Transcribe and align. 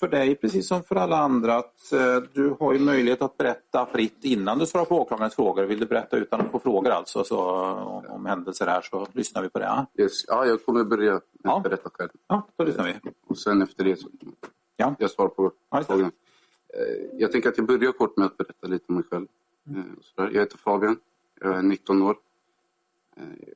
för 0.00 0.08
dig, 0.08 0.34
precis 0.36 0.68
som 0.68 0.82
för 0.82 0.96
alla 0.96 1.16
andra, 1.16 1.56
att 1.56 1.92
eh, 1.92 2.16
du 2.32 2.56
har 2.60 2.72
ju 2.72 2.78
möjlighet 2.78 3.22
att 3.22 3.36
berätta 3.36 3.86
fritt 3.86 4.24
innan 4.24 4.58
du 4.58 4.66
svarar 4.66 4.84
på 4.84 5.00
åklagarens 5.00 5.34
frågor. 5.34 5.62
Vill 5.64 5.80
du 5.80 5.86
berätta 5.86 6.16
utan 6.16 6.40
att 6.40 6.50
få 6.50 6.58
frågor 6.58 6.90
alltså, 6.90 7.24
så, 7.24 7.40
om, 7.64 8.06
om 8.06 8.26
händelser 8.26 8.66
här 8.66 8.80
så 8.82 9.06
lyssnar 9.12 9.42
vi 9.42 9.48
på 9.48 9.58
det. 9.58 9.64
Ja, 9.64 9.86
Yes. 9.98 10.24
Ja, 10.28 10.46
jag 10.46 10.64
kommer 10.64 10.84
börja 10.84 11.20
Ja. 11.42 11.60
berätta 11.64 11.90
själv. 11.94 12.10
ja 12.28 12.46
då 12.56 12.64
lyssnar 12.64 12.84
vi. 12.84 13.10
Och 13.26 13.38
sen 13.38 13.62
efter 13.62 13.84
det 13.84 13.96
så 13.96 14.08
Ja. 14.76 14.94
jag 14.98 15.10
svarar 15.10 15.28
på 15.28 15.52
Ja, 15.70 15.84
frågan. 15.84 16.12
Eh, 16.68 17.04
Jag 17.18 17.32
tänker 17.32 17.48
att 17.48 17.58
jag 17.58 17.66
börjar 17.66 17.92
kort 17.92 18.16
med 18.16 18.26
att 18.26 18.36
berätta 18.36 18.66
lite 18.66 18.84
om 18.88 18.94
mig 18.94 19.04
själv. 19.10 19.26
Mm. 19.66 19.80
Eh. 20.18 20.24
Jag 20.24 20.40
heter 20.40 20.58
Fabian. 20.58 20.98
Jag 21.40 21.56
är 21.58 21.62
19 21.62 22.02
år. 22.02 22.16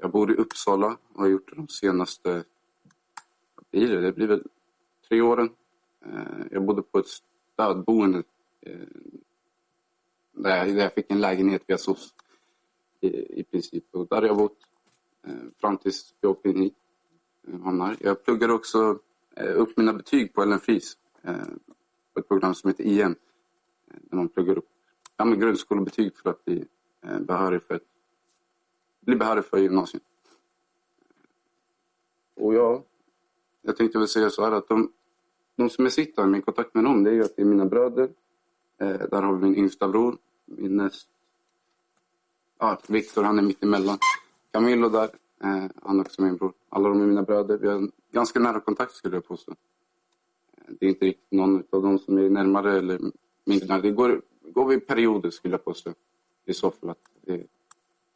Jag 0.00 0.10
bor 0.10 0.30
i 0.32 0.34
Uppsala 0.34 0.96
och 1.14 1.20
har 1.20 1.28
gjort 1.28 1.48
det 1.50 1.56
de 1.56 1.68
senaste, 1.68 2.30
vad 3.54 3.64
blir 3.70 3.88
det? 3.88 4.00
Det 4.00 4.12
blir 4.12 4.26
väl 4.26 4.42
tre 5.08 5.20
åren. 5.20 5.48
Eh, 6.04 6.46
jag 6.50 6.64
bodde 6.64 6.82
på 6.82 6.98
ett 6.98 7.08
stödboende 7.52 8.22
eh, 8.60 8.78
där 10.32 10.66
jag, 10.66 10.94
fick 10.94 11.10
en 11.10 11.20
lägenhet 11.20 11.62
via 11.66 11.78
SOS 11.78 12.14
i, 13.00 13.40
i 13.40 13.44
princip. 13.44 13.84
Och 13.90 14.06
där 14.08 14.16
har 14.16 14.26
jag 14.26 14.36
bott 14.36 14.58
eh, 15.26 15.34
fram 15.60 15.76
tills 15.76 16.14
jag 16.20 16.30
åkte 16.30 16.48
in 16.48 16.62
hit. 16.62 16.76
hamnar. 17.64 17.96
Jag 18.00 18.24
pluggade 18.24 18.52
också 18.52 18.98
upp 19.36 19.76
mina 19.76 19.92
betyg 19.92 20.34
på 20.34 20.42
Ellen 20.42 20.60
Fries 20.60 20.96
på 22.12 22.20
ett 22.20 22.28
program 22.28 22.54
som 22.54 22.70
heter 22.70 22.84
IM. 22.84 23.14
Där 23.86 24.16
man 24.16 24.28
pluggar 24.28 24.58
upp 24.58 24.68
ja, 25.16 25.24
med 25.24 25.40
grundskolebetyg 25.40 26.16
för 26.16 26.30
att 26.30 26.44
bli 26.44 26.64
behörig 27.20 27.62
för, 27.62 27.80
bli 29.00 29.16
behörig 29.16 29.44
för 29.44 29.58
gymnasiet. 29.58 30.02
Och 32.34 32.54
jag, 32.54 32.82
jag 33.62 33.76
tänkte 33.76 33.98
väl 33.98 34.08
säga 34.08 34.30
så 34.30 34.44
här 34.44 34.52
att 34.52 34.68
de, 34.68 34.92
de 35.60 35.70
som 35.70 35.84
jag 35.84 35.92
sitter 35.92 36.26
med 36.26 36.44
kontakt 36.44 36.74
med 36.74 36.84
dem, 36.84 37.04
det 37.04 37.10
är 37.10 37.14
ju 37.14 37.24
att 37.24 37.36
det 37.36 37.42
är 37.42 37.46
mina 37.46 37.66
bröder. 37.66 38.08
Eh, 38.78 39.00
där 39.10 39.22
har 39.22 39.34
vi 39.34 39.42
min 39.42 39.56
yngsta 39.56 39.88
bror, 39.88 40.18
min 40.44 40.76
näst... 40.76 41.08
Ja, 42.58 42.80
Viktor, 42.86 43.22
han 43.22 43.38
är 43.38 43.42
mitt 43.42 43.62
emellan. 43.62 43.98
Camillo 44.50 44.88
där, 44.88 45.10
eh, 45.44 45.64
han 45.82 45.98
är 45.98 46.00
också 46.00 46.22
min 46.22 46.36
bror. 46.36 46.52
Alla 46.68 46.88
de 46.88 47.00
är 47.00 47.06
mina 47.06 47.22
bröder. 47.22 47.58
Vi 47.58 47.68
har 47.68 47.74
en 47.74 47.92
ganska 48.12 48.40
nära 48.40 48.60
kontakt 48.60 48.92
skulle 48.92 49.16
jag 49.16 49.26
påstå. 49.26 49.52
Eh, 49.52 50.74
det 50.78 50.86
är 50.86 50.90
inte 50.90 51.04
riktigt 51.04 51.32
någon 51.32 51.64
av 51.70 51.82
dem 51.82 51.98
som 51.98 52.18
är 52.18 52.30
närmare 52.30 52.78
eller 52.78 53.00
mindre 53.44 53.68
nära. 53.68 53.80
Det 53.80 53.90
går, 53.90 54.22
går 54.42 54.66
vi 54.68 54.74
i 54.74 54.80
perioder 54.80 55.30
skulle 55.30 55.54
jag 55.54 55.64
påstå. 55.64 55.94
I 56.44 56.54
så 56.54 56.70
fall 56.70 56.90
att 56.90 57.04
det, 57.20 57.46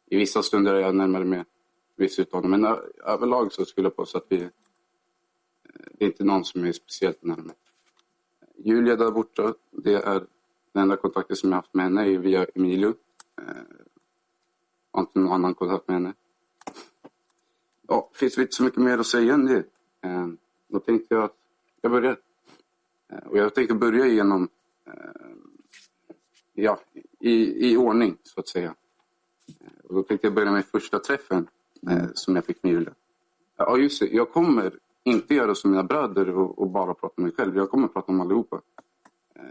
I 0.05 0.17
vissa 0.17 0.43
stunder 0.43 0.73
är 0.73 0.79
jag 0.79 0.95
närmare 0.95 1.25
med 1.25 1.45
vissa 1.95 2.21
utav 2.21 2.41
dem. 2.41 2.51
Men 2.51 2.65
eh, 2.65 2.77
överlag 3.05 3.53
så 3.53 3.65
skulle 3.65 3.85
jag 3.85 3.95
påstå 3.95 4.17
att 4.17 4.25
vi, 4.29 4.49
det 5.97 6.05
är 6.05 6.07
inte 6.07 6.23
någon 6.23 6.45
som 6.45 6.65
är 6.65 6.71
speciellt 6.71 7.23
närmare. 7.23 7.55
Julia 8.57 8.95
där 8.95 9.11
borta, 9.11 9.53
det 9.71 9.93
är 9.93 10.25
den 10.71 10.83
enda 10.83 10.97
kontakten 10.97 11.35
som 11.35 11.49
jag 11.49 11.55
haft 11.55 11.73
med 11.73 11.85
henne 11.85 12.05
är 12.05 12.17
via 12.17 12.45
Emilio. 12.55 12.93
Eh, 13.41 13.45
har 14.91 15.01
inte 15.01 15.19
någon 15.19 15.33
annan 15.33 15.53
kontakt 15.53 15.87
med 15.87 15.95
henne. 15.95 16.13
Ja, 17.87 18.09
finns 18.13 18.35
det 18.35 18.41
inte 18.41 18.55
så 18.55 18.63
mycket 18.63 18.81
mer 18.81 18.97
att 18.97 19.07
säga 19.07 19.33
än 19.33 19.45
det. 19.45 19.63
Eh, 20.01 20.27
då 20.67 20.79
tänkte 20.79 21.15
jag 21.15 21.23
att 21.23 21.37
jag 21.81 21.91
börjar. 21.91 22.17
Eh, 23.09 23.27
och 23.27 23.37
jag 23.37 23.55
tänkte 23.55 23.75
börja 23.75 24.07
genom, 24.07 24.49
eh, 24.85 24.93
ja, 26.53 26.79
i, 27.19 27.71
i 27.71 27.77
ordning 27.77 28.17
så 28.23 28.39
att 28.39 28.47
säga. 28.47 28.75
Eh, 29.59 29.85
och 29.85 29.95
då 29.95 30.03
tänkte 30.03 30.27
jag 30.27 30.33
börja 30.33 30.51
med 30.51 30.65
första 30.65 30.99
träffen 30.99 31.47
eh, 31.89 32.07
som 32.13 32.35
jag 32.35 32.45
fick 32.45 32.63
med 32.63 32.71
Julia. 32.71 32.93
Ja, 33.57 33.77
just 33.77 33.99
det. 33.99 34.07
Jag 34.07 34.31
kommer 34.31 34.79
inte 35.05 35.35
göra 35.35 35.55
som 35.55 35.71
mina 35.71 35.83
bröder 35.83 36.37
och, 36.37 36.59
och 36.59 36.69
bara 36.69 36.93
prata 36.93 37.13
om 37.17 37.23
mig 37.23 37.33
själv. 37.33 37.57
Jag 37.57 37.69
kommer 37.69 37.85
att 37.85 37.93
prata 37.93 38.11
om 38.11 38.21
allihopa. 38.21 38.61
Eh, 39.35 39.43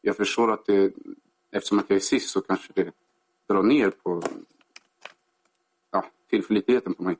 jag 0.00 0.16
förstår 0.16 0.52
att 0.52 0.66
det, 0.66 0.94
eftersom 1.50 1.78
att 1.78 1.84
jag 1.88 1.96
är 1.96 2.00
sist 2.00 2.30
så 2.30 2.40
kanske 2.40 2.72
det 2.74 2.92
drar 3.46 3.62
ner 3.62 3.90
på 3.90 4.22
ja, 5.90 6.04
tillförlitligheten 6.30 6.94
på 6.94 7.02
mig. 7.02 7.16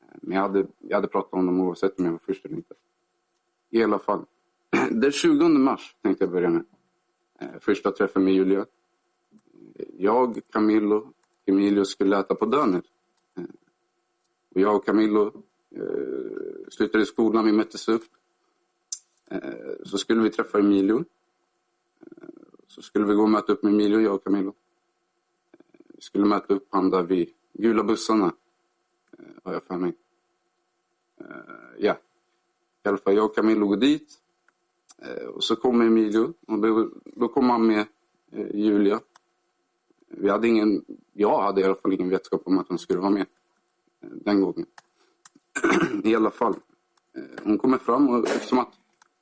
Eh, 0.00 0.18
men 0.22 0.36
jag 0.36 0.42
hade, 0.42 0.66
jag 0.78 0.96
hade 0.96 1.08
pratat 1.08 1.32
om 1.32 1.46
dem 1.46 1.60
oavsett 1.60 1.98
om 1.98 2.04
jag 2.04 2.12
var 2.12 2.20
först 2.26 2.44
eller 2.44 2.56
inte. 2.56 2.74
I 3.70 3.84
alla 3.84 3.98
fall. 3.98 4.24
Den 4.90 5.12
20 5.12 5.48
mars 5.48 5.96
tänkte 6.02 6.24
jag 6.24 6.32
börja 6.32 6.50
med. 6.50 6.64
Eh, 7.40 7.48
första 7.60 7.90
träffen 7.90 8.24
med 8.24 8.34
Julia. 8.34 8.66
Jag, 9.96 10.40
Camillo, 10.52 11.12
Emilio 11.46 11.84
skulle 11.84 12.18
äta 12.18 12.34
på 12.34 12.46
Döner. 12.46 12.82
Och 14.54 14.60
jag 14.60 14.76
och 14.76 14.86
Camillo 14.86 15.42
Eh, 15.70 16.68
slutade 16.70 17.06
skolan, 17.06 17.44
vi 17.44 17.52
möttes 17.52 17.88
upp. 17.88 18.04
Eh, 19.30 19.40
Så 19.84 19.98
skulle 19.98 20.22
vi 20.22 20.30
träffa 20.30 20.58
Emilio. 20.58 21.04
Eh, 22.00 22.28
Så 22.66 22.82
skulle 22.82 23.04
vi 23.06 23.14
gå 23.14 23.22
och 23.22 23.30
möta 23.30 23.52
upp 23.52 23.62
med 23.62 23.72
Emilio, 23.72 24.00
jag 24.00 24.14
och 24.14 24.24
Camillo. 24.24 24.54
Eh, 25.52 25.58
Vi 25.88 26.00
skulle 26.02 26.24
möta 26.24 26.54
upp 26.54 26.66
han 26.70 26.90
där 26.90 27.02
vid 27.02 27.28
gula 27.52 27.84
bussarna. 27.84 28.32
eh, 29.18 29.24
Har 29.44 29.52
jag 29.52 29.62
för 29.62 29.76
mig. 29.76 29.92
Eh, 31.20 31.26
Ja. 31.78 31.96
I 32.84 32.88
alla 32.88 32.98
fall, 32.98 33.14
jag 33.14 33.24
och 33.24 33.34
Camillo 33.34 33.66
går 33.66 33.76
dit. 33.76 34.20
Eh, 34.98 35.26
Och 35.26 35.44
så 35.44 35.56
kommer 35.56 35.86
Emilio. 35.86 36.34
Och 36.46 36.58
då, 36.58 36.90
då 37.04 37.28
kommer 37.28 37.48
han 37.52 37.66
med 37.66 37.86
eh, 38.32 38.56
Julia. 38.56 39.00
Vi 40.10 40.28
hade 40.30 40.48
ingen, 40.48 40.84
jag 41.12 41.42
hade 41.42 41.60
i 41.60 41.64
alla 41.64 41.74
fall 41.74 41.92
ingen 41.92 42.08
vetskap 42.08 42.42
om 42.44 42.58
att 42.58 42.68
hon 42.68 42.78
skulle 42.78 43.00
vara 43.00 43.10
med 43.10 43.26
eh, 44.00 44.08
den 44.10 44.40
gången. 44.40 44.66
I 46.04 46.14
alla 46.14 46.30
fall. 46.30 46.54
Eh, 47.16 47.44
hon 47.44 47.58
kommer 47.58 47.78
fram 47.78 48.08
och 48.08 48.28
eftersom 48.28 48.58
att 48.58 48.74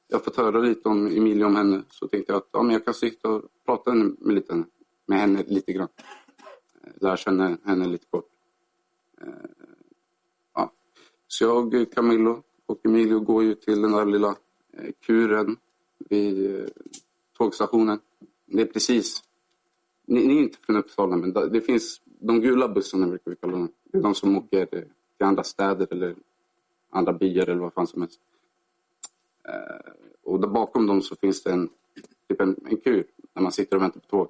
jag 0.09 0.25
fått 0.25 0.37
höra 0.37 0.59
lite 0.59 0.89
om 0.89 1.07
Emilia 1.07 1.47
om 1.47 1.57
henne 1.57 1.83
så 1.91 2.09
tänkte 2.09 2.33
jag 2.33 2.39
att 2.39 2.49
ja, 2.53 2.63
men 2.63 2.73
jag 2.73 2.85
kan 2.85 2.95
sitta 2.95 3.29
och 3.29 3.43
prata 3.67 3.95
med, 3.95 4.35
lite, 4.35 4.65
med 5.07 5.19
henne 5.19 5.45
lite 5.47 5.73
grann. 5.73 5.89
Eh, 6.83 6.93
lära 7.01 7.17
känna 7.17 7.59
henne 7.65 7.87
lite 7.87 8.07
kort. 8.11 8.29
Eh, 9.21 9.29
ja. 10.55 10.73
Så 11.27 11.45
jag, 11.45 11.93
Camillo 11.95 12.43
och 12.67 12.81
Emilio 12.85 13.21
går 13.21 13.45
ju 13.45 13.55
till 13.55 13.83
den 13.83 13.93
där 13.93 14.05
lilla 14.07 14.37
kuren 15.07 15.57
vid 15.99 16.69
tågstationen. 17.39 18.01
Det 18.47 18.63
är 18.63 18.67
precis, 18.67 19.23
ni, 20.07 20.27
ni 20.27 20.39
är 20.39 20.43
inte 20.43 20.59
från 20.59 20.77
Uppsala 20.77 21.17
men 21.17 21.33
det 21.33 21.61
finns 21.61 22.01
de 22.21 22.41
gula 22.41 22.69
bussarna 22.69 23.07
brukar 23.07 23.31
vi 23.31 23.37
kalla 23.37 23.53
dem. 23.53 23.69
Det 23.85 23.99
är 23.99 24.03
de 24.03 24.15
som 24.15 24.37
åker 24.37 24.87
till 25.17 25.27
andra 25.27 25.43
städer 25.43 25.89
eller 25.91 26.17
andra 26.91 27.13
byar 27.13 27.49
eller 27.49 27.61
vad 27.61 27.73
fan 27.73 27.87
som 27.87 28.03
helst. 28.03 28.21
Eh, 29.49 29.93
och 30.23 30.41
där 30.41 30.49
bakom 30.49 30.87
dem 30.87 31.03
så 31.03 31.17
finns 31.17 31.43
det 31.43 31.53
en, 31.53 31.69
typ 32.29 32.41
en, 32.41 32.57
en 32.65 32.77
kur 32.77 33.07
där 33.33 33.43
man 33.43 33.53
sitter 33.53 33.77
och 33.77 33.83
väntar 33.83 34.01
på 34.01 34.07
tåg. 34.07 34.29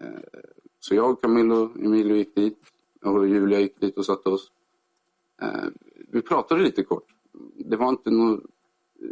Eh, 0.00 0.40
så 0.80 0.94
jag, 0.94 1.20
Camilla 1.20 1.54
och 1.54 1.76
Emilio 1.76 2.16
gick 2.16 2.34
dit 2.34 2.58
och 3.02 3.28
Julia 3.28 3.60
gick 3.60 3.80
dit 3.80 3.98
och 3.98 4.06
satte 4.06 4.28
oss. 4.28 4.52
Eh, 5.42 5.68
vi 6.08 6.22
pratade 6.22 6.62
lite 6.62 6.82
kort. 6.82 7.14
Det 7.56 7.76
var 7.76 7.88
inte 7.88 8.10
någon 8.10 8.34
eh, 9.02 9.08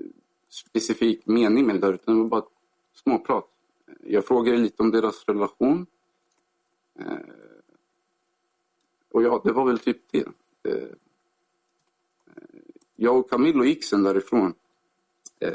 specifik 0.48 1.26
mening 1.26 1.66
med 1.66 1.74
det 1.74 1.80
där 1.80 1.92
utan 1.92 2.14
det 2.14 2.22
var 2.22 2.28
bara 2.28 2.44
småprat. 2.94 3.44
Jag 4.00 4.26
frågade 4.26 4.56
lite 4.56 4.82
om 4.82 4.90
deras 4.90 5.24
relation. 5.24 5.86
Eh, 6.98 7.18
och 9.10 9.22
ja, 9.22 9.40
det 9.44 9.52
var 9.52 9.64
väl 9.66 9.78
typ 9.78 10.12
det. 10.12 10.28
Eh, 10.68 10.88
jag 12.96 13.18
och 13.18 13.30
Camillo 13.30 13.64
gick 13.64 13.84
sen 13.84 14.02
därifrån. 14.02 14.54
Eh, 15.40 15.50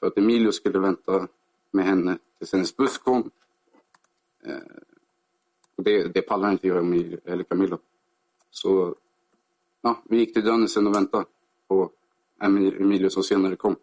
för 0.00 0.06
att 0.06 0.18
Emilio 0.18 0.52
skulle 0.52 0.78
vänta 0.78 1.28
med 1.70 1.84
henne 1.84 2.18
tills 2.38 2.52
hennes 2.52 2.76
buss 2.76 2.98
kom. 2.98 3.30
Eh, 4.44 4.56
och 5.76 5.84
det, 5.84 6.14
det 6.14 6.22
pallar 6.22 6.52
inte 6.52 6.68
jag 6.68 6.78
Emilio, 6.78 7.20
eller 7.24 7.44
Camillo. 7.44 7.78
Så 8.50 8.96
ja, 9.80 10.02
vi 10.04 10.18
gick 10.18 10.34
till 10.34 10.44
Dönnesen 10.44 10.86
och 10.86 10.94
väntade 10.94 11.24
på 11.68 11.90
Emilio 12.40 13.10
som 13.10 13.22
senare 13.22 13.56
kom. 13.56 13.76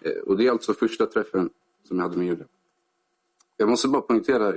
Eh, 0.00 0.22
och 0.26 0.36
det 0.36 0.46
är 0.46 0.50
alltså 0.50 0.74
första 0.74 1.06
träffen 1.06 1.50
som 1.84 1.98
jag 1.98 2.04
hade 2.04 2.18
med 2.18 2.26
Julia. 2.26 2.46
Jag 3.56 3.68
måste 3.68 3.88
bara 3.88 4.02
poängtera, 4.02 4.54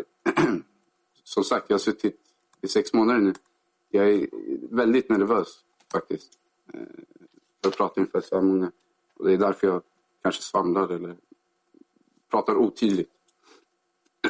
som 1.24 1.44
sagt, 1.44 1.66
jag 1.70 1.74
har 1.74 1.80
suttit 1.80 2.20
i 2.62 2.68
sex 2.68 2.94
månader 2.94 3.20
nu. 3.20 3.34
Jag 3.90 4.10
är 4.10 4.30
väldigt 4.76 5.10
nervös 5.10 5.64
faktiskt. 5.92 6.40
Eh, 6.74 6.82
för 7.62 7.70
att 7.70 7.78
prata 7.78 8.02
inför 8.02 8.22
så 8.22 8.36
här 8.36 8.42
många. 8.42 8.72
Och 9.14 9.26
det 9.26 9.34
är 9.34 9.38
därför 9.38 9.68
jag 9.68 9.84
kanske 10.22 10.42
svamlar 10.42 10.90
eller 10.90 11.18
pratar 12.30 12.56
otydligt. 12.56 13.12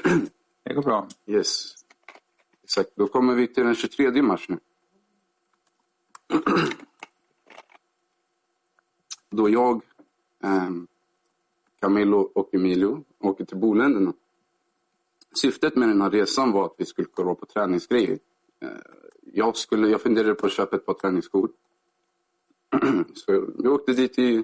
Det 0.64 0.74
går 0.74 0.82
bra. 0.82 1.08
Yes. 1.26 1.76
Exakt. 2.64 2.90
Då 2.96 3.08
kommer 3.08 3.36
vi 3.36 3.48
till 3.48 3.64
den 3.64 3.76
23 3.76 4.22
mars 4.22 4.50
nu. 4.50 4.60
Då 9.30 9.50
jag, 9.50 9.82
ehm, 10.44 10.88
Camillo 11.80 12.32
och 12.36 12.54
Emilio 12.54 13.04
åker 13.20 13.46
till 13.46 13.58
Boländerna. 13.58 14.14
Syftet 15.42 15.76
med 15.76 15.90
den 15.90 16.02
här 16.02 16.10
resan 16.12 16.52
var 16.52 16.66
att 16.66 16.76
vi 16.78 16.86
skulle 16.86 17.08
kolla 17.12 17.36
på 17.36 17.46
träningsgrejer. 17.46 18.20
Eh, 18.62 18.70
jag, 19.34 19.58
skulle, 19.58 19.88
jag 19.88 20.02
funderade 20.02 20.36
på 20.36 20.46
att 20.46 20.52
köpa 20.52 20.76
ett 20.76 20.86
par 20.86 20.94
träningsskor. 20.94 21.52
Så 23.14 23.46
vi 23.58 23.70
åkte 23.70 23.94
dit 23.94 24.14
till 24.14 24.44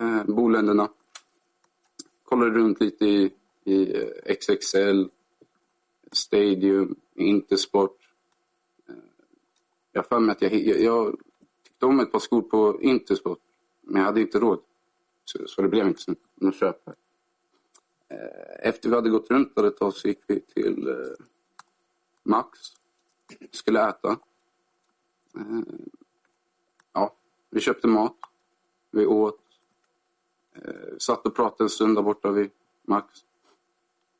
eh, 0.00 0.24
Boländerna. 0.24 0.88
Kollade 2.24 2.50
runt 2.50 2.80
lite 2.80 3.06
i, 3.06 3.32
i 3.64 3.96
eh, 4.02 4.34
XXL, 4.36 5.04
Stadium, 6.12 6.96
Intersport. 7.14 7.98
Eh, 8.88 8.94
Jag 9.92 10.04
har 10.10 10.20
mig 10.20 10.32
att 10.32 10.42
jag, 10.42 10.54
jag, 10.54 10.80
jag 10.80 11.18
tyckte 11.64 11.86
om 11.86 12.00
ett 12.00 12.12
par 12.12 12.18
skor 12.18 12.42
på 12.42 12.82
Intersport, 12.82 13.40
men 13.80 13.96
jag 14.00 14.06
hade 14.06 14.20
inte 14.20 14.38
råd. 14.38 14.60
Så, 15.24 15.38
så 15.46 15.62
det 15.62 15.68
blev 15.68 15.86
inte 15.86 16.00
så 16.02 16.14
att 16.48 16.54
köp. 16.56 16.88
Eh, 18.08 18.68
Efter 18.68 18.88
vi 18.88 18.94
hade 18.94 19.10
gått 19.10 19.30
runt 19.30 19.54
där 19.54 19.64
ett 19.64 19.76
tag 19.76 19.94
så 19.94 20.08
gick 20.08 20.20
vi 20.26 20.40
till 20.40 20.88
eh, 20.88 20.94
Max. 22.22 22.58
Skulle 23.50 23.88
äta. 23.88 24.10
Eh, 25.36 25.60
ja, 26.92 27.16
vi 27.50 27.60
köpte 27.60 27.86
mat. 27.86 28.16
Vi 28.90 29.06
åt. 29.06 29.40
Eh, 30.54 30.98
satt 30.98 31.26
och 31.26 31.36
pratade 31.36 31.64
en 31.64 31.70
stund 31.70 31.96
där 31.96 32.02
borta 32.02 32.30
vid 32.30 32.50
Max. 32.82 33.24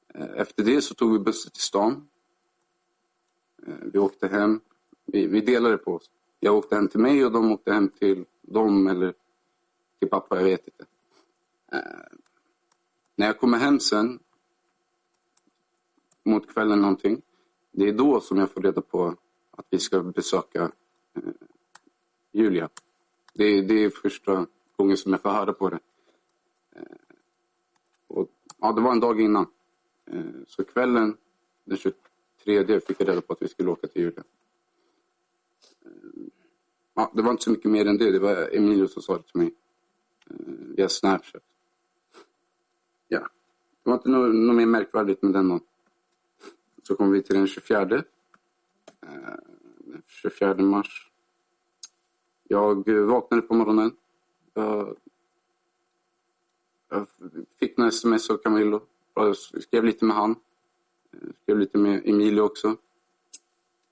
Eh, 0.08 0.30
efter 0.36 0.64
det 0.64 0.82
så 0.82 0.94
tog 0.94 1.12
vi 1.12 1.18
bussen 1.18 1.52
till 1.52 1.62
stan. 1.62 2.08
Vi 3.66 3.98
åkte 3.98 4.28
hem. 4.28 4.60
Vi, 5.04 5.26
vi 5.26 5.40
delade 5.40 5.78
på 5.78 5.94
oss. 5.94 6.10
Jag 6.40 6.56
åkte 6.56 6.74
hem 6.74 6.88
till 6.88 7.00
mig 7.00 7.24
och 7.24 7.32
de 7.32 7.52
åkte 7.52 7.72
hem 7.72 7.88
till 7.88 8.24
dem 8.42 8.86
eller 8.86 9.14
till 9.98 10.08
pappa, 10.08 10.36
jag 10.36 10.44
vet 10.44 10.68
inte. 10.68 10.86
När 13.16 13.26
jag 13.26 13.38
kommer 13.38 13.58
hem 13.58 13.80
sen, 13.80 14.18
mot 16.24 16.52
kvällen 16.52 16.80
någonting, 16.80 17.22
det 17.76 17.88
är 17.88 17.92
då 17.92 18.20
som 18.20 18.38
jag 18.38 18.50
får 18.50 18.62
reda 18.62 18.80
på 18.80 19.16
att 19.50 19.66
vi 19.70 19.78
ska 19.78 20.02
besöka 20.02 20.72
eh, 21.14 21.22
Julia. 22.32 22.68
Det, 23.32 23.62
det 23.62 23.84
är 23.84 23.90
första 23.90 24.46
gången 24.76 24.96
som 24.96 25.12
jag 25.12 25.22
får 25.22 25.30
höra 25.30 25.52
på 25.52 25.70
det. 25.70 25.78
Eh, 26.70 26.82
och, 28.06 28.30
ja, 28.58 28.72
det 28.72 28.80
var 28.80 28.92
en 28.92 29.00
dag 29.00 29.20
innan. 29.20 29.46
Eh, 30.06 30.24
så 30.46 30.64
kvällen 30.64 31.16
den 31.64 31.78
23 31.78 32.80
fick 32.80 33.00
jag 33.00 33.08
reda 33.08 33.20
på 33.20 33.32
att 33.32 33.42
vi 33.42 33.48
skulle 33.48 33.70
åka 33.70 33.86
till 33.86 34.02
Julia. 34.02 34.24
Eh, 35.84 35.90
ja, 36.94 37.12
det 37.14 37.22
var 37.22 37.30
inte 37.30 37.44
så 37.44 37.50
mycket 37.50 37.70
mer 37.70 37.86
än 37.86 37.98
det. 37.98 38.10
Det 38.10 38.18
var 38.18 38.56
Emilio 38.56 38.88
som 38.88 39.02
sa 39.02 39.16
det 39.16 39.22
till 39.22 39.40
mig 39.40 39.54
eh, 40.30 40.36
via 40.48 40.88
Snapchat. 40.88 41.42
Ja, 43.08 43.28
det 43.82 43.90
var 43.90 43.94
inte 43.94 44.08
något, 44.08 44.34
något 44.34 44.56
mer 44.56 44.66
märkvärdigt 44.66 45.22
med 45.22 45.32
den 45.32 45.48
dagen. 45.48 45.60
Så 46.86 46.96
kom 46.96 47.12
vi 47.12 47.22
till 47.22 47.36
den 47.36 47.46
24. 47.46 47.84
Den 47.84 48.02
24 50.06 50.54
mars. 50.54 51.10
Jag 52.48 52.88
vaknade 52.88 53.42
på 53.42 53.54
morgonen. 53.54 53.96
Jag, 54.54 54.96
jag 56.90 57.06
fick 57.60 57.76
några 57.76 57.88
sms 57.88 58.30
av 58.30 58.36
Camillo. 58.36 58.80
Jag 59.14 59.36
skrev 59.36 59.84
lite 59.84 60.04
med 60.04 60.16
han. 60.16 60.34
Jag 61.10 61.34
Skrev 61.42 61.58
lite 61.58 61.78
med 61.78 62.08
Emilio 62.08 62.40
också. 62.40 62.76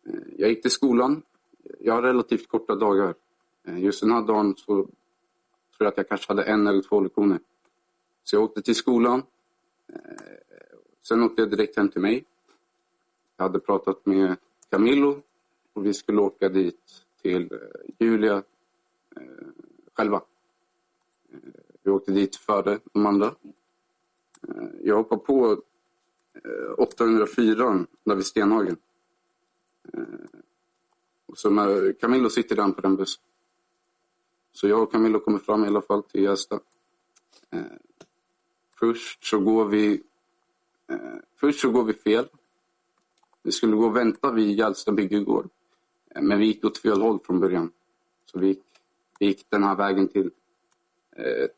Eh, 0.07 0.21
jag 0.37 0.51
gick 0.51 0.63
till 0.63 0.71
skolan. 0.71 1.23
Jag 1.81 1.95
har 1.95 2.03
relativt 2.03 2.49
korta 2.49 2.75
dagar. 2.75 3.15
Eh, 3.65 3.79
just 3.85 4.01
den 4.01 4.11
här 4.11 4.23
dagen 4.23 4.57
så 4.57 4.75
tror 4.75 4.91
jag 5.79 5.89
att 5.89 5.97
jag 5.97 6.09
kanske 6.09 6.33
hade 6.33 6.43
en 6.43 6.67
eller 6.67 6.83
två 6.83 7.01
lektioner. 7.01 7.41
Så 8.25 8.37
jag 8.37 8.43
åkte 8.43 8.63
till 8.63 8.75
skolan. 8.75 9.23
Sen 11.03 11.23
åkte 11.23 11.43
jag 11.43 11.51
direkt 11.51 11.77
hem 11.77 11.89
till 11.89 12.01
mig. 12.01 12.25
Jag 13.43 13.49
hade 13.49 13.61
pratat 13.61 14.07
med 14.07 14.37
Camillo 14.71 15.23
och 15.73 15.87
vi 15.87 15.95
skulle 15.95 16.21
åka 16.21 16.49
dit 16.49 17.05
till 17.23 17.53
eh, 17.53 17.59
Julia 17.99 18.43
eh, 19.17 19.23
själva. 19.95 20.23
Eh, 21.33 21.39
vi 21.83 21.91
åkte 21.91 22.13
dit 22.13 22.37
före 22.37 22.79
de 22.93 23.07
andra. 23.07 23.27
Eh, 24.49 24.69
jag 24.83 24.97
hoppade 24.97 25.21
på 25.23 25.63
804 26.79 27.87
där 28.05 28.15
vid 28.15 28.27
Stenhagen. 28.27 28.77
Och 31.27 31.39
så 31.39 31.51
med 31.51 32.01
Camillo 32.01 32.31
sitter 32.31 32.57
redan 32.57 32.73
på 32.73 32.81
den 32.81 32.97
bussen. 32.97 33.23
Så 34.53 34.69
jag 34.69 34.83
och 34.83 34.93
Camillo 34.93 35.21
kommer 35.21 35.39
fram 35.39 35.65
i 35.65 35.67
alla 35.67 35.83
fall 35.83 36.03
till 36.03 36.23
Gästa. 36.23 36.61
Först 38.79 39.25
så 39.25 39.41
går 39.41 39.65
vi 39.65 40.03
Först 41.37 41.61
så 41.61 41.71
går 41.71 41.85
vi 41.85 41.93
fel. 41.93 42.29
Vi 43.43 43.53
skulle 43.53 43.77
gå 43.77 43.87
och 43.87 43.97
vänta 43.97 44.33
vid 44.33 44.59
Gällsta 44.59 44.93
bygdegård. 44.93 45.49
Eh, 46.15 46.23
men 46.23 46.39
vi 46.39 46.47
gick 46.47 46.65
åt 46.65 46.79
fel 46.79 47.01
håll 47.01 47.19
från 47.25 47.41
början. 47.41 47.73
Så 48.25 48.39
vi 48.39 48.47
gick, 48.47 48.63
vi 49.19 49.27
gick 49.27 49.47
den 49.49 49.63
här 49.63 49.77
vägen 49.77 50.09
till 50.09 50.31
eh, 51.17 51.49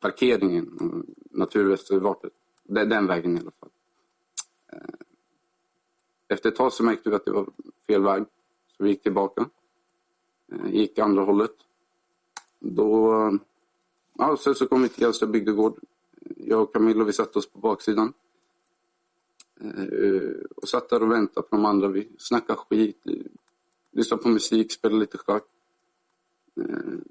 parkeringen, 0.00 0.78
och 0.80 1.04
naturreservatet. 1.30 2.32
Den, 2.62 2.88
den 2.88 3.06
vägen 3.06 3.36
i 3.36 3.40
alla 3.40 3.50
fall. 3.50 3.70
Eh, 4.72 4.94
efter 6.28 6.48
ett 6.48 6.56
tag 6.56 6.72
så 6.72 6.84
märkte 6.84 7.10
vi 7.10 7.16
att 7.16 7.24
det 7.24 7.32
var 7.32 7.46
fel 7.86 8.02
väg. 8.02 8.24
Så 8.76 8.84
vi 8.84 8.90
gick 8.90 9.02
tillbaka. 9.02 9.50
Eh, 10.52 10.74
gick 10.74 10.98
andra 10.98 11.22
hållet. 11.22 11.54
Då, 12.58 13.12
ja, 14.18 14.36
sen 14.36 14.54
så 14.54 14.66
kom 14.66 14.82
vi 14.82 14.88
till 14.88 15.02
Gällsta 15.02 15.26
bygdegård. 15.26 15.78
Jag 16.36 16.62
och 16.62 16.72
Camilla 16.72 17.04
vi 17.04 17.12
satte 17.12 17.38
oss 17.38 17.50
på 17.50 17.58
baksidan. 17.58 18.12
Eh, 19.60 20.40
och 20.56 20.68
satt 20.68 20.88
där 20.88 21.02
och 21.02 21.10
väntade 21.10 21.48
på 21.48 21.56
de 21.56 21.64
andra. 21.64 21.88
Vi 21.88 22.08
snackade 22.18 22.58
skit, 22.58 23.06
eh, 23.06 23.14
lyssnade 23.90 24.22
på 24.22 24.28
musik, 24.28 24.72
spelade 24.72 25.00
lite 25.00 25.18
schack. 25.18 25.44
Det 26.54 27.02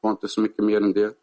var 0.00 0.10
inte 0.10 0.28
så 0.28 0.40
mycket 0.40 0.64
mer 0.64 0.80
än 0.80 0.92
det. 0.92 1.16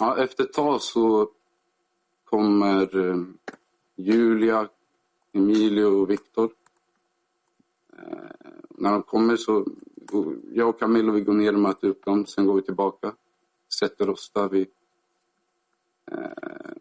Ja, 0.00 0.18
efter 0.18 0.44
ett 0.44 0.52
tag 0.52 0.82
så 0.82 1.30
kommer 2.24 2.88
Julia, 3.96 4.68
Emilio 5.32 5.84
och 5.84 6.10
Viktor. 6.10 6.50
När 8.68 8.92
de 8.92 9.02
kommer 9.02 9.36
så 9.36 9.66
jag 10.52 10.68
och 10.68 10.78
Camilla 10.78 11.12
vi 11.12 11.20
går 11.20 11.32
ner 11.32 11.54
och 11.54 11.60
möter 11.60 11.88
upp 11.88 12.04
dem. 12.04 12.26
Sen 12.26 12.46
går 12.46 12.54
vi 12.54 12.62
tillbaka. 12.62 13.14
Sätter 13.78 14.10
oss 14.10 14.30
där 14.34 14.48
vi... 14.48 14.66
Eh, 16.10 16.72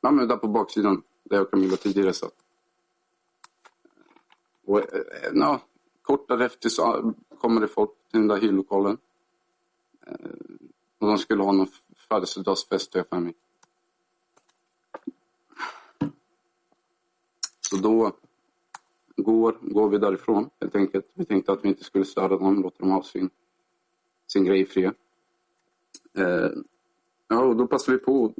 ja, 0.00 0.10
men 0.10 0.28
där 0.28 0.36
på 0.36 0.48
baksidan 0.48 1.02
där 1.24 1.36
jag 1.36 1.44
och 1.44 1.50
Camilla 1.50 1.76
tidigare 1.76 2.12
satt. 2.12 2.34
Och, 4.64 4.78
eh, 4.78 5.00
eh 5.00 5.30
ja, 5.34 5.60
kort 6.02 6.28
därefter 6.28 6.68
så 6.68 7.14
kommer 7.38 7.60
det 7.60 7.68
folk 7.68 7.90
till 8.10 8.20
den 8.20 8.28
där 8.28 8.40
hyrlokalen. 8.40 8.98
Eh, 10.06 10.14
och 10.98 11.06
de 11.06 11.18
skulle 11.18 11.42
ha 11.42 11.52
någon 11.52 11.68
födelsedagsfest 12.08 12.94
har 12.94 12.98
jag 12.98 13.08
för 13.08 13.20
mig. 13.20 13.34
Så 17.60 17.76
då 17.76 18.12
går, 19.16 19.58
går 19.60 19.88
vi 19.88 19.98
därifrån 19.98 20.50
helt 20.60 20.76
enkelt. 20.76 21.06
Vi 21.14 21.24
tänkte 21.24 21.52
att 21.52 21.64
vi 21.64 21.68
inte 21.68 21.84
skulle 21.84 22.04
störa 22.04 22.28
dem, 22.38 22.62
låta 22.62 22.78
dem 22.78 22.90
ha 22.90 23.02
sin, 23.02 23.30
sin 24.26 24.44
grej 24.44 24.60
i 24.60 24.66
fred. 24.66 24.94
Eh, 26.12 26.50
ja, 27.28 27.44
och 27.44 27.56
då 27.56 27.66
passade 27.66 27.98
vi 27.98 28.04
på 28.04 28.34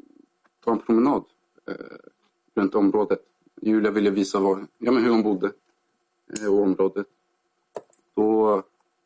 ta 0.65 0.73
en 0.73 0.79
promenad 0.79 1.25
eh, 1.67 1.75
runt 2.55 2.75
området. 2.75 3.21
Julia 3.61 3.91
ville 3.91 4.11
visa 4.11 4.41
var, 4.41 4.67
ja, 4.79 4.93
men 4.93 5.05
hur 5.05 5.11
hon 5.11 5.23
bodde 5.23 5.53
eh, 6.41 6.53
och 6.55 6.63
området. 6.63 7.07
Då, 8.15 8.63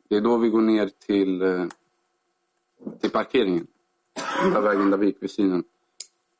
det 0.07 0.15
är 0.15 0.21
då 0.21 0.37
vi 0.37 0.49
går 0.49 0.61
ner 0.61 0.87
till, 0.87 1.41
eh, 1.41 1.65
till 2.99 3.09
parkeringen. 3.09 3.67
Den 4.41 4.53
där 4.53 4.61
vägen 4.61 4.91
där 4.91 4.97
vi 4.97 5.05
gick 5.05 5.23
vid 5.23 5.31
synen. 5.31 5.63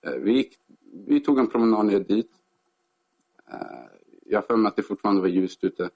Eh, 0.01 0.13
vi, 0.13 0.31
gick, 0.31 0.59
vi 1.07 1.19
tog 1.19 1.39
en 1.39 1.47
promenad 1.47 1.85
ner 1.85 1.99
dit. 1.99 2.31
Eh, 3.51 3.85
jag 4.25 4.37
har 4.37 4.47
för 4.47 4.57
mig 4.57 4.69
att 4.69 4.75
det 4.75 4.83
fortfarande 4.83 5.21
var 5.21 5.27
ljust 5.27 5.63
ute. 5.63 5.89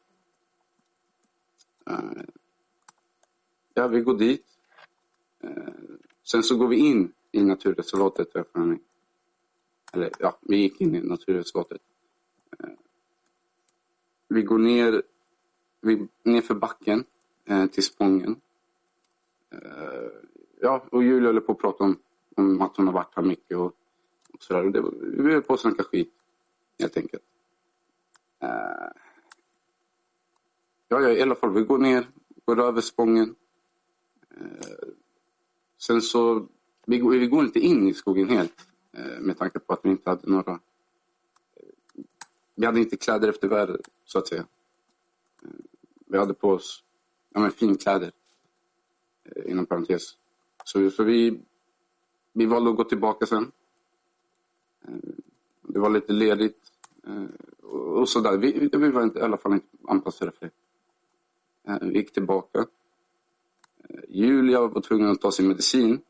Eh, 1.87 2.23
ja, 3.73 3.87
vi 3.87 4.01
går 4.01 4.17
dit. 4.17 4.45
Eh, 5.39 5.73
sen 6.23 6.43
så 6.43 6.57
går 6.57 6.67
vi 6.67 6.77
in 6.77 7.13
i 7.31 7.43
naturreservatet. 7.43 8.33
har 8.33 8.39
jag 8.39 8.47
för 8.47 8.59
mig. 8.59 8.79
Eller 9.93 10.11
ja, 10.19 10.37
vi 10.41 10.57
gick 10.57 10.81
in 10.81 10.95
i 10.95 11.01
naturutskottet. 11.01 11.81
Eh, 12.59 12.69
vi 14.27 14.41
går 14.41 14.57
ner, 14.57 15.03
vi, 15.81 16.07
ner 16.23 16.41
för 16.41 16.55
backen 16.55 17.03
eh, 17.45 17.65
till 17.65 17.83
Spången. 17.83 18.41
Eh, 19.51 20.09
ja, 20.61 20.85
och 20.91 21.03
Julia 21.03 21.31
höll 21.31 21.41
på 21.41 21.51
att 21.51 21.57
prata 21.59 21.83
om, 21.83 21.99
om 22.35 22.61
att 22.61 22.77
hon 22.77 22.87
har 22.87 22.93
varit 22.93 23.15
här 23.15 23.23
mycket 23.23 23.57
och, 23.57 23.75
och 24.33 24.43
sådär. 24.43 24.65
Och 24.65 24.71
det, 24.71 24.83
vi 25.23 25.33
höll 25.33 25.41
på 25.41 25.53
att 25.53 25.59
snacka 25.59 25.83
skit, 25.83 26.13
helt 26.79 26.97
enkelt. 26.97 27.23
Ja, 30.87 31.01
ja, 31.01 31.09
i 31.09 31.21
alla 31.21 31.35
fall, 31.35 31.53
vi 31.53 31.61
går 31.61 31.77
ner, 31.77 32.07
går 32.45 32.59
över 32.59 32.81
Spången. 32.81 33.35
Sen 35.77 36.01
så, 36.01 36.47
vi, 36.85 36.97
går- 36.99 37.11
vi 37.11 37.27
går 37.27 37.43
inte 37.45 37.59
in 37.59 37.87
i 37.87 37.93
skogen 37.93 38.29
helt, 38.29 38.67
Eh, 38.97 39.19
med 39.19 39.37
tanke 39.37 39.59
på 39.59 39.73
att 39.73 39.79
vi 39.85 39.89
inte 39.89 40.09
hade 40.09 40.29
några 40.29 40.59
vi 42.55 42.65
hade 42.65 42.79
inte 42.79 42.97
kläder 42.97 43.29
efter 43.29 43.47
väder, 43.47 43.81
så 44.05 44.19
att 44.19 44.27
säga. 44.27 44.45
Eh, 45.43 45.49
vi 46.05 46.17
hade 46.17 46.33
på 46.33 46.49
oss 46.49 46.83
ja, 47.29 47.39
men 47.39 47.51
finkläder, 47.51 48.11
eh, 49.23 49.51
inom 49.51 49.65
parentes. 49.65 50.17
Så, 50.65 50.89
så 50.89 51.03
vi, 51.03 51.41
vi 52.33 52.45
valde 52.45 52.69
att 52.69 52.77
gå 52.77 52.83
tillbaka 52.83 53.25
sen. 53.25 53.51
Det 55.61 55.79
var 55.79 55.89
lite 55.89 56.13
ledigt 56.13 56.71
och, 57.61 58.09
så 58.09 58.21
sådär. 58.21 58.37
Vi, 58.37 58.69
vi 58.73 58.91
var 58.91 59.03
inte, 59.03 59.19
i 59.19 59.21
alla 59.21 59.37
fall 59.37 59.53
inte 59.53 59.67
anpassade 59.87 60.31
för 60.31 60.45
det. 60.45 61.85
Vi 61.85 61.97
gick 61.97 62.13
tillbaka. 62.13 62.65
Julia 64.07 64.67
var 64.67 64.81
tvungen 64.81 65.11
att 65.11 65.21
ta 65.21 65.31
sin 65.31 65.47
medicin. 65.47 66.01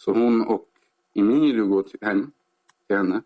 Så 0.00 0.12
hon 0.12 0.42
och 0.46 0.68
Emilio 1.14 1.66
går 1.66 1.82
till, 1.82 1.98
hem 2.02 2.32
till 2.86 2.96
henne. 2.96 3.22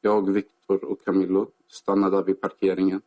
Jag, 0.00 0.30
Viktor 0.32 0.84
och 0.84 1.04
Camillo 1.04 1.50
stannade 1.68 2.16
där 2.16 2.24
vid 2.24 2.40
parkeringen 2.40 3.02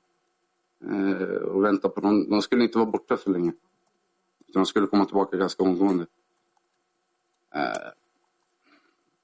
eh, 0.84 1.38
och 1.38 1.64
väntade 1.64 1.94
på 1.94 2.02
dem. 2.02 2.30
De 2.30 2.42
skulle 2.42 2.64
inte 2.64 2.78
vara 2.78 2.90
borta 2.90 3.18
så 3.18 3.30
länge. 3.30 3.54
De 4.54 4.66
skulle 4.66 4.88
komma 4.88 5.06
tillbaka 5.06 5.38
ganska 5.38 5.64
omgående. 5.64 6.08
Eh, 7.54 7.92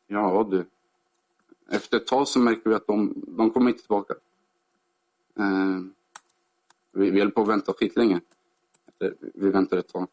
ja 0.07 0.47
du. 0.51 0.65
Efter 1.69 1.97
ett 1.97 2.07
tag 2.07 2.27
så 2.27 2.39
märker 2.39 2.69
vi 2.69 2.75
att 2.75 2.87
de, 2.87 3.13
de 3.27 3.51
kommer 3.51 3.69
inte 3.69 3.81
tillbaka. 3.81 4.13
Eh, 5.37 5.79
vi, 6.91 7.09
vi 7.09 7.19
höll 7.19 7.31
på 7.31 7.41
att 7.41 7.47
vänta 7.47 7.73
skitlänge. 7.73 8.21
Vi 9.33 9.49
väntade 9.49 9.79
ett 9.79 9.93
tag. 9.93 10.07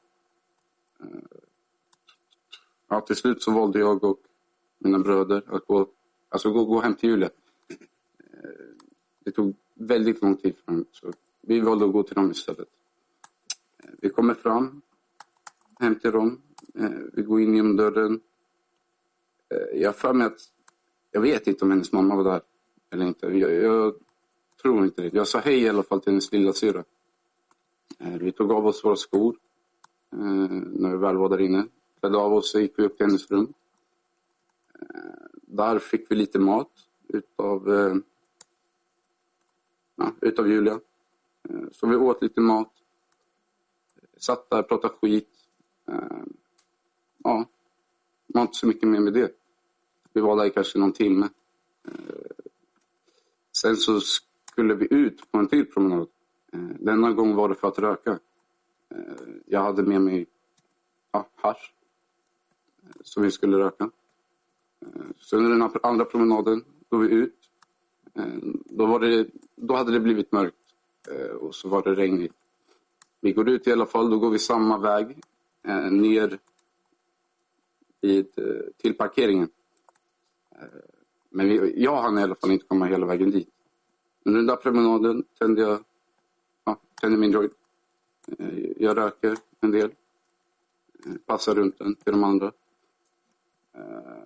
Eh, 1.01 1.07
Ja, 2.93 3.01
till 3.01 3.17
slut 3.17 3.43
så 3.43 3.51
valde 3.51 3.79
jag 3.79 4.05
och 4.05 4.21
mina 4.79 4.99
bröder 4.99 5.43
att 5.47 5.67
gå, 5.67 5.89
alltså 6.29 6.53
gå, 6.53 6.65
gå 6.65 6.81
hem 6.81 6.95
till 6.95 7.11
Julia. 7.11 7.31
Eh, 8.19 8.51
det 9.25 9.31
tog 9.31 9.57
väldigt 9.75 10.23
lång 10.23 10.37
tid 10.37 10.57
för 10.57 10.73
dem, 10.73 10.85
så 10.93 11.13
vi 11.41 11.61
valde 11.61 11.85
att 11.85 11.93
gå 11.93 12.03
till 12.03 12.15
dem 12.15 12.31
istället. 12.31 12.69
Eh, 13.79 13.91
vi 13.99 14.11
kommer 14.11 14.35
fram, 14.35 14.83
hem 15.81 15.95
till 15.95 16.11
dem. 16.11 16.41
Eh, 16.75 16.91
vi 17.13 17.23
går 17.23 17.41
in 17.41 17.55
genom 17.55 17.77
dörren. 17.77 18.21
Jag 19.75 19.89
har 19.89 19.93
för 19.93 20.13
mig 20.13 20.27
att, 20.27 20.41
jag 21.11 21.21
vet 21.21 21.47
inte 21.47 21.65
om 21.65 21.71
hennes 21.71 21.93
mamma 21.93 22.17
var 22.17 22.25
där 22.25 22.43
eller 22.91 23.07
inte. 23.07 23.27
Jag, 23.27 23.53
jag 23.53 23.95
tror 24.63 24.85
inte 24.85 25.03
det. 25.03 25.15
Jag 25.15 25.29
sa 25.29 25.39
hej 25.39 25.63
i 25.63 25.69
alla 25.69 25.83
fall 25.83 26.01
till 26.01 26.13
hennes 26.13 26.33
lilla 26.33 26.53
syra. 26.53 26.85
Vi 27.99 28.33
tog 28.33 28.53
av 28.53 28.67
oss 28.67 28.85
våra 28.85 28.97
skor 28.97 29.37
när 30.11 30.91
vi 30.91 30.97
väl 30.97 31.17
var 31.17 31.29
där 31.29 31.41
inne. 31.41 31.67
Klädde 32.01 32.19
av 32.19 32.35
oss 32.35 32.55
och 32.55 32.61
gick 32.61 32.79
vi 32.79 32.83
upp 32.83 32.97
till 32.97 33.07
hennes 33.07 33.31
rum. 33.31 33.55
Eh, 34.81 35.27
där 35.43 35.79
fick 35.79 36.11
vi 36.11 36.17
lite 36.17 36.39
mat 36.39 36.71
utav, 37.09 37.73
eh, 37.75 37.95
ja, 39.97 40.13
utav 40.21 40.49
Julia. 40.49 40.81
Eh, 41.49 41.65
så 41.73 41.87
vi 41.87 41.97
åt 41.97 42.23
lite 42.23 42.41
mat. 42.41 42.73
Satt 44.17 44.51
där, 44.51 44.63
pratade 44.63 44.95
skit. 44.95 45.29
Ja, 47.25 47.45
det 48.27 48.35
var 48.35 48.43
inte 48.43 48.57
så 48.57 48.67
mycket 48.67 48.89
mer 48.89 49.01
med 49.01 49.13
det. 49.13 49.33
Vi 50.13 50.21
var 50.21 50.37
där 50.37 50.45
i 50.45 50.51
kanske 50.51 50.79
någon 50.79 50.93
timme. 50.93 51.29
Sen 53.57 53.77
så 53.77 54.01
skulle 54.01 54.75
vi 54.75 54.95
ut 54.95 55.31
på 55.31 55.39
en 55.39 55.49
till 55.49 55.67
promenad. 55.67 56.09
Denna 56.79 57.13
gång 57.13 57.35
var 57.35 57.49
det 57.49 57.55
för 57.55 57.69
att 57.69 57.79
röka. 57.79 58.19
Jag 59.47 59.61
hade 59.61 59.83
med 59.83 60.01
mig 60.01 60.27
ja, 61.13 61.29
hasch. 61.37 61.75
Som 63.03 63.23
vi 63.23 63.31
skulle 63.31 63.59
röka. 63.59 63.91
Eh, 64.83 65.03
så 65.19 65.37
under 65.37 65.51
den 65.51 65.71
andra 65.83 66.05
promenaden 66.05 66.65
går 66.89 66.99
vi 66.99 67.15
ut. 67.15 67.37
Eh, 68.15 68.25
då, 68.65 68.87
var 68.87 69.01
det, 69.01 69.27
då 69.57 69.75
hade 69.75 69.93
det 69.93 70.01
blivit 70.01 70.33
mörkt 70.33 70.57
eh, 71.09 71.31
och 71.31 71.55
så 71.55 71.69
var 71.69 71.83
det 71.83 71.95
regnigt. 71.95 72.35
Vi 73.21 73.33
går 73.33 73.49
ut 73.49 73.67
i 73.67 73.73
alla 73.73 73.87
fall, 73.87 74.11
då 74.11 74.19
går 74.19 74.31
vi 74.31 74.39
samma 74.39 74.79
väg 74.79 75.21
ner 75.91 76.39
vid, 78.01 78.27
till 78.77 78.95
parkeringen. 78.95 79.49
Men 81.31 81.49
vi, 81.49 81.83
jag 81.83 82.03
hann 82.03 82.19
i 82.19 82.23
alla 82.23 82.35
fall 82.35 82.51
inte 82.51 82.67
komma 82.67 82.87
hela 82.87 83.07
vägen 83.07 83.31
dit. 83.31 83.49
Under 84.25 84.39
den 84.39 84.47
där 84.47 84.57
promenaden 84.57 85.25
tände 85.39 85.61
jag 85.61 85.85
ja, 86.65 86.81
tände 87.01 87.19
min 87.19 87.31
joint. 87.31 87.53
Jag 88.77 88.97
röker 88.97 89.37
en 89.61 89.71
del. 89.71 89.91
Passar 91.27 91.55
runt 91.55 91.79
den 91.79 91.95
till 91.95 92.13
de 92.13 92.25
andra. 92.25 92.53
Eh, 93.75 94.25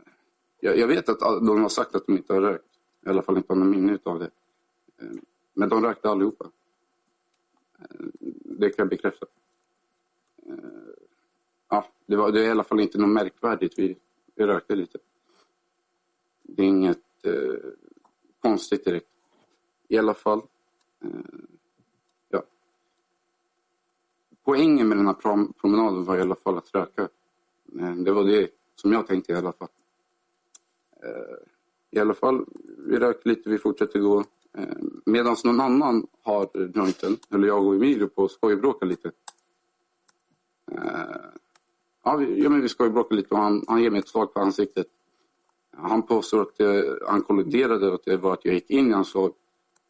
jag, 0.60 0.78
jag 0.78 0.86
vet 0.88 1.08
att 1.08 1.20
de 1.20 1.62
har 1.62 1.68
sagt 1.68 1.94
att 1.94 2.06
de 2.06 2.16
inte 2.16 2.32
har 2.34 2.40
rökt. 2.40 2.64
I 3.06 3.08
alla 3.08 3.22
fall 3.22 3.36
inte 3.36 3.52
har 3.52 3.58
någon 3.58 3.70
minne 3.70 3.98
av 4.02 4.18
det. 4.18 4.30
Eh, 5.00 5.08
Men 5.54 5.68
de 5.68 5.82
rökte 5.84 6.08
allihopa. 6.10 6.50
Eh, 7.78 8.06
Det 8.44 8.68
kan 8.70 8.74
jag 8.82 8.88
bekräfta. 8.88 9.26
Eh, 10.46 10.54
Ja, 11.68 11.86
det, 12.06 12.16
var, 12.16 12.32
det 12.32 12.40
är 12.40 12.46
i 12.46 12.50
alla 12.50 12.64
fall 12.64 12.80
inte 12.80 12.98
något 12.98 13.10
märkvärdigt. 13.10 13.78
Vi, 13.78 13.96
vi 14.34 14.46
rökte 14.46 14.74
lite. 14.76 14.98
Det 16.42 16.62
är 16.62 16.66
inget 16.66 16.98
eh, 17.24 17.54
konstigt 18.40 18.84
direkt. 18.84 19.08
I 19.88 19.98
alla 19.98 20.14
fall. 20.14 20.42
Eh, 21.04 21.10
ja. 22.28 22.42
Poängen 24.44 24.88
med 24.88 24.98
den 24.98 25.06
här 25.06 25.14
prom- 25.14 25.52
promenaden 25.60 26.04
var 26.04 26.18
i 26.18 26.20
alla 26.20 26.34
fall 26.34 26.58
att 26.58 26.74
röka. 26.74 27.08
Eh, 27.80 27.94
det 27.94 28.12
var 28.12 28.24
det 28.24 28.48
som 28.75 28.93
jag 28.93 29.07
tänkte 29.07 29.33
i 29.33 29.37
alla 29.37 29.52
fall. 29.52 29.69
Eh, 31.02 31.37
I 31.90 31.99
alla 31.99 32.14
fall, 32.14 32.45
vi 32.78 32.99
röker 32.99 33.28
lite, 33.28 33.50
vi 33.50 33.59
fortsätter 33.59 33.99
gå. 33.99 34.25
Eh, 34.59 34.76
Medan 35.07 35.37
någon 35.45 35.61
annan 35.61 36.07
har 36.23 36.49
jointen, 36.54 37.16
eller 37.31 37.49
jag 37.49 37.66
och 37.66 37.75
Emilio 37.75 38.07
på 38.07 38.25
att 38.25 38.31
skojbråka 38.31 38.87
lite. 38.87 39.12
Eh, 40.73 41.31
ja, 42.04 42.16
vi, 42.16 42.43
ja, 42.43 42.50
men 42.50 42.61
vi 42.61 42.69
skojbråkar 42.69 43.16
lite 43.16 43.35
och 43.35 43.40
han, 43.40 43.64
han 43.69 43.83
ger 43.83 43.90
mig 43.90 43.99
ett 44.00 44.09
slag 44.09 44.35
på 44.35 44.40
ansiktet. 44.40 44.87
Han 45.76 46.02
påstår 46.02 46.43
att 46.43 46.54
jag, 46.57 46.99
han 47.09 47.23
kolliderade 47.23 47.88
och 47.88 47.95
att 47.95 48.04
det 48.04 48.16
var 48.16 48.33
att 48.33 48.45
jag 48.45 48.54
gick 48.54 48.71
in 48.71 48.88
i 48.88 48.93
hans 48.93 49.09
slag. 49.09 49.33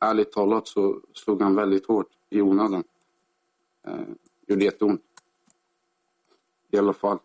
Ärligt 0.00 0.32
talat 0.32 0.68
så 0.68 1.00
slog 1.12 1.42
han 1.42 1.54
väldigt 1.54 1.86
hårt 1.86 2.08
i 2.30 2.40
onödan. 2.40 2.84
Eh, 3.86 4.00
gjorde 4.46 4.64
jätteont. 4.64 5.02
I 6.70 6.78
alla 6.78 6.92
fall. 6.92 7.18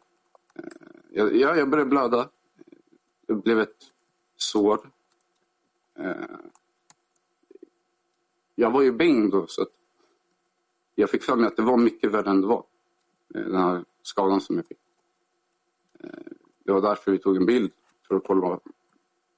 Eh, 0.55 0.63
jag, 1.11 1.35
ja, 1.35 1.55
jag 1.55 1.69
började 1.69 1.89
blöda. 1.89 2.29
Det 3.27 3.33
blev 3.33 3.59
ett 3.59 3.91
sår. 4.35 4.91
Eh, 5.95 6.15
jag 8.55 8.71
var 8.71 8.81
ju 8.81 8.91
bäng 8.91 9.29
då 9.29 9.47
så 9.47 9.61
att 9.61 9.71
jag 10.95 11.09
fick 11.09 11.23
för 11.23 11.35
mig 11.35 11.47
att 11.47 11.55
det 11.55 11.61
var 11.63 11.77
mycket 11.77 12.11
värre 12.11 12.29
än 12.29 12.41
det 12.41 12.47
var. 12.47 12.63
Eh, 13.35 13.41
den 13.41 13.55
här 13.55 13.85
skadan 14.01 14.41
som 14.41 14.55
jag 14.55 14.65
fick. 14.67 14.79
Eh, 15.99 16.09
Det 16.63 16.71
var 16.71 16.81
därför 16.81 17.11
vi 17.11 17.17
tog 17.17 17.37
en 17.37 17.45
bild 17.45 17.71
för 18.07 18.15
att 18.15 18.23
kolla 18.27 18.59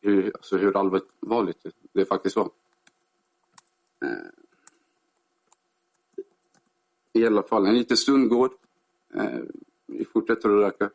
hur, 0.01 0.31
alltså 0.35 0.57
hur 0.57 0.77
allvarligt 0.77 1.65
det, 1.93 2.05
faktiskt 2.05 2.35
var. 2.35 2.49
Eh, 4.05 4.29
I 7.13 7.25
alla 7.25 7.43
fall, 7.43 7.65
en 7.65 7.77
liten 7.77 7.97
stund 7.97 8.29
går. 8.29 8.51
Eh, 9.13 9.39
vi 9.85 10.05
fortsätter 10.05 10.49
att 10.49 10.55
röka. 10.65 10.89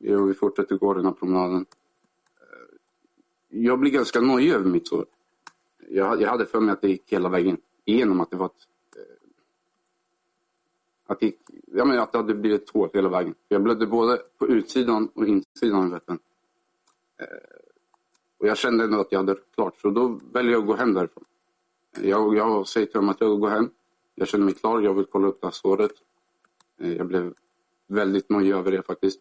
Vi- 0.00 0.14
Vi 0.14 0.34
fortsätter 0.34 0.76
gå 0.78 0.94
den 0.94 1.04
här 1.04 1.12
promenaden. 1.12 1.66
Eh, 2.40 2.76
jag 3.48 3.78
blir 3.78 3.90
ganska 3.90 4.20
nojig 4.20 4.52
över 4.52 4.68
mitt 4.70 4.88
sår. 4.88 5.06
Jag, 5.88 6.20
jag 6.22 6.28
hade 6.28 6.46
för 6.46 6.60
mig 6.60 6.72
att 6.72 6.80
det 6.80 6.88
gick 6.88 7.12
hela 7.12 7.28
vägen 7.28 7.56
igenom, 7.84 8.20
att 8.20 8.30
det 8.30 8.36
var 8.36 8.46
ett 8.46 8.66
eh, 8.96 9.02
att 11.06 11.20
det, 11.20 11.26
gick- 11.26 11.50
jag 11.66 11.88
menar 11.88 12.02
att 12.02 12.12
det 12.12 12.18
hade 12.18 12.34
blivit 12.34 12.62
ett 12.62 12.70
hål 12.70 12.88
hela 12.92 13.08
vägen. 13.08 13.34
Jag 13.48 13.62
blödde 13.62 13.86
både 13.86 14.16
på 14.38 14.46
utsidan 14.48 15.08
och 15.14 15.26
insidan 15.26 15.84
av 15.84 15.90
läppen. 15.90 16.18
Eh, 17.20 17.26
och 18.38 18.46
jag 18.46 18.56
kände 18.58 18.84
ändå 18.84 19.00
att 19.00 19.12
jag 19.12 19.18
hade 19.18 19.36
klart, 19.54 19.80
så 19.80 19.90
då 19.90 20.20
väljer 20.32 20.52
jag 20.52 20.60
att 20.60 20.66
gå 20.66 20.74
hem 20.74 20.94
därifrån. 20.94 21.24
Jag, 22.02 22.36
jag 22.36 22.68
säger 22.68 22.86
till 22.86 22.94
dem 22.96 23.08
att 23.08 23.20
jag 23.20 23.40
går 23.40 23.48
hem. 23.48 23.70
Jag 24.14 24.28
känner 24.28 24.44
mig 24.44 24.54
klar, 24.54 24.80
jag 24.80 24.94
vill 24.94 25.04
kolla 25.06 25.28
upp 25.28 25.40
det 25.40 25.46
här 25.46 25.52
såret. 25.52 25.92
Jag 26.76 27.06
blev 27.06 27.34
väldigt 27.86 28.28
nojig 28.30 28.52
över 28.52 28.70
det 28.72 28.82
faktiskt. 28.82 29.20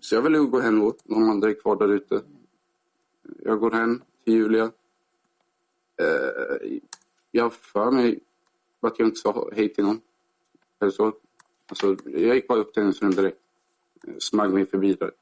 Så 0.00 0.14
jag 0.14 0.22
väljer 0.22 0.40
att 0.40 0.50
gå 0.50 0.60
hem. 0.60 0.92
De 1.04 1.30
andra 1.30 1.48
är 1.50 1.54
kvar 1.54 1.76
där 1.76 1.88
ute. 1.88 2.22
Jag 3.42 3.60
går 3.60 3.70
hem 3.70 4.02
till 4.24 4.34
Julia. 4.34 4.64
Eh, 5.96 6.78
jag 7.30 7.42
har 7.42 7.50
för 7.50 7.90
mig 7.90 8.20
att 8.80 8.98
jag 8.98 9.08
inte 9.08 9.20
sa 9.20 9.50
hej 9.52 9.68
till 9.74 9.84
någon. 9.84 10.00
Eller 10.80 10.90
så. 10.90 11.12
Alltså, 11.66 11.96
jag 12.04 12.34
gick 12.34 12.48
bara 12.48 12.58
upp 12.58 12.72
till 12.74 12.82
hennes 12.82 13.02
rum 13.02 13.10
direkt. 13.10 13.40
Eh, 14.06 14.14
smög 14.18 14.50
mig 14.52 14.66
förbi 14.66 14.94
där. 14.94 15.12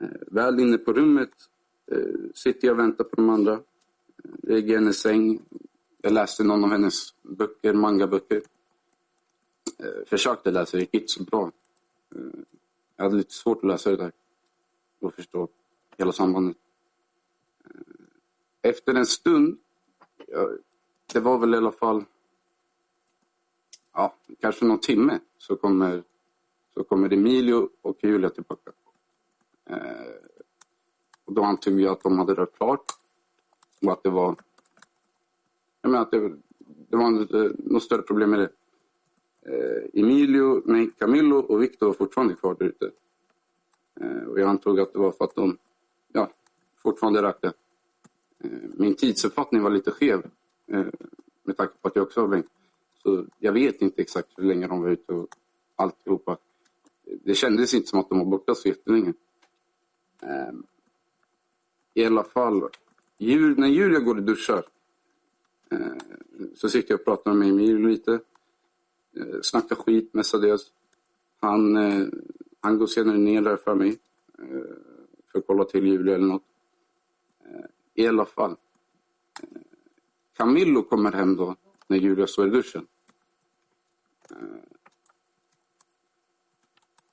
Eh, 0.00 0.08
Väl 0.26 0.60
inne 0.60 0.78
på 0.78 0.92
rummet 0.92 1.30
eh, 1.92 1.98
sitter 2.34 2.68
jag 2.68 2.74
och 2.74 2.78
väntar 2.78 3.04
på 3.04 3.16
de 3.16 3.30
andra. 3.30 3.52
Eh, 3.52 3.60
Ligger 4.42 4.72
i 4.72 4.74
hennes 4.76 5.00
säng. 5.00 5.42
Jag 6.02 6.12
läste 6.12 6.44
någon 6.44 6.64
av 6.64 6.70
hennes 6.70 7.14
böcker, 7.22 7.72
mangaböcker. 7.74 8.42
Eh, 9.78 10.04
Försökte 10.06 10.50
läsa, 10.50 10.76
det 10.76 10.80
gick 10.80 10.94
inte 10.94 11.08
så 11.08 11.22
bra. 11.24 11.52
Eh, 12.14 12.20
jag 12.98 13.04
hade 13.04 13.16
lite 13.16 13.34
svårt 13.34 13.58
att 13.58 13.64
läsa 13.64 13.90
det 13.90 13.96
där. 13.96 14.12
Och 15.00 15.14
förstå 15.14 15.48
hela 15.96 16.12
sambandet. 16.12 16.56
Eh, 17.64 18.70
efter 18.70 18.94
en 18.94 19.06
stund, 19.06 19.58
det 21.12 21.20
var 21.20 21.38
väl 21.38 21.54
i 21.54 21.56
alla 21.56 21.72
fall 21.72 22.04
ja, 23.92 24.14
kanske 24.40 24.64
någon 24.64 24.80
timme, 24.80 25.20
så 25.38 25.56
kommer, 25.56 26.02
så 26.74 26.84
kommer 26.84 27.12
Emilio 27.12 27.68
och 27.82 27.96
Julia 28.02 28.30
tillbaka. 28.30 28.72
Eh, 29.64 29.78
och 31.24 31.32
då 31.32 31.42
antog 31.42 31.80
jag 31.80 31.92
att 31.92 32.02
de 32.02 32.18
hade 32.18 32.34
rört 32.34 32.56
klart 32.56 32.92
och 33.82 33.92
att 33.92 34.02
det 34.02 34.10
var 34.10 34.36
jag 35.82 35.90
menar 35.90 36.02
att 36.02 36.10
det, 36.10 36.36
det 36.88 36.96
var 36.96 37.44
eh, 37.44 37.50
något 37.58 37.82
större 37.82 38.02
problem 38.02 38.30
med 38.30 38.40
det. 38.40 38.50
Eh, 39.48 40.00
Emilio, 40.00 40.62
nej, 40.64 40.90
Camillo 40.98 41.36
och 41.38 41.62
Victor 41.62 41.86
var 41.86 41.94
fortfarande 41.94 42.34
kvar 42.34 42.56
där 42.58 42.66
ute. 42.66 42.90
Eh, 44.00 44.22
och 44.22 44.40
jag 44.40 44.48
antog 44.48 44.80
att 44.80 44.92
det 44.92 44.98
var 44.98 45.12
för 45.12 45.24
att 45.24 45.34
de 45.34 45.58
ja, 46.12 46.30
fortfarande 46.76 47.22
rökte. 47.22 47.52
Eh, 48.38 48.50
min 48.74 48.94
tidsuppfattning 48.94 49.62
var 49.62 49.70
lite 49.70 49.90
skev 49.90 50.30
eh, 50.66 50.86
med 51.42 51.56
tanke 51.56 51.74
på 51.80 51.88
att 51.88 51.96
jag 51.96 52.02
också 52.02 52.20
var 52.20 52.28
bänk. 52.28 52.46
Så 53.02 53.26
jag 53.38 53.52
vet 53.52 53.82
inte 53.82 54.02
exakt 54.02 54.28
hur 54.36 54.44
länge 54.44 54.66
de 54.66 54.82
var 54.82 54.88
ute 54.88 55.12
och 55.12 55.28
alltihopa. 55.76 56.38
Det 57.24 57.34
kändes 57.34 57.74
inte 57.74 57.88
som 57.88 58.00
att 58.00 58.08
de 58.08 58.18
var 58.18 58.26
borta 58.26 58.54
så 58.54 58.68
jättelänge. 58.68 59.12
Eh, 60.22 60.52
I 61.94 62.04
alla 62.04 62.24
fall, 62.24 62.68
jul, 63.18 63.58
när 63.58 63.68
Julia 63.68 64.00
går 64.00 64.16
och 64.16 64.22
duschar 64.22 64.64
eh, 65.70 65.92
så 66.54 66.68
sitter 66.68 66.92
jag 66.92 67.00
och 67.00 67.04
pratar 67.04 67.32
med 67.32 67.48
Emilio 67.48 67.88
lite. 67.88 68.20
Eh, 69.18 69.40
Snackar 69.42 69.76
skit 69.76 70.14
mestadels. 70.14 70.72
Han, 71.40 71.76
eh, 71.76 72.06
han 72.60 72.78
går 72.78 72.86
senare 72.86 73.18
ner 73.18 73.42
där 73.42 73.56
för 73.56 73.74
mig. 73.74 73.98
Eh, 74.38 74.74
för 75.32 75.38
att 75.38 75.46
kolla 75.46 75.64
till 75.64 75.86
Julia 75.86 76.14
eller 76.14 76.26
något. 76.26 76.44
Eh, 77.44 77.64
I 77.94 78.06
alla 78.06 78.26
fall. 78.26 78.56
Eh, 79.42 79.60
Camillo 80.36 80.82
kommer 80.82 81.12
hem 81.12 81.36
då 81.36 81.56
när 81.86 81.96
Julia 81.96 82.26
står 82.26 82.46
i 82.46 82.50
duschen. 82.50 82.86
Eh, 84.30 84.36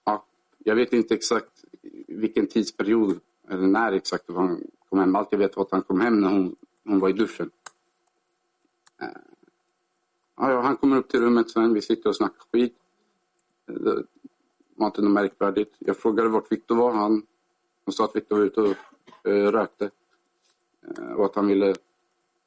ja, 0.03 0.25
jag 0.57 0.75
vet 0.75 0.93
inte 0.93 1.13
exakt 1.13 1.65
vilken 2.07 2.47
tidsperiod 2.47 3.19
eller 3.49 3.67
när 3.67 3.91
exakt 3.91 4.29
han 4.29 4.63
kom 4.89 4.99
hem. 4.99 5.15
Allt 5.15 5.31
jag 5.31 5.39
vet 5.39 5.55
var 5.57 5.63
att 5.63 5.71
han 5.71 5.81
kom 5.81 6.01
hem 6.01 6.21
när 6.21 6.29
hon, 6.29 6.55
hon 6.83 6.99
var 6.99 7.09
i 7.09 7.13
duschen. 7.13 7.51
Eh, 9.01 9.07
Ja, 10.37 10.51
ja, 10.51 10.61
han 10.61 10.77
kommer 10.77 10.97
upp 10.97 11.09
till 11.09 11.21
rummet 11.21 11.49
sen. 11.49 11.73
Vi 11.73 11.81
sitter 11.81 12.09
och 12.09 12.15
snackar 12.15 12.43
skit. 12.51 12.75
Det 13.65 14.03
var 14.75 14.87
inte 14.87 15.01
något 15.01 15.11
märkvärdigt. 15.11 15.75
Jag 15.79 15.97
frågade 15.97 16.29
vart 16.29 16.51
Viktor 16.51 16.75
var. 16.75 16.91
Han, 16.91 17.25
han 17.85 17.93
sa 17.93 18.05
att 18.05 18.15
Viktor 18.15 18.37
var 18.37 18.43
ute 18.43 18.61
och 18.61 18.75
eh, 19.31 19.51
rökte. 19.51 19.89
Eh, 20.87 21.11
och 21.11 21.25
att 21.25 21.35
han 21.35 21.47
ville 21.47 21.75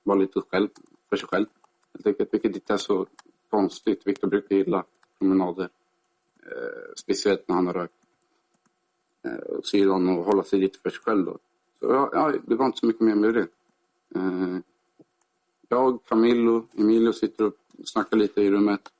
vara 0.02 0.18
lite 0.18 0.40
själv, 0.40 0.68
för 1.08 1.16
sig 1.16 1.28
själv. 1.28 1.46
Helt 1.94 2.06
enkelt, 2.06 2.34
vilket 2.34 2.54
inte 2.54 2.72
är 2.72 2.76
så 2.76 3.06
konstigt. 3.50 4.06
Viktor 4.06 4.28
brukar 4.28 4.56
gilla 4.56 4.84
promenader. 5.18 5.68
Eh, 6.42 6.92
speciellt 6.96 7.48
när 7.48 7.54
han 7.54 7.66
har 7.66 7.74
rökt. 7.74 7.94
Eh, 9.24 9.36
och 9.36 9.66
så 9.66 9.76
gillar 9.76 9.92
han 9.92 10.18
att 10.18 10.26
hålla 10.26 10.42
sig 10.42 10.58
lite 10.60 10.78
för 10.78 10.90
sig 10.90 11.00
själv 11.00 11.24
då. 11.24 11.38
Så 11.80 11.86
ja, 11.86 12.10
ja, 12.12 12.32
det 12.46 12.54
var 12.54 12.66
inte 12.66 12.78
så 12.78 12.86
mycket 12.86 13.02
mer 13.02 13.14
med 13.14 13.34
det. 13.34 13.48
Eh, 14.14 14.58
jag, 15.70 16.04
Camillo, 16.04 16.66
Emilio 16.78 17.12
sitter 17.12 17.46
och 17.46 17.54
snackar 17.84 18.16
lite 18.16 18.42
i 18.42 18.50
rummet. 18.50 18.92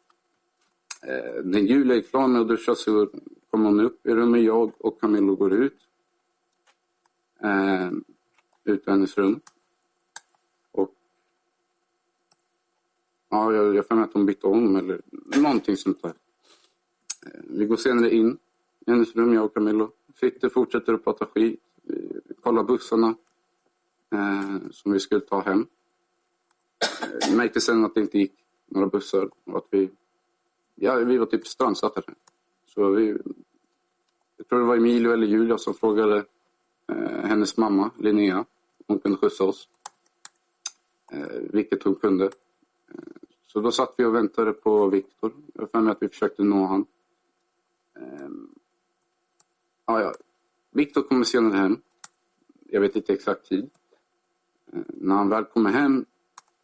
Eh, 1.02 1.44
när 1.44 1.58
Julia 1.58 1.96
är 1.96 2.00
klar 2.00 2.28
med 2.28 2.40
att 2.40 2.48
duscha 2.48 2.74
så 2.74 3.08
kommer 3.50 3.64
hon 3.64 3.80
upp 3.80 4.06
i 4.06 4.14
rummet. 4.14 4.42
Jag 4.42 4.72
och 4.78 5.00
Camillo 5.00 5.34
går 5.34 5.52
ut. 5.52 5.78
Eh, 7.42 7.90
ut 8.64 8.82
ur 8.88 8.90
hennes 8.90 9.18
rum. 9.18 9.40
Och 10.72 10.94
ja, 13.28 13.52
jag, 13.52 13.74
jag 13.74 13.88
får 13.88 13.94
med 13.94 14.04
att 14.04 14.14
hon 14.14 14.26
bytte 14.26 14.46
om 14.46 14.76
eller 14.76 15.02
någonting 15.36 15.76
sånt 15.76 16.02
där. 16.02 16.14
Eh, 17.26 17.40
vi 17.44 17.66
går 17.66 17.76
senare 17.76 18.10
in 18.14 18.38
i 18.86 18.90
hennes 18.90 19.16
rum, 19.16 19.34
jag 19.34 19.44
och 19.44 19.54
Camillo. 19.54 19.92
Sitter, 20.20 20.48
fortsätter 20.48 20.94
att 20.94 21.04
prata 21.04 21.26
skit. 21.26 21.60
Vi 21.82 22.34
kollar 22.42 22.62
bussarna 22.62 23.14
eh, 24.12 24.70
som 24.70 24.92
vi 24.92 25.00
skulle 25.00 25.20
ta 25.20 25.40
hem. 25.40 25.66
Jag 27.20 27.36
märkte 27.36 27.60
sen 27.60 27.84
att 27.84 27.94
det 27.94 28.00
inte 28.00 28.18
gick 28.18 28.32
några 28.66 28.86
bussar 28.86 29.30
och 29.44 29.56
att 29.56 29.66
vi, 29.70 29.90
ja, 30.74 30.94
vi 30.94 31.18
var 31.18 31.26
typ 31.26 31.46
strandsatta. 31.46 32.02
Så 32.66 32.90
vi, 32.90 33.18
jag 34.36 34.48
tror 34.48 34.58
det 34.58 34.64
var 34.64 34.76
Emilio 34.76 35.12
eller 35.12 35.26
Julia 35.26 35.58
som 35.58 35.74
frågade 35.74 36.24
eh, 36.88 37.24
hennes 37.24 37.56
mamma 37.56 37.90
Linnea 37.98 38.38
om 38.38 38.46
hon 38.86 38.98
kunde 38.98 39.18
skjutsa 39.18 39.44
oss. 39.44 39.68
Eh, 41.12 41.40
vilket 41.50 41.82
hon 41.82 41.94
kunde. 41.94 42.24
Eh, 42.24 42.30
så 43.46 43.60
då 43.60 43.72
satt 43.72 43.94
vi 43.96 44.04
och 44.04 44.14
väntade 44.14 44.52
på 44.52 44.86
Viktor. 44.86 45.32
Jag 45.54 45.62
har 45.62 45.66
för 45.66 45.80
mig 45.80 45.92
att 45.92 46.02
vi 46.02 46.08
försökte 46.08 46.42
nå 46.42 46.66
honom. 46.66 46.86
Eh, 47.96 48.28
ja, 49.86 50.00
ja. 50.00 50.14
Viktor 50.70 51.02
kommer 51.02 51.24
senare 51.24 51.56
hem. 51.56 51.80
Jag 52.66 52.80
vet 52.80 52.96
inte 52.96 53.12
exakt 53.12 53.48
tid. 53.48 53.70
Eh, 54.72 54.80
när 54.86 55.14
han 55.14 55.28
väl 55.28 55.44
kommer 55.44 55.70
hem 55.70 56.04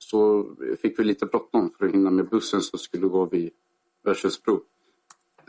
så 0.05 0.47
fick 0.83 0.99
vi 0.99 1.05
lite 1.05 1.27
bråttom 1.27 1.71
för 1.71 1.87
att 1.87 1.93
hinna 1.93 2.11
med 2.11 2.29
bussen 2.29 2.61
som 2.63 2.79
skulle 2.79 3.07
gå 3.07 3.25
vid 3.27 3.51
Örsundsbro. 4.05 4.61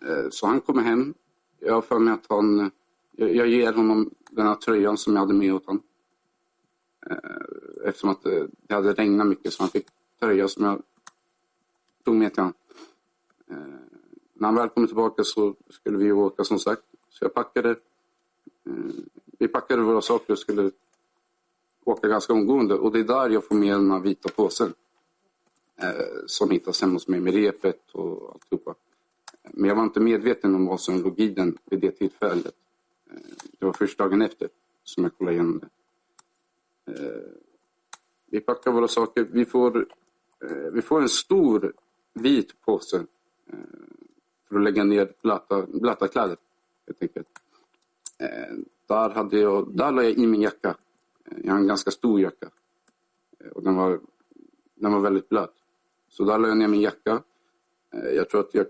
Eh, 0.02 0.30
så 0.30 0.48
han 0.48 0.62
kommer 0.62 0.82
hem. 0.82 1.14
Jag 1.60 1.74
har 1.74 1.82
för 1.82 2.00
mig 2.00 2.14
att 2.14 2.26
han... 2.30 2.72
Jag 3.12 3.48
ger 3.48 3.74
honom 3.74 4.12
den 4.30 4.48
här 4.48 4.56
tröjan 4.56 4.98
som 4.98 5.14
jag 5.14 5.20
hade 5.20 5.34
med 5.34 5.54
åt 5.54 5.66
honom. 5.66 5.84
Eh, 7.10 7.18
eftersom 7.86 8.10
att 8.10 8.26
eh, 8.26 8.44
det 8.68 8.74
hade 8.74 8.94
regnat 8.94 9.28
mycket 9.28 9.54
så 9.54 9.64
han 9.64 9.70
fick 9.70 9.88
tröja 10.20 10.48
som 10.48 10.66
jag 10.66 10.82
tog 12.04 12.16
med 12.16 12.34
till 12.34 12.44
honom. 12.44 12.54
När 14.34 14.48
han 14.48 14.56
väl 14.56 14.70
kommer 14.70 14.88
tillbaka 14.88 15.24
så 15.24 15.56
skulle 15.70 15.98
vi 15.98 16.12
åka 16.12 16.44
som 16.44 16.60
sagt. 16.60 16.84
Så 17.10 17.26
jag 17.26 17.34
packade... 17.34 17.76
Vi 19.40 19.48
packade 19.48 19.82
våra 19.82 20.02
saker 20.02 20.34
och 20.34 20.40
skulle 20.40 20.72
åka 21.86 22.08
ganska 22.08 22.34
omgående. 22.34 22.76
Och 22.76 22.92
det 22.92 23.00
är 23.00 23.04
där 23.04 23.30
jag 23.30 23.48
får 23.48 23.56
med 23.56 23.74
den 23.74 23.92
här 23.92 24.00
vita 24.00 24.30
påsen. 24.30 24.74
Eh, 25.78 26.26
som 26.26 26.50
hittas 26.50 26.82
hemma 26.82 26.94
hos 26.94 27.08
mig 27.08 27.20
med 27.20 27.34
repet 27.34 27.92
och 27.92 28.34
alltihopa. 28.34 28.76
Men 29.44 29.70
jag 29.70 29.76
var 29.76 29.84
inte 29.84 30.00
medveten 30.00 30.56
om 30.56 30.66
vad 30.66 30.82
som 30.82 31.02
låg 31.02 31.20
i 31.20 31.30
den 31.30 31.58
vid 31.66 31.80
det 31.80 31.92
tillfället. 31.92 32.56
Eh, 33.12 33.18
det 33.60 33.66
var 33.66 33.74
först 33.74 33.98
dagen 33.98 34.22
efter 34.22 34.50
som 34.84 35.04
jag 35.04 35.18
kollade 35.18 35.36
igenom 35.36 35.60
det. 35.60 35.70
Eh, 36.92 37.22
vi 38.26 38.40
packar 38.40 38.72
våra 38.72 38.88
saker. 38.88 39.28
Vi 39.32 39.46
får, 39.46 39.88
eh, 40.44 40.72
vi 40.74 40.82
får 40.82 41.02
en 41.02 41.10
stor 41.10 41.74
vit 42.14 42.62
påse 42.62 42.98
eh, 43.48 43.58
för 44.50 44.56
att 44.56 44.64
lägga 44.64 44.84
ner 44.84 45.14
blöta, 45.22 45.66
blöta 45.66 46.08
kläder. 46.08 46.38
Helt 46.88 47.02
enkelt. 47.02 47.28
Eh, 48.18 48.56
där, 48.88 49.10
hade 49.10 49.40
jag, 49.40 49.78
där 49.78 49.92
la 49.92 50.04
jag 50.04 50.12
i 50.12 50.28
min 50.28 50.42
jacka. 50.42 50.76
Jag 51.30 51.54
har 51.54 51.60
en 51.60 51.68
ganska 51.68 51.92
stor 51.92 52.22
jacka. 52.22 52.50
Eh, 53.40 53.48
och 53.48 53.64
den 53.64 53.76
var, 53.76 54.00
den 54.76 54.92
var 54.92 55.00
väldigt 55.00 55.30
blöt. 55.30 55.54
Så 56.10 56.24
där 56.24 56.40
la 56.40 56.48
jag 56.48 56.58
ner 56.58 56.68
min 56.68 56.82
jacka. 56.82 57.24
Eh, 57.92 58.10
jag 58.10 58.30
tror 58.30 58.42
att 58.42 58.54
jag 58.54 58.68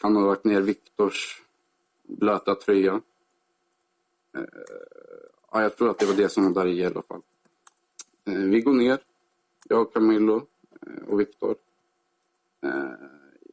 kan 0.00 0.16
ha 0.16 0.26
lagt 0.26 0.44
ner 0.44 0.60
Viktors 0.60 1.42
blöta 2.02 2.54
tröja. 2.54 3.00
Eh, 4.36 4.44
ja, 5.52 5.62
jag 5.62 5.76
tror 5.76 5.90
att 5.90 5.98
det 5.98 6.06
var 6.06 6.14
det 6.14 6.28
som 6.28 6.52
var 6.52 6.64
där 6.64 6.70
i 6.70 6.84
alla 6.84 7.02
fall. 7.02 7.22
Vi 8.24 8.60
går 8.60 8.72
ner. 8.72 8.98
Jag, 9.68 9.92
Camillo 9.92 10.46
och 11.08 11.20
Viktor. 11.20 11.54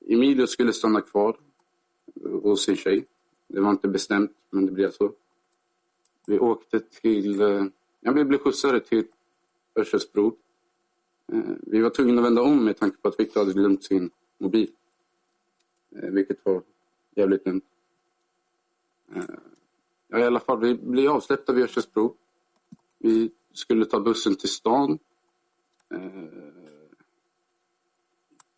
Emilio 0.08 0.48
skulle 0.48 0.74
stanna 0.74 1.02
kvar 1.02 1.38
hos 2.24 2.66
sin 2.66 2.76
tjej. 2.76 3.06
Det 3.48 3.62
var 3.62 3.72
inte 3.72 3.88
bestämt, 3.88 4.32
men 4.50 4.66
det 4.66 4.72
blev 4.72 4.92
så. 4.92 5.12
Vi 6.28 6.40
åkte 6.40 6.80
till... 6.80 7.42
Jag 8.02 8.28
blev 8.28 8.40
skjutsad 8.40 8.86
till 8.86 9.06
Örsundsbro. 9.76 10.38
Eh, 11.32 11.40
vi 11.62 11.82
var 11.82 11.90
tvungna 11.90 12.22
att 12.22 12.26
vända 12.26 12.42
om 12.42 12.66
med 12.66 12.78
tanke 12.78 12.98
på 12.98 13.08
att 13.08 13.20
Viktor 13.20 13.40
hade 13.40 13.54
glömt 13.54 13.84
sin 13.84 14.12
mobil. 14.38 14.72
Eh, 15.96 16.10
vilket 16.10 16.46
var 16.46 16.64
jävligt 17.16 17.46
dumt. 17.46 17.62
Eh, 19.16 19.24
ja, 20.08 20.20
i 20.20 20.24
alla 20.24 20.40
fall, 20.40 20.60
vi 20.60 20.76
blev 20.76 21.12
avsläppta 21.12 21.54
vid 21.54 21.64
Örsundsbro. 21.64 22.16
Vi 22.98 23.32
skulle 23.54 23.86
ta 23.86 24.00
bussen 24.00 24.36
till 24.36 24.50
stan. 24.50 25.00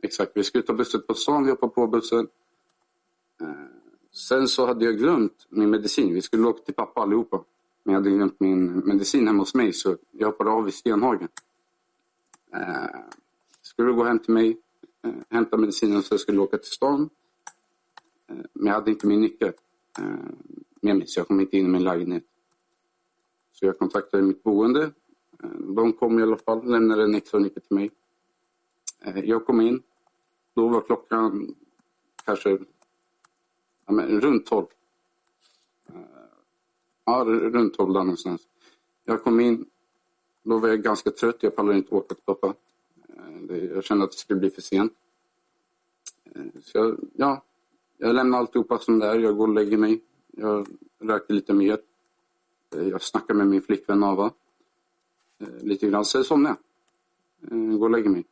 Exakt, 0.01 0.31
vi 0.35 0.43
skulle 0.43 0.63
ta 0.63 0.73
bussen 0.73 1.01
på 1.07 1.13
stan. 1.13 1.43
Vi 1.43 1.51
hoppade 1.51 1.73
på 1.73 1.87
bussen. 1.87 2.27
Sen 4.11 4.47
så 4.47 4.65
hade 4.65 4.85
jag 4.85 4.97
glömt 4.97 5.47
min 5.49 5.69
medicin. 5.69 6.13
Vi 6.13 6.21
skulle 6.21 6.47
åka 6.47 6.63
till 6.63 6.73
pappa 6.73 7.01
allihopa. 7.01 7.43
Men 7.83 7.93
jag 7.93 8.01
hade 8.01 8.15
glömt 8.15 8.39
min 8.39 8.77
medicin 8.77 9.27
hemma 9.27 9.39
hos 9.41 9.55
mig 9.55 9.73
så 9.73 9.97
jag 10.11 10.27
hoppade 10.27 10.49
av 10.49 10.69
i 10.69 10.71
Stenhagen. 10.71 11.29
Eh, 12.53 12.99
skulle 13.61 13.91
gå 13.91 14.03
hem 14.03 14.19
till 14.19 14.33
mig, 14.33 14.57
eh, 15.03 15.13
hämta 15.29 15.57
medicinen 15.57 16.03
så 16.03 16.13
jag 16.13 16.19
skulle 16.19 16.39
åka 16.39 16.57
till 16.57 16.71
stan. 16.71 17.09
Eh, 18.27 18.35
men 18.53 18.67
jag 18.67 18.73
hade 18.73 18.91
inte 18.91 19.07
min 19.07 19.21
nyckel 19.21 19.53
eh, 19.99 20.05
med 20.81 20.95
mig 20.95 21.07
så 21.07 21.19
jag 21.19 21.27
kom 21.27 21.39
inte 21.39 21.57
in 21.57 21.65
i 21.65 21.69
min 21.69 21.83
lägenhet. 21.83 22.23
Så 23.51 23.65
jag 23.65 23.79
kontaktade 23.79 24.23
mitt 24.23 24.43
boende. 24.43 24.83
Eh, 25.43 25.49
de 25.49 25.93
kom 25.93 26.19
i 26.19 26.23
alla 26.23 26.37
fall, 26.37 26.71
lämnade 26.71 27.03
en 27.03 27.15
extra 27.15 27.39
nyckel 27.39 27.63
till 27.63 27.75
mig. 27.75 27.91
Eh, 29.01 29.19
jag 29.19 29.45
kom 29.45 29.61
in. 29.61 29.83
Då 30.53 30.67
var 30.67 30.81
klockan 30.81 31.55
kanske 32.25 32.49
ja, 33.85 33.93
men, 33.93 34.21
runt 34.21 34.45
12 34.45 34.65
ja, 37.05 37.23
runt 37.25 37.73
tolv 37.73 37.93
någonstans. 37.93 38.41
Jag 39.05 39.23
kom 39.23 39.39
in. 39.39 39.65
Då 40.43 40.57
var 40.57 40.69
jag 40.69 40.81
ganska 40.81 41.11
trött. 41.11 41.43
Jag 41.43 41.55
pallade 41.55 41.77
inte 41.77 41.95
åka 41.95 42.15
till 42.15 42.23
pappa. 42.25 42.53
Eh, 43.49 43.65
jag 43.65 43.83
kände 43.83 44.03
att 44.03 44.11
det 44.11 44.17
skulle 44.17 44.39
bli 44.39 44.49
för 44.49 44.61
sent. 44.61 44.93
Eh, 46.35 46.41
så 46.61 46.77
jag, 46.77 46.99
ja, 47.13 47.43
jag 47.97 48.15
lämnar 48.15 48.37
alltihopa 48.37 48.79
som 48.79 48.99
det 48.99 49.07
är. 49.07 49.19
Jag 49.19 49.37
går 49.37 49.47
och 49.47 49.53
lägger 49.53 49.77
mig. 49.77 50.01
Jag 50.31 50.67
röker 50.99 51.33
lite 51.33 51.53
mer. 51.53 51.79
Eh, 52.75 52.87
jag 52.87 53.01
snackar 53.01 53.33
med 53.33 53.47
min 53.47 53.61
flickvän 53.61 54.03
Ava. 54.03 54.33
Lite 55.61 55.87
grann. 55.87 56.05
Sen 56.05 56.23
somnar 56.23 56.49
jag. 56.49 57.79
Går 57.79 57.85
och 57.85 57.91
lägger 57.91 58.09
mig. 58.09 58.25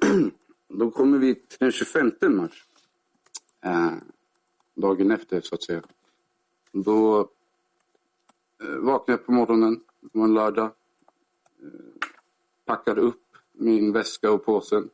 Då 0.68 0.90
kommer 0.90 1.18
vi 1.18 1.34
till 1.34 1.58
den 1.58 1.72
25 1.72 2.12
mars. 2.22 2.68
Dagen 4.74 5.10
efter, 5.10 5.40
så 5.40 5.54
att 5.54 5.62
säga. 5.62 5.82
Då 6.84 7.20
eh, 8.62 8.68
vaknade 8.68 9.12
jag 9.12 9.26
på 9.26 9.32
morgonen, 9.32 9.80
det 10.00 10.18
var 10.18 10.24
en 10.24 10.34
lördag. 10.34 10.70
Eh, 11.62 12.08
packade 12.64 13.00
upp 13.00 13.22
min 13.52 13.92
väska 13.92 14.32
och 14.32 14.44
påsen 14.44 14.90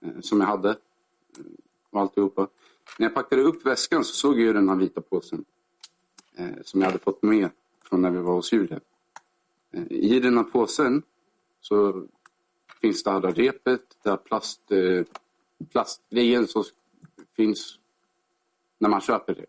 eh, 0.00 0.20
som 0.20 0.40
jag 0.40 0.46
hade. 0.46 0.76
Och 1.90 2.00
alltihopa. 2.00 2.48
När 2.98 3.06
jag 3.06 3.14
packade 3.14 3.42
upp 3.42 3.66
väskan 3.66 4.04
så 4.04 4.14
såg 4.14 4.40
jag 4.40 4.54
den 4.54 4.68
här 4.68 4.76
vita 4.76 5.00
påsen. 5.00 5.44
Som 6.62 6.80
jag 6.80 6.88
hade 6.88 6.98
fått 6.98 7.22
med 7.22 7.50
från 7.82 8.02
när 8.02 8.10
vi 8.10 8.18
var 8.18 8.34
hos 8.34 8.52
Julia. 8.52 8.80
I 9.90 10.20
den 10.20 10.36
här 10.36 10.44
påsen 10.44 11.02
så 11.60 12.06
finns 12.80 13.02
det 13.02 13.10
här 13.10 13.20
repet, 13.20 13.96
det 14.02 14.10
här 14.10 14.16
plast, 14.16 14.60
plastgrejen 15.72 16.46
som 16.46 16.64
finns 17.36 17.78
när 18.78 18.88
man 18.88 19.00
köper 19.00 19.34
det. 19.34 19.46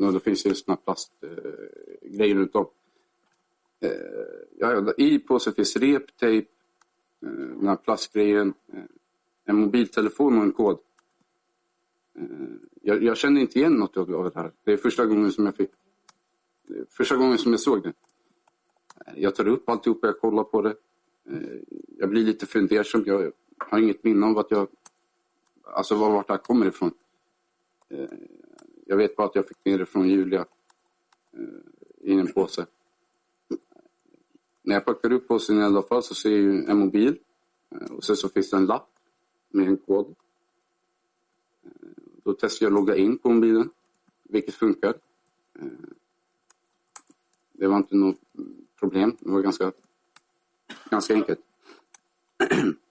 Och 0.00 0.12
då 0.12 0.20
finns 0.20 0.42
det 0.42 0.48
just 0.48 0.66
den 0.66 0.76
runt 2.34 2.54
om. 2.54 2.66
Eh, 3.80 3.90
ja, 4.58 4.92
I 4.96 5.18
påsen 5.18 5.52
finns 5.52 5.76
rep, 5.76 6.16
tejp, 6.16 6.48
eh, 7.22 7.28
den 7.30 7.68
här 7.68 7.76
plastgrejen, 7.76 8.54
eh, 8.72 8.82
en 9.44 9.56
mobiltelefon 9.56 10.38
och 10.38 10.44
en 10.44 10.52
kod. 10.52 10.78
Eh, 12.18 12.24
jag, 12.82 13.02
jag 13.02 13.16
kände 13.16 13.40
inte 13.40 13.58
igen 13.58 13.72
något 13.72 13.96
av 13.96 14.06
det 14.06 14.34
här. 14.34 14.52
Det 14.64 14.72
är 14.72 14.76
första 14.76 15.06
gången 15.06 15.32
som 15.32 15.46
jag 15.46 15.56
fick 15.56 15.70
Första 16.90 17.16
gången 17.16 17.38
som 17.38 17.52
jag 17.52 17.60
såg 17.60 17.82
det. 17.82 17.92
Eh, 19.06 19.12
jag 19.16 19.34
tar 19.34 19.48
upp 19.48 19.68
alltihop 19.68 19.98
jag 20.02 20.20
kollar 20.20 20.44
på 20.44 20.62
det. 20.62 20.74
Jag 21.98 22.10
blir 22.10 22.24
lite 22.24 22.46
fundersam. 22.46 23.02
Jag 23.06 23.32
har 23.58 23.78
inget 23.78 24.04
minne 24.04 24.26
av 24.26 24.38
att 24.38 24.50
jag, 24.50 24.68
alltså 25.62 25.94
var 25.94 26.10
vart 26.10 26.26
det 26.26 26.32
här 26.32 26.38
kommer 26.38 26.66
ifrån. 26.66 26.94
Jag 28.90 28.96
vet 28.96 29.16
bara 29.16 29.26
att 29.26 29.34
jag 29.34 29.48
fick 29.48 29.64
ner 29.64 29.78
det 29.78 29.86
från 29.86 30.08
Julia 30.08 30.46
eh, 31.32 32.10
i 32.10 32.12
en 32.12 32.32
påse. 32.32 32.66
När 34.62 34.74
jag 34.74 34.84
packar 34.84 35.12
upp 35.12 35.28
påsen 35.28 35.58
i 35.58 35.62
alla 35.62 35.82
fall 35.82 36.02
så 36.02 36.14
ser 36.14 36.30
jag 36.30 36.68
en 36.68 36.78
mobil 36.78 37.18
eh, 37.70 37.92
och 37.92 38.04
sen 38.04 38.16
så 38.16 38.28
finns 38.28 38.50
det 38.50 38.56
en 38.56 38.66
lapp 38.66 38.90
med 39.48 39.66
en 39.68 39.76
kod. 39.76 40.14
Eh, 41.64 41.70
då 42.24 42.32
testar 42.32 42.66
jag 42.66 42.70
att 42.70 42.74
logga 42.74 42.96
in 42.96 43.18
på 43.18 43.30
mobilen, 43.30 43.70
vilket 44.22 44.54
funkar. 44.54 44.94
Eh, 45.58 45.66
det 47.52 47.66
var 47.66 47.76
inte 47.76 47.96
något 47.96 48.20
problem. 48.78 49.16
Det 49.20 49.30
var 49.30 49.40
ganska 49.40 49.72
Ganska 50.90 51.14
enkelt. 51.14 51.40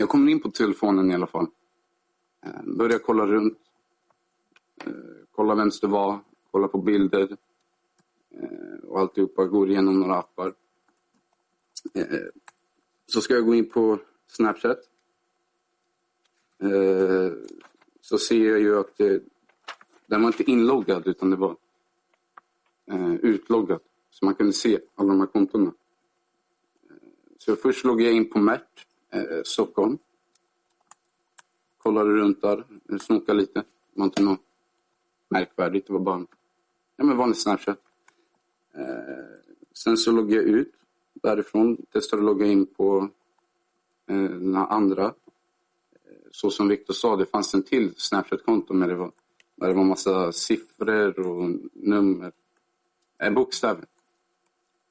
Jag 0.00 0.08
kommer 0.08 0.32
in 0.32 0.40
på 0.40 0.50
telefonen 0.50 1.10
i 1.10 1.14
alla 1.14 1.26
fall. 1.26 1.46
Eh, 2.46 2.62
börjar 2.62 2.98
kolla 2.98 3.26
runt. 3.26 3.58
Eh, 4.84 4.92
kolla 5.30 5.54
vems 5.54 5.80
det 5.80 5.86
var. 5.86 6.18
Kolla 6.50 6.68
på 6.68 6.78
bilder. 6.78 7.36
Eh, 8.30 8.84
och 8.88 9.00
alltihopa. 9.00 9.44
Går 9.44 9.70
igenom 9.70 10.00
några 10.00 10.16
appar. 10.16 10.54
Så 13.06 13.20
ska 13.20 13.34
jag 13.34 13.46
gå 13.46 13.54
in 13.54 13.70
på 13.70 13.98
Snapchat. 14.26 14.78
Så 18.00 18.18
ser 18.18 18.50
jag 18.50 18.60
ju 18.60 18.78
att 18.78 18.96
det, 18.96 19.22
den 20.06 20.22
var 20.22 20.28
inte 20.28 20.50
inloggad 20.50 21.06
utan 21.06 21.30
det 21.30 21.36
var 21.36 21.56
utloggad. 23.22 23.80
Så 24.10 24.24
man 24.24 24.34
kunde 24.34 24.52
se 24.52 24.80
alla 24.94 25.08
de 25.08 25.20
här 25.20 25.26
kontona. 25.26 25.72
Så 27.38 27.56
först 27.56 27.84
loggade 27.84 28.10
jag 28.10 28.16
in 28.16 28.30
på 28.30 28.38
Mert, 28.38 28.86
eh, 29.10 29.42
Stockholm. 29.44 29.98
Kollade 31.78 32.10
runt 32.10 32.42
där, 32.42 32.64
snokade 33.00 33.38
lite. 33.38 33.58
Det 33.60 34.00
var 34.00 34.04
inte 34.04 34.22
något 34.22 34.40
märkvärdigt, 35.28 35.86
det 35.86 35.92
var 35.92 36.00
bara 36.00 36.26
ja, 36.96 37.04
men 37.04 37.16
vanlig 37.16 37.36
Snapchat. 37.36 37.80
Eh, 38.74 38.84
sen 39.74 39.96
så 39.96 40.12
loggade 40.12 40.34
jag 40.34 40.44
ut 40.44 40.72
därifrån, 41.14 41.76
testade 41.92 42.22
att 42.22 42.26
logga 42.26 42.46
in 42.46 42.66
på 42.66 43.08
eh, 44.06 44.22
den 44.22 44.56
andra. 44.56 45.04
Eh, 45.04 45.12
så 46.30 46.50
som 46.50 46.68
Viktor 46.68 46.94
sa, 46.94 47.16
det 47.16 47.26
fanns 47.26 47.54
en 47.54 47.62
till 47.62 47.94
Snapchat-konto 47.96 48.74
men 48.74 48.88
det 48.88 48.94
var 48.94 49.12
där 49.60 49.68
det 49.68 49.74
var 49.74 49.84
massa 49.84 50.32
siffror 50.32 51.20
och 51.20 51.50
nummer. 51.72 52.32
Eh, 53.22 53.32
bokstäver. 53.32 53.84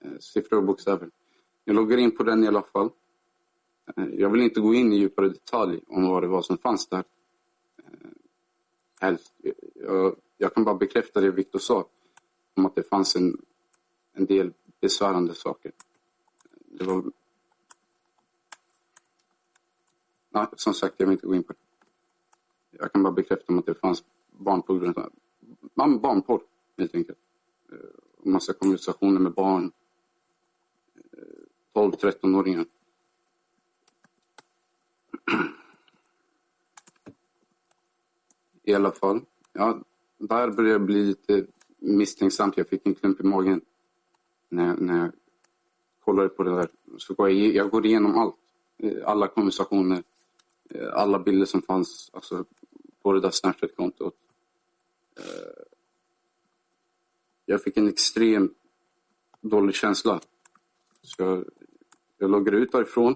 Eh, 0.04 0.18
siffror 0.20 0.58
och 0.58 0.64
bokstäver. 0.64 1.10
Jag 1.66 1.76
loggar 1.76 1.98
in 1.98 2.12
på 2.12 2.24
den 2.24 2.44
i 2.44 2.48
alla 2.48 2.62
fall. 2.62 2.90
Eh, 3.98 4.08
jag 4.18 4.30
vill 4.30 4.42
inte 4.42 4.60
gå 4.60 4.74
in 4.74 4.94
i 4.94 4.98
djupare 4.98 5.30
detalj 5.30 5.82
om 5.88 6.08
vad 6.08 6.24
det 6.24 6.28
var 6.28 6.42
som 6.42 6.58
fanns 6.58 6.88
där. 6.88 7.04
Eh, 9.02 9.16
jag, 9.76 10.16
jag 10.38 10.54
kan 10.54 10.64
bara 10.64 10.76
bekräfta 10.76 11.22
det 11.22 11.32
Viktor 11.32 11.60
sa. 11.60 11.88
Om 12.54 12.66
att 12.66 12.76
det 12.76 12.84
fanns 12.84 13.16
en, 13.16 13.42
en 14.14 14.26
del 14.26 14.54
besvärande 14.82 15.36
saker. 15.36 15.72
Det 16.66 16.84
var... 16.84 17.04
Nej, 20.30 20.48
som 20.56 20.74
sagt, 20.74 20.96
jag 20.98 21.08
vill 21.08 21.14
inte 21.14 21.28
gå 21.28 21.36
in 21.36 21.44
på 21.44 21.54
det. 21.54 21.60
Jag 22.72 22.92
kan 22.94 23.04
bara 23.04 23.14
bekräfta 23.14 23.46
om 23.48 23.60
att 23.60 23.66
det 23.66 23.76
fanns 23.76 24.04
barnporr, 24.32 25.12
barnporr 26.00 26.42
helt 26.78 26.96
enkelt. 26.96 27.18
Eh, 27.72 27.78
massa 28.32 28.54
konversationer 28.54 29.20
med 29.20 29.34
barn. 29.34 29.72
12-13-åringar. 31.74 32.66
I 38.64 38.74
alla 38.74 38.92
fall. 38.92 39.22
Ja, 39.54 39.80
där 40.18 40.52
började 40.52 40.72
jag 40.72 40.82
bli 40.82 41.04
lite 41.04 41.46
misstänksamt. 41.78 42.58
Jag 42.58 42.68
fick 42.68 42.86
en 42.86 42.96
klump 42.96 43.20
i 43.20 43.24
magen 43.24 43.62
när, 44.50 44.76
när 44.76 45.00
jag 45.00 45.12
kollade 46.00 46.30
på 46.30 46.44
det 46.44 46.56
där. 46.56 46.70
Så 46.98 47.14
går 47.14 47.30
jag, 47.30 47.56
jag 47.56 47.70
går 47.70 47.86
igenom 47.86 48.18
allt. 48.18 48.36
Eh, 48.78 48.98
alla 49.06 49.28
konversationer, 49.28 50.04
eh, 50.70 50.94
alla 50.94 51.20
bilder 51.20 51.46
som 51.46 51.62
fanns 51.62 52.10
alltså, 52.14 52.46
på 53.02 53.14
det 53.14 53.20
där 53.20 53.32
Snapchat-kontot. 53.32 54.16
Eh, 55.18 55.64
jag 57.46 57.64
fick 57.64 57.78
en 57.78 57.88
extremt 57.88 58.58
dålig 59.42 59.76
känsla. 59.76 60.20
Så 61.02 61.24
jag, 61.24 61.46
jag 62.18 62.30
loggade 62.30 62.58
ut 62.58 62.72
därifrån. 62.72 63.16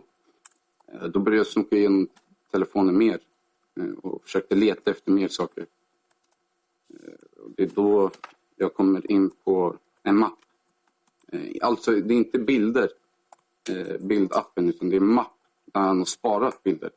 Eh, 0.94 1.08
då 1.08 1.20
började 1.20 1.38
jag 1.38 1.48
snoka 1.48 1.76
igenom 1.76 2.08
telefonen 2.52 2.98
mer 2.98 3.20
eh, 3.80 3.92
och 3.92 4.24
försökte 4.24 4.56
leta 4.56 4.92
efter 4.92 5.12
mer 5.12 5.28
saker. 5.28 5.66
Eh, 6.90 7.14
det 7.58 7.64
är 7.64 7.68
då 7.68 8.12
jag 8.56 8.74
kommer 8.74 9.12
in 9.12 9.30
på 9.30 9.78
en 10.04 10.18
mapp. 10.18 10.40
Alltså, 11.62 11.92
det 11.92 12.14
är 12.14 12.18
inte 12.18 12.40
bilder, 12.40 12.90
bildappen, 14.00 14.70
utan 14.70 14.90
det 14.90 14.96
är 14.96 15.02
en 15.02 15.14
mapp 15.14 15.38
där 15.66 15.82
han 15.82 15.98
har 15.98 16.06
sparat 16.06 16.64
bilder. 16.64 16.90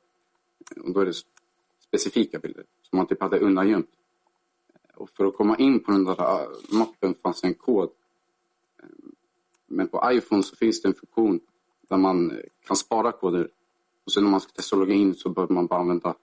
Och 0.80 0.92
då 0.92 1.00
är 1.00 1.06
det 1.06 1.14
specifika 1.80 2.38
bilder 2.38 2.64
som 2.82 2.98
han 2.98 3.06
typ 3.06 3.20
hade 3.20 3.38
undangömt. 3.38 3.90
Och 4.94 5.10
för 5.10 5.24
att 5.24 5.36
komma 5.36 5.56
in 5.56 5.80
på 5.80 5.92
den 5.92 6.04
där 6.04 6.48
mappen 6.78 7.14
fanns 7.14 7.44
en 7.44 7.54
kod. 7.54 7.90
Men 9.66 9.88
på 9.88 10.10
iPhone 10.12 10.42
så 10.42 10.56
finns 10.56 10.82
det 10.82 10.88
en 10.88 10.94
funktion 10.94 11.40
där 11.88 11.96
man 11.96 12.40
kan 12.66 12.76
spara 12.76 13.12
koder. 13.12 13.50
Och 14.06 14.12
sen 14.12 14.24
när 14.24 14.30
man 14.30 14.40
ska 14.40 14.52
testa 14.52 14.76
att 14.76 14.80
logga 14.80 14.94
in 14.94 15.14
så 15.14 15.28
behöver 15.28 15.54
man 15.54 15.66
bara 15.66 15.80
använda 15.80 16.14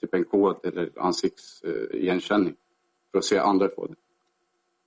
typ 0.00 0.14
en 0.14 0.24
kod 0.24 0.56
eller 0.64 0.92
ansiktsigenkänning 0.96 2.56
för 3.10 3.18
att 3.18 3.24
se 3.24 3.38
andra 3.38 3.68
koder. 3.68 3.96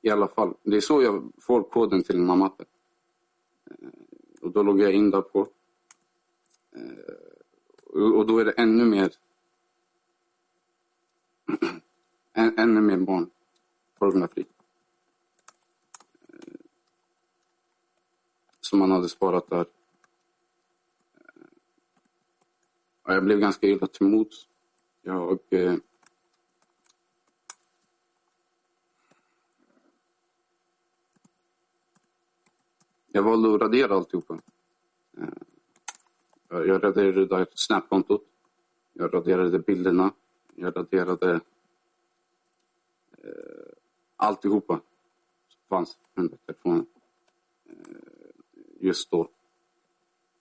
I 0.02 0.10
alla 0.10 0.28
fall, 0.28 0.54
det 0.64 0.78
är 0.78 0.82
så 0.82 1.02
jag 1.02 1.32
får 1.42 1.64
koden 1.64 2.04
till 2.04 2.18
den 2.18 2.30
här 2.30 2.36
mappen. 2.36 2.66
Eh, 3.72 3.90
och 4.42 4.52
då 4.52 4.64
loggar 4.64 4.86
jag 4.86 4.94
in 4.94 5.12
där 5.12 5.22
på. 5.22 5.48
Eh, 6.76 7.16
och 7.94 8.26
då 8.28 8.40
är 8.40 8.46
det 8.46 8.52
ännu 8.52 8.86
mer 8.86 9.12
ännu 12.34 12.82
mer 12.82 12.98
barnpornografi. 12.98 14.46
Eh, 16.28 16.54
som 18.62 18.80
man 18.80 18.92
hade 18.92 19.10
sparat 19.10 19.50
där. 19.50 19.66
Jag 23.08 23.24
blev 23.24 23.40
ganska 23.40 23.68
illa 23.68 23.88
till 23.88 24.08
mods. 24.08 24.48
Jag 25.02 25.40
eh, 25.50 25.76
Jag 33.16 33.24
valde 33.24 33.56
att 33.56 33.62
radera 33.62 33.96
alltihopa. 33.96 34.40
Eh, 35.18 35.28
jag 36.50 36.84
raderade 36.84 37.46
Snap-kontot. 37.54 38.24
Jag 38.94 39.14
raderade 39.14 39.60
bilderna. 39.60 40.14
Jag 40.56 40.78
raderade 40.78 41.34
eh, 43.24 43.30
alltihopa 44.16 44.82
som 45.48 45.62
fanns 45.70 45.98
under 46.16 46.38
telefonen 46.38 46.86
eh, 47.66 47.76
just 48.80 49.12
då. 49.12 49.30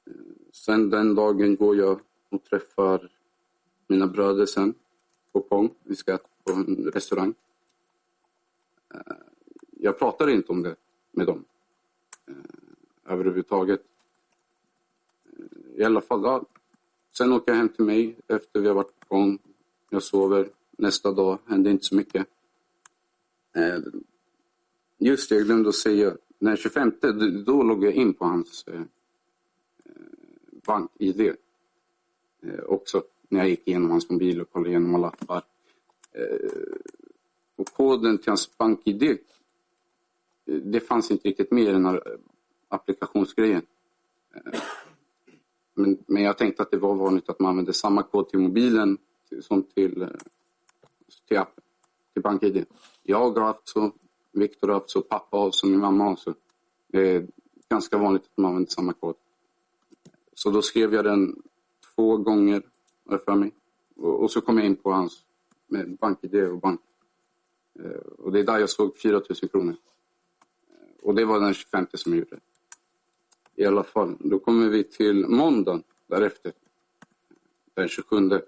Eh, 0.06 0.12
sen 0.52 0.90
den 0.90 1.14
dagen 1.14 1.56
går 1.56 1.76
jag 1.76 2.00
och 2.34 2.44
träffar 2.44 3.10
mina 3.86 4.06
bröder 4.06 4.46
sen 4.46 4.74
på 5.32 5.40
Pong. 5.40 5.74
Vi 5.82 5.96
ska 5.96 6.14
äta 6.14 6.28
på 6.44 6.52
en 6.52 6.90
restaurang. 6.94 7.34
Eh, 8.94 9.00
jag 9.70 9.98
pratar 9.98 10.28
inte 10.28 10.52
om 10.52 10.62
det 10.62 10.76
med 11.10 11.26
dem 11.26 11.44
eh, 12.26 13.12
överhuvudtaget. 13.12 13.82
Eh, 15.38 15.80
I 15.80 15.84
alla 15.84 16.00
fall, 16.00 16.22
ja. 16.22 16.44
Sen 17.12 17.32
åker 17.32 17.52
jag 17.52 17.58
hem 17.58 17.68
till 17.68 17.84
mig 17.84 18.16
efter 18.26 18.60
vi 18.60 18.68
har 18.68 18.74
varit 18.74 19.00
på 19.00 19.06
Pong. 19.06 19.38
Jag 19.90 20.02
sover. 20.02 20.48
Nästa 20.76 21.12
dag 21.12 21.38
händer 21.46 21.70
inte 21.70 21.84
så 21.84 21.94
mycket. 21.94 22.26
Just 24.98 25.28
det, 25.28 25.34
jag 25.34 25.44
glömde 25.44 25.68
att 25.68 25.74
säga. 25.74 26.16
Den 26.38 26.56
25, 26.56 26.92
då 27.46 27.62
loggar 27.62 27.84
jag 27.84 27.94
in 27.94 28.14
på 28.14 28.24
hans 28.24 28.64
bank-id. 30.66 31.36
Eh, 32.44 32.64
också 32.64 33.02
när 33.28 33.40
jag 33.40 33.48
gick 33.48 33.68
igenom 33.68 33.90
hans 33.90 34.10
mobil 34.10 34.40
och 34.40 34.52
kollade 34.52 34.70
igenom 34.70 34.94
alla 34.94 35.08
appar. 35.08 35.42
Eh, 36.12 36.50
och 37.56 37.66
koden 37.66 38.18
till 38.18 38.28
hans 38.28 38.58
bank-id, 38.58 39.02
eh, 40.46 40.54
det 40.54 40.80
fanns 40.80 41.10
inte 41.10 41.28
riktigt 41.28 41.50
med 41.50 41.64
i 41.64 41.72
den 41.72 41.86
här 41.86 42.18
applikationsgrejen. 42.68 43.62
Men, 45.74 45.98
men 46.06 46.22
jag 46.22 46.38
tänkte 46.38 46.62
att 46.62 46.70
det 46.70 46.76
var 46.76 46.94
vanligt 46.94 47.28
att 47.28 47.40
man 47.40 47.50
använde 47.50 47.72
samma 47.72 48.02
kod 48.02 48.28
till 48.28 48.38
mobilen 48.38 48.98
som 49.40 49.62
till, 49.62 50.08
till 51.28 51.38
appen, 51.38 51.64
till 52.12 52.22
BankID. 52.22 52.64
Jag 53.02 53.30
har 53.30 53.40
haft 53.40 53.68
så, 53.68 53.92
Viktor 54.32 54.68
har 54.68 54.74
haft 54.74 54.90
så, 54.90 55.00
pappa 55.00 55.36
har 55.36 55.50
så, 55.50 55.66
min 55.66 55.80
mamma 55.80 56.04
har 56.04 56.16
så. 56.16 56.34
Det 56.86 57.10
är 57.10 57.26
ganska 57.68 57.98
vanligt 57.98 58.22
att 58.22 58.36
man 58.36 58.46
använder 58.48 58.70
samma 58.70 58.92
kod. 58.92 59.14
Så 60.34 60.50
då 60.50 60.62
skrev 60.62 60.94
jag 60.94 61.04
den 61.04 61.42
två 61.96 62.16
gånger 62.16 62.62
för 63.24 63.34
mig. 63.34 63.52
Och, 63.96 64.22
och 64.22 64.30
så 64.30 64.40
kom 64.40 64.58
jag 64.58 64.66
in 64.66 64.76
på 64.76 64.92
hans 64.92 65.24
med 65.66 65.96
BankID 65.96 66.34
och 66.34 66.58
bank. 66.58 66.80
Eh, 67.80 67.90
och 68.18 68.32
det 68.32 68.40
är 68.40 68.44
där 68.44 68.58
jag 68.58 68.70
såg 68.70 68.96
4 68.96 69.12
000 69.42 69.50
kronor. 69.50 69.76
Eh, 70.68 71.04
och 71.04 71.14
det 71.14 71.24
var 71.24 71.40
den 71.40 71.54
25 71.54 71.86
som 71.92 72.12
jag 72.12 72.18
gjorde 72.18 72.40
i 73.54 73.64
alla 73.66 73.84
fall. 73.84 74.16
Då 74.20 74.38
kommer 74.38 74.68
vi 74.68 74.84
till 74.84 75.28
måndagen 75.28 75.82
därefter. 76.06 76.52
Den 77.74 77.88
27. 77.88 78.16
Eh, 78.16 78.40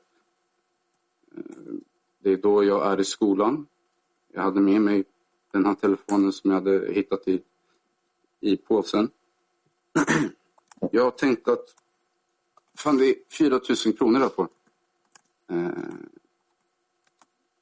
det 2.19 2.33
är 2.33 2.37
då 2.37 2.65
jag 2.65 2.93
är 2.93 3.01
i 3.01 3.05
skolan. 3.05 3.67
Jag 4.33 4.43
hade 4.43 4.61
med 4.61 4.81
mig 4.81 5.05
den 5.53 5.67
här 5.67 5.75
telefonen 5.75 6.33
som 6.33 6.51
jag 6.51 6.59
hade 6.59 6.93
hittat 6.93 7.29
i, 7.29 7.43
i 8.41 8.57
påsen. 8.57 9.11
Jag 10.93 11.19
tänkte 11.19 11.53
att 11.53 11.75
fan, 12.79 12.97
det 12.97 13.07
är 13.07 13.15
4 13.39 13.61
000 13.87 13.97
kronor 13.97 14.21
där 14.21 14.29
på. 14.29 14.49
Eh, 15.51 15.69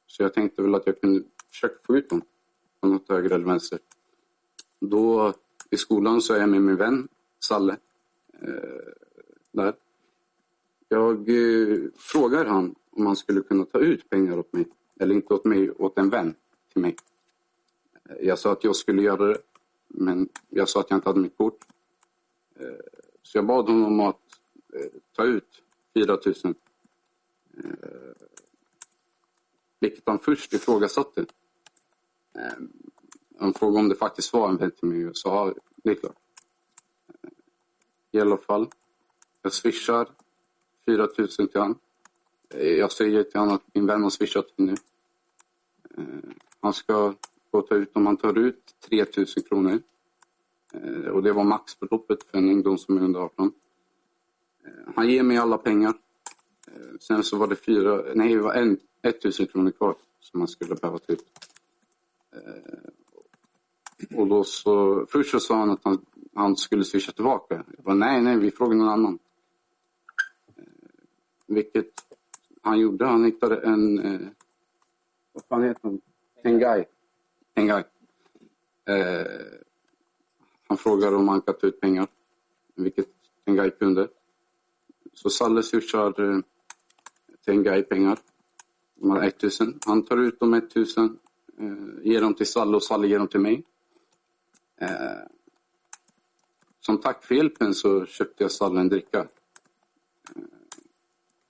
så 0.07 0.23
jag 0.23 0.35
tänkte 0.35 0.63
väl 0.63 0.75
att 0.75 0.87
jag 0.87 1.01
kunde 1.01 1.23
försöka 1.51 1.75
få 1.87 1.97
ut 1.97 2.11
dem 2.11 2.23
på 2.81 2.89
något 2.89 3.09
höger 3.09 3.31
eller 3.31 3.45
vänster. 3.45 3.79
Då 4.81 5.35
i 5.71 5.77
skolan 5.77 6.21
så 6.21 6.35
är 6.35 6.41
jag 6.41 6.49
med 6.49 6.63
min 6.63 6.77
vän 6.77 7.09
Salle. 7.41 7.77
Eh, 8.43 8.93
där. 9.53 9.75
Jag 10.89 11.29
eh, 11.29 11.79
frågar 11.97 12.45
han 12.45 12.75
om 12.91 13.07
han 13.07 13.17
skulle 13.17 13.41
kunna 13.41 13.65
ta 13.65 13.79
ut 13.79 14.11
pengar 14.11 14.39
åt 14.39 14.53
mig. 14.53 14.67
Eller 15.01 15.15
inte 15.15 15.35
åt 15.35 15.45
mig, 15.45 15.71
åt 15.71 15.99
en 15.99 16.11
vän 16.11 16.35
till 16.73 16.83
mig. 16.83 16.97
Eh, 18.09 18.27
jag 18.27 18.39
sa 18.39 18.53
att 18.53 18.65
jag 18.65 18.77
skulle 18.77 19.03
göra 19.03 19.27
det. 19.27 19.39
Men 19.89 20.29
jag 20.49 20.69
sa 20.69 20.81
att 20.81 20.91
jag 20.91 20.97
inte 20.97 21.09
hade 21.09 21.21
mitt 21.21 21.37
kort. 21.37 21.59
Eh, 22.57 22.67
så 23.23 23.39
jag 23.39 23.47
bad 23.47 23.69
honom 23.69 24.01
att 24.01 24.24
ta 25.13 25.25
ut 25.25 25.63
4 25.95 26.19
000. 26.45 26.55
Eh, 27.57 28.13
vilket 29.81 30.03
han 30.07 30.19
först 30.19 30.53
ifrågasatte. 30.53 31.27
Eh, 32.39 32.53
han 33.39 33.55
frågade 33.55 33.79
om 33.79 33.89
det 33.89 33.95
faktiskt 33.95 34.33
var 34.33 34.49
en 34.49 34.57
vän 34.57 34.71
till 34.71 34.89
mig. 34.89 35.13
Det 35.77 35.91
är 35.91 35.95
klart 35.95 36.17
eh, 37.23 37.31
i 38.11 38.21
alla 38.21 38.37
fall. 38.37 38.69
Jag 39.43 39.53
swishar 39.53 40.09
4 40.87 41.09
000 41.19 41.29
till 41.29 41.61
honom. 41.61 41.79
Jag 42.59 42.93
säger 42.93 43.23
till 43.23 43.41
honom 43.41 43.55
att 43.55 43.75
min 43.75 43.87
vän 43.87 44.03
har 44.03 44.11
swishat 44.11 44.47
nu. 44.57 44.75
Han 46.61 46.73
ska 46.73 47.15
få 47.51 47.63
ta 47.63 47.75
ut, 47.75 47.97
om 47.97 48.07
han 48.07 48.17
tar 48.17 48.39
ut 48.39 48.75
3 48.81 49.05
000 49.17 49.27
kronor. 49.27 49.83
Och 51.13 51.23
det 51.23 51.33
var 51.33 51.45
maxbeloppet 51.45 52.23
för 52.23 52.39
en 52.39 52.49
ungdom 52.49 52.79
som 52.79 52.97
är 52.97 53.03
under 53.03 53.21
18. 53.21 53.53
Han 54.97 55.09
ger 55.09 55.23
mig 55.23 55.37
alla 55.37 55.59
pengar. 55.59 55.95
Eh, 56.67 56.99
sen 57.01 57.23
så 57.23 57.39
var 57.39 57.47
det 57.47 57.57
fyra, 57.57 58.03
nej, 58.15 58.35
det 58.35 58.41
var 58.41 58.55
en, 58.55 58.79
1 59.03 59.25
000 59.25 59.33
kronor 59.33 59.71
kvar 59.71 59.95
som 60.21 60.41
han 60.41 60.49
skulle 60.49 60.75
behöva 60.75 60.99
ta 60.99 61.13
ut. 61.13 61.25
Eh, 62.33 64.19
och 64.19 64.27
då 64.27 64.45
så, 64.45 65.07
först 65.09 65.31
så 65.31 65.41
sa 65.41 65.57
han 65.57 65.71
att 65.71 65.81
han 65.85 66.05
han 66.35 66.57
skulle 66.57 66.85
swisha 66.85 67.13
tillbaka. 67.13 67.65
Jag 67.77 67.85
bara, 67.85 67.95
nej, 67.95 68.23
nej, 68.23 68.39
vi 68.39 68.51
frågar 68.51 68.77
någon 68.77 68.89
annan. 68.89 69.19
Eh, 70.57 70.65
vilket 71.47 71.91
han 72.63 72.81
gjorde. 72.81 73.07
Han 73.07 73.25
hittade 73.25 73.57
en, 73.57 73.99
eh, 73.99 74.29
vad 75.33 75.45
fan 75.45 75.63
heter 75.63 75.81
han? 75.83 76.01
En 76.43 76.59
guy. 76.59 76.85
En 77.55 77.67
guy. 77.67 77.83
Eh, 78.85 79.27
han 80.69 80.77
frågade 80.77 81.17
om 81.17 81.29
han 81.29 81.41
kan 81.41 81.55
ta 81.55 81.67
ut 81.67 81.81
pengar, 81.81 82.07
vilket 82.75 83.09
en 83.45 83.57
guy 83.57 83.71
kunde. 83.71 84.09
Så 85.15 85.31
Salle 85.31 85.63
swishar 85.63 86.21
eh, 86.21 86.41
till 87.45 87.55
en 87.55 87.63
guy 87.63 87.83
pengar. 87.83 88.19
De 88.95 89.11
har 89.11 89.23
1000. 89.23 89.79
Han 89.87 90.05
tar 90.05 90.17
ut 90.17 90.41
de 90.41 90.55
1000, 90.55 91.19
eh, 91.59 92.07
ger 92.11 92.21
dem 92.21 92.35
till 92.35 92.47
Salle 92.47 92.77
och 92.77 92.83
Salle 92.83 93.07
ger 93.07 93.19
dem 93.19 93.29
till 93.29 93.41
mig. 93.41 93.65
Eh, 94.77 94.89
som 96.81 96.99
tack 96.99 97.25
för 97.25 97.35
hjälpen 97.35 97.75
så 97.75 98.07
köpte 98.07 98.45
jag 98.45 98.53
Salle 98.53 98.81
en 98.81 98.89
dricka. 98.89 99.19
Eh, 100.37 100.43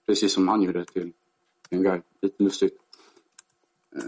precis 0.07 0.33
som 0.33 0.48
han 0.48 0.62
gjorde 0.62 0.85
till 0.85 1.12
en 1.70 1.83
guy. 1.83 2.00
Lite 2.20 2.42
lustigt. 2.42 2.79
Eh, 3.96 4.03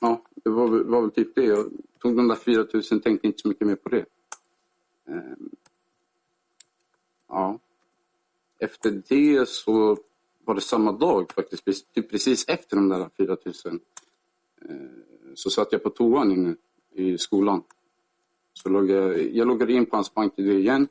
ja, 0.00 0.22
det 0.34 0.50
var, 0.50 0.68
var 0.68 1.00
väl 1.00 1.10
typ 1.10 1.34
det. 1.34 1.44
Jag 1.44 1.70
tog 1.98 2.16
de 2.16 2.28
där 2.28 2.34
4 2.34 2.66
000 2.72 2.82
tänkte 2.82 3.26
inte 3.26 3.38
så 3.38 3.48
mycket 3.48 3.66
mer 3.66 3.76
på 3.76 3.88
det. 3.88 4.06
Eh, 5.08 5.36
ja. 7.28 7.58
Efter 8.62 9.02
det 9.08 9.48
så 9.48 9.96
var 10.44 10.54
det 10.54 10.60
samma 10.60 10.92
dag 10.92 11.32
faktiskt, 11.32 11.94
typ 11.94 12.10
precis 12.10 12.48
efter 12.48 12.76
de 12.76 12.88
där 12.88 13.10
4 13.16 13.36
000 13.44 13.80
eh, 14.68 14.76
så 15.34 15.50
satt 15.50 15.72
jag 15.72 15.82
på 15.82 15.90
toan 15.90 16.32
inne 16.32 16.56
i 16.94 17.18
skolan 17.18 17.62
så 18.52 18.68
låg 18.68 18.90
jag, 18.90 19.34
jag 19.34 19.46
loggade 19.46 19.72
in 19.72 19.86
på 19.86 19.96
hans 19.96 20.14
bank-id 20.14 20.58
igen. 20.58 20.88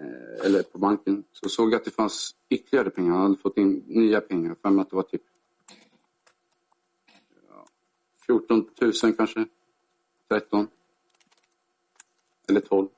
Eh, 0.00 0.46
eller 0.46 0.62
på 0.62 0.78
banken. 0.78 1.24
Så 1.32 1.48
såg 1.48 1.72
jag 1.72 1.78
att 1.78 1.84
det 1.84 1.90
fanns 1.90 2.34
ytterligare 2.48 2.90
pengar. 2.90 3.12
Han 3.12 3.22
hade 3.22 3.36
fått 3.36 3.58
in 3.58 3.84
nya 3.86 4.20
pengar. 4.20 4.56
För 4.62 4.70
mig 4.70 4.82
att 4.82 4.90
det 4.90 4.96
var 4.96 5.02
typ 5.02 5.22
14 8.26 8.70
000 8.80 8.92
kanske. 9.16 9.46
13. 10.28 10.68
Eller 12.48 12.60
12. 12.60 12.88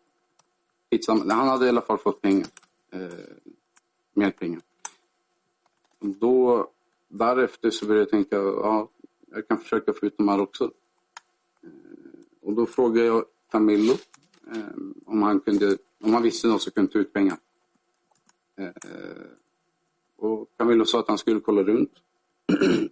skitsamma. 0.91 1.35
Han 1.35 1.49
hade 1.49 1.67
i 1.67 1.69
alla 1.69 1.83
fall 1.83 1.99
fått 1.99 2.21
pengar. 2.21 2.47
Eh, 2.93 3.11
mer 4.13 4.31
pengar. 4.31 4.63
Då, 6.01 6.67
därefter 7.09 7.71
så 7.71 7.87
började 7.87 8.03
jag 8.03 8.11
tänka, 8.11 8.37
ja, 8.37 8.89
jag 9.31 9.49
kan 9.49 9.59
försöka 9.59 9.93
få 9.93 10.07
ut 10.07 10.17
de 10.17 10.29
här 10.29 10.41
också. 10.41 10.73
Eh, 11.63 11.71
och 12.41 12.55
då 12.55 12.67
frågade 12.67 13.07
jag 13.07 13.25
Tamillo 13.51 13.93
eh, 14.55 14.65
om, 15.07 15.23
han 15.23 15.41
kunde, 15.41 15.77
om 16.01 16.13
han 16.15 16.23
visste 16.23 16.49
någon 16.49 16.61
som 16.61 16.73
kunde 16.73 16.93
ta 16.93 16.99
ut 16.99 17.13
pengar. 17.13 17.39
Eh, 18.57 18.71
och 20.17 20.51
Camillo 20.57 20.85
sa 20.85 21.01
att 21.01 21.09
han 21.09 21.19
skulle 21.19 21.41
kolla 21.41 21.63
runt. 21.63 21.93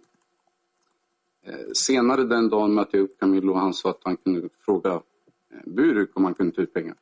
Eh, 1.41 1.71
senare 1.73 2.23
den 2.23 2.49
dagen 2.49 2.73
mötte 2.73 2.97
jag 2.97 3.03
upp 3.03 3.19
Camillo 3.19 3.51
och 3.51 3.59
han 3.59 3.73
sa 3.73 3.89
att 3.89 4.01
han 4.03 4.17
kunde 4.17 4.49
fråga 4.65 4.93
eh, 5.49 5.59
Buruk 5.65 6.09
om 6.13 6.25
han 6.25 6.33
kunde 6.33 6.55
ta 6.55 6.61
ut 6.61 6.73
pengar. 6.73 6.95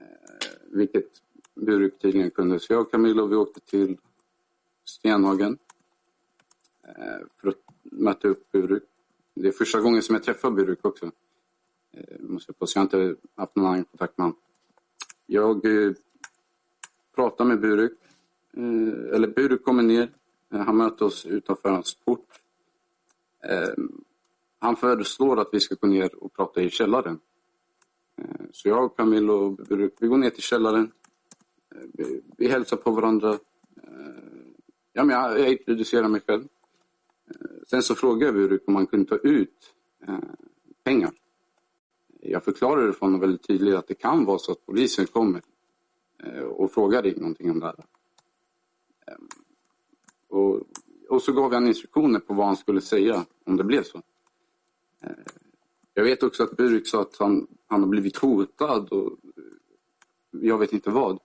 Eh, 0.00 0.48
vilket 0.70 1.22
Buruk 1.54 1.98
tydligen 1.98 2.30
kunde. 2.30 2.60
Så 2.60 2.72
jag 2.72 2.80
och 2.80 2.90
Camillo 2.90 3.26
vi 3.26 3.36
åkte 3.36 3.60
till 3.60 3.98
Stenhagen 4.84 5.58
eh, 6.82 7.26
för 7.40 7.48
att 7.48 7.56
möta 7.82 8.28
upp 8.28 8.52
Buruk. 8.52 8.82
Det 9.34 9.48
är 9.48 9.52
första 9.52 9.80
gången 9.80 10.02
som 10.02 10.14
jag 10.14 10.22
träffar 10.22 10.50
Buruk 10.50 10.84
också. 10.84 11.10
Eh, 11.92 12.20
måste 12.20 12.50
jag, 12.50 12.58
på, 12.58 12.66
så 12.66 12.78
jag 12.78 12.80
har 12.80 12.84
inte 12.84 13.20
haft 13.34 13.56
någon 13.56 13.66
annan 13.66 13.84
kontakt 13.84 14.18
med 14.18 14.24
honom. 14.24 14.40
Jag 15.26 15.66
eh, 15.66 15.92
pratar 17.14 17.44
med 17.44 17.60
Buruk. 17.60 17.98
Eller 19.12 19.28
Buruk 19.28 19.64
kommer 19.64 19.82
ner. 19.82 20.10
Han 20.50 20.76
möter 20.76 21.04
oss 21.04 21.26
utanför 21.26 21.70
hans 21.70 21.94
port. 21.94 22.26
Han 24.58 24.76
föreslår 24.76 25.40
att 25.40 25.48
vi 25.52 25.60
ska 25.60 25.74
gå 25.74 25.86
ner 25.86 26.24
och 26.24 26.32
prata 26.32 26.62
i 26.62 26.70
källaren. 26.70 27.20
Så 28.52 28.68
jag 28.68 28.84
och 28.84 28.96
Camilo, 28.96 29.56
vi 30.00 30.06
går 30.08 30.18
ner 30.18 30.30
till 30.30 30.42
källaren. 30.42 30.92
Vi, 31.92 32.22
vi 32.36 32.48
hälsar 32.48 32.76
på 32.76 32.90
varandra. 32.90 33.30
Eh, 33.82 33.90
ja, 34.92 35.04
men 35.04 35.16
jag, 35.16 35.40
jag 35.40 35.52
introducerar 35.52 36.08
mig 36.08 36.20
själv. 36.20 36.44
Eh, 37.30 37.46
sen 37.66 37.82
så 37.82 37.94
frågade 37.94 38.32
vi 38.32 38.58
om 38.66 38.72
man 38.72 38.86
kunde 38.86 39.08
ta 39.08 39.16
ut 39.16 39.74
eh, 40.08 40.18
pengar. 40.84 41.10
Jag 42.20 42.44
förklarade 42.44 42.92
för 42.92 43.00
honom 43.00 43.20
väldigt 43.20 43.46
tydligt 43.46 43.74
att 43.74 43.88
det 43.88 43.94
kan 43.94 44.24
vara 44.24 44.38
så 44.38 44.52
att 44.52 44.66
polisen 44.66 45.06
kommer 45.06 45.42
och 46.50 46.72
frågar 46.72 47.02
dig 47.02 47.14
någonting 47.16 47.50
om 47.50 47.60
det 47.60 47.66
här. 47.66 47.84
Och 50.28 50.62
och 51.10 51.22
så 51.22 51.32
gav 51.32 51.52
jag 51.52 51.66
instruktioner 51.66 52.20
på 52.20 52.34
vad 52.34 52.46
han 52.46 52.56
skulle 52.56 52.80
säga 52.80 53.24
om 53.44 53.56
det 53.56 53.64
blev 53.64 53.82
så. 53.82 54.02
Jag 55.94 56.04
vet 56.04 56.22
också 56.22 56.42
att 56.42 56.56
Burek 56.56 56.86
sa 56.86 57.02
att 57.02 57.16
han, 57.18 57.46
han 57.66 57.80
har 57.80 57.88
blivit 57.88 58.16
hotad 58.16 58.88
och 58.88 59.18
jag 60.30 60.58
vet 60.58 60.72
inte 60.72 60.90
vad. 60.90 61.18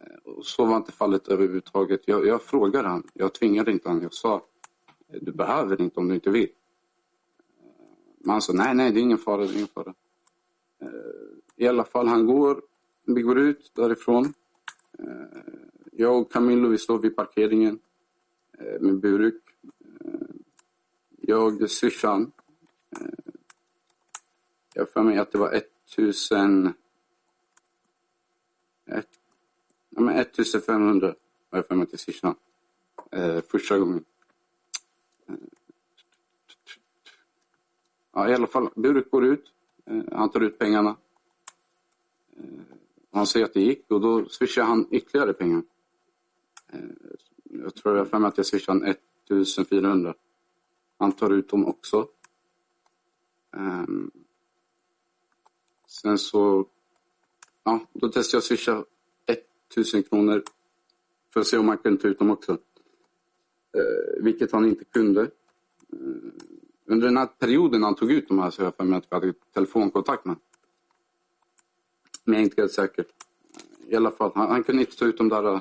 Eh, 0.00 0.16
och 0.24 0.46
så 0.46 0.64
var 0.64 0.76
inte 0.76 0.92
fallet 0.92 1.28
överhuvudtaget. 1.28 2.00
Jag, 2.04 2.26
jag 2.26 2.42
frågade 2.42 2.88
han, 2.88 3.02
jag 3.14 3.34
tvingade 3.34 3.72
inte 3.72 3.88
han. 3.88 4.02
Jag 4.02 4.14
sa, 4.14 4.34
eh, 5.08 5.20
du 5.22 5.32
behöver 5.32 5.80
inte 5.80 6.00
om 6.00 6.08
du 6.08 6.14
inte 6.14 6.30
vill. 6.30 6.48
Eh, 6.48 7.66
Men 8.18 8.30
han 8.30 8.42
sa, 8.42 8.52
nej, 8.52 8.74
nej, 8.74 8.92
det 8.92 9.00
är 9.00 9.02
ingen 9.02 9.18
fara, 9.18 9.42
det 9.42 9.52
är 9.52 9.54
ingen 9.54 9.66
fara. 9.66 9.94
I 11.56 11.68
alla 11.68 11.84
fall, 11.84 12.08
han 12.08 12.26
går, 12.26 12.62
vi 13.06 13.22
går 13.22 13.38
ut 13.38 13.70
därifrån. 13.74 14.32
Jag 15.92 16.18
och 16.18 16.32
Camillo, 16.32 16.68
vi 16.68 16.78
står 16.78 16.98
vid 16.98 17.16
parkeringen. 17.16 17.78
Med 18.80 19.00
Buruk. 19.00 19.42
Jag 21.28 21.70
swishade 21.70 22.26
eh, 23.00 23.08
Jag 24.74 24.90
för 24.90 25.02
mig 25.02 25.18
att 25.18 25.32
det 25.32 25.38
var 25.38 25.62
1000... 25.96 26.72
1 28.86 29.17
ja, 29.98 30.02
men 30.02 30.16
1500 30.16 31.14
var 31.50 31.58
jag 31.58 31.66
för 31.66 31.74
mig 31.74 31.86
till 31.86 31.98
swishade. 31.98 32.34
Eh, 33.10 33.40
första 33.40 33.78
gången. 33.78 34.04
Eh, 35.28 35.34
ja, 38.12 38.28
i 38.28 38.34
alla 38.34 38.46
fall, 38.46 38.68
Burek 38.76 39.10
går 39.10 39.24
ut. 39.24 39.52
Eh, 39.84 40.02
han 40.12 40.30
tar 40.30 40.40
ut 40.40 40.58
pengarna. 40.58 40.96
Han 43.10 43.26
säger 43.26 43.46
att 43.46 43.54
det 43.54 43.60
gick 43.60 43.90
och 43.90 44.00
då 44.00 44.28
swishar 44.28 44.62
han 44.62 44.86
ytterligare 44.90 45.32
pengar. 45.32 45.62
Jag 47.42 47.74
tror 47.74 47.96
jag 47.96 48.10
för 48.10 48.18
mig 48.18 48.28
att 48.28 48.36
jag 48.36 48.46
swishade 48.46 48.96
1400. 49.24 50.14
Han 50.98 51.12
tar 51.12 51.30
ut 51.30 51.48
dem 51.48 51.66
också. 51.66 52.08
Ehm, 53.56 54.10
sen 55.86 56.18
så, 56.18 56.66
ja, 57.64 57.80
då 57.92 58.08
testade 58.08 58.36
jag 58.36 58.38
att 58.38 58.44
swisha 58.44 58.84
Tusen 59.74 60.02
kronor 60.02 60.42
för 61.32 61.40
att 61.40 61.46
se 61.46 61.58
om 61.58 61.68
han 61.68 61.78
kunde 61.78 62.02
ta 62.02 62.08
ut 62.08 62.18
dem 62.18 62.30
också. 62.30 62.52
Eh, 63.76 64.22
vilket 64.22 64.52
han 64.52 64.64
inte 64.64 64.84
kunde. 64.84 65.22
Eh, 65.22 65.28
under 66.86 67.06
den 67.06 67.16
här 67.16 67.26
perioden 67.26 67.82
han 67.82 67.94
tog 67.94 68.12
ut 68.12 68.28
dem 68.28 68.38
här 68.38 68.50
så 68.50 68.62
jag 68.62 68.76
för 68.76 68.84
mig 68.84 68.98
att 68.98 69.06
vi 69.10 69.14
hade 69.14 69.32
telefonkontakt 69.54 70.24
med 70.24 70.36
Men 72.24 72.34
jag 72.34 72.40
är 72.40 72.44
inte 72.44 72.62
helt 72.62 72.72
säker. 72.72 73.04
I 73.88 73.96
alla 73.96 74.10
fall, 74.10 74.32
han, 74.34 74.50
han 74.50 74.64
kunde 74.64 74.82
inte 74.82 74.96
ta 74.96 75.04
ut 75.04 75.18
de 75.18 75.28
där 75.28 75.54
eh, 75.54 75.60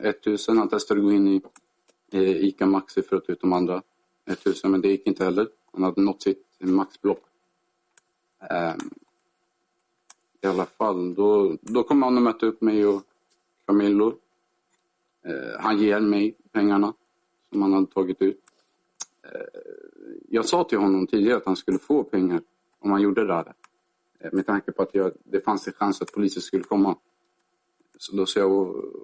1000. 0.00 0.58
Han 0.58 0.68
testade 0.68 1.00
att 1.00 1.04
gå 1.04 1.12
in 1.12 1.28
i 1.28 1.42
eh, 2.12 2.44
ICA 2.44 2.66
Maxi 2.66 3.02
för 3.02 3.16
att 3.16 3.24
ta 3.24 3.32
ut 3.32 3.40
de 3.40 3.52
andra 3.52 3.82
1000 4.26 4.70
men 4.70 4.80
det 4.80 4.88
gick 4.88 5.06
inte 5.06 5.24
heller. 5.24 5.48
Han 5.72 5.82
hade 5.82 6.00
nått 6.00 6.22
sitt 6.22 6.46
maxbelopp. 6.58 7.24
Eh, 8.50 8.74
i 10.44 10.46
alla 10.46 10.66
fall, 10.66 11.14
då, 11.14 11.56
då 11.60 11.82
kom 11.82 12.02
han 12.02 12.16
och 12.16 12.22
mötte 12.22 12.46
upp 12.46 12.60
mig 12.60 12.86
och 12.86 13.02
Camillo. 13.66 14.14
Eh, 15.24 15.60
han 15.60 15.78
ger 15.78 16.00
mig 16.00 16.36
pengarna 16.52 16.94
som 17.52 17.62
han 17.62 17.72
hade 17.72 17.86
tagit 17.86 18.22
ut. 18.22 18.40
Eh, 19.22 19.60
jag 20.28 20.44
sa 20.44 20.64
till 20.64 20.78
honom 20.78 21.06
tidigare 21.06 21.36
att 21.36 21.46
han 21.46 21.56
skulle 21.56 21.78
få 21.78 22.04
pengar 22.04 22.42
om 22.78 22.90
han 22.90 23.02
gjorde 23.02 23.26
det 23.26 23.34
här. 23.34 23.52
Eh, 24.20 24.32
med 24.32 24.46
tanke 24.46 24.72
på 24.72 24.82
att 24.82 24.94
jag, 24.94 25.12
det 25.24 25.40
fanns 25.40 25.66
en 25.66 25.72
chans 25.72 26.02
att 26.02 26.12
polisen 26.12 26.42
skulle 26.42 26.64
komma. 26.64 26.96
Så 27.98 28.16
då 28.16 28.26
sa 28.26 28.40
jag 28.40 28.50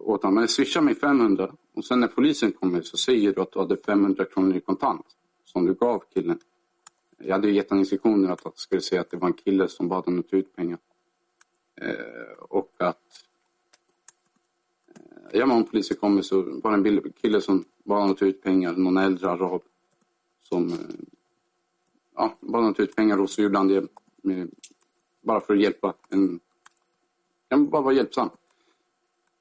åt 0.08 0.22
honom, 0.22 0.34
men 0.34 0.48
swisha 0.48 0.80
mig 0.80 0.94
500 0.94 1.54
och 1.74 1.84
sen 1.84 2.00
när 2.00 2.08
polisen 2.08 2.52
kommer 2.52 2.82
så 2.82 2.96
säger 2.96 3.32
du 3.34 3.40
att 3.40 3.52
du 3.52 3.58
hade 3.58 3.76
500 3.76 4.24
kronor 4.24 4.56
i 4.56 4.60
kontant 4.60 5.06
som 5.44 5.66
du 5.66 5.74
gav 5.74 6.02
killen. 6.14 6.38
Jag 7.18 7.32
hade 7.32 7.50
gett 7.50 7.70
honom 7.70 7.80
instruktioner 7.80 8.32
att 8.32 8.44
han 8.44 8.52
skulle 8.56 8.82
säga 8.82 9.00
att 9.00 9.10
det 9.10 9.16
var 9.16 9.28
en 9.28 9.34
kille 9.34 9.68
som 9.68 9.88
bad 9.88 10.04
honom 10.04 10.22
ta 10.22 10.36
ut 10.36 10.56
pengar. 10.56 10.78
Eh, 11.80 12.32
och 12.38 12.72
att 12.78 13.24
eh, 14.94 15.38
ja, 15.38 15.46
men 15.46 15.56
om 15.56 15.64
polisen 15.64 15.96
kommer 15.96 16.22
så 16.22 16.42
var 16.42 16.76
det 16.76 16.90
en 16.90 17.12
kille 17.12 17.40
som 17.40 17.64
bad 17.84 18.00
honom 18.00 18.16
ta 18.16 18.24
ut 18.24 18.42
pengar, 18.42 18.72
någon 18.72 18.96
äldre 18.96 19.30
arab 19.30 19.62
som 20.42 20.72
eh, 20.72 20.78
ja, 22.14 22.36
bad 22.40 22.60
honom 22.60 22.74
ta 22.74 22.82
ut 22.82 22.96
pengar 22.96 23.20
och 23.20 23.30
så 23.30 23.42
gjorde 23.42 23.58
han 23.58 23.68
det 23.68 23.86
med, 24.22 24.50
bara 25.20 25.40
för 25.40 25.54
att 25.54 25.60
hjälpa. 25.60 25.94
En, 26.08 26.40
han 27.48 27.70
bara 27.70 27.82
vara 27.82 27.94
hjälpsam 27.94 28.30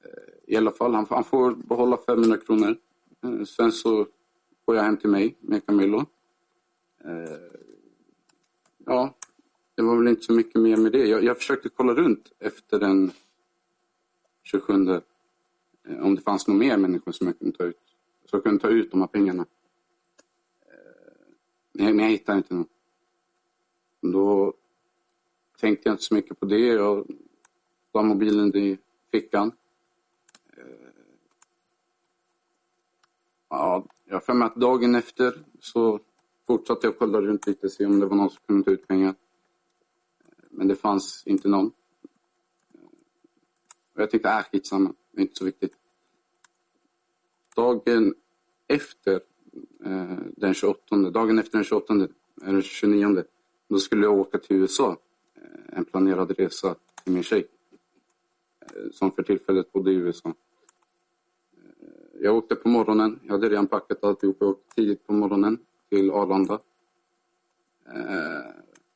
eh, 0.04 0.54
i 0.54 0.56
alla 0.56 0.70
fall. 0.70 0.94
Han, 0.94 1.06
han 1.10 1.24
får 1.24 1.54
behålla 1.54 1.96
500 1.96 2.36
kronor. 2.36 2.76
Sen 3.56 3.72
så 3.72 4.06
går 4.64 4.76
jag 4.76 4.82
hem 4.82 4.96
till 4.96 5.10
mig 5.10 5.36
med 5.40 5.66
Camillo. 5.66 6.06
Ja, 8.86 9.14
det 9.80 9.86
var 9.86 9.96
väl 9.96 10.08
inte 10.08 10.22
så 10.22 10.32
mycket 10.32 10.60
mer 10.60 10.76
med 10.76 10.92
det. 10.92 11.06
Jag, 11.06 11.24
jag 11.24 11.36
försökte 11.36 11.68
kolla 11.68 11.94
runt 11.94 12.32
efter 12.38 12.78
den 12.78 13.12
27 14.42 14.72
eh, 14.88 15.00
om 16.00 16.14
det 16.14 16.22
fanns 16.22 16.46
några 16.46 16.58
mer 16.58 16.76
människor 16.76 17.12
som 17.12 17.26
jag 17.26 17.38
kunde 17.38 17.56
ta 17.56 17.64
ut. 17.64 17.80
Så 18.24 18.36
jag 18.36 18.44
kunde 18.44 18.60
ta 18.60 18.68
ut 18.68 18.90
de 18.90 19.00
här 19.00 19.06
pengarna. 19.06 19.46
Eh, 21.78 21.84
Men 21.84 21.98
jag 21.98 22.08
hittade 22.08 22.38
inte 22.38 22.54
någon. 22.54 22.66
Då 24.00 24.54
tänkte 25.58 25.88
jag 25.88 25.94
inte 25.94 26.04
så 26.04 26.14
mycket 26.14 26.40
på 26.40 26.46
det. 26.46 26.58
Jag 26.58 27.06
la 27.92 28.02
mobilen 28.02 28.56
i 28.56 28.78
fickan. 29.10 29.52
Eh, 30.56 30.64
ja, 33.48 33.84
jag 34.04 34.24
för 34.24 34.34
mig 34.34 34.46
att 34.46 34.56
dagen 34.56 34.94
efter 34.94 35.44
så 35.60 36.00
fortsatte 36.46 36.86
jag 36.86 36.98
kolla 36.98 37.20
runt 37.20 37.46
lite 37.46 37.66
och 37.66 37.72
se 37.72 37.86
om 37.86 38.00
det 38.00 38.06
var 38.06 38.16
någon 38.16 38.30
som 38.30 38.40
kunde 38.46 38.64
ta 38.64 38.70
ut 38.70 38.88
pengar. 38.88 39.14
Men 40.50 40.68
det 40.68 40.76
fanns 40.76 41.22
inte 41.26 41.48
någon. 41.48 41.72
Och 43.94 44.02
jag 44.02 44.10
tyckte, 44.10 44.28
äh, 44.28 44.42
skitsamma, 44.42 44.94
det 45.10 45.20
är 45.20 45.22
inte 45.22 45.36
så 45.36 45.44
viktigt. 45.44 45.72
Dagen 47.56 48.14
efter 48.66 49.20
eh, 49.84 50.18
den 50.36 50.54
28, 50.54 50.96
dagen 50.96 51.38
efter 51.38 51.58
den 51.58 51.64
28, 51.64 52.08
eller 52.42 52.62
29, 52.62 53.24
då 53.68 53.78
skulle 53.78 54.02
jag 54.02 54.18
åka 54.18 54.38
till 54.38 54.56
USA. 54.56 54.96
Eh, 55.34 55.78
en 55.78 55.84
planerad 55.84 56.30
resa 56.30 56.74
till 57.04 57.12
min 57.12 57.22
tjej. 57.22 57.48
Eh, 58.60 58.90
som 58.92 59.12
för 59.12 59.22
tillfället 59.22 59.72
bodde 59.72 59.92
i 59.92 59.94
USA 59.94 60.28
eh, 60.28 60.34
jag 62.20 62.36
åkte 62.36 62.54
på 62.54 62.68
morgonen. 62.68 63.20
Jag 63.22 63.32
hade 63.32 63.48
redan 63.48 63.66
packat 63.66 64.04
alltihop. 64.04 64.36
Jag 64.40 64.48
åkte 64.48 64.74
tidigt 64.74 65.06
på 65.06 65.12
morgonen 65.12 65.58
till 65.88 66.10
Arlanda. 66.10 66.60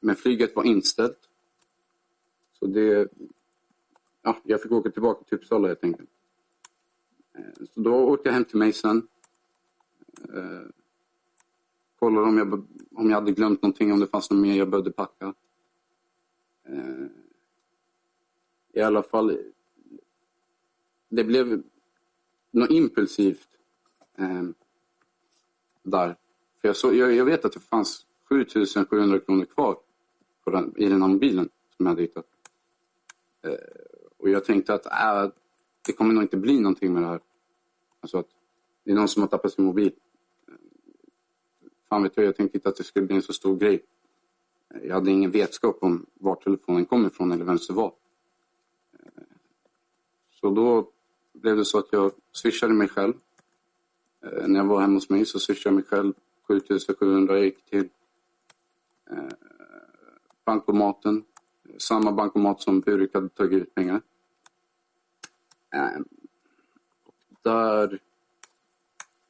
Men 0.00 0.16
flyget 0.16 0.56
var 0.56 0.64
inställt. 0.64 1.18
Så 2.64 2.68
det, 2.68 3.08
ja, 4.22 4.36
jag 4.44 4.62
fick 4.62 4.72
åka 4.72 4.90
tillbaka 4.90 5.24
till 5.24 5.38
Uppsala 5.38 5.68
helt 5.68 5.84
enkelt. 5.84 6.10
Eh, 7.34 7.64
så 7.74 7.80
då 7.80 7.94
åkte 7.94 8.28
jag 8.28 8.34
hem 8.34 8.44
till 8.44 8.58
mig 8.58 8.72
sen. 8.72 9.08
Eh, 10.34 10.62
kollade 11.98 12.26
om 12.26 12.38
jag, 12.38 12.52
om 12.94 13.10
jag 13.10 13.14
hade 13.14 13.32
glömt 13.32 13.62
någonting, 13.62 13.92
om 13.92 14.00
det 14.00 14.06
fanns 14.06 14.30
något 14.30 14.40
mer 14.40 14.56
jag 14.56 14.70
behövde 14.70 14.92
packa. 14.92 15.34
Eh, 16.64 17.06
I 18.72 18.80
alla 18.80 19.02
fall, 19.02 19.38
det 21.08 21.24
blev 21.24 21.62
något 22.50 22.70
impulsivt 22.70 23.48
eh, 24.18 24.42
där. 25.82 26.16
För 26.60 26.68
jag, 26.68 26.76
så, 26.76 26.94
jag, 26.94 27.14
jag, 27.14 27.24
vet 27.24 27.44
att 27.44 27.52
det 27.52 27.60
fanns 27.60 28.06
7700 28.28 29.18
kronor 29.18 29.44
kvar 29.44 29.76
på 30.44 30.50
den, 30.50 30.74
i 30.76 30.88
den 30.88 31.02
här 31.02 31.08
mobilen 31.08 31.48
som 31.76 31.86
jag 31.86 31.90
hade 31.90 32.02
hittat. 32.02 32.33
Eh, 33.44 33.56
och 34.18 34.30
jag 34.30 34.44
tänkte 34.44 34.74
att 34.74 34.86
äh, 34.86 35.32
det 35.86 35.92
kommer 35.92 36.14
nog 36.14 36.22
inte 36.22 36.36
bli 36.36 36.60
någonting 36.60 36.92
med 36.92 37.02
det 37.02 37.08
här. 37.08 37.20
Alltså 38.00 38.18
att 38.18 38.28
det 38.84 38.90
är 38.90 38.94
någon 38.94 39.08
som 39.08 39.22
har 39.22 39.28
tappat 39.28 39.52
sin 39.52 39.64
mobil. 39.64 39.92
Fan 41.88 42.02
vet 42.02 42.16
jag, 42.16 42.26
jag 42.26 42.36
tänkte 42.36 42.58
inte 42.58 42.68
att 42.68 42.76
det 42.76 42.84
skulle 42.84 43.06
bli 43.06 43.16
en 43.16 43.22
så 43.22 43.32
stor 43.32 43.56
grej. 43.56 43.84
Eh, 44.74 44.86
jag 44.86 44.94
hade 44.94 45.10
ingen 45.10 45.30
vetskap 45.30 45.78
om 45.80 46.06
var 46.14 46.34
telefonen 46.34 46.84
kom 46.84 47.06
ifrån 47.06 47.32
eller 47.32 47.44
vem 47.44 47.58
det 47.68 47.74
var. 47.74 47.92
Eh, 48.92 49.22
så 50.30 50.50
då 50.50 50.90
blev 51.32 51.56
det 51.56 51.64
så 51.64 51.78
att 51.78 51.88
jag 51.90 52.12
swishade 52.32 52.74
mig 52.74 52.88
själv. 52.88 53.14
När 54.46 54.60
jag 54.60 54.66
var 54.66 54.80
hemma 54.80 54.94
hos 54.94 55.10
mig 55.10 55.26
så 55.26 55.38
swishade 55.38 55.68
jag 55.68 55.74
mig 55.74 55.84
själv 55.84 56.12
7700. 56.46 57.36
Jag 57.36 57.44
gick 57.44 57.64
till 57.64 57.88
bankomaten. 60.44 61.24
Samma 61.78 62.12
bankomat 62.12 62.62
som 62.62 62.80
Burek 62.80 63.14
hade 63.14 63.28
tagit 63.28 63.62
ut 63.62 63.74
pengar. 63.74 64.02
Eh, 65.74 66.00
där, 67.42 68.00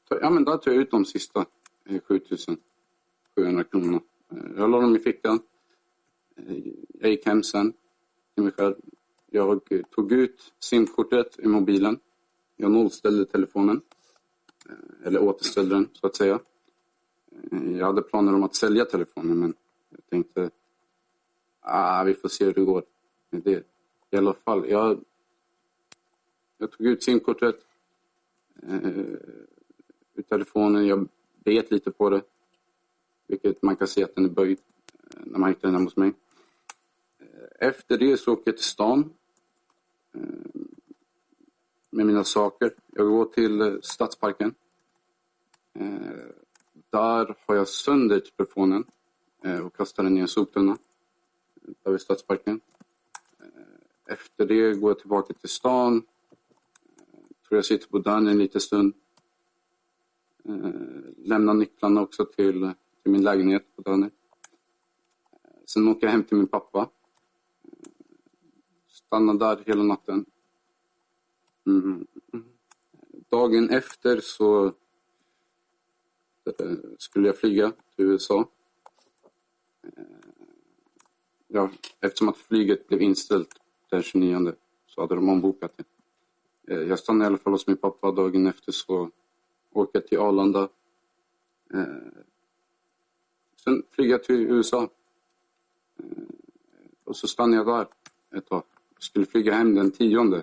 ja, 0.09 0.31
men 0.31 0.45
där 0.45 0.57
tog 0.57 0.75
jag 0.75 0.83
ut 0.83 0.91
de 0.91 1.05
sista 1.05 1.47
eh, 1.85 2.01
7700 2.01 3.65
kronorna. 3.65 4.01
Eh, 4.33 4.39
jag 4.57 4.71
la 4.71 4.81
dem 4.81 4.97
i 4.97 4.99
fickan. 4.99 5.41
Eh, 6.37 6.57
jag 6.89 7.11
gick 7.11 7.27
hem 7.27 7.43
sen 7.43 7.73
till 8.35 8.45
mig 8.45 8.53
själv. 8.53 8.75
Jag 9.31 9.61
tog 9.91 10.13
ut 10.13 10.53
simkortet 10.61 11.39
i 11.39 11.47
mobilen. 11.47 11.99
Jag 12.57 12.71
nollställde 12.71 13.27
telefonen. 13.27 13.81
Eller 15.05 15.23
återställde 15.23 15.75
den, 15.75 15.89
så 15.93 16.07
att 16.07 16.17
säga. 16.17 16.41
Jag 17.51 17.87
hade 17.87 18.03
planer 18.03 18.35
om 18.35 18.43
att 18.43 18.55
sälja 18.55 18.85
telefonen, 18.85 19.39
men 19.39 19.55
jag 19.91 20.07
tänkte 20.07 20.51
ah, 21.65 22.05
vi 22.05 22.15
får 22.15 22.29
se 22.29 22.45
hur 22.45 22.55
det 22.55 22.65
går 22.65 22.85
med 23.31 23.43
det. 23.43 23.67
I 24.11 24.17
alla 24.17 24.35
fall, 24.35 24.71
jag, 24.71 25.05
jag 26.59 26.73
tog 26.73 26.87
ut 26.87 27.03
simkortet 27.03 27.57
eh, 28.63 28.89
ur 30.15 30.23
telefonen. 30.29 30.87
Jag 30.87 31.09
bet 31.45 31.71
lite 31.71 31.91
på 31.91 32.11
det, 32.11 32.23
vilket 33.27 33.63
man 33.63 33.77
kan 33.77 33.89
se 33.89 34.05
att 34.05 34.15
den 34.15 34.25
är 34.25 34.29
böjd 34.29 34.59
eh, 35.03 35.21
när 35.25 35.39
man 35.39 35.49
hittar 35.49 35.69
den 35.69 35.75
hemma 35.75 35.87
hos 35.87 35.97
mig. 35.97 36.13
Eh, 37.19 37.69
efter 37.69 37.99
det 37.99 38.17
så 38.17 38.33
åker 38.33 38.43
jag 38.47 38.57
till 38.57 38.65
stan 38.65 39.15
Eh, 40.15 40.61
med 41.91 42.07
mina 42.07 42.25
saker. 42.25 42.73
Jag 42.93 43.07
går 43.07 43.25
till 43.25 43.61
eh, 43.61 43.75
Stadsparken. 43.83 44.55
Eh, 45.75 46.27
där 46.91 47.37
har 47.47 47.55
jag 47.55 47.69
sönder 47.69 48.21
telefonen 48.21 48.85
och 49.65 49.77
kastar 49.77 50.03
den 50.03 50.19
i 50.19 50.21
en 50.21 50.29
soptunna. 50.29 50.77
Där 51.83 51.91
vid 51.91 52.01
Stadsparken. 52.01 52.61
Eh, 53.39 54.13
efter 54.15 54.47
det 54.47 54.75
går 54.75 54.91
jag 54.91 54.99
tillbaka 54.99 55.35
till 55.35 55.49
stan. 55.49 55.97
Eh, 55.97 57.19
tror 57.49 57.59
jag 57.59 57.65
sitter 57.65 57.89
på 57.89 57.99
dörren 57.99 58.27
en 58.27 58.39
liten 58.39 58.61
stund. 58.61 58.95
Eh, 60.45 60.71
lämnar 61.17 61.55
nycklarna 61.55 62.01
också 62.01 62.25
till, 62.25 62.73
till 63.03 63.13
min 63.13 63.23
lägenhet 63.23 63.77
på 63.77 63.83
dörren. 63.83 64.11
Sen 65.65 65.89
åker 65.89 66.07
jag 66.07 66.13
hem 66.13 66.25
till 66.25 66.37
min 66.37 66.49
pappa 66.49 66.91
Stannar 68.87 69.35
där 69.35 69.63
hela 69.67 69.83
natten. 69.83 70.25
Mm. 71.67 72.07
Dagen 73.29 73.71
efter 73.71 74.21
så 74.21 74.73
skulle 76.99 77.27
jag 77.27 77.39
flyga 77.39 77.73
till 77.97 78.05
USA. 78.05 78.49
Ja, 81.49 81.71
eftersom 82.01 82.29
att 82.29 82.37
flyget 82.37 82.89
blev 82.89 83.03
inställt 83.03 83.61
den 83.91 84.03
29 84.03 84.53
så 84.87 85.01
hade 85.01 85.15
de 85.15 85.29
ombokat 85.29 85.73
det. 85.77 85.85
Eh, 86.75 86.89
jag 86.89 86.99
stannade 86.99 87.25
i 87.25 87.27
alla 87.27 87.39
fall 87.39 87.53
hos 87.53 87.67
min 87.67 87.77
pappa. 87.77 88.13
Dagen 88.13 88.47
efter 88.47 88.73
så 88.73 89.11
åkte 89.73 89.99
jag 89.99 90.07
till 90.07 90.19
Arlanda. 90.19 90.69
Eh, 91.75 91.85
sen 93.65 93.83
flyger 93.91 94.11
jag 94.11 94.25
till 94.25 94.41
USA. 94.41 94.89
Eh, 95.99 96.07
och 97.05 97.17
så 97.17 97.29
stannade 97.29 97.57
jag 97.57 97.67
där 97.67 97.87
ett 98.39 98.47
tag 98.47 98.63
Jag 98.95 99.03
skulle 99.03 99.27
flyga 99.27 99.55
hem 99.55 99.75
den 99.75 99.91
tionde. 99.91 100.43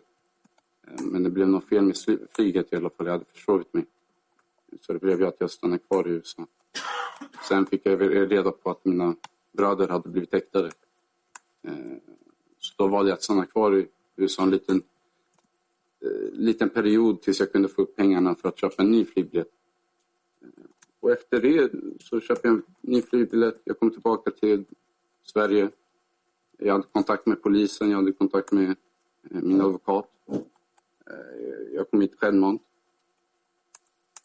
Eh, 0.88 1.04
men 1.04 1.24
det 1.24 1.30
blev 1.30 1.48
något 1.48 1.70
fel 1.70 1.84
med 1.84 1.98
flyget 2.36 2.74
i 2.74 2.76
alla 2.76 2.90
fall. 2.90 3.06
Jag 3.06 3.14
hade 3.14 3.26
försovit 3.26 3.74
mig. 3.74 3.86
Så 4.82 4.94
det 4.94 5.00
blev 5.00 5.20
ju 5.20 5.28
att 5.28 5.36
jag 5.40 5.52
stannade 5.52 5.80
kvar 5.80 6.08
i 6.08 6.12
USA. 6.12 6.48
Sen 7.48 7.66
fick 7.66 7.86
jag 7.86 8.02
reda 8.32 8.52
på 8.52 8.72
att 8.72 8.86
mina 8.86 9.16
bröder 9.52 9.88
hade 9.88 10.10
blivit 10.10 10.34
häktade. 10.34 10.72
Eh, 11.64 11.98
så 12.60 12.74
då 12.78 12.88
valde 12.88 13.12
jag 13.12 13.16
att 13.16 13.24
stanna 13.24 13.46
kvar 13.46 13.78
i 13.78 13.88
USA 14.16 14.44
en 14.44 14.50
liten, 14.50 14.84
eh, 16.02 16.32
liten 16.34 16.70
period 16.70 17.22
tills 17.22 17.40
jag 17.40 17.52
kunde 17.52 17.68
få 17.68 17.82
upp 17.82 17.96
pengarna 17.96 18.36
för 18.36 18.50
att 18.50 18.60
köpa 18.60 18.84
en 18.84 18.92
ny 18.92 19.06
flygbiljett. 19.06 19.52
Eh, 20.42 20.48
och 21.00 21.12
efter 21.12 21.42
det 21.42 21.72
så 22.00 22.20
köpte 22.20 22.48
jag 22.48 22.56
en 22.56 22.64
ny 22.82 23.02
flygbiljett. 23.02 23.62
Jag 23.64 23.80
kom 23.80 23.92
tillbaka 23.92 24.32
till 24.32 24.66
Sverige 25.24 25.70
jag 26.64 26.74
hade 26.74 26.88
kontakt 26.92 27.26
med 27.26 27.42
polisen, 27.42 27.90
jag 27.90 27.98
hade 27.98 28.12
kontakt 28.12 28.52
med 28.52 28.76
min 29.22 29.62
advokat. 29.62 30.10
Jag 31.74 31.92
kom 31.92 32.02
hit 32.02 32.16
självmant. 32.20 32.62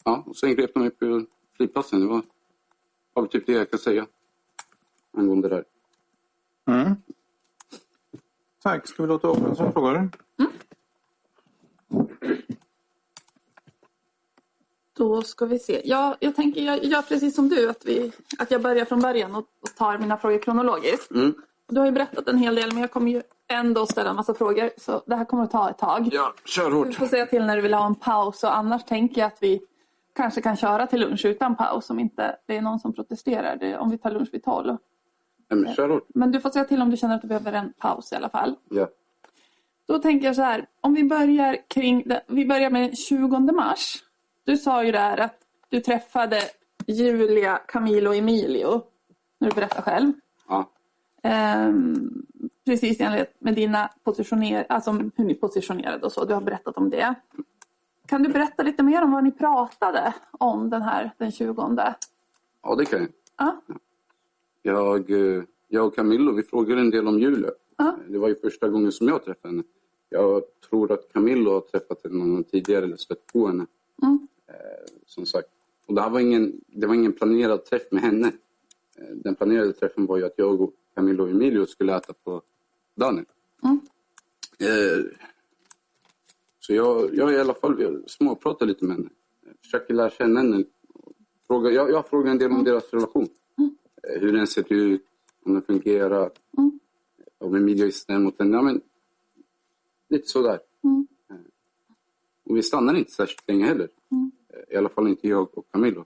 Ja, 0.03 0.23
och 0.27 0.37
sen 0.37 0.55
grep 0.55 0.73
de 0.73 0.79
mig 0.79 0.89
på 0.89 1.25
flygplatsen. 1.53 1.99
Det 1.99 2.07
var, 2.07 2.21
var 3.13 3.27
typ 3.27 3.45
det 3.45 3.53
jag 3.53 3.69
kan 3.69 3.79
säga 3.79 4.07
angående 5.11 5.49
det 5.49 5.55
här. 5.55 5.65
Mm. 6.65 6.95
Tack. 8.63 8.87
Ska 8.87 9.03
vi 9.03 9.09
låta 9.09 9.27
Håkansson 9.27 9.73
fråga? 9.73 9.89
Mm. 9.97 10.51
Då 14.97 15.21
ska 15.21 15.45
vi 15.45 15.59
se. 15.59 15.81
Ja, 15.85 16.15
jag 16.19 16.35
tänker 16.35 16.61
jag 16.61 16.83
gör 16.83 17.01
precis 17.01 17.35
som 17.35 17.49
du, 17.49 17.69
att, 17.69 17.85
vi, 17.85 18.11
att 18.39 18.51
jag 18.51 18.61
börjar 18.61 18.85
från 18.85 19.01
början 19.01 19.35
och, 19.35 19.45
och 19.61 19.75
tar 19.77 19.97
mina 19.97 20.17
frågor 20.17 20.37
kronologiskt. 20.37 21.11
Mm. 21.11 21.33
Du 21.67 21.79
har 21.79 21.85
ju 21.85 21.91
berättat 21.91 22.27
en 22.27 22.37
hel 22.37 22.55
del 22.55 22.73
men 22.73 22.81
jag 22.81 22.91
kommer 22.91 23.11
ju 23.11 23.21
ändå 23.47 23.85
ställa 23.85 24.09
en 24.09 24.15
massa 24.15 24.33
frågor 24.33 24.69
så 24.77 25.03
det 25.05 25.15
här 25.15 25.25
kommer 25.25 25.43
att 25.43 25.51
ta 25.51 25.69
ett 25.69 25.77
tag. 25.77 26.09
Ja, 26.11 26.33
kör 26.45 26.71
hårt. 26.71 26.87
Du 26.87 26.93
får 26.93 27.07
säga 27.07 27.25
till 27.25 27.45
när 27.45 27.55
du 27.55 27.61
vill 27.61 27.73
ha 27.73 27.85
en 27.85 27.95
paus 27.95 28.43
och 28.43 28.57
annars 28.57 28.85
tänker 28.85 29.21
jag 29.21 29.27
att 29.27 29.37
vi 29.43 29.61
kanske 30.15 30.41
kan 30.41 30.57
köra 30.57 30.87
till 30.87 30.99
lunch 30.99 31.25
utan 31.25 31.55
paus 31.55 31.89
om 31.89 31.99
inte 31.99 32.35
det 32.45 32.57
är 32.57 32.61
någon 32.61 32.79
som 32.79 32.93
protesterar. 32.93 33.55
Det, 33.55 33.77
om 33.77 33.89
vi 33.89 33.97
tar 33.97 34.11
lunch 34.11 34.29
vid 34.31 34.43
tolv. 34.43 34.77
Men 35.55 35.75
kör 35.75 35.89
hårt. 35.89 36.07
Men 36.07 36.31
du 36.31 36.41
får 36.41 36.49
säga 36.49 36.65
till 36.65 36.81
om 36.81 36.89
du 36.89 36.97
känner 36.97 37.15
att 37.15 37.21
du 37.21 37.27
behöver 37.27 37.53
en 37.53 37.73
paus 37.77 38.11
i 38.11 38.15
alla 38.15 38.29
fall. 38.29 38.55
Ja. 38.69 38.89
Då 39.87 39.99
tänker 39.99 40.27
jag 40.27 40.35
så 40.35 40.41
här, 40.41 40.65
om 40.81 40.93
vi 40.93 41.03
börjar 41.03 41.57
kring, 41.67 42.11
vi 42.27 42.45
börjar 42.45 42.69
med 42.69 42.81
den 42.81 42.95
20 42.95 43.39
mars. 43.39 44.03
Du 44.43 44.57
sa 44.57 44.83
ju 44.83 44.91
där 44.91 45.17
att 45.17 45.35
du 45.69 45.79
träffade 45.79 46.41
Julia, 46.87 47.57
Camilo 47.57 48.09
och 48.09 48.15
Emilio. 48.15 48.81
När 49.39 49.49
du 49.49 49.55
berättar 49.55 49.81
själv. 49.81 50.13
Ja. 50.47 50.69
Um, 51.67 52.25
precis 52.65 53.01
enligt 53.01 53.35
med 53.39 53.55
dina 53.55 53.89
positioner, 54.03 54.65
alltså 54.69 54.91
hur 54.91 55.25
ni 55.25 55.33
positionerade 55.33 56.05
och 56.05 56.11
så. 56.11 56.25
Du 56.25 56.33
har 56.33 56.41
berättat 56.41 56.77
om 56.77 56.89
det. 56.89 57.15
Kan 58.07 58.23
du 58.23 58.29
berätta 58.29 58.63
lite 58.63 58.83
mer 58.83 59.03
om 59.03 59.11
vad 59.11 59.23
ni 59.23 59.31
pratade 59.31 60.13
om 60.31 60.69
den 60.69 60.81
här 60.81 61.11
den 61.17 61.31
20? 61.31 61.93
Ja, 62.63 62.75
det 62.75 62.85
kan 62.85 62.99
jag. 62.99 63.09
Ja. 63.37 63.61
Jag, 64.67 65.11
eh, 65.11 65.43
jag 65.67 65.87
och 65.87 65.95
Camillo, 65.95 66.31
vi 66.31 66.43
frågade 66.43 66.81
en 66.81 66.89
del 66.89 67.07
om 67.07 67.19
Julia. 67.19 67.51
Ja. 67.77 67.97
Det 68.07 68.17
var 68.17 68.27
ju 68.27 68.35
första 68.35 68.69
gången 68.69 68.91
som 68.91 69.07
jag 69.07 69.25
träffade 69.25 69.53
henne. 69.53 69.63
Jag 70.09 70.43
tror 70.69 70.91
att 70.91 71.13
Camillo 71.13 71.51
har 71.51 71.61
träffat 71.61 72.03
henne 72.03 72.43
tidigare 72.43 72.85
eller 72.85 72.97
stött 72.97 73.25
på 73.33 73.47
henne. 73.47 73.65
Mm. 74.03 74.27
Eh, 74.47 74.93
som 75.05 75.25
sagt. 75.25 75.47
Och 75.85 75.95
det, 75.95 76.01
här 76.01 76.09
var 76.09 76.19
ingen, 76.19 76.61
det 76.67 76.87
var 76.87 76.95
ingen 76.95 77.13
planerad 77.13 77.65
träff 77.65 77.81
med 77.91 78.01
henne. 78.01 78.27
Eh, 78.97 79.15
den 79.15 79.35
planerade 79.35 79.73
träffen 79.73 80.05
var 80.05 80.17
ju 80.17 80.25
att 80.25 80.33
jag 80.35 80.61
och 80.61 80.73
Camillo 80.95 81.23
och 81.23 81.29
Emilio 81.29 81.65
skulle 81.65 81.95
äta 81.95 82.13
på 82.13 82.41
Daniel. 82.95 83.25
Mm. 83.63 83.79
Eh, 84.59 85.05
så 86.59 86.73
jag, 86.73 87.15
jag 87.15 87.33
i 87.33 87.37
alla 87.37 87.53
fall 87.53 88.03
småpratar 88.07 88.65
lite 88.65 88.85
med 88.85 88.95
henne. 88.95 89.09
Försöker 89.61 89.93
lära 89.93 90.09
känna 90.09 90.39
henne. 90.39 90.63
Fråga, 91.47 91.69
jag, 91.69 91.91
jag 91.91 92.07
frågar 92.07 92.31
en 92.31 92.37
del 92.37 92.47
om 92.47 92.53
mm. 92.53 92.65
deras 92.65 92.93
relation. 92.93 93.29
Eh, 94.09 94.21
hur 94.21 94.33
den 94.33 94.47
ser 94.47 94.73
ut, 94.73 95.05
om 95.43 95.53
den 95.53 95.61
fungerar. 95.63 96.31
Mm. 96.57 96.79
Om 97.37 97.55
Emilio 97.55 97.85
är 97.87 97.91
snäll 97.91 98.19
mot 98.19 98.39
henne. 98.39 98.57
Ja, 98.57 98.61
men, 98.61 98.81
lite 100.09 100.27
sådär. 100.27 100.59
Mm. 100.83 101.07
Och 102.43 102.57
vi 102.57 102.63
stannade 102.63 102.99
inte 102.99 103.11
särskilt 103.11 103.47
länge 103.47 103.65
heller. 103.65 103.89
Mm. 104.11 104.31
I 104.69 104.75
alla 104.75 104.89
fall 104.89 105.07
inte 105.07 105.27
jag 105.27 105.57
och 105.57 105.71
Camillo. 105.71 106.05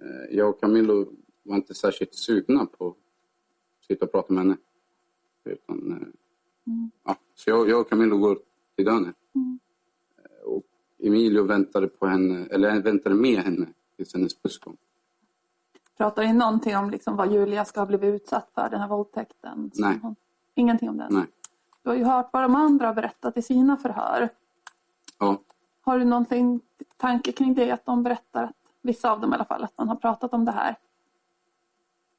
Eh, 0.00 0.36
Jag 0.36 0.48
och 0.48 0.60
Camillo 0.60 1.12
var 1.42 1.56
inte 1.56 1.74
särskilt 1.74 2.14
sugna 2.14 2.66
på 2.66 2.88
att 2.88 3.86
sitta 3.86 4.04
och 4.04 4.12
prata 4.12 4.32
med 4.32 4.42
henne. 4.42 4.56
Utan, 5.44 5.92
eh, 5.92 6.08
Mm. 6.66 6.90
ja, 7.04 7.16
så 7.34 7.50
jag, 7.50 7.68
jag 7.68 7.80
och 7.80 7.88
Camillo 7.88 8.16
går 8.18 8.38
till 8.76 8.84
dörren. 8.84 9.14
Mm. 9.34 9.58
Eh, 10.18 10.42
Och 10.44 10.64
Emilio 10.98 11.42
väntade, 11.42 11.88
på 11.88 12.06
henne, 12.06 12.46
eller 12.50 12.82
väntade 12.82 13.14
med 13.14 13.38
henne 13.38 13.66
tills 13.96 14.14
hennes 14.14 14.42
buss 14.42 14.58
kom. 14.58 14.76
Pratar 15.96 16.22
ni 16.22 16.32
någonting 16.32 16.76
om 16.76 16.90
liksom 16.90 17.16
vad 17.16 17.32
Julia 17.32 17.64
ska 17.64 17.80
ha 17.80 17.86
blivit 17.86 18.14
utsatt 18.14 18.50
för, 18.54 18.68
den 18.70 18.80
här 18.80 18.88
våldtäkten? 18.88 19.70
Nej. 19.74 19.98
Hon... 20.02 20.16
Ingenting 20.54 20.88
om 20.88 20.96
den? 20.96 21.14
Nej. 21.14 21.26
Du 21.82 21.90
har 21.90 21.96
ju 21.96 22.04
hört 22.04 22.28
vad 22.32 22.42
de 22.42 22.56
andra 22.56 22.86
har 22.86 22.94
berättat 22.94 23.36
i 23.36 23.42
sina 23.42 23.76
förhör. 23.76 24.28
Ja, 25.18 25.38
Har 25.82 25.98
du 25.98 26.04
någonting 26.04 26.60
tanke 26.96 27.32
kring 27.32 27.54
det? 27.54 27.70
Att 27.70 27.86
de 27.86 28.02
berättar, 28.02 28.44
att, 28.44 28.56
vissa 28.82 29.12
av 29.12 29.20
dem 29.20 29.32
i 29.32 29.34
alla 29.34 29.44
fall, 29.44 29.64
att 29.64 29.78
man 29.78 29.88
har 29.88 29.96
pratat 29.96 30.34
om 30.34 30.44
det 30.44 30.52
här? 30.52 30.76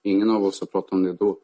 ingen 0.04 0.30
av 0.32 0.44
oss 0.44 0.60
har 0.60 0.68
pratat 0.68 0.92
om 0.92 1.04
det 1.04 1.14
då. 1.14 1.38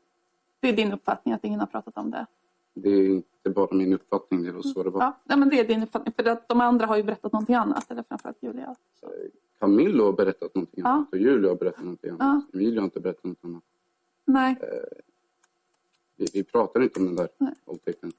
Det 0.59 0.69
är 0.69 0.73
din 0.73 0.93
uppfattning 0.93 1.33
att 1.33 1.43
ingen 1.45 1.59
har 1.59 1.67
pratat 1.67 1.97
om 1.97 2.11
det? 2.11 2.25
Det 2.73 2.89
är 2.89 3.09
inte 3.09 3.49
bara 3.49 3.75
min 3.75 3.93
uppfattning, 3.93 4.43
det 4.43 4.51
var 4.51 4.61
så 4.61 4.83
det 4.83 4.89
var. 4.89 5.13
Ja, 5.23 5.35
men 5.35 5.49
det 5.49 5.59
är 5.59 5.67
din 5.67 5.83
uppfattning. 5.83 6.13
För 6.17 6.25
att 6.25 6.47
de 6.47 6.61
andra 6.61 6.85
har 6.85 6.97
ju 6.97 7.03
berättat 7.03 7.31
någonting 7.31 7.55
annat. 7.55 7.91
Eller 7.91 8.03
framförallt 8.03 8.43
Julia. 8.43 8.75
Camillo 9.59 10.03
har 10.05 10.13
berättat 10.13 10.55
någonting 10.55 10.81
Ja. 10.83 10.89
annat 10.89 11.07
och 11.11 11.17
Julia 11.19 11.49
har 11.51 11.55
berättat 11.55 11.83
någonting 11.83 12.09
annat. 12.09 12.43
Ja. 12.51 12.59
Emilio 12.59 12.79
har 12.79 12.85
inte 12.85 12.99
berättat 12.99 13.23
något 13.23 13.37
annat. 13.45 13.63
Nej. 14.25 14.55
Vi, 16.15 16.25
vi 16.33 16.43
pratar 16.43 16.81
inte 16.83 16.99
om 16.99 17.05
den 17.05 17.15
där 17.15 17.29
våldtäkten. 17.65 18.11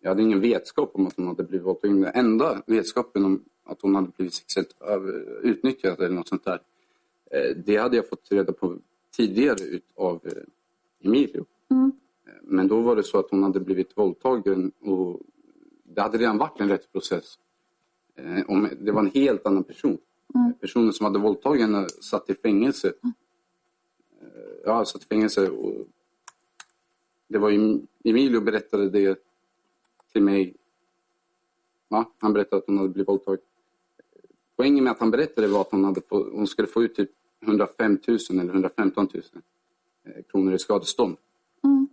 Jag 0.00 0.08
hade 0.10 0.22
ingen 0.22 0.40
vetskap 0.40 0.90
om 0.94 1.06
att 1.06 1.16
hon 1.16 1.26
hade 1.26 1.44
blivit 1.44 1.66
våldtagen. 1.66 2.00
Den 2.00 2.12
enda 2.14 2.62
vetskapen 2.66 3.24
om 3.24 3.44
att 3.64 3.82
hon 3.82 3.94
hade 3.94 4.08
blivit 4.16 4.34
sexuellt 4.34 4.76
över- 4.80 5.40
utnyttjad 5.42 6.00
eller 6.00 6.14
något 6.14 6.28
sånt 6.28 6.44
där. 6.44 6.60
eh, 7.30 7.56
Det 7.56 7.76
hade 7.76 7.96
jag 7.96 8.08
fått 8.08 8.32
reda 8.32 8.52
på 8.52 8.78
tidigare 9.16 9.64
ut 9.64 9.84
av 9.94 10.20
eh, 10.26 10.32
Emilio. 11.08 11.44
Mm. 11.70 11.92
Eh, 12.26 12.32
Men 12.42 12.68
då 12.68 12.80
var 12.80 12.96
det 12.96 13.02
så 13.02 13.18
att 13.18 13.30
hon 13.30 13.42
hade 13.42 13.60
blivit 13.60 13.96
våldtagen 13.96 14.72
och 14.80 15.20
det 15.84 16.00
hade 16.00 16.18
redan 16.18 16.38
varit 16.38 16.60
en 16.60 16.68
rättsprocess. 16.68 17.38
Eh, 18.16 18.42
om- 18.50 18.68
Det 18.80 18.92
var 18.92 19.00
en 19.00 19.10
helt 19.10 19.46
annan 19.46 19.64
person. 19.64 19.98
Mm. 20.34 20.52
Personen 20.60 20.92
som 20.92 21.04
hade 21.06 21.18
våldtagit 21.18 21.62
henne 21.62 21.88
satt 21.88 22.30
i 22.30 22.34
fängelse. 22.34 22.92
Eh, 24.20 24.26
Ja, 24.64 24.84
satt 24.84 25.02
i 25.02 25.06
fängelse. 25.06 25.50
Och 25.50 25.86
det 27.28 27.38
var 27.38 27.50
Em- 27.50 27.86
Emilio 28.04 28.40
berättade 28.40 28.90
det 28.90 29.18
till 30.12 30.22
mig. 30.22 30.56
Ja, 31.88 32.12
han 32.18 32.32
berättade 32.32 32.56
att 32.62 32.66
hon 32.66 32.76
hade 32.78 32.88
blivit 32.88 33.08
våldtagen. 33.08 33.40
Poängen 34.56 34.84
med 34.84 34.90
att 34.90 34.98
han 35.00 35.10
berättade 35.10 35.48
var 35.48 35.60
att 35.60 35.70
hon, 35.70 35.84
hade 35.84 36.00
få, 36.00 36.30
hon 36.30 36.46
skulle 36.46 36.68
få 36.68 36.82
ut 36.82 36.94
typ 36.94 37.10
105 37.42 37.98
000 38.08 38.18
eller 38.30 38.52
115 38.52 39.08
000 39.14 39.22
eh, 40.04 40.22
kronor 40.22 40.54
i 40.54 40.58
skadestånd. 40.58 41.16
Mm. 41.64 41.88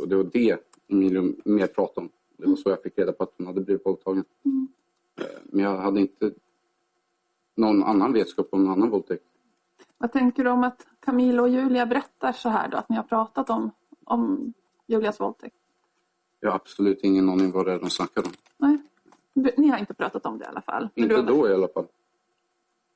Och 0.00 0.08
det 0.08 0.16
var 0.16 0.24
det 0.32 0.58
Emilio 0.88 1.34
mer 1.44 1.66
pratade 1.66 2.00
om. 2.06 2.12
Det 2.36 2.46
var 2.46 2.56
så 2.56 2.70
jag 2.70 2.82
fick 2.82 2.98
reda 2.98 3.12
på 3.12 3.22
att 3.24 3.34
hon 3.38 3.46
hade 3.46 3.60
blivit 3.60 3.86
våldtagen. 3.86 4.24
Mm. 4.44 4.68
Eh, 5.20 5.26
Men 5.44 5.64
jag 5.64 5.76
hade 5.76 6.00
inte 6.00 6.32
någon 7.56 7.82
annan 7.82 8.12
vetskap 8.12 8.48
om 8.52 8.64
någon 8.64 8.72
annan 8.72 8.90
våldtäkt. 8.90 9.24
Vad 9.98 10.12
tänker 10.12 10.44
du 10.44 10.50
om 10.50 10.64
att 10.64 10.86
Camilla 11.00 11.42
och 11.42 11.48
Julia 11.48 11.86
berättar 11.86 12.32
så 12.32 12.48
här 12.48 12.68
då? 12.68 12.76
Att 12.76 12.88
ni 12.88 12.96
har 12.96 13.02
pratat 13.02 13.50
om, 13.50 13.70
om 14.04 14.52
Julias 14.86 15.20
våldtäkt? 15.20 15.56
Jag 16.40 16.50
har 16.50 16.56
absolut 16.56 17.00
ingen 17.02 17.28
aning 17.28 17.52
vad 17.52 17.66
det 17.66 17.72
är 17.72 17.78
de 17.78 17.90
snackar 17.90 18.22
om. 18.26 18.32
Nej. 18.56 18.78
Ni 19.56 19.68
har 19.68 19.78
inte 19.78 19.94
pratat 19.94 20.26
om 20.26 20.38
det 20.38 20.44
i 20.44 20.48
alla 20.48 20.60
fall? 20.60 20.88
Inte 20.94 21.14
har, 21.14 21.22
då 21.22 21.48
i 21.48 21.54
alla 21.54 21.68
fall. 21.68 21.86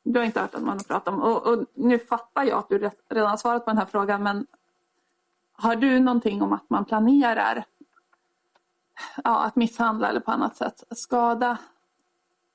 du 0.03 0.19
har 0.19 0.27
inte 0.27 0.41
hört 0.41 0.55
att 0.55 0.63
man 0.63 0.79
har 0.79 0.85
pratat 0.85 1.15
om 1.15 1.23
och, 1.23 1.47
och 1.47 1.65
nu 1.75 1.99
fattar 1.99 2.45
jag 2.45 2.59
att 2.59 2.69
du 2.69 2.91
redan 3.09 3.31
har 3.31 3.37
svarat 3.37 3.65
på 3.65 3.71
den 3.71 3.79
här 3.79 3.87
frågan 3.87 4.23
men 4.23 4.47
har 5.53 5.77
du 5.77 6.01
någonting 6.01 6.43
om 6.43 6.53
att 6.53 6.71
man 6.71 6.85
planerar 6.85 7.65
ja, 9.25 9.45
att 9.45 9.57
misshandla 9.57 10.09
eller 10.09 10.21
på 10.21 10.31
annat 10.31 10.57
sätt 10.57 10.85
skada 10.91 11.59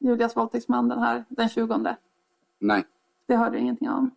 Julias 0.01 0.37
våldtäktsman 0.37 0.87
den 0.87 0.99
här 0.99 1.25
den 1.29 1.49
20? 1.49 1.95
Nej. 2.59 2.83
Det 3.25 3.35
har 3.35 3.49
du 3.49 3.57
ingenting 3.57 3.89
om? 3.89 4.11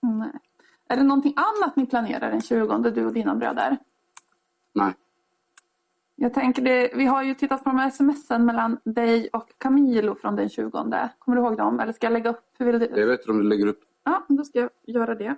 Nej. 0.00 0.32
Är 0.88 0.96
det 0.96 1.02
någonting 1.02 1.34
annat 1.36 1.76
ni 1.76 1.86
planerar 1.86 2.30
den 2.30 2.40
20 2.40 2.78
du 2.78 3.06
och 3.06 3.12
dina 3.12 3.34
bröder? 3.34 3.78
Nej. 4.72 4.94
Jag 6.14 6.34
tänker 6.34 6.62
det, 6.62 6.92
vi 6.94 7.04
har 7.06 7.22
ju 7.22 7.34
tittat 7.34 7.64
på 7.64 7.70
de 7.70 7.78
här 7.78 7.90
smsen 7.90 8.44
mellan 8.44 8.78
dig 8.84 9.28
och 9.32 9.58
Camilo 9.58 10.14
från 10.14 10.36
den 10.36 10.48
20. 10.48 10.70
Kommer 11.18 11.36
du 11.36 11.42
ihåg 11.42 11.56
dem? 11.56 11.80
Eller 11.80 11.92
ska 11.92 12.06
jag 12.06 12.12
lägga 12.12 12.30
upp? 12.30 12.44
Hur 12.58 12.66
vill 12.66 12.78
du? 12.78 13.00
Jag 13.00 13.06
vet 13.06 13.28
om 13.28 13.38
du 13.38 13.44
lägger 13.44 13.66
upp. 13.66 13.80
Ja, 14.04 14.24
då 14.28 14.44
ska 14.44 14.58
jag 14.58 14.70
göra 14.82 15.14
det. 15.14 15.36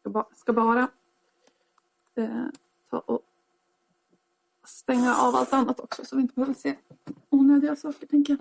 Ska, 0.00 0.10
ba, 0.10 0.24
ska 0.34 0.52
bara 0.52 0.88
eh, 2.14 2.28
ta 2.90 2.98
och 2.98 3.20
stänga 4.64 5.16
av 5.16 5.34
allt 5.36 5.52
annat 5.52 5.80
också 5.80 6.04
så 6.04 6.16
vi 6.16 6.22
inte 6.22 6.34
behöver 6.34 6.54
se 6.54 6.76
onödiga 7.30 7.76
saker 7.76 8.06
tänker 8.06 8.32
jag. 8.32 8.40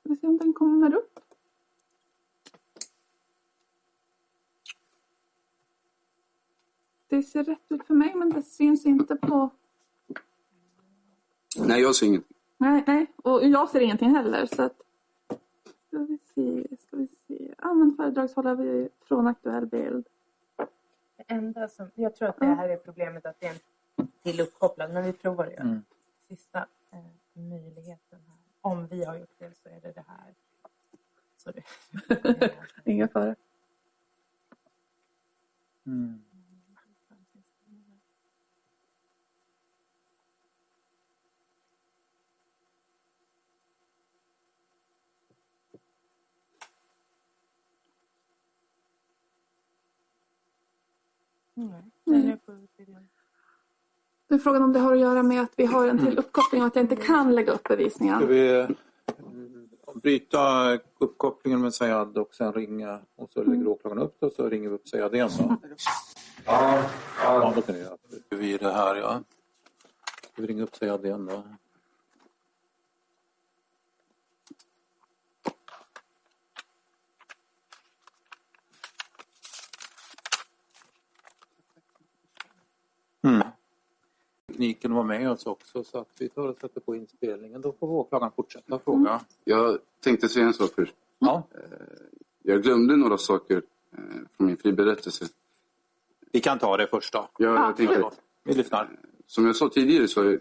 Ska 0.00 0.08
vi 0.08 0.16
se 0.16 0.26
om 0.26 0.38
den 0.38 0.52
kommer 0.52 0.94
upp. 0.94 1.07
Det 7.18 7.22
ser 7.22 7.44
rätt 7.44 7.64
ut 7.68 7.86
för 7.86 7.94
mig 7.94 8.14
men 8.14 8.30
det 8.30 8.42
syns 8.42 8.86
inte 8.86 9.16
på... 9.16 9.50
Nej, 11.58 11.82
jag 11.82 11.94
ser 11.94 12.06
ingenting. 12.06 12.36
Nej, 12.58 12.84
nej. 12.86 13.06
Och 13.16 13.46
jag 13.46 13.68
ser 13.68 13.80
ingenting 13.80 14.14
heller. 14.14 14.46
Så 14.46 14.62
att... 14.62 14.82
Ska 15.86 15.98
vi 15.98 16.18
se, 16.34 16.76
ska 16.80 16.96
vi 16.96 17.08
se. 17.26 17.54
Använd 17.58 17.96
föredragshållare 17.96 18.88
från 19.04 19.26
aktuell 19.26 19.66
bild. 19.66 20.06
Det 21.16 21.24
enda 21.26 21.68
som, 21.68 21.90
jag 21.94 22.16
tror 22.16 22.28
att 22.28 22.38
det 22.38 22.46
här 22.46 22.68
är 22.68 22.76
problemet 22.76 23.26
att 23.26 23.40
det 23.40 23.46
är 23.46 23.50
en 23.96 24.08
till 24.22 24.40
uppkopplad, 24.40 24.92
men 24.92 25.04
vi 25.04 25.12
provar 25.12 25.46
göra 25.46 25.62
Mm. 25.62 25.82
sista 26.28 26.66
eh, 26.90 26.98
möjligheten 27.32 28.18
här. 28.28 28.38
Om 28.60 28.86
vi 28.86 29.04
har 29.04 29.16
gjort 29.18 29.32
fel 29.38 29.52
så 29.62 29.68
är 29.68 29.80
det 29.80 29.92
det 29.92 30.04
här. 30.08 30.34
Så 31.36 31.50
det, 31.50 32.54
Ingen 32.84 33.08
fara. 33.08 33.34
Mm. 35.86 36.22
Den 54.28 54.38
är 54.38 54.38
frågan 54.38 54.62
om 54.62 54.72
det 54.72 54.78
har 54.78 54.92
att 54.92 54.98
göra 55.00 55.22
med 55.22 55.42
att 55.42 55.52
vi 55.56 55.66
har 55.66 55.86
en 55.88 55.98
till 55.98 56.18
uppkoppling 56.18 56.60
och 56.62 56.66
att 56.66 56.76
jag 56.76 56.84
inte 56.84 56.96
kan 56.96 57.34
lägga 57.34 57.52
upp 57.52 57.60
Ska 57.60 57.76
bevisningen. 57.76 58.28
vi 58.28 58.58
eh, 58.60 58.68
bryta 59.94 60.72
uppkopplingen 60.98 61.60
med 61.60 61.74
Sayad 61.74 62.18
och 62.18 62.34
sen 62.34 62.52
ringa 62.52 63.00
och 63.16 63.30
så 63.32 63.44
lägger 63.44 63.66
åklagaren 63.66 64.02
upp 64.02 64.16
det 64.20 64.26
och 64.26 64.32
så 64.32 64.48
ringer 64.48 64.68
vi 64.68 64.74
upp 64.74 64.88
Sayad 64.88 65.14
igen 65.14 65.30
då? 65.38 65.56
Ja, 66.44 66.82
ja 67.22 67.52
då 67.56 67.62
kan 67.62 67.74
vi 67.74 67.80
göra 67.80 67.96
det. 68.30 68.36
Vi 68.36 68.54
är 68.54 68.58
det 68.58 68.72
här 68.72 68.96
ja. 68.96 69.22
Ska 70.32 70.42
vi 70.42 70.48
ringa 70.48 70.62
upp 70.62 70.76
Sayad 70.76 71.04
igen 71.04 71.26
då? 71.26 71.42
Mm. 83.22 83.42
Tekniken 84.46 84.94
var 84.94 85.04
med 85.04 85.30
oss 85.30 85.46
också 85.46 85.84
så 85.84 85.98
att 85.98 86.08
vi 86.18 86.28
tar 86.28 86.48
och 86.48 86.56
sätter 86.60 86.80
på 86.80 86.96
inspelningen. 86.96 87.60
Då 87.60 87.72
får 87.72 87.88
åklagaren 87.88 88.32
fortsätta 88.36 88.78
fråga. 88.78 89.20
Jag 89.44 89.78
tänkte 90.00 90.28
säga 90.28 90.46
en 90.46 90.54
sak 90.54 90.70
först. 90.74 90.94
Ja. 91.18 91.42
Jag 92.42 92.62
glömde 92.62 92.96
några 92.96 93.18
saker 93.18 93.62
eh, 93.92 93.98
från 94.36 94.46
min 94.46 94.56
friberättelse. 94.56 95.26
Vi 96.32 96.40
kan 96.40 96.58
ta 96.58 96.76
det 96.76 96.86
först 96.86 97.12
då. 97.12 97.28
Jag, 97.38 97.54
jag 97.54 97.76
tänkte, 97.76 98.10
Vi 98.44 98.54
lyssnar. 98.54 98.88
som 99.26 99.46
jag 99.46 99.56
sa 99.56 99.68
tidigare 99.68 100.08
så 100.08 100.38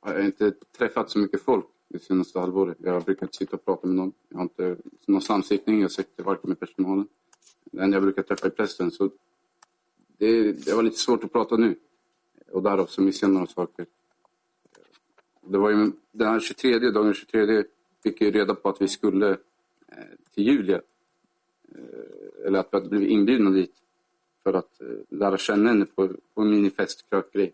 har 0.00 0.12
jag 0.14 0.24
inte 0.24 0.50
träffat 0.50 1.10
så 1.10 1.18
mycket 1.18 1.42
folk 1.42 1.66
det 1.88 1.98
senaste 1.98 2.40
halvåret. 2.40 2.76
Jag 2.80 3.04
brukar 3.04 3.26
inte 3.26 3.36
sitta 3.36 3.56
och 3.56 3.64
prata 3.64 3.86
med 3.86 3.96
någon. 3.96 4.12
Jag 4.28 4.36
har 4.36 4.42
inte 4.42 4.76
någon 5.06 5.22
samsittning, 5.22 5.80
jag 5.80 5.90
det 6.16 6.22
varken 6.22 6.48
med 6.48 6.60
personalen. 6.60 7.08
Den 7.64 7.92
jag 7.92 8.02
brukar 8.02 8.22
träffa 8.22 8.46
i 8.46 8.50
prästen. 8.50 8.90
Så 8.90 9.10
det, 10.18 10.52
det 10.52 10.74
var 10.74 10.82
lite 10.82 10.96
svårt 10.96 11.24
att 11.24 11.32
prata 11.32 11.56
nu. 11.56 11.78
Och 12.50 12.62
därav 12.62 12.86
så 12.86 13.02
missade 13.02 13.32
jag 13.32 13.34
några 13.34 13.46
saker. 13.46 13.86
Det 15.40 15.58
var 15.58 15.70
ju 15.70 15.92
den 16.12 16.28
här 16.28 16.40
23, 16.40 16.78
dagen 16.78 17.14
23 17.14 17.64
fick 18.02 18.20
jag 18.20 18.34
reda 18.34 18.54
på 18.54 18.68
att 18.68 18.82
vi 18.82 18.88
skulle 18.88 19.30
eh, 19.88 20.04
till 20.34 20.44
Julia. 20.46 20.80
Eh, 21.68 22.46
eller 22.46 22.58
att 22.58 22.68
vi 22.70 22.76
hade 22.76 22.88
blivit 22.88 23.10
inbjudna 23.10 23.50
dit 23.50 23.74
för 24.42 24.52
att 24.54 24.80
eh, 24.80 24.86
lära 25.08 25.38
känna 25.38 25.68
henne 25.68 25.84
på, 25.84 26.08
på 26.34 26.40
en 26.42 26.50
minifest, 26.50 27.10
krökgrej. 27.10 27.52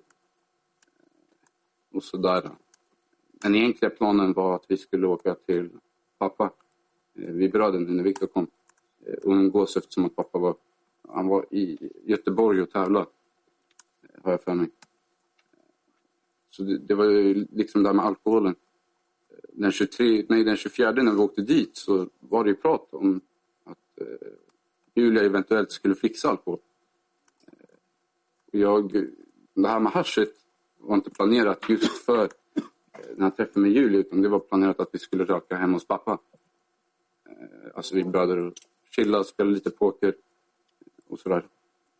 Och 1.92 2.03
sådär. 2.03 2.51
Den 3.32 3.55
egentliga 3.55 3.90
planen 3.90 4.32
var 4.32 4.55
att 4.55 4.64
vi 4.68 4.76
skulle 4.76 5.07
åka 5.07 5.34
till 5.34 5.70
pappa 6.18 6.51
Vi 7.12 7.49
bröderna, 7.49 7.90
när 7.90 8.03
Viktor 8.03 8.26
kom 8.26 8.47
och 9.22 9.32
umgås 9.32 9.76
eftersom 9.76 10.05
att 10.05 10.16
pappa 10.16 10.38
var, 10.38 10.57
han 11.09 11.26
var 11.26 11.47
i 11.51 11.90
Göteborg 12.05 12.62
och 12.62 12.70
tävlade. 12.70 13.07
Har 14.24 14.30
jag 14.30 14.42
för 14.42 14.54
mig. 14.54 14.68
Så 16.50 16.62
det, 16.62 16.78
det 16.78 16.94
var 16.94 17.04
ju 17.04 17.46
liksom 17.52 17.82
det 17.82 17.88
här 17.88 17.94
med 17.94 18.04
alkoholen. 18.04 18.54
Den, 19.52 19.72
23, 19.72 20.24
nej, 20.28 20.44
den 20.44 20.56
24 20.56 20.92
när 20.92 21.12
vi 21.12 21.18
åkte 21.18 21.42
dit 21.42 21.76
så 21.76 22.08
var 22.20 22.44
det 22.44 22.50
ju 22.50 22.56
prat 22.56 22.88
om 22.90 23.20
att 23.64 24.00
eh, 24.00 24.28
Julia 24.94 25.22
eventuellt 25.22 25.72
skulle 25.72 25.94
fixa 25.94 26.28
alkohol. 26.28 26.58
Eh, 27.46 28.60
jag, 28.60 28.92
det 29.54 29.68
här 29.68 29.80
med 29.80 29.92
haschet 29.92 30.34
var 30.78 30.94
inte 30.94 31.10
planerat 31.10 31.68
just 31.68 32.04
för 32.04 32.24
eh, 32.24 32.62
den 33.14 33.22
här 33.22 33.30
träffen 33.30 33.62
med 33.62 33.70
Julia 33.70 34.00
utan 34.00 34.22
det 34.22 34.28
var 34.28 34.40
planerat 34.40 34.80
att 34.80 34.88
vi 34.92 34.98
skulle 34.98 35.24
röka 35.24 35.56
hemma 35.56 35.76
hos 35.76 35.86
pappa. 35.86 36.18
Eh, 37.28 37.70
alltså 37.74 37.94
vi 37.94 38.04
bröder 38.04 38.36
och 38.36 38.52
chilla, 38.90 39.24
spela 39.24 39.50
lite 39.50 39.70
poker 39.70 40.14
och 41.08 41.18
sådär. 41.18 41.46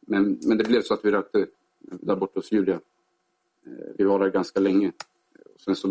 Men, 0.01 0.39
men 0.43 0.59
det 0.59 0.65
blev 0.65 0.83
så 0.83 0.95
att 0.95 1.05
vi 1.05 1.11
rökte 1.11 1.47
där 1.91 2.17
borta 2.17 2.33
hos 2.35 2.53
Julia. 2.53 2.81
Eh, 3.67 3.95
vi 3.99 4.05
var 4.05 4.19
där 4.19 4.31
ganska 4.31 4.61
länge. 4.61 4.93
Och 5.55 5.61
sen 5.61 5.77
så, 5.77 5.89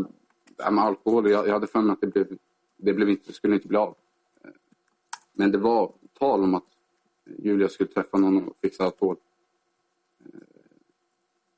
det 0.57 0.63
här 0.63 0.71
med 0.71 0.83
alkohol, 0.83 1.29
jag, 1.29 1.47
jag 1.47 1.53
hade 1.53 1.67
för 1.67 1.81
mig 1.81 1.93
att 1.93 2.01
det, 2.01 2.07
blev, 2.07 2.37
det, 2.77 2.93
blev 2.93 3.09
inte, 3.09 3.33
skulle 3.33 3.55
inte 3.55 3.67
bli 3.67 3.77
av. 3.77 3.95
Eh, 4.43 4.49
men 5.33 5.51
det 5.51 5.57
var 5.57 5.93
tal 6.19 6.43
om 6.43 6.55
att 6.55 6.67
Julia 7.37 7.69
skulle 7.69 7.89
träffa 7.89 8.17
någon 8.17 8.47
och 8.47 8.57
fixa 8.61 8.83
alkohol. 8.83 9.17
Eh, 10.19 10.39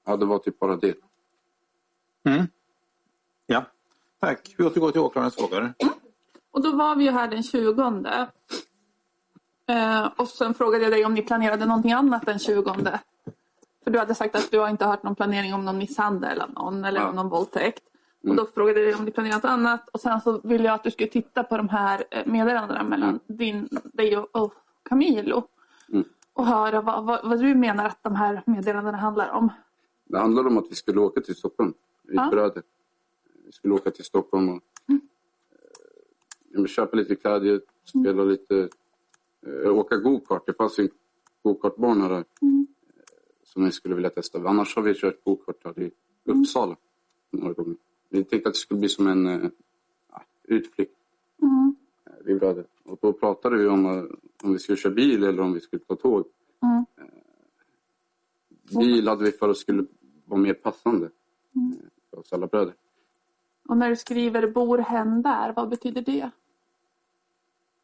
ja, 0.05 0.17
det 0.17 0.25
var 0.25 0.39
typ 0.39 0.59
bara 0.59 0.75
det. 0.75 0.95
Mm. 2.23 2.45
Ja, 3.45 3.65
tack. 4.19 4.55
Vi 4.57 4.65
återgår 4.65 4.91
till 4.91 5.01
åklagarens 5.01 5.35
frågor. 5.35 5.73
Och 6.51 6.61
då 6.61 6.75
var 6.75 6.95
vi 6.95 7.03
ju 7.03 7.11
här 7.11 7.27
den 7.27 7.43
20. 7.43 8.27
Eh, 9.67 10.05
och 10.17 10.27
sen 10.27 10.53
frågade 10.53 10.83
jag 10.83 10.93
dig 10.93 11.05
om 11.05 11.13
ni 11.13 11.21
planerade 11.21 11.65
någonting 11.65 11.91
annat 11.91 12.25
den 12.25 12.39
20. 12.39 12.99
För 13.85 13.91
du 13.91 13.99
hade 13.99 14.15
sagt 14.15 14.35
att 14.35 14.51
du 14.51 14.59
har 14.59 14.69
inte 14.69 14.85
hört 14.85 15.03
någon 15.03 15.15
planering 15.15 15.53
om 15.53 15.65
någon 15.65 15.77
misshandel 15.77 16.41
av 16.41 16.53
någon 16.53 16.85
eller 16.85 16.99
ja. 16.99 17.09
om 17.09 17.15
någon 17.15 17.29
våldtäkt. 17.29 17.83
Mm. 18.23 18.31
Och 18.31 18.45
då 18.45 18.51
frågade 18.51 18.79
jag 18.79 18.87
dig 18.87 18.99
om 18.99 19.05
du 19.05 19.11
planerat 19.11 19.43
något 19.43 19.49
annat 19.49 19.89
och 19.89 19.99
sen 19.99 20.21
så 20.21 20.41
ville 20.43 20.63
jag 20.63 20.73
att 20.73 20.83
du 20.83 20.91
skulle 20.91 21.09
titta 21.09 21.43
på 21.43 21.57
de 21.57 21.69
här 21.69 22.03
eh, 22.11 22.25
meddelandena 22.25 22.83
mellan 22.83 23.09
mm. 23.09 23.19
din, 23.27 23.69
dig 23.83 24.17
och, 24.17 24.35
och 24.35 24.53
Camilo. 24.83 25.47
Mm. 25.89 26.05
Och 26.33 26.45
höra 26.45 26.81
vad, 26.81 27.05
vad, 27.05 27.29
vad, 27.29 27.39
du 27.39 27.55
menar 27.55 27.85
att 27.85 28.03
de 28.03 28.15
här 28.15 28.43
meddelandena 28.45 28.97
handlar 28.97 29.29
om. 29.29 29.49
Det 30.05 30.19
handlar 30.19 30.47
om 30.47 30.57
att 30.57 30.65
vi 30.69 30.75
skulle 30.75 30.99
åka 30.99 31.21
till 31.21 31.35
Stockholm. 31.35 31.73
Vi 32.03 32.15
ja. 32.15 32.29
bröder. 32.31 32.63
Vi 33.45 33.51
skulle 33.51 33.73
åka 33.73 33.91
till 33.91 34.05
Stockholm 34.05 34.49
och 34.49 34.61
mm. 36.55 36.67
köpa 36.67 36.97
lite 36.97 37.15
kläder, 37.15 37.61
spela 37.83 38.09
mm. 38.09 38.29
lite, 38.29 38.69
äh, 39.65 39.71
åka 39.77 39.97
gokart. 39.97 40.45
Det 40.45 40.53
fanns 40.53 40.79
ju 40.79 40.83
en 40.83 40.89
gokartbana 41.43 42.07
där. 42.07 42.23
Mm 42.41 42.67
som 43.55 43.65
vi 43.65 43.71
skulle 43.71 43.95
vilja 43.95 44.09
testa. 44.09 44.49
Annars 44.49 44.75
har 44.75 44.83
vi 44.83 44.93
kört 44.93 45.23
gokart 45.23 45.77
i 45.77 45.91
Uppsala 46.25 46.75
några 47.31 47.53
gånger. 47.53 47.75
Vi 48.09 48.23
tänkte 48.23 48.49
att 48.49 48.53
det 48.53 48.59
skulle 48.59 48.79
bli 48.79 48.89
som 48.89 49.07
en 49.07 49.27
äh, 49.27 49.49
utflykt. 50.43 50.97
Mm. 51.41 51.75
Eh, 52.05 52.13
vi 52.25 52.35
bröder. 52.35 52.65
Och 52.83 52.97
då 53.01 53.13
pratade 53.13 53.57
vi 53.57 53.67
om 53.67 53.85
uh, 53.85 54.05
om 54.43 54.53
vi 54.53 54.59
skulle 54.59 54.77
köra 54.77 54.93
bil 54.93 55.23
eller 55.23 55.43
om 55.43 55.53
vi 55.53 55.59
skulle 55.59 55.79
ta 55.79 55.95
tåg. 55.95 56.25
Mm. 56.63 56.85
Uh, 57.01 58.79
bil 58.79 59.07
hade 59.07 59.23
vi 59.23 59.31
för 59.31 59.49
att 59.49 59.57
skulle 59.57 59.85
vara 60.25 60.39
mer 60.39 60.53
passande 60.53 61.09
mm. 61.55 61.77
för 62.09 62.19
oss 62.19 62.33
alla 62.33 62.47
bröder. 62.47 62.73
Och 63.67 63.77
när 63.77 63.89
du 63.89 63.95
skriver 63.95 64.47
bor 64.47 64.77
hen 64.77 65.21
där, 65.21 65.53
vad 65.55 65.69
betyder 65.69 66.01
det? 66.01 66.29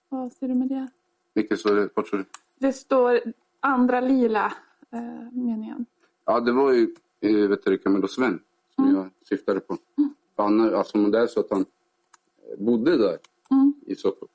Vad 0.09 0.33
ser 0.33 0.47
du 0.47 0.55
med 0.55 0.67
det? 0.67 0.87
Vilket 1.33 1.59
står 1.59 1.75
det? 1.75 1.89
Vart 1.93 2.07
står 2.07 2.17
det? 2.17 2.25
Det 2.59 2.73
står 2.73 3.19
andra 3.59 4.01
lila 4.01 4.53
eh, 4.91 5.31
meningen? 5.31 5.85
Ja, 6.25 6.39
det 6.39 6.51
var 6.51 6.71
ju 6.71 6.95
eh, 7.19 7.49
vet 7.49 7.65
du, 7.65 7.77
Camillo 7.77 8.07
Sven 8.07 8.39
som 8.75 8.83
mm. 8.83 8.95
jag 8.95 9.09
syftade 9.23 9.59
på. 9.59 9.77
Mm. 9.97 10.13
Han, 10.35 10.75
alltså, 10.75 10.97
om 10.97 11.11
det 11.11 11.19
är 11.19 11.27
så 11.27 11.39
att 11.39 11.49
han 11.49 11.61
eh, 11.61 12.63
bodde 12.63 12.97
där 12.97 13.17
mm. 13.51 13.73
i 13.85 13.95
Stockholm 13.95 14.31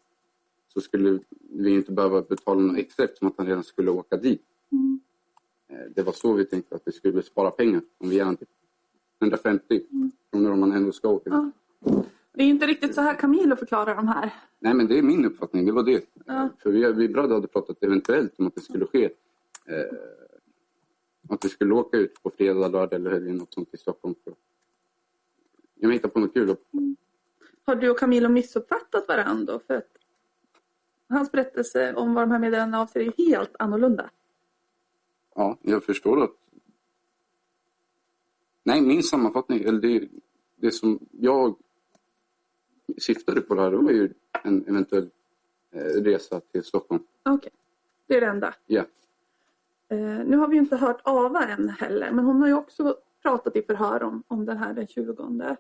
så 0.69 0.81
skulle 0.81 1.19
vi 1.51 1.71
inte 1.75 1.93
behöva 1.93 2.23
betala 2.23 2.61
något 2.61 2.79
extra 2.79 3.05
eftersom 3.05 3.29
att 3.29 3.35
han 3.37 3.47
redan 3.47 3.65
skulle 3.65 3.91
åka 3.91 4.17
dit. 4.17 4.43
Mm. 4.73 5.01
Det 5.95 6.03
var 6.03 6.13
så 6.13 6.33
vi 6.33 6.45
tänkte 6.45 6.75
att 6.75 6.83
vi 6.85 6.93
skulle 6.93 7.23
spara 7.23 7.51
pengar 7.51 7.83
om 7.99 8.09
vi 8.09 8.17
ger 8.17 8.35
typ 8.35 8.49
150 9.21 9.83
mm. 9.93 10.11
kronor 10.31 10.51
om 10.51 10.61
man 10.61 10.73
ändå 10.73 10.93
ska 10.93 11.09
åka. 11.09 11.31
Ja. 11.31 11.51
Det 12.33 12.43
är 12.43 12.47
inte 12.47 12.67
riktigt 12.67 12.95
så 12.95 13.01
här 13.01 13.15
Camilo 13.15 13.57
förklarar 13.57 13.95
de 13.95 14.09
här. 14.09 14.35
Nej, 14.59 14.75
men 14.75 14.87
det 14.87 14.99
är 14.99 15.03
min 15.03 15.25
uppfattning. 15.25 15.67
Det 15.67 15.73
var 15.73 15.83
det. 15.83 16.05
Ja. 16.27 16.49
För 16.59 16.71
vi, 16.71 16.93
vi 16.93 17.09
bröder 17.09 17.35
hade 17.35 17.49
pratat 17.49 17.83
eventuellt 17.83 18.35
om 18.39 18.47
att 18.47 18.55
det 18.55 18.61
skulle 18.61 18.87
ske 18.87 19.05
eh, 19.05 19.97
att 21.29 21.45
vi 21.45 21.49
skulle 21.49 21.75
åka 21.75 21.97
ut 21.97 22.23
på 22.23 22.31
fredag, 22.31 22.69
lördag 22.69 22.93
eller 22.93 23.11
helgen 23.11 23.37
något 23.37 23.55
sånt 23.55 23.75
i 23.75 23.77
Stockholm. 23.77 24.15
För... 24.25 24.35
Jag 25.75 25.93
hittade 25.93 26.15
på 26.15 26.21
något 26.21 26.35
kul. 26.35 26.57
Mm. 26.73 26.97
Har 27.65 27.75
du 27.75 27.91
och 27.91 27.99
Camilo 27.99 28.29
missuppfattat 28.29 29.09
varandra 29.09 29.61
För 29.67 29.75
att 29.75 29.97
hans 31.09 31.33
berättelse 31.33 31.95
om 31.95 32.15
vad 32.15 32.23
de 32.25 32.31
här 32.31 32.39
meddelandena 32.39 32.83
avser 32.83 33.01
är 33.01 33.13
helt 33.17 33.57
annorlunda. 33.59 34.11
Ja, 35.35 35.59
jag 35.63 35.85
förstår 35.85 36.23
att... 36.23 36.35
Nej, 38.63 38.81
min 38.81 39.03
sammanfattning, 39.03 39.63
eller 39.63 39.81
det, 39.81 40.09
det 40.57 40.71
som 40.71 40.99
jag 41.11 41.57
syftade 42.99 43.41
på 43.41 43.55
det 43.55 43.63
här, 43.63 43.71
det 43.71 43.77
var 43.77 43.91
ju 43.91 44.13
en 44.45 44.69
eventuell 44.69 45.11
eh, 45.71 45.81
resa 45.81 46.41
till 46.41 46.65
Stockholm. 46.65 47.03
Okej, 47.23 47.37
okay. 47.37 47.51
det 48.07 48.17
är 48.17 48.21
det 48.21 48.27
enda? 48.27 48.55
Ja. 48.67 48.81
Eh, 48.81 48.87
nu 49.89 50.37
har 50.37 50.49
vi 50.49 50.57
inte 50.57 50.77
hört 50.77 51.01
Ava 51.05 51.47
än 51.47 51.69
heller, 51.69 52.13
men 52.13 52.25
hon 52.25 52.41
har 52.41 52.49
ju 52.49 52.55
också 52.55 52.97
pratat 53.23 53.57
i 53.57 53.63
förhör 53.63 54.03
om, 54.03 54.23
om 54.29 54.45
den 54.45 54.57
här 54.57 54.75
den 54.75 54.87
20. 54.87 55.57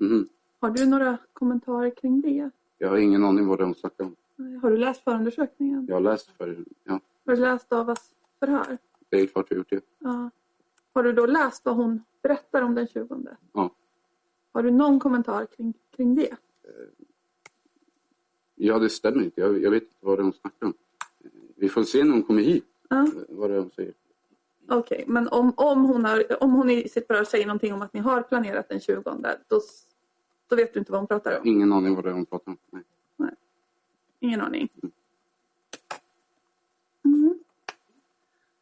Mm. 0.00 0.28
Har 0.60 0.70
du 0.70 0.86
några 0.86 1.18
kommentarer 1.32 1.90
kring 1.90 2.20
det? 2.20 2.50
Jag 2.78 2.88
har 2.88 2.96
ingen 2.96 3.24
aning 3.24 3.46
vad 3.46 3.60
hon 3.60 3.74
snackar 3.74 4.04
om. 4.04 4.16
Har 4.62 4.70
du 4.70 4.76
läst 4.76 5.04
förundersökningen? 5.04 5.86
Jag 5.88 5.96
har 5.96 6.00
läst 6.00 6.30
för, 6.38 6.64
ja. 6.84 7.00
Har 7.26 7.34
du 7.34 7.40
läst 7.40 7.72
Avas 7.72 8.14
förhör? 8.38 8.78
Det 9.08 9.20
är 9.20 9.26
klart 9.26 9.46
jag 9.50 9.56
har 9.56 9.58
gjort 9.58 9.70
det. 9.70 9.84
Ja. 9.98 10.30
Har 10.92 11.02
du 11.02 11.12
då 11.12 11.26
läst 11.26 11.64
vad 11.64 11.76
hon 11.76 12.02
berättar 12.22 12.62
om 12.62 12.74
den 12.74 12.86
20? 12.86 13.26
Ja. 13.52 13.70
Har 14.52 14.62
du 14.62 14.70
någon 14.70 15.00
kommentar 15.00 15.46
kring, 15.46 15.74
kring 15.96 16.14
det? 16.14 16.30
Eh, 16.30 16.36
ja, 18.54 18.78
det 18.78 18.90
stämmer 18.90 19.22
inte. 19.24 19.40
Jag, 19.40 19.62
jag 19.62 19.70
vet 19.70 19.82
inte 19.82 19.96
vad 20.00 20.20
hon 20.20 20.32
snackar 20.32 20.66
om. 20.66 20.74
Eh, 21.24 21.30
vi 21.56 21.68
får 21.68 21.82
se 21.82 22.04
när 22.04 22.12
hon 22.12 22.22
kommer 22.22 22.42
hit. 22.42 22.66
Ja. 22.94 23.06
Vad 23.28 23.50
det 23.50 23.58
hon 23.58 23.70
säger. 23.70 23.94
Okej, 24.68 24.78
okay, 24.78 25.04
men 25.12 25.28
om, 25.28 25.52
om, 25.56 25.84
hon 25.84 26.04
har, 26.04 26.42
om 26.42 26.52
hon 26.52 26.70
i 26.70 26.88
sitt 26.88 27.06
förhör 27.06 27.24
säger 27.24 27.46
någonting 27.46 27.74
om 27.74 27.82
att 27.82 27.94
ni 27.94 28.00
har 28.00 28.22
planerat 28.22 28.68
den 28.68 28.80
20 28.80 29.02
då, 29.48 29.60
då 30.48 30.56
vet 30.56 30.72
du 30.72 30.78
inte 30.78 30.92
vad 30.92 31.00
hon 31.00 31.08
pratar 31.08 31.38
om? 31.38 31.46
Ingen 31.46 31.72
aning 31.72 31.94
vad 31.94 32.04
det 32.04 32.10
är 32.10 32.14
hon 32.14 32.26
pratar 32.26 32.52
om. 32.52 32.58
Nej. 32.70 32.82
Nej. 33.16 33.34
Ingen 34.20 34.40
aning. 34.40 34.68
Mm. 37.04 37.38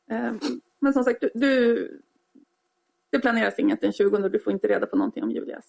Mm. 0.06 0.40
Men 0.78 0.92
som 0.92 1.04
sagt, 1.04 1.20
du, 1.20 1.30
du, 1.34 2.00
det 3.10 3.18
planeras 3.18 3.58
inget 3.58 3.80
den 3.80 3.92
20 3.92 4.16
och 4.16 4.30
du 4.30 4.38
får 4.38 4.52
inte 4.52 4.68
reda 4.68 4.86
på 4.86 4.96
någonting 4.96 5.22
om 5.22 5.30
Julias? 5.30 5.66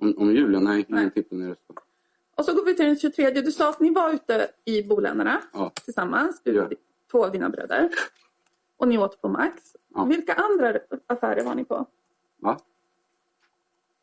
Om, 0.00 0.14
om 0.18 0.34
Julia? 0.34 0.60
Nej, 0.60 0.84
nej. 0.88 1.00
ingenting 1.00 1.24
planeras. 1.24 1.58
Och 2.34 2.44
så 2.44 2.54
går 2.54 2.64
vi 2.64 2.74
till 2.74 2.86
den 2.86 2.96
23. 2.96 3.30
Du 3.30 3.52
sa 3.52 3.70
att 3.70 3.80
ni 3.80 3.90
var 3.90 4.14
ute 4.14 4.48
i 4.64 4.82
Boländerna 4.82 5.42
ja. 5.52 5.72
tillsammans. 5.84 6.40
Du, 6.44 6.54
ja 6.54 6.68
två 7.10 7.24
av 7.24 7.32
dina 7.32 7.48
bröder. 7.50 7.90
Och 8.76 8.88
ni 8.88 8.98
åt 8.98 9.20
på 9.20 9.28
Max. 9.28 9.76
Ja. 9.94 10.04
Vilka 10.04 10.34
andra 10.34 10.80
affärer 11.06 11.44
var 11.44 11.54
ni 11.54 11.64
på? 11.64 11.86
Va? 12.36 12.60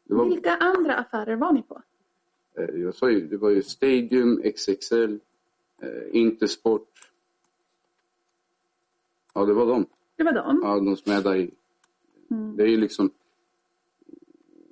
Var... 0.04 0.26
Vilka 0.26 0.56
andra 0.56 0.95
affärer 0.95 1.36
var 1.36 1.51
ni 1.51 1.62
på? 1.62 1.82
Eh, 2.58 2.76
jag 2.76 2.95
sa 2.95 3.10
ju, 3.10 3.28
det 3.28 3.38
var 3.38 3.49
ju 3.49 3.64
Stadium, 3.64 4.41
XXL, 4.56 5.20
eh, 5.82 5.89
Intersport. 6.12 7.10
Ja, 9.34 9.45
det 9.45 9.54
var 9.54 9.66
de. 9.66 9.86
Det 10.16 10.24
var 10.24 10.32
de? 10.32 10.60
Ja, 10.64 10.80
de 10.80 10.97
som 10.97 11.12
är 11.12 11.22
där 11.22 11.36
i. 11.36 11.51
Mm. 12.32 12.56
Det 12.56 12.64
är 12.64 12.68
ju 12.68 12.78
liksom, 12.78 13.12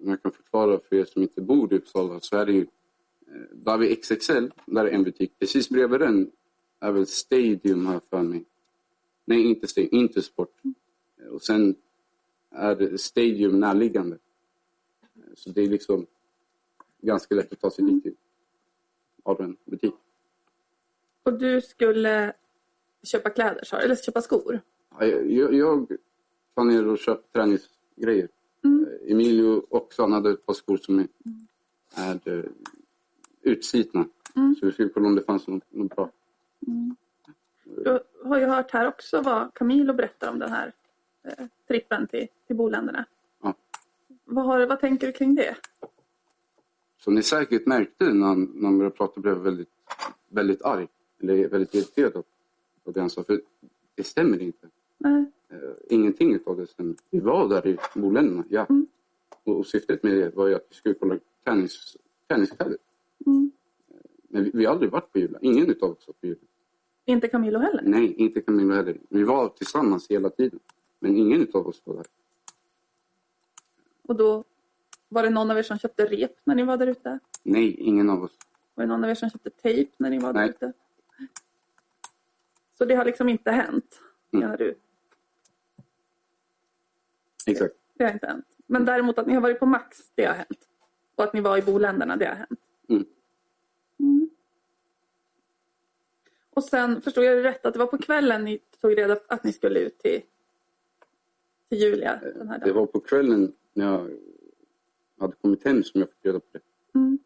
om 0.01 0.09
jag 0.09 0.23
kan 0.23 0.31
förklara 0.31 0.79
för 0.89 0.95
er 0.95 1.05
som 1.05 1.21
inte 1.21 1.41
bor 1.41 1.73
i 1.73 1.77
Uppsala, 1.77 2.19
så 2.19 2.37
är 2.37 2.45
det 2.45 2.51
ju 2.51 2.67
eh, 3.27 3.41
där 3.51 3.77
vid 3.77 4.03
XXL, 4.03 4.47
där 4.65 4.85
är 4.85 4.91
en 4.91 5.03
butik. 5.03 5.39
Precis 5.39 5.69
bredvid 5.69 5.99
den 5.99 6.31
är 6.81 6.91
väl 6.91 7.07
Stadium 7.07 7.85
här 7.85 8.01
för 8.09 8.21
mig. 8.21 8.45
Nej, 9.25 9.41
inte 9.41 9.67
Stadium, 9.67 9.89
Intersport. 9.93 10.61
Och 11.31 11.41
sen 11.41 11.75
är 12.49 12.97
Stadium 12.97 13.59
närliggande. 13.59 14.17
Så 15.35 15.49
det 15.49 15.61
är 15.61 15.67
liksom 15.67 16.05
ganska 17.01 17.35
lätt 17.35 17.53
att 17.53 17.59
ta 17.59 17.71
sig 17.71 17.85
dit 17.85 18.17
av 19.23 19.41
en 19.41 19.57
butik. 19.65 19.93
Och 21.23 21.33
du 21.39 21.61
skulle 21.61 22.33
köpa 23.03 23.29
kläder, 23.29 23.63
sa? 23.63 23.77
Eller 23.77 23.95
köpa 23.95 24.21
skor? 24.21 24.61
Ja, 24.99 25.05
Jag, 25.05 25.53
jag 25.53 25.91
planerar 26.53 26.93
att 26.93 26.99
köpa 26.99 27.21
träningsgrejer. 27.33 28.27
Mm. 28.63 28.85
Eh, 28.85 29.11
Emilio 29.11 29.65
också, 29.69 30.01
han 30.01 30.11
hade 30.11 30.31
ett 30.31 30.45
par 30.45 30.53
skor 30.53 30.77
som 30.77 30.99
är, 30.99 31.07
är 31.95 32.37
eh, 32.37 32.43
utslitna. 33.41 34.05
Mm. 34.35 34.55
Så 34.55 34.65
vi 34.65 34.71
skulle 34.71 34.89
kolla 34.89 35.07
om 35.07 35.15
det 35.15 35.23
fanns 35.23 35.47
något, 35.47 35.63
något 35.69 35.95
bra. 35.95 36.11
Du 37.65 37.99
har 38.23 38.39
ju 38.39 38.45
hört 38.45 38.71
här 38.71 38.87
också 38.87 39.21
vad 39.21 39.53
Camilo 39.53 39.93
berättar 39.93 40.29
om 40.29 40.39
den 40.39 40.51
här 40.51 40.71
eh, 41.23 41.45
trippen 41.67 42.07
till, 42.07 42.27
till 42.47 42.55
boländerna. 42.55 43.05
Ja. 43.43 43.53
Vad, 44.25 44.45
har, 44.45 44.65
vad 44.65 44.79
tänker 44.79 45.07
du 45.07 45.13
kring 45.13 45.35
det? 45.35 45.55
Som 46.97 47.15
ni 47.15 47.23
säkert 47.23 47.65
märkte 47.65 48.13
när 48.13 48.27
han, 48.27 48.51
när 48.55 48.65
han 48.65 48.77
började 48.77 48.95
prata 48.95 49.21
blev 49.21 49.33
jag 49.33 49.41
väldigt, 49.41 49.69
väldigt 50.29 50.61
arg. 50.61 50.87
Eller 51.19 51.49
väldigt 51.49 51.75
irriterad 51.75 52.15
av 52.15 52.23
av 52.83 52.93
det 52.93 52.99
han 52.99 53.09
sa. 53.09 53.23
För 53.23 53.41
det 53.95 54.03
stämmer 54.03 54.41
inte. 54.41 54.67
Nej. 54.97 55.25
Eh, 55.49 55.57
ingenting 55.89 56.39
av 56.45 56.57
det 56.57 56.67
stämmer. 56.67 56.95
Vi 57.09 57.19
var 57.19 57.49
där 57.49 57.67
i 57.67 57.77
boländerna, 57.95 58.43
ja. 58.49 58.65
Mm. 58.69 58.87
Och, 59.43 59.57
och 59.57 59.67
syftet 59.67 60.03
med 60.03 60.17
det 60.17 60.35
var 60.35 60.47
ju 60.47 60.55
att 60.55 60.65
vi 60.69 60.75
skulle 60.75 60.95
kolla 60.95 61.19
tennis, 61.43 61.97
tenniskläder. 62.27 62.77
Mm. 63.25 63.51
Men 64.27 64.43
vi, 64.43 64.51
vi 64.53 64.65
har 64.65 64.73
aldrig 64.73 64.91
varit 64.91 65.11
på 65.11 65.19
Jula. 65.19 65.39
Ingen 65.41 65.69
utav 65.69 65.91
oss 65.91 66.07
var 66.07 66.13
på 66.13 66.27
Jula. 66.27 66.39
Inte 67.05 67.27
Camilo 67.27 67.59
heller? 67.59 67.83
Nej, 67.85 68.13
inte 68.13 68.41
Camilla 68.41 68.75
heller. 68.75 68.97
Vi 69.09 69.23
var 69.23 69.49
tillsammans 69.49 70.07
hela 70.09 70.29
tiden. 70.29 70.59
Men 70.99 71.15
ingen 71.17 71.41
utav 71.41 71.67
oss 71.67 71.81
var 71.83 71.95
där. 71.95 72.05
Och 74.01 74.15
då 74.15 74.43
var 75.09 75.23
det 75.23 75.29
någon 75.29 75.51
av 75.51 75.57
er 75.57 75.63
som 75.63 75.77
köpte 75.79 76.05
rep 76.05 76.31
när 76.43 76.55
ni 76.55 76.63
var 76.63 76.77
där 76.77 76.87
ute? 76.87 77.19
Nej, 77.43 77.75
ingen 77.79 78.09
av 78.09 78.23
oss. 78.23 78.31
Var 78.75 78.83
det 78.83 78.87
någon 78.87 79.03
av 79.03 79.09
er 79.09 79.15
som 79.15 79.29
köpte 79.29 79.49
tejp 79.49 79.91
när 79.97 80.09
ni 80.09 80.19
var 80.19 80.33
där 80.33 80.39
Nej. 80.41 80.49
ute? 80.49 80.73
Så 82.77 82.85
det 82.85 82.95
har 82.95 83.05
liksom 83.05 83.29
inte 83.29 83.51
hänt, 83.51 83.99
Mm. 84.33 84.43
menar 84.45 84.57
du? 84.57 84.75
Exakt. 87.47 87.75
Det 87.93 88.03
har 88.03 88.11
inte 88.13 88.27
hänt. 88.27 88.45
Men 88.67 88.85
däremot 88.85 89.17
att 89.17 89.27
ni 89.27 89.33
har 89.33 89.41
varit 89.41 89.59
på 89.59 89.65
Max, 89.65 89.97
det 90.15 90.25
har 90.25 90.33
hänt. 90.33 90.67
Och 91.15 91.23
att 91.23 91.33
ni 91.33 91.41
var 91.41 91.57
i 91.57 91.61
boländerna, 91.61 92.15
det 92.17 92.25
har 92.25 92.35
hänt. 92.35 92.59
Mm. 92.89 93.01
Mm. 93.01 93.07
Och 96.53 96.63
sen 96.63 97.01
förstod 97.01 97.23
jag 97.23 97.37
det 97.37 97.43
rätt 97.43 97.65
att 97.65 97.73
det 97.73 97.79
var 97.79 97.87
på 97.87 97.97
kvällen 97.97 98.45
ni 98.45 98.59
tog 98.81 98.97
reda 98.97 99.15
på 99.15 99.33
att 99.33 99.43
ni 99.43 99.53
skulle 99.53 99.79
ut 99.79 99.97
till, 99.99 100.21
till 101.69 101.77
Julia 101.77 102.19
den 102.35 102.47
här 102.49 102.59
Det 102.59 102.65
dagen? 102.65 102.75
var 102.75 102.85
på 102.85 102.99
kvällen 102.99 103.53
när 103.73 103.85
jag 103.85 104.09
hade 105.19 105.35
kommit 105.41 105.63
hem 105.65 105.83
som 105.83 105.99
jag 106.01 106.09
fick 106.09 106.25
reda 106.25 106.39
på 106.39 106.45
det. 106.51 106.59
Mm. 106.99 107.19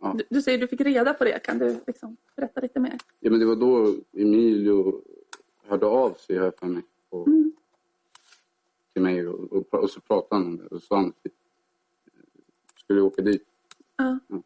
Ja. 0.00 0.14
Du, 0.18 0.24
du 0.30 0.42
säger 0.42 0.58
du 0.58 0.68
fick 0.68 0.80
reda 0.80 1.14
på 1.14 1.24
det. 1.24 1.38
Kan 1.38 1.58
du 1.58 1.76
liksom 1.86 2.16
berätta 2.36 2.60
lite 2.60 2.80
mer? 2.80 2.98
Ja, 3.20 3.30
men 3.30 3.40
det 3.40 3.46
var 3.46 3.56
då 3.56 3.94
Emilio 4.12 5.02
hörde 5.66 5.86
av 5.86 6.14
sig 6.14 6.38
här 6.38 6.52
för 6.58 6.66
mig. 6.66 6.82
Och, 7.08 7.26
Mm. 7.28 7.52
Till 8.92 9.02
mig 9.02 9.28
och, 9.28 9.52
och, 9.52 9.74
och 9.74 9.90
så 9.90 10.00
pratade 10.00 10.42
han 10.42 10.46
om 10.52 10.56
det. 10.56 10.64
Och 10.66 10.80
så 10.80 10.86
sa 10.86 10.96
han 10.96 11.08
att 11.08 11.14
vi 11.22 11.30
skulle 12.80 13.00
åka 13.00 13.22
dit. 13.22 13.46
Ja. 13.96 14.18
Mm. 14.30 14.42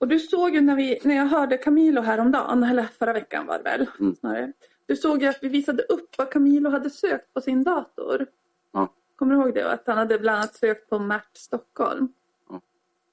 Och 0.00 0.08
du 0.08 0.18
såg 0.18 0.54
ju 0.54 0.60
när, 0.60 0.76
vi, 0.76 0.98
när 1.04 1.16
jag 1.16 1.26
hörde 1.26 1.56
Camilo 1.58 2.00
häromdagen, 2.00 2.62
eller 2.62 2.82
förra 2.82 3.12
veckan 3.12 3.46
var 3.46 3.58
det 3.58 3.64
väl 3.64 3.86
Mm. 4.00 4.14
snarare. 4.16 4.52
Du 4.86 4.96
såg 4.96 5.22
ju 5.22 5.28
att 5.28 5.38
vi 5.42 5.48
visade 5.48 5.82
upp 5.82 6.18
vad 6.18 6.30
Camilo 6.30 6.70
hade 6.70 6.90
sökt 6.90 7.34
på 7.34 7.40
sin 7.40 7.62
dator. 7.64 8.26
Ja. 8.72 8.94
Kommer 9.16 9.34
du 9.34 9.40
ihåg 9.42 9.54
det? 9.54 9.72
Att 9.72 9.86
han 9.86 9.98
hade 9.98 10.18
bland 10.18 10.38
annat 10.38 10.54
sökt 10.56 10.90
på 10.90 10.98
Mert 10.98 11.36
Stockholm. 11.36 12.08
Ja. 12.48 12.60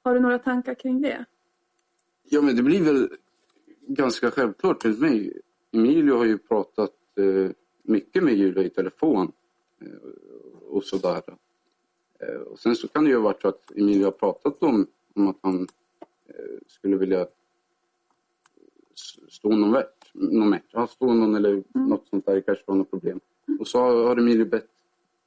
Har 0.03 0.13
du 0.13 0.19
några 0.19 0.39
tankar 0.39 0.73
kring 0.73 1.01
det? 1.01 1.25
Ja, 2.29 2.41
men 2.41 2.55
det 2.55 2.63
blir 2.63 2.83
väl 2.83 3.09
ganska 3.87 4.31
självklart 4.31 4.79
till 4.81 4.97
mig. 4.99 5.41
Emilio 5.71 6.17
har 6.17 6.25
ju 6.25 6.37
pratat 6.37 6.93
eh, 7.17 7.51
mycket 7.83 8.23
med 8.23 8.33
Julia 8.33 8.63
i 8.63 8.69
telefon 8.69 9.31
eh, 9.81 10.67
och 10.69 10.83
sådär. 10.83 11.21
Eh, 12.19 12.35
och 12.41 12.59
sen 12.59 12.75
så 12.75 12.87
kan 12.87 13.03
det 13.03 13.09
ju 13.09 13.15
ha 13.15 13.23
varit 13.23 13.41
så 13.41 13.47
att 13.47 13.71
Emilio 13.75 14.03
har 14.05 14.11
pratat 14.11 14.63
om, 14.63 14.87
om 15.15 15.27
att 15.27 15.37
han 15.41 15.67
skulle 16.67 16.97
vilja 16.97 17.27
stå 19.29 19.49
någon 19.49 19.71
vart, 19.71 20.13
någon 20.13 20.49
match, 20.49 20.69
ja, 20.71 20.87
stå 20.87 21.13
någon 21.13 21.35
eller 21.35 21.63
något 21.73 22.07
sånt 22.07 22.25
där, 22.25 22.35
det 22.35 22.41
kanske 22.41 22.63
var 22.67 22.75
något 22.75 22.89
problem. 22.89 23.19
Och 23.59 23.67
så 23.67 23.79
har 23.79 24.17
Emilio 24.17 24.45
bett 24.45 24.67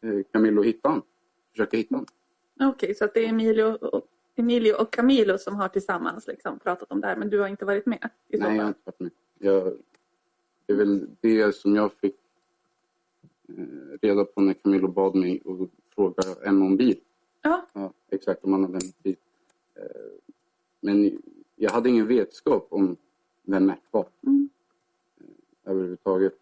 eh, 0.00 0.22
Camillo 0.32 0.62
hitta 0.62 0.88
han, 0.88 1.02
försöka 1.50 1.76
hitta 1.76 1.96
han. 1.96 2.06
Okej, 2.70 2.94
så 2.94 3.04
att 3.04 3.14
det 3.14 3.24
är 3.24 3.28
Emilio 3.28 3.64
och, 3.64 4.06
Emilio 4.36 4.72
och 4.74 4.92
Camilo 4.92 5.38
som 5.38 5.56
har 5.56 5.68
tillsammans 5.68 6.26
liksom 6.26 6.58
pratat 6.58 6.92
om 6.92 7.00
det 7.00 7.06
här, 7.06 7.16
men 7.16 7.30
du 7.30 7.40
har 7.40 7.48
inte 7.48 7.64
varit 7.64 7.86
med? 7.86 8.10
Nej, 8.28 8.56
jag 8.56 8.62
har 8.62 8.68
inte 8.68 8.80
varit 8.84 9.00
med. 9.00 9.10
Jag, 9.38 9.76
det 10.66 10.72
är 10.72 10.76
väl 10.76 11.06
det 11.20 11.54
som 11.54 11.76
jag 11.76 11.92
fick 11.92 12.16
eh, 13.48 13.64
reda 14.02 14.24
på 14.24 14.40
när 14.40 14.54
Camillo 14.54 14.88
bad 14.88 15.14
mig 15.14 15.42
att 15.44 15.94
fråga 15.94 16.22
Emma 16.44 16.64
om 16.64 16.76
bil. 16.76 17.00
Ja, 17.42 17.66
Ja, 17.72 17.92
exakt, 18.10 18.44
om 18.44 18.52
han 18.52 18.64
hade 18.64 18.74
en 18.74 18.92
bil. 19.02 19.16
Eh, 20.82 20.94
men 20.94 21.22
jag 21.56 21.70
hade 21.70 21.88
ingen 21.88 22.06
vetskap 22.06 22.66
om 22.70 22.96
vem 23.42 23.66
Mert 23.66 23.80
var. 23.90 24.06
Mm. 24.26 24.48
Eh, 25.20 25.70
överhuvudtaget. 25.70 26.34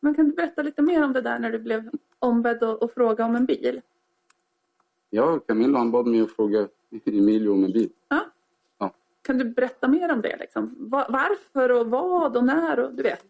men 0.00 0.14
kan 0.14 0.24
du 0.28 0.32
berätta 0.32 0.62
lite 0.62 0.82
mer 0.82 1.04
om 1.04 1.12
det 1.12 1.20
där 1.20 1.38
när 1.38 1.52
du 1.52 1.58
blev 1.58 1.90
ombedd 2.18 2.62
att, 2.62 2.82
att 2.82 2.94
fråga 2.94 3.24
om 3.24 3.36
en 3.36 3.46
bil? 3.46 3.80
Ja, 5.10 5.38
Camillo 5.38 5.78
han 5.78 5.90
bad 5.90 6.06
mig 6.06 6.20
att 6.20 6.30
fråga 6.32 6.68
Emilio 7.04 7.48
om 7.50 7.64
en 7.64 7.72
bil. 7.72 7.90
Ja. 8.08 8.24
Ja. 8.78 8.94
Kan 9.22 9.38
du 9.38 9.44
berätta 9.44 9.88
mer 9.88 10.12
om 10.12 10.20
det? 10.22 10.36
Liksom? 10.40 10.74
Va- 10.78 11.06
Varför 11.10 11.80
och 11.80 11.86
vad 11.90 12.36
och 12.36 12.44
när? 12.44 12.78
Och, 12.80 12.94
du 12.94 13.02
vet. 13.02 13.24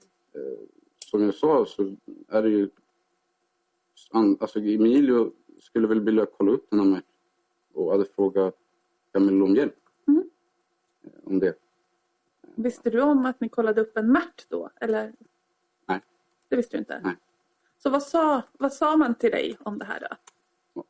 Som 1.11 1.23
jag 1.23 1.35
sa 1.35 1.67
så 1.67 1.97
är 2.29 2.43
det 2.43 2.49
ju... 2.51 2.69
Alltså 4.41 4.59
Emilio 4.59 5.33
skulle 5.61 5.87
väl 5.89 6.01
vilja 6.01 6.27
kolla 6.27 6.53
upp 6.53 6.67
den 6.71 6.93
här 6.93 7.03
och 7.75 7.91
hade 7.93 8.05
frågat 8.05 8.55
Camillo 9.13 9.45
om 9.45 9.57
hjälp. 9.57 9.77
Om 11.25 11.39
det. 11.39 11.59
Visste 12.55 12.91
du 12.91 13.01
om 13.03 13.27
att 13.27 13.41
ni 13.41 13.49
kollade 13.49 13.81
upp 13.81 13.97
en 13.97 14.13
Mert 14.13 14.47
då? 14.49 14.71
Eller? 14.81 15.13
Nej. 15.87 16.01
Det 16.49 16.57
visste 16.57 16.77
du 16.77 16.79
inte? 16.79 17.01
Nej. 17.05 17.17
Så 17.79 17.91
vad 17.91 18.03
sa, 18.03 18.43
vad 18.59 18.73
sa 18.73 18.97
man 18.97 19.15
till 19.15 19.31
dig 19.31 19.57
om 19.61 19.79
det 19.79 19.85
här 19.85 20.09
då? 20.11 20.83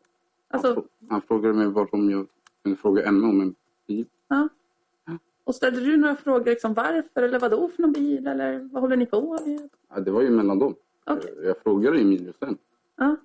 Alltså, 0.49 0.85
han 1.09 1.23
frågade 1.23 1.55
mig 1.55 1.67
vad 1.67 1.89
om 1.95 2.11
jag 2.11 2.27
kunde 2.63 2.79
fråga 2.79 3.05
Emma 3.09 3.29
om 3.29 3.41
en 3.41 3.55
bil. 3.87 4.07
ja. 4.29 4.49
Och 5.45 5.55
ställde 5.55 5.81
du 5.81 5.97
några 5.97 6.17
frågor 6.17 6.45
liksom 6.45 6.75
varför 6.75 7.23
eller 7.23 7.39
vad 7.41 7.51
då 7.51 7.69
för 7.69 7.83
någon 7.83 7.93
bil 7.93 8.27
eller 8.27 8.59
vad 8.73 8.83
håller 8.83 8.97
ni 8.97 9.07
på 9.07 9.39
med? 9.47 9.69
Ja, 9.89 10.01
det 10.01 10.11
var 10.11 10.23
ju 10.23 10.31
mellan 10.31 10.59
dem. 10.59 10.75
Okej. 11.05 11.33
Jag- 11.37 11.45
Jag 11.45 11.59
frågade 11.59 11.99
Emilio 12.01 12.33
sen. 12.39 12.59
Ja, 12.97 13.17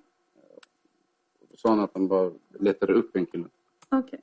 Då 1.50 1.56
sa 1.56 1.68
han 1.68 1.80
att 1.80 1.90
han 1.94 2.08
bara 2.08 2.32
letade 2.60 2.92
upp 2.92 3.16
en 3.16 3.26
kille. 3.26 3.44
okej. 3.88 4.20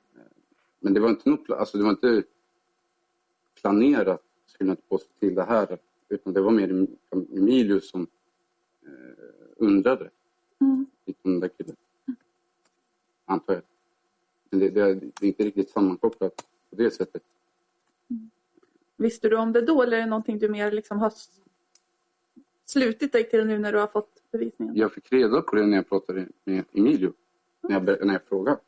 Men 0.78 0.94
det 0.94 1.00
var 1.00 1.08
inte, 1.08 1.30
något, 1.30 1.50
alltså 1.50 1.78
det 1.78 1.84
var 1.84 1.90
inte 1.90 2.22
planerat, 3.62 4.22
skulle 4.46 4.70
jag 4.70 4.72
inte 4.72 4.88
påstå, 4.88 5.08
till 5.18 5.34
det 5.34 5.42
här. 5.44 5.78
Utan 6.08 6.32
det 6.32 6.40
var 6.40 6.50
mer 6.50 6.68
Em- 6.68 7.36
Emilio 7.36 7.80
som 7.80 8.06
eh, 8.86 9.24
undrade 9.56 10.10
Mm. 10.60 10.86
den 11.22 11.40
där 11.40 11.48
killen. 11.48 11.76
Antar 13.24 13.54
jag. 13.54 13.62
Men 14.50 14.60
det, 14.60 14.68
det, 14.70 14.94
det 14.94 15.26
är 15.26 15.28
inte 15.28 15.44
riktigt 15.44 15.70
sammankopplat 15.70 16.36
på 16.70 16.76
det 16.76 16.90
sättet. 16.90 17.22
Visste 18.96 19.28
du 19.28 19.36
om 19.36 19.52
det 19.52 19.60
då 19.60 19.82
eller 19.82 19.96
är 19.96 20.00
det 20.00 20.06
någonting 20.06 20.38
du 20.38 20.48
mer 20.48 20.72
liksom 20.72 20.98
har 20.98 21.12
slutit 22.66 23.12
dig 23.12 23.30
till 23.30 23.46
nu 23.46 23.58
när 23.58 23.72
du 23.72 23.78
har 23.78 23.86
fått 23.86 24.22
bevisningen? 24.30 24.76
Jag 24.76 24.92
fick 24.92 25.12
reda 25.12 25.42
på 25.42 25.56
det 25.56 25.66
när 25.66 25.76
jag 25.76 25.88
pratade 25.88 26.28
med 26.44 26.64
Emilio. 26.72 27.12
När 27.60 27.70
jag, 27.72 27.82
ber- 27.84 28.04
när 28.04 28.12
jag 28.14 28.22
frågade 28.24 28.58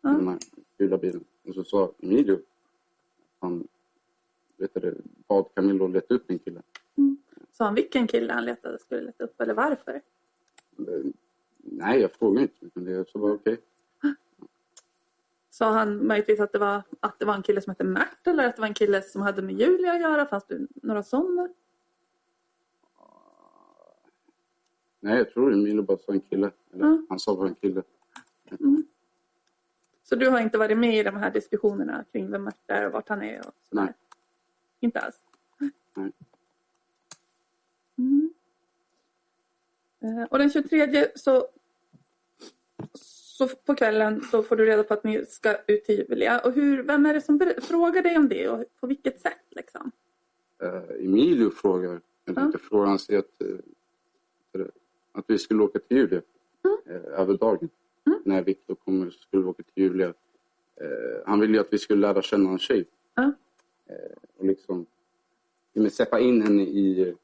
om 0.00 0.12
den 0.18 0.28
här 0.28 0.38
gula 0.78 0.98
bilen. 0.98 1.24
Och 1.44 1.54
så 1.54 1.64
sa 1.64 1.92
Emilio 1.98 2.34
att 2.34 2.40
han 3.40 3.68
vet 4.62 4.74
du, 4.82 5.02
bad 5.28 5.46
Camillo 5.54 5.86
leta 5.86 6.14
upp 6.14 6.30
en 6.30 6.38
kille. 6.38 6.62
Sa 7.52 7.64
han 7.64 7.74
vilken 7.74 8.06
kille 8.06 8.32
han 8.32 8.44
letade 8.44 8.78
skulle 8.78 9.00
leta 9.00 9.24
upp 9.24 9.40
eller 9.40 9.54
varför? 9.54 9.92
Eh, 10.78 11.04
Nej, 11.64 12.00
jag 12.00 12.12
frågade 12.12 12.42
inte. 12.42 12.66
Utan 12.66 12.84
det 12.84 13.08
så 13.08 13.18
var 13.18 13.30
okej. 13.34 13.60
Sa 15.50 15.72
han 15.72 16.06
möjligtvis 16.06 16.40
att 16.40 16.52
det, 16.52 16.58
var, 16.58 16.82
att 17.00 17.18
det 17.18 17.24
var 17.24 17.34
en 17.34 17.42
kille 17.42 17.60
som 17.60 17.70
hette 17.70 17.84
Mert 17.84 18.26
eller 18.26 18.48
att 18.48 18.56
det 18.56 18.60
var 18.62 18.68
en 18.68 18.74
kille 18.74 19.02
som 19.02 19.22
hade 19.22 19.42
med 19.42 19.60
Julia 19.60 19.92
att 19.92 20.00
göra? 20.00 20.26
Fanns 20.26 20.46
det 20.46 20.66
några 20.74 21.02
sådana? 21.02 21.48
Nej, 25.00 25.18
jag 25.18 25.30
tror 25.30 25.52
Emilio 25.52 25.82
bara 25.82 25.98
sa 25.98 26.12
en 26.12 26.20
kille. 26.20 26.50
Eller, 26.72 26.86
Ja. 26.86 27.02
Han 27.08 27.18
sa 27.18 27.36
bara 27.36 27.48
en 27.48 27.54
kille. 27.54 27.82
Så 30.02 30.16
du 30.16 30.28
har 30.28 30.40
inte 30.40 30.58
varit 30.58 30.78
med 30.78 30.98
i 30.98 31.02
de 31.02 31.16
här 31.16 31.30
diskussionerna 31.30 32.04
kring 32.12 32.30
vem 32.30 32.44
Mert 32.44 32.56
är 32.66 32.86
och 32.86 32.92
vart 32.92 33.08
han 33.08 33.22
är? 33.22 33.38
Och 33.38 33.54
sådär? 33.68 33.82
Nej. 33.84 33.94
Inte 34.82 35.00
alls? 35.00 35.16
Mm. 37.98 38.32
Eh, 40.00 40.24
Och 40.30 40.38
den 40.38 40.50
23 40.50 41.06
så, 41.14 41.48
så 42.94 43.48
på 43.48 43.74
kvällen 43.74 44.22
så 44.30 44.42
får 44.42 44.56
du 44.56 44.64
reda 44.66 44.84
på 44.84 44.94
att 44.94 45.04
ni 45.04 45.26
ska 45.26 45.56
ut 45.66 45.84
till 45.84 46.04
Julia. 46.08 46.40
Och 46.40 46.52
hur, 46.52 46.82
vem 46.82 47.06
är 47.06 47.14
det 47.14 47.20
som 47.20 47.52
frågar 47.62 48.02
dig 48.02 48.16
om 48.16 48.28
det 48.28 48.48
och 48.48 48.64
på 48.80 48.86
vilket 48.86 49.20
sätt? 49.20 49.38
Liksom? 49.50 49.90
Eh, 50.62 51.04
Emilio 51.04 51.50
frågar, 51.50 52.00
inte 52.28 52.58
frågar, 52.58 52.86
han 52.86 52.98
säger 52.98 53.18
att, 53.20 53.42
eh, 53.42 54.66
att 55.12 55.24
vi 55.28 55.38
skulle 55.38 55.62
åka 55.62 55.78
till 55.78 55.96
Julia 55.96 56.22
Mm. 56.64 57.04
över 57.04 57.34
dagen. 57.34 57.68
När 58.24 58.42
Viktor 58.42 58.74
kommer 58.74 59.10
skulle 59.10 59.42
vi 59.42 59.48
åka 59.48 59.62
till 59.62 59.82
Julia. 59.84 60.06
Eh, 60.76 61.22
han 61.26 61.40
ville 61.40 61.52
ju 61.54 61.60
att 61.60 61.72
vi 61.72 61.78
skulle 61.78 62.00
lära 62.00 62.22
känna 62.22 62.50
en 62.50 62.58
tjej. 62.58 62.84
Ja. 63.14 63.32
Eh, 63.92 64.12
och 64.36 64.46
liksom 64.46 64.86
men 65.72 65.90
släppa 65.90 66.20
in 66.20 66.42
henne 66.42 66.62
i, 66.62 67.14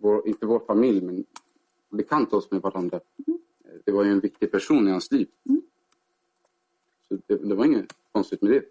vår, 0.00 0.28
inte 0.28 0.46
vår 0.46 0.60
familj, 0.60 1.00
men 1.00 1.24
bekanta 1.90 2.36
oss 2.36 2.50
med 2.50 2.60
varandra. 2.60 3.00
Mm. 3.26 3.38
Det 3.84 3.92
var 3.92 4.04
ju 4.04 4.10
en 4.10 4.20
viktig 4.20 4.50
person 4.50 4.88
i 4.88 4.90
hans 4.90 5.12
liv. 5.12 5.28
Så 7.08 7.18
det, 7.26 7.36
det 7.36 7.54
var 7.54 7.64
inget 7.64 7.92
konstigt 8.12 8.42
med 8.42 8.50
det. 8.52 8.64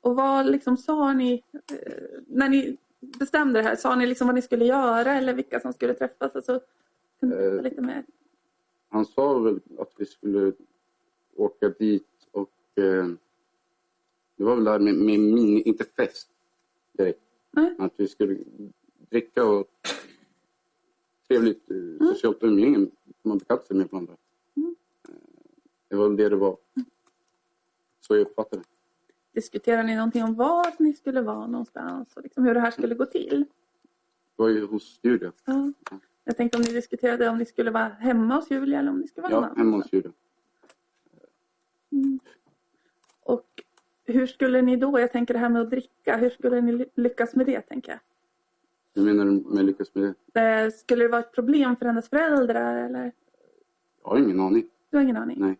Och 0.00 0.16
vad 0.16 0.46
liksom 0.46 0.76
sa 0.76 1.12
ni 1.12 1.42
eh, 1.52 1.92
när 2.26 2.48
ni 2.48 2.76
bestämde 3.00 3.58
det 3.58 3.68
här? 3.68 3.76
Sa 3.76 3.96
ni 3.96 4.06
liksom 4.06 4.26
vad 4.26 4.34
ni 4.34 4.42
skulle 4.42 4.64
göra 4.64 5.14
eller 5.14 5.34
vilka 5.34 5.60
som 5.60 5.72
skulle 5.72 5.94
träffas? 5.94 6.36
Alltså, 6.36 6.60
Eh, 7.22 7.62
lite 7.62 7.80
mer? 7.80 8.04
Han 8.88 9.06
sa 9.06 9.38
väl 9.38 9.60
att 9.78 9.92
vi 9.96 10.06
skulle 10.06 10.52
åka 11.36 11.68
dit 11.68 12.28
och 12.30 12.78
eh, 12.78 13.08
det 14.42 14.46
var 14.46 14.54
väl 14.54 14.64
där 14.64 14.78
med, 14.78 14.94
med 14.94 15.20
mini, 15.20 15.60
inte 15.62 15.84
fest 15.84 16.28
direkt. 16.92 17.20
Nej. 17.50 17.74
Att 17.78 17.92
vi 17.96 18.08
skulle 18.08 18.38
dricka 19.10 19.44
och 19.44 19.66
trevligt 21.28 21.70
eh, 21.70 22.06
socialt 22.08 22.42
umgänge, 22.42 22.86
man 23.22 23.38
bekant 23.38 23.66
sig 23.66 23.76
med 23.76 23.88
varandra. 23.90 24.12
Eh, 24.56 24.62
Det 25.88 25.96
var 25.96 26.10
det 26.10 26.28
det 26.28 26.36
var. 26.36 26.56
Så 28.00 28.16
jag 28.16 28.20
uppfattade 28.20 28.62
det. 28.62 28.68
Diskuterade 29.40 29.82
ni 29.82 29.96
någonting 29.96 30.24
om 30.24 30.34
var 30.34 30.74
ni 30.78 30.92
skulle 30.94 31.22
vara 31.22 31.46
någonstans 31.46 32.16
och 32.16 32.22
liksom 32.22 32.44
hur 32.44 32.54
det 32.54 32.60
här 32.60 32.70
skulle 32.70 32.94
gå 32.94 33.06
till? 33.06 33.44
Det 34.36 34.42
var 34.42 34.48
ju 34.48 34.66
hos 34.66 35.00
Julia. 35.02 35.32
Ja. 35.44 35.72
Jag 36.24 36.36
tänkte 36.36 36.58
om 36.58 36.62
ni 36.62 36.72
diskuterade 36.72 37.28
om 37.28 37.38
ni 37.38 37.46
skulle 37.46 37.70
vara 37.70 37.88
hemma 37.88 38.34
hos 38.34 38.50
Julia 38.50 38.78
eller 38.78 38.90
om 38.90 38.98
ni 39.00 39.08
skulle 39.08 39.28
vara 39.28 39.32
Ja, 39.32 39.54
hemma 39.56 39.76
hos 39.76 39.92
Julia. 39.92 40.12
Och 41.90 42.41
hur 44.12 44.26
skulle 44.26 44.62
ni 44.62 44.76
då, 44.76 45.00
jag 45.00 45.12
tänker 45.12 45.34
det 45.34 45.40
här 45.40 45.48
med 45.48 45.62
att 45.62 45.70
dricka, 45.70 46.16
hur 46.16 46.30
skulle 46.30 46.60
ni 46.60 46.72
ly- 46.72 46.88
lyckas 46.94 47.34
med 47.34 47.46
det 47.46 47.60
tänker 47.60 47.92
jag? 47.92 48.00
Hur 48.94 49.02
menar 49.02 49.24
du 49.24 49.30
med 49.56 49.64
lyckas 49.64 49.94
med 49.94 50.14
det? 50.32 50.40
Eh, 50.40 50.70
Skulle 50.70 51.04
det 51.04 51.08
vara 51.08 51.20
ett 51.20 51.32
problem 51.32 51.76
för 51.76 51.86
hennes 51.86 52.08
föräldrar 52.08 52.84
eller? 52.84 53.12
Jag 54.02 54.10
har 54.10 54.18
ingen 54.18 54.40
aning. 54.40 54.68
Du 54.90 54.96
har 54.96 55.04
ingen 55.04 55.16
aning? 55.16 55.36
Nej. 55.40 55.58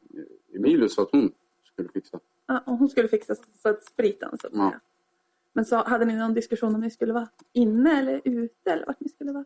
Emilio 0.55 0.89
sa 0.89 1.03
att 1.03 1.13
hon 1.13 1.33
skulle 1.73 1.89
fixa. 1.89 2.21
Ja, 2.47 2.63
och 2.67 2.77
hon 2.79 2.89
skulle 2.89 3.09
fixa 3.09 3.35
så 3.35 3.69
att 3.69 3.85
spriten 3.85 4.39
så 4.41 4.47
att 4.47 4.53
Ja. 4.57 4.73
Men 5.53 5.65
så 5.65 5.77
hade 5.77 6.05
ni 6.05 6.17
någon 6.17 6.35
diskussion 6.35 6.75
om 6.75 6.81
ni 6.81 6.91
skulle 6.91 7.13
vara 7.13 7.29
inne 7.53 7.99
eller 7.99 8.21
ute 8.25 8.71
eller 8.73 8.87
vart 8.87 9.01
ni 9.01 9.09
skulle 9.09 9.33
vara? 9.33 9.45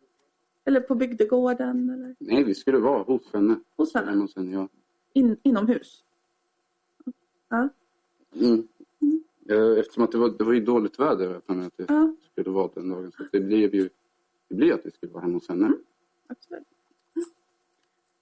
Eller 0.65 0.81
på 0.81 0.95
bygdegården 0.95 1.91
eller 1.91 2.17
Nej, 2.19 2.45
vi 2.45 2.55
skulle 2.55 2.79
vara 2.79 3.03
hos 3.03 3.33
henne. 3.33 3.57
hos 3.77 3.95
henne? 3.95 4.29
Henne, 4.37 4.53
ja. 4.53 4.69
In, 5.13 5.37
inomhus? 5.43 6.05
Ja. 7.49 7.69
Mm. 8.35 8.69
Eh, 9.49 9.79
Eftersom 9.79 10.05
att 10.05 10.13
det 10.13 10.19
var, 10.19 10.29
det 10.39 10.45
var 10.45 10.53
ju 10.53 10.61
dåligt 10.61 10.99
väder 10.99 11.41
för 11.47 11.55
mig 11.55 11.67
att 11.67 11.77
det 11.77 11.85
Ja. 11.89 12.15
skulle 12.33 12.51
vara 12.51 12.71
den 12.75 12.89
dagen. 12.89 13.13
Så 13.17 13.25
det 13.33 13.41
blev 13.41 13.75
ju 13.75 13.89
det 14.49 14.55
blev 14.55 14.75
att 14.75 14.87
vi 14.87 14.91
skulle 14.91 15.13
vara 15.13 15.23
hemma 15.23 15.35
hos 15.35 15.49
henne. 15.49 15.73
Absolut. 16.27 16.63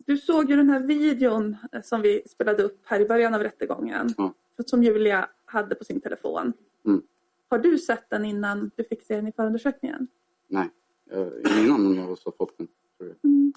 Du 0.07 0.17
såg 0.17 0.51
ju 0.51 0.57
den 0.57 0.71
här 0.71 0.81
videon 0.81 1.57
eh, 1.73 1.83
som 1.83 2.03
vi 2.03 2.23
spelade 2.29 2.63
upp 2.63 2.79
här 2.85 3.01
i 3.01 3.07
början 3.07 3.35
av 3.35 3.41
rättegången. 3.43 4.09
Ja. 4.17 4.35
Som 4.67 4.83
Julia 4.83 5.29
hade 5.45 5.75
på 5.75 5.85
sin 5.85 6.01
telefon. 6.01 6.53
Mm. 6.87 7.03
Har 7.49 7.59
du 7.59 7.79
sett 7.79 8.11
den 8.11 8.25
innan 8.25 8.71
du 8.77 8.85
fick 8.85 9.03
se 9.03 9.17
den 9.17 9.27
i 9.29 9.33
förundersökningen? 9.33 10.07
Nej, 10.47 10.71
eh, 11.11 11.29
ingen 11.61 11.73
annan 11.75 11.99
av 11.99 12.11
oss 12.11 12.25
har 12.25 12.33
fått 12.33 12.59
den. 12.59 12.69
Tror 12.99 13.09
jag. 13.09 13.31
Mm. 13.31 13.53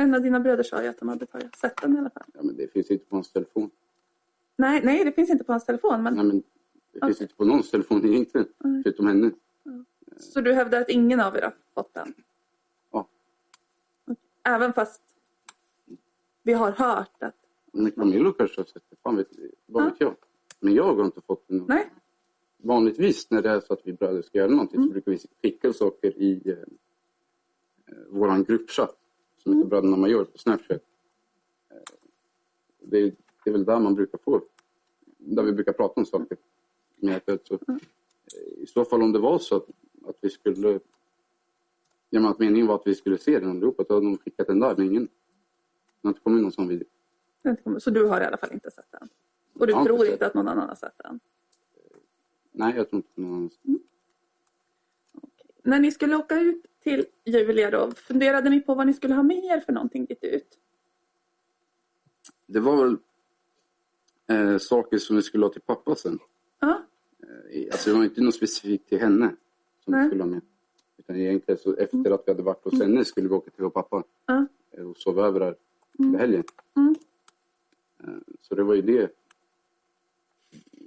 En 0.00 0.14
av 0.14 0.22
dina 0.22 0.40
bröder 0.40 0.62
sa 0.62 0.82
ju 0.82 0.88
att 0.88 0.98
de 0.98 1.08
hade 1.08 1.26
sett 1.60 1.76
den 1.82 1.96
i 1.96 1.98
alla 1.98 2.10
fall. 2.10 2.22
ja, 2.34 2.40
men 2.42 2.56
det 2.56 2.72
finns 2.72 2.90
inte 2.90 3.04
på 3.04 3.16
hans 3.16 3.32
telefon. 3.32 3.70
Nej, 4.58 4.80
nej 4.84 5.04
det 5.04 5.12
finns 5.12 5.30
inte 5.30 5.44
på 5.44 5.52
hans 5.52 5.64
telefon. 5.66 6.02
Men, 6.02 6.14
Nej, 6.14 6.24
men 6.24 6.36
det 6.92 7.00
finns 7.00 7.16
Okej. 7.16 7.24
inte 7.24 7.34
på 7.34 7.44
någons 7.44 7.70
telefon 7.70 8.04
egentligen. 8.06 8.48
Nej. 8.58 8.82
Förutom 8.82 9.06
henne. 9.06 9.30
Så 10.16 10.40
du 10.40 10.52
hävdar 10.52 10.80
att 10.80 10.88
ingen 10.88 11.20
av 11.20 11.36
er 11.36 11.42
har 11.42 11.54
fått 11.74 11.94
den? 11.94 12.14
Ja. 12.90 13.08
Även 14.44 14.72
fast 14.72 15.02
vi 16.42 16.52
har 16.52 16.72
hört 16.72 17.22
att... 17.22 17.34
Men 17.72 17.90
Camillo 17.92 18.32
kanske 18.32 18.60
har 18.60 18.64
sett 18.66 18.82
det. 18.90 18.96
Fan 19.02 19.16
vet, 19.16 19.28
vad 19.66 19.82
Ja. 19.84 19.88
vet 19.88 20.00
jag. 20.00 20.16
Men 20.60 20.74
jag 20.74 20.94
har 20.94 21.04
inte 21.04 21.20
fått 21.20 21.48
den. 21.48 21.64
Nej, 21.68 21.90
Vanligtvis 22.56 23.30
när 23.30 23.42
det 23.42 23.50
är 23.50 23.60
så 23.60 23.72
att 23.72 23.80
vi 23.84 23.92
bröder 23.92 24.22
ska 24.22 24.38
göra 24.38 24.50
någonting 24.50 24.82
så 24.82 24.88
brukar 24.90 25.12
vi 25.12 25.18
skicka 25.42 25.72
saker 25.72 26.18
i 26.18 26.42
eh, 26.50 26.52
eh, 27.86 28.04
våran 28.08 28.44
gruppchatt 28.44 28.96
som 29.42 29.56
heter 29.56 29.68
Bröderna 29.68 29.96
Major 29.96 30.24
på 30.24 30.38
Snapchat. 30.38 30.82
Eh, 31.70 31.76
det, 32.82 32.98
är, 32.98 33.12
det 33.48 33.52
är 33.52 33.58
väl 33.58 33.64
där 33.64 33.80
man 33.80 33.94
brukar 33.94 34.18
få, 34.18 34.42
där 35.18 35.42
vi 35.42 35.52
brukar 35.52 35.72
prata 35.72 36.00
om 36.00 36.06
saker. 36.06 36.36
Med 36.96 37.22
så, 37.44 37.58
I 38.56 38.66
så 38.66 38.84
fall 38.84 39.02
om 39.02 39.12
det 39.12 39.18
var 39.18 39.38
så 39.38 39.56
att, 39.56 39.66
att 40.06 40.16
vi 40.20 40.30
skulle, 40.30 40.80
ja, 42.10 42.30
att 42.30 42.38
meningen 42.38 42.66
var 42.66 42.74
att 42.74 42.86
vi 42.86 42.94
skulle 42.94 43.18
se 43.18 43.38
den 43.38 43.50
allihopa, 43.50 43.84
då 43.88 43.94
hade 43.94 44.06
de 44.06 44.18
skickat 44.18 44.46
den 44.46 44.60
där, 44.60 44.76
men 44.76 44.86
ingen, 44.86 45.04
det 45.04 45.10
har 46.02 46.10
inte 46.10 46.20
kommit 46.20 46.42
någon 46.42 46.52
sån 46.52 46.68
video. 46.68 46.86
så 47.78 47.90
du 47.90 48.04
har 48.04 48.20
i 48.20 48.24
alla 48.24 48.36
fall 48.36 48.52
inte 48.52 48.70
sett 48.70 48.90
den? 48.90 49.08
Och 49.52 49.66
du 49.66 49.72
inte 49.72 49.84
tror 49.84 50.06
inte 50.06 50.26
att 50.26 50.34
någon 50.34 50.48
annan 50.48 50.68
har 50.68 50.76
sett 50.76 50.98
den? 50.98 51.20
Nej, 52.52 52.76
jag 52.76 52.90
tror 52.90 52.98
inte 52.98 53.20
någon 53.20 53.32
annan. 53.32 53.50
När 55.62 55.80
ni 55.80 55.90
skulle 55.90 56.16
åka 56.16 56.40
ut 56.40 56.66
till 56.82 57.06
Julia 57.24 57.70
då, 57.70 57.90
funderade 57.90 58.50
ni 58.50 58.60
på 58.60 58.74
vad 58.74 58.86
ni 58.86 58.94
skulle 58.94 59.14
ha 59.14 59.22
med 59.22 59.44
er 59.44 59.60
för 59.60 59.72
någonting 59.72 60.04
dit 60.04 60.24
ut? 60.24 60.58
Det 62.46 62.60
var 62.60 62.84
väl 62.84 62.96
eh, 64.28 64.58
saker 64.58 64.98
som 64.98 65.16
vi 65.16 65.22
skulle 65.22 65.44
ha 65.46 65.52
till 65.52 65.60
pappa 65.60 65.94
sen. 65.94 66.18
Ja, 66.60 66.82
Eh, 67.52 67.68
Alltså 67.72 67.90
det 67.90 67.96
var 67.96 68.04
inte 68.04 68.20
något 68.20 68.34
specifikt 68.34 68.88
till 68.88 68.98
henne 68.98 69.36
som 69.84 70.00
vi 70.00 70.06
skulle 70.06 70.22
ha 70.22 70.30
med. 70.30 70.40
Utan 70.96 71.16
egentligen 71.16 71.58
så 71.58 71.74
efter 71.76 72.10
att 72.10 72.22
vi 72.26 72.30
hade 72.32 72.42
varit 72.42 72.64
hos 72.64 72.80
henne 72.80 73.04
skulle 73.04 73.28
vi 73.28 73.34
åka 73.34 73.50
till 73.50 73.62
vår 73.62 73.70
pappa 73.70 74.02
ja. 74.26 74.46
eh, 74.70 74.84
och 74.90 74.96
sova 74.96 75.26
över 75.26 75.40
där 75.40 75.54
under 75.98 76.18
helgen. 76.18 76.44
Mm. 76.76 76.94
Eh, 78.04 78.14
Så 78.42 78.54
det 78.54 78.62
var 78.62 78.74
ju 78.74 78.82
det. 78.82 79.10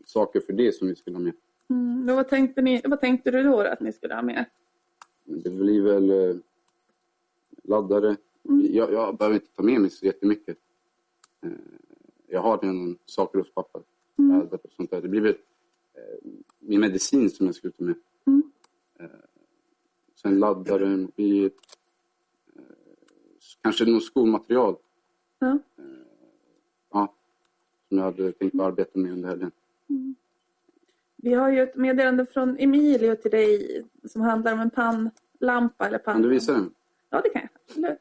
Saker 0.05 0.39
för 0.39 0.53
det 0.53 0.75
som 0.75 0.87
vi 0.87 0.95
skulle 0.95 1.15
ha 1.17 1.23
med. 1.23 1.33
Mm. 1.69 2.05
Men 2.05 2.15
vad, 2.15 2.27
tänkte 2.29 2.61
ni, 2.61 2.81
vad 2.85 3.01
tänkte 3.01 3.31
du 3.31 3.43
då 3.43 3.59
att 3.61 3.79
ni 3.79 3.93
skulle 3.93 4.13
ha 4.15 4.21
med? 4.21 4.45
Det 5.23 5.49
blir 5.49 5.81
väl 5.81 6.39
laddare. 7.63 8.15
Mm. 8.49 8.65
Jag, 8.73 8.93
jag 8.93 9.17
behöver 9.17 9.35
inte 9.35 9.51
ta 9.55 9.63
med 9.63 9.81
mig 9.81 9.89
så 9.89 10.05
jättemycket. 10.05 10.57
Eh, 12.31 12.35
Jag 12.35 12.41
har 12.41 12.57
redan 12.57 12.97
pappa. 13.55 13.79
Mm. 14.19 14.41
Och 14.41 14.59
sånt 14.75 14.91
där. 14.91 15.01
Det 15.01 15.07
blir 15.07 15.21
väl 15.21 15.35
eh, 15.93 16.29
min 16.59 16.79
medicin 16.79 17.29
som 17.29 17.45
jag 17.45 17.55
ska 17.55 17.69
ta 17.71 17.83
med. 17.83 17.95
Mm. 18.27 18.43
Eh, 18.99 19.05
Sen 20.15 20.39
laddare, 20.39 20.97
mobil. 20.97 21.45
eh, 22.55 22.61
Kanske 23.61 23.85
något 23.85 24.03
skolmaterial. 24.03 24.75
Ja. 25.39 25.59
Ja, 26.91 27.13
som 27.89 27.97
jag 27.97 28.05
hade 28.05 28.31
tänkt 28.31 28.59
arbeta 28.59 28.99
med 28.99 29.11
under 29.11 29.29
helgen. 29.29 29.51
Vi 31.15 31.33
har 31.33 31.49
ju 31.49 31.59
ett 31.59 31.75
meddelande 31.75 32.25
från 32.25 32.57
Emilio 32.59 33.15
till 33.15 33.31
dig 33.31 33.83
som 34.03 34.21
handlar 34.21 34.53
om 34.53 34.59
en 34.59 34.69
pannlampa 34.69 35.87
eller 35.87 35.97
pann... 35.97 36.13
Kan 36.13 36.21
du 36.21 36.29
visa 36.29 36.53
den? 36.53 36.73
Ja, 37.09 37.21
det 37.21 37.29
kan 37.29 37.41
jag. 37.41 37.49
Absolut. 37.67 37.99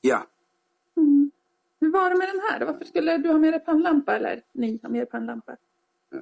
Ja. 0.00 0.26
Var 2.00 2.10
det 2.10 2.16
med 2.18 2.28
den 2.28 2.40
här? 2.48 2.66
Varför 2.66 2.84
skulle 2.84 3.18
du 3.18 3.28
ha 3.28 3.38
med 3.38 3.52
dig 3.52 3.60
pannlampa 3.60 4.16
eller 4.16 4.42
ni 4.52 4.78
ha 4.82 4.88
med 4.88 5.00
er 5.00 5.04
pannlampa? 5.04 5.52
Eh, 6.14 6.18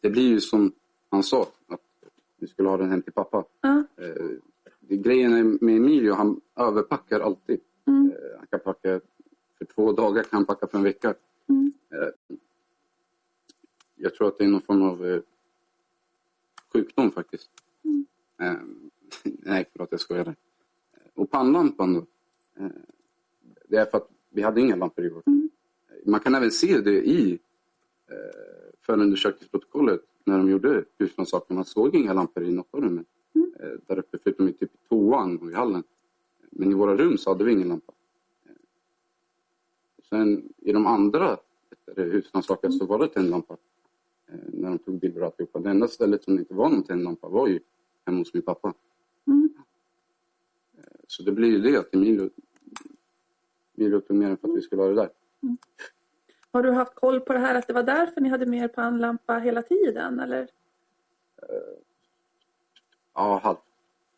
Det 0.00 0.10
blir 0.10 0.28
ju 0.28 0.40
som 0.40 0.72
han 1.10 1.22
sa, 1.22 1.42
att 1.68 1.80
vi 2.36 2.46
skulle 2.46 2.68
ha 2.68 2.76
den 2.76 2.90
hem 2.90 3.02
till 3.02 3.12
pappa. 3.12 3.44
Det, 4.80 4.96
grejen 4.96 5.58
med 5.60 5.76
Emilio, 5.76 6.12
han 6.12 6.40
överpackar 6.56 7.20
alltid. 7.20 7.60
Mm. 7.86 8.10
Eh, 8.10 8.38
han 8.38 8.46
kan 8.46 8.60
packa 8.60 9.00
för 9.58 9.64
två 9.64 9.92
dagar, 9.92 10.22
kan 10.22 10.36
han 10.36 10.44
packa 10.46 10.66
för 10.66 10.78
en 10.78 10.84
vecka. 10.84 11.14
Mm. 11.48 11.72
Jag 13.94 14.14
tror 14.14 14.28
att 14.28 14.38
det 14.38 14.44
är 14.44 14.48
någon 14.48 14.60
form 14.62 14.82
av 14.82 15.22
sjukdom 16.72 17.10
faktiskt. 17.10 17.50
Mm. 17.84 18.06
Nej, 19.22 19.64
förlåt 19.72 20.04
jag. 20.08 20.26
Eh, 20.28 20.34
Och 21.14 21.30
pannlampan 21.30 21.94
då. 21.94 22.06
Det 23.68 23.76
är 23.76 23.84
för 23.86 23.98
att 23.98 24.10
vi 24.34 24.42
hade 24.42 24.60
inga 24.60 24.76
lampor 24.76 25.04
i 25.04 25.08
vårt. 25.08 25.26
Mm. 25.26 25.50
Man 26.04 26.20
kan 26.20 26.34
även 26.34 26.50
se 26.50 26.80
det 26.80 27.06
i 27.06 27.38
eh, 28.10 28.16
förundersökningsprotokollet 28.80 30.00
när 30.24 30.38
de 30.38 30.50
gjorde 30.50 30.84
husrannsakan. 30.98 31.54
Man 31.54 31.64
såg 31.64 31.94
inga 31.94 32.12
lampor 32.12 32.44
i 32.44 32.52
något 32.52 32.68
av 32.70 32.80
rummen. 32.80 33.04
Mm. 33.34 33.52
Eh, 33.60 33.78
där 33.86 33.98
uppe 33.98 34.18
förutom 34.22 34.48
i 34.48 34.52
typ 34.52 34.70
toan 34.88 35.38
och 35.38 35.50
i 35.50 35.54
hallen. 35.54 35.82
Men 36.50 36.70
i 36.70 36.74
våra 36.74 36.96
rum 36.96 37.18
så 37.18 37.30
hade 37.30 37.44
vi 37.44 37.52
ingen 37.52 37.68
lampa. 37.68 37.92
Eh, 38.46 38.52
Sen 40.08 40.52
i 40.58 40.72
de 40.72 40.86
andra 40.86 41.38
husrannsakan 41.96 42.72
så 42.72 42.86
var 42.86 42.98
det 42.98 43.08
tändlampa. 43.08 43.56
Eh, 44.28 44.34
när 44.52 44.68
de 44.68 44.78
tog 44.78 44.98
bilder 44.98 45.20
och 45.20 45.26
alltihopa. 45.26 45.58
Det 45.58 45.70
enda 45.70 45.88
stället 45.88 46.24
som 46.24 46.36
det 46.36 46.40
inte 46.40 46.54
var 46.54 46.68
någon 46.68 46.82
tändlampa 46.82 47.28
var 47.28 47.48
ju 47.48 47.60
hemma 48.06 48.18
hos 48.18 48.34
min 48.34 48.42
pappa. 48.42 48.74
Mm. 49.26 49.48
Så 51.06 51.22
det 51.22 51.32
blir 51.32 51.48
ju 51.48 51.58
det 51.58 51.76
att 51.76 51.94
Emilio, 51.94 52.30
Emilio 53.76 54.00
tog 54.00 54.16
med 54.16 54.28
den 54.28 54.36
för 54.36 54.48
att 54.48 54.56
vi 54.56 54.62
skulle 54.62 54.82
ha 54.82 54.88
det 54.88 54.94
där. 54.94 55.10
Har 56.50 56.62
du 56.62 56.70
haft 56.70 56.94
koll 56.94 57.20
på 57.20 57.32
det 57.32 57.38
här 57.38 57.54
att 57.54 57.66
det 57.66 57.72
var 57.72 57.82
därför 57.82 58.20
ni 58.20 58.28
hade 58.28 58.46
mer 58.46 58.68
pannlampa 58.68 59.38
hela 59.38 59.62
tiden? 59.62 60.20
Eller? 60.20 60.48
Ja, 63.14 63.40
halvt. 63.42 63.60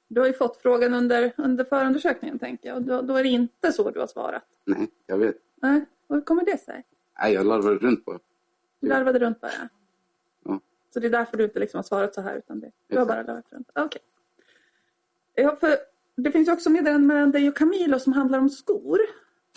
Du 0.09 0.21
har 0.21 0.27
ju 0.27 0.33
fått 0.33 0.57
frågan 0.57 0.95
under, 0.95 1.33
under 1.37 1.65
förundersökningen 1.65 2.39
tänker 2.39 2.69
jag 2.69 2.77
och 2.77 2.83
då, 2.83 3.03
då 3.03 3.17
är 3.17 3.23
det 3.23 3.29
inte 3.29 3.73
så 3.73 3.91
du 3.91 4.01
har 4.01 4.07
svarat. 4.07 4.45
Nej, 4.65 4.91
jag 5.07 5.19
vet. 5.19 5.37
Nej, 5.57 5.85
och 6.07 6.15
hur 6.17 6.23
kommer 6.23 6.45
det 6.45 6.61
sig? 6.61 6.85
Nej, 7.19 7.33
jag 7.33 7.47
larvade 7.47 7.77
runt 7.77 8.05
bara. 8.05 8.19
Du 8.81 8.89
larvade 8.89 9.19
runt 9.19 9.41
bara? 9.41 9.69
Ja. 10.45 10.61
Så 10.95 11.01
det 11.01 11.07
är 11.07 11.11
därför 11.11 11.37
du 11.37 11.45
inte 11.45 11.59
liksom 11.59 11.79
har 11.79 11.83
svarat 11.83 12.15
så 12.15 12.21
här 12.21 12.37
utan 12.37 12.61
det, 12.61 12.71
du 12.87 12.99
har 12.99 13.07
bara 13.07 13.23
larvat 13.23 13.45
runt? 13.51 13.71
Okej. 13.75 14.03
Ja, 15.35 15.57
för 15.57 15.77
det 16.17 16.31
finns 16.31 16.49
ju 16.49 16.53
också 16.53 16.71
meddelanden 16.71 17.07
mellan 17.07 17.31
dig 17.31 17.49
och 17.49 17.57
Camilo 17.57 17.99
som 17.99 18.13
handlar 18.13 18.39
om 18.39 18.49
skor. 18.51 18.99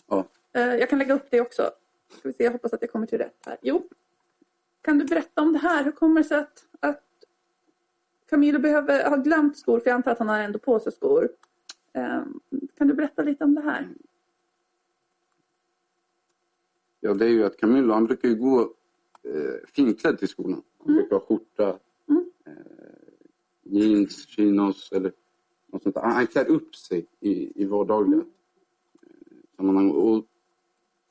Ja. 0.09 0.25
Eh, 0.53 0.61
Jag 0.75 0.89
kan 0.89 0.99
lägga 0.99 1.13
upp 1.13 1.27
det 1.31 1.41
också. 1.41 1.71
Ska 2.17 2.27
vi 2.29 2.33
se, 2.33 2.43
jag 2.43 2.51
hoppas 2.51 2.73
att 2.73 2.81
jag 2.81 2.91
kommer 2.91 3.05
till 3.05 3.17
rätt 3.17 3.37
här. 3.45 3.57
Jo. 3.61 3.87
Kan 4.81 4.97
du 4.97 5.05
berätta 5.05 5.41
om 5.41 5.53
det 5.53 5.59
här? 5.59 5.83
Hur 5.83 5.91
kommer 5.91 6.21
det 6.21 6.27
sig 6.27 6.37
att, 6.37 6.65
att 6.79 7.03
Camilo 8.29 8.59
behöver 8.59 9.09
ha 9.09 9.15
glömt 9.17 9.57
skor? 9.57 9.79
För 9.79 9.89
jag 9.89 9.95
antar 9.95 10.11
att 10.11 10.19
han 10.19 10.29
har 10.29 10.39
ändå 10.39 10.59
på 10.59 10.79
sig 10.79 10.91
skor. 10.91 11.29
Eh, 11.93 12.21
Kan 12.77 12.87
du 12.87 12.93
berätta 12.93 13.21
lite 13.23 13.43
om 13.43 13.55
det 13.55 13.61
här? 13.61 13.89
Ja, 16.99 17.13
det 17.13 17.25
är 17.25 17.29
ju 17.29 17.43
att 17.45 17.57
Camillo, 17.57 17.93
han 17.93 18.05
brukar 18.05 18.29
ju 18.29 18.35
gå 18.35 18.61
eh, 19.23 19.67
finklädd 19.67 20.19
till 20.19 20.27
skolan. 20.27 20.63
Han 20.85 20.95
brukar 20.95 21.15
ha 21.15 21.25
skjorta, 21.25 21.79
Mm. 22.09 22.31
eh, 22.45 22.53
jeans, 23.63 24.27
chinos 24.27 24.91
eller 24.91 25.11
något 25.67 25.83
sånt. 25.83 25.95
Han, 25.95 26.11
han 26.11 26.27
klär 26.27 26.47
upp 26.47 26.75
sig 26.75 27.05
i, 27.19 27.61
i 27.61 27.65
vardagliga 27.65 28.19
eh, 28.19 28.25
sammanhang. 29.59 29.91
Och 29.91 30.25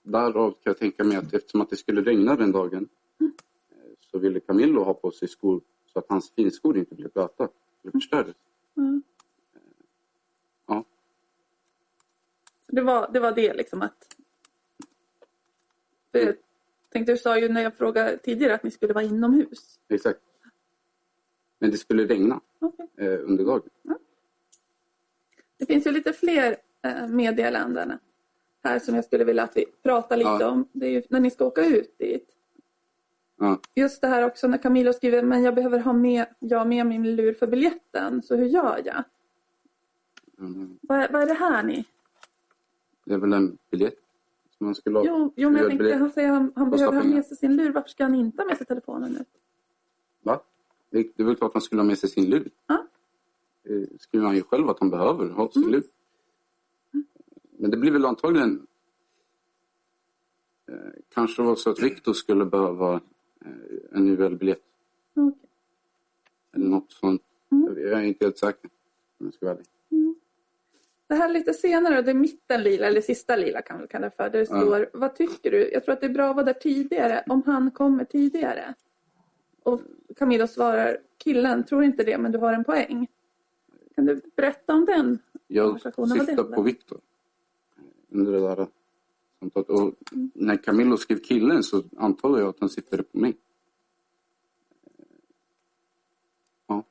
därav 0.02 0.50
kan 0.50 0.60
jag 0.64 0.78
tänka 0.78 1.04
mig 1.04 1.16
att 1.16 1.34
eftersom 1.34 1.60
att 1.60 1.70
det 1.70 1.76
skulle 1.76 2.02
regna 2.02 2.36
den 2.36 2.52
dagen 2.52 2.88
eh, 3.20 3.28
så 4.00 4.18
ville 4.18 4.40
Camillo 4.40 4.82
ha 4.82 4.94
på 4.94 5.10
sig 5.10 5.28
skor 5.28 5.60
så 5.86 5.98
att 5.98 6.06
hans 6.08 6.30
finskor 6.30 6.78
inte 6.78 6.94
blev 6.94 7.10
blöta. 7.12 7.48
Det 7.82 7.90
förstördes. 7.90 8.36
Mm. 8.76 9.02
Ja. 10.66 10.84
Det 12.66 12.82
var, 12.82 13.12
det 13.12 13.20
var 13.20 13.32
det 13.32 13.54
liksom 13.54 13.82
att... 13.82 14.16
För 16.12 16.18
jag 16.18 16.34
tänkte, 16.88 17.12
du 17.12 17.18
sa 17.18 17.38
ju 17.38 17.48
när 17.48 17.62
jag 17.62 17.76
frågade 17.76 18.18
tidigare 18.18 18.54
att 18.54 18.62
ni 18.62 18.70
skulle 18.70 18.92
vara 18.92 19.04
inomhus. 19.04 19.80
Exakt. 19.88 20.20
Men 21.58 21.70
det 21.70 21.76
skulle 21.76 22.06
regna 22.06 22.40
Okej. 22.58 22.86
eh, 22.96 23.20
under 23.24 23.44
dagen. 23.44 23.70
Det 25.58 25.66
finns 25.66 25.86
ju 25.86 25.90
lite 25.90 26.12
fler 26.12 26.56
eh, 26.82 27.08
meddelanden 27.08 27.98
här 28.68 28.78
som 28.78 28.94
jag 28.94 29.04
skulle 29.04 29.24
vilja 29.24 29.42
att 29.42 29.56
vi 29.56 29.64
pratar 29.82 30.16
lite 30.16 30.30
Ja. 30.40 30.48
om. 30.50 30.68
Det 30.72 30.86
är 30.86 30.90
ju 30.90 31.02
när 31.10 31.20
ni 31.20 31.30
ska 31.30 31.44
åka 31.44 31.66
ut 31.66 31.98
dit. 31.98 32.28
Ja. 33.38 33.60
Just 33.74 34.00
det 34.00 34.06
här 34.08 34.22
också 34.26 34.48
när 34.48 34.58
Camilo 34.58 34.92
skriver 34.92 35.22
men 35.22 35.42
jag 35.42 35.54
behöver 35.54 35.78
ha 35.78 35.92
med, 35.92 36.26
jag 36.38 36.68
med 36.68 36.86
min 36.86 37.16
lur 37.16 37.34
för 37.34 37.46
biljetten, 37.46 38.22
så 38.22 38.36
hur 38.36 38.46
gör 38.46 38.82
jag? 38.84 39.02
Mm. 40.38 40.78
Vad, 40.82 40.98
är- 41.00 41.08
vad 41.12 41.22
är 41.22 41.26
det 41.26 41.34
här 41.34 41.62
ni? 41.62 41.84
Det 43.04 43.14
är 43.14 43.18
väl 43.18 43.32
en 43.32 43.58
biljett 43.70 43.94
som 44.58 44.66
man 44.66 44.74
skulle 44.74 44.98
ha. 44.98 45.04
Jo, 45.06 45.32
jo 45.36 45.50
men 45.50 45.58
jag 45.58 45.68
tänkte, 45.68 45.82
biljett. 45.84 46.00
han 46.00 46.10
säger 46.10 46.28
han, 46.28 46.52
han 46.56 46.70
behöver 46.70 46.96
ha 46.96 47.04
med 47.04 47.26
sig 47.26 47.36
sin 47.36 47.56
lur. 47.56 47.72
Varför 47.72 47.88
ska 47.88 48.04
han 48.04 48.14
inte 48.14 48.42
ha 48.42 48.46
med 48.48 48.56
sig 48.58 48.66
telefonen 48.66 49.12
nu? 49.12 49.24
Va? 50.22 50.40
Det, 50.90 51.02
det 51.16 51.22
är 51.22 51.26
väl 51.26 51.36
klart 51.36 51.48
att 51.48 51.54
han 51.54 51.62
skulle 51.62 51.80
ha 51.82 51.86
med 51.86 51.98
sig 51.98 52.08
sin 52.10 52.30
lur. 52.30 52.50
Ja. 52.66 52.86
Det 53.62 54.00
skriver 54.00 54.26
han 54.26 54.36
ju 54.36 54.42
själv 54.42 54.68
att 54.70 54.80
han 54.80 54.90
behöver 54.90 55.28
ha 55.28 55.50
sin 55.52 55.62
Mm. 55.62 55.72
lur. 55.74 55.82
Men 57.58 57.70
det 57.70 57.76
blir 57.76 57.90
väl 57.90 58.04
antagligen 58.04 58.66
eh, 60.68 60.74
kanske 61.14 61.42
var 61.42 61.56
så 61.56 61.70
att 61.70 61.82
Viktor 61.82 62.12
skulle 62.12 62.44
behöva 62.44 62.94
eh, 63.44 63.50
en 63.92 64.08
UL-biljett 64.08 64.62
Okej. 65.14 65.38
eller 66.54 66.66
något 66.66 66.92
sånt. 66.92 67.22
Mm. 67.52 67.78
Jag 67.78 68.00
är 68.00 68.04
inte 68.04 68.24
helt 68.24 68.38
säker 68.38 68.70
om 69.20 69.26
jag 69.26 69.34
ska 69.34 69.46
vara 69.46 69.54
ärlig. 69.54 69.66
Det 71.08 71.14
här 71.14 71.28
lite 71.28 71.54
senare, 71.54 72.02
det 72.02 72.10
är 72.10 72.14
mitten 72.14 72.62
lila, 72.62 72.86
eller 72.86 73.00
sista 73.00 73.36
lila 73.36 73.62
kan 73.62 73.80
vi 73.80 73.86
kalla 73.86 74.06
det 74.06 74.16
för. 74.16 74.24
Där 74.24 74.30
det 74.30 74.38
Ja. 74.38 74.60
står, 74.60 74.90
vad 74.92 75.14
tycker 75.16 75.50
du? 75.50 75.70
Jag 75.72 75.84
tror 75.84 75.92
att 75.92 76.00
det 76.00 76.06
är 76.06 76.10
bra 76.14 76.30
att 76.30 76.36
vara 76.36 76.46
där 76.46 76.52
tidigare, 76.52 77.24
om 77.26 77.42
han 77.46 77.70
kommer 77.70 78.04
tidigare. 78.04 78.74
Och 79.62 79.80
Camilla 80.16 80.46
svarar, 80.46 80.98
killen 81.18 81.64
tror 81.64 81.84
inte 81.84 82.04
det, 82.04 82.18
men 82.18 82.32
du 82.32 82.38
har 82.38 82.52
en 82.52 82.64
poäng. 82.64 83.06
Kan 83.94 84.06
du 84.06 84.20
berätta 84.36 84.74
om 84.74 84.84
den? 84.84 85.18
Jag 85.46 85.80
syftar 85.80 85.90
på 86.42 86.56
om. 86.56 86.64
Viktor. 86.64 87.00
Under 88.10 88.32
det 88.32 88.40
där 88.40 88.66
samtalet. 89.40 89.68
Och 89.68 89.80
Mm. 90.12 90.30
när 90.34 90.56
Camillo 90.56 90.96
skrev 90.96 91.18
killen 91.18 91.62
så 91.62 91.82
antar 91.96 92.38
jag 92.38 92.48
att 92.48 92.60
han 92.60 92.68
siktade 92.68 93.02
på 93.02 93.18
mig. 93.18 93.36
Ja. 96.66 96.84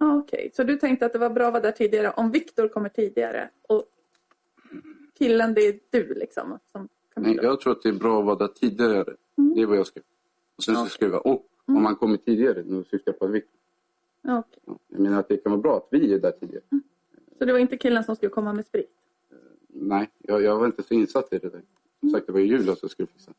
Ja, 0.00 0.16
Okej, 0.18 0.50
så 0.54 0.64
du 0.64 0.76
tänkte 0.76 1.06
att 1.06 1.12
det 1.12 1.18
var 1.18 1.30
bra 1.30 1.46
att 1.46 1.52
vara 1.52 1.62
där 1.62 1.72
tidigare 1.72 2.10
om 2.10 2.30
Viktor 2.30 2.68
kommer 2.68 2.88
tidigare 2.88 3.50
och 3.62 3.84
killen 5.18 5.54
det 5.54 5.60
är 5.60 5.80
du 5.90 6.14
liksom? 6.14 6.58
Som 6.72 6.88
Nej, 7.16 7.38
jag 7.42 7.60
tror 7.60 7.72
att 7.72 7.82
det 7.82 7.88
är 7.88 7.92
bra 7.92 8.18
att 8.20 8.26
vara 8.26 8.36
där 8.36 8.48
tidigare. 8.48 9.16
Mm. 9.38 9.54
Det 9.54 9.62
är 9.62 9.66
vad 9.66 9.76
jag 9.78 9.86
skrev. 9.86 10.02
Och 10.56 10.64
sen 10.64 10.74
så 10.74 10.80
Okej. 10.80 10.90
skrev 10.90 11.10
jag 11.10 11.26
och 11.26 11.46
Mm. 11.68 11.76
om 11.76 11.82
man 11.82 11.96
kommer 11.96 12.16
tidigare. 12.16 12.62
Nu 12.66 12.84
syftar 12.84 13.12
jag 13.12 13.18
på 13.18 13.26
Viktor. 13.26 13.58
Okej. 14.22 14.62
Ja, 14.66 14.78
jag 14.88 15.00
menar 15.00 15.20
att 15.20 15.28
det 15.28 15.36
kan 15.36 15.52
vara 15.52 15.60
bra 15.62 15.76
att 15.76 15.88
vi 15.90 16.14
är 16.14 16.18
där 16.18 16.30
tidigare. 16.30 16.62
Så 17.38 17.44
det 17.44 17.52
var 17.52 17.58
inte 17.58 17.76
killen 17.76 18.04
som 18.04 18.16
skulle 18.16 18.30
komma 18.30 18.52
med 18.52 18.66
sprit? 18.66 18.90
Nej, 19.74 20.10
jag, 20.18 20.42
jag 20.42 20.58
var 20.58 20.66
inte 20.66 20.82
så 20.82 20.94
insatt 20.94 21.32
i 21.32 21.38
det 21.38 21.48
där. 21.48 21.62
Som 22.00 22.10
sagt, 22.10 22.26
det 22.26 22.32
var 22.32 22.40
ju 22.40 22.46
Julia 22.46 22.76
som 22.76 22.88
skulle 22.88 23.06
fixa. 23.06 23.32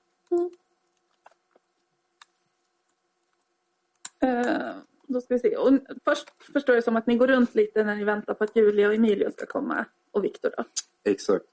Eh, 4.19 4.75
då 5.07 5.21
ska 5.21 5.33
vi 5.33 5.39
se. 5.39 5.57
Och 5.57 5.79
först 6.05 6.29
förstår 6.53 6.75
jag 6.75 6.83
som 6.83 6.95
att 6.95 7.07
ni 7.07 7.15
går 7.15 7.27
runt 7.27 7.55
lite 7.55 7.83
när 7.83 7.95
ni 7.95 8.03
väntar 8.03 8.33
på 8.33 8.43
att 8.43 8.55
Julia 8.55 8.87
och 8.87 8.93
Emilio 8.93 9.31
ska 9.31 9.45
komma. 9.45 9.85
Och 10.11 10.23
Viktor 10.23 10.51
då. 10.57 10.63
Exakt. 11.03 11.45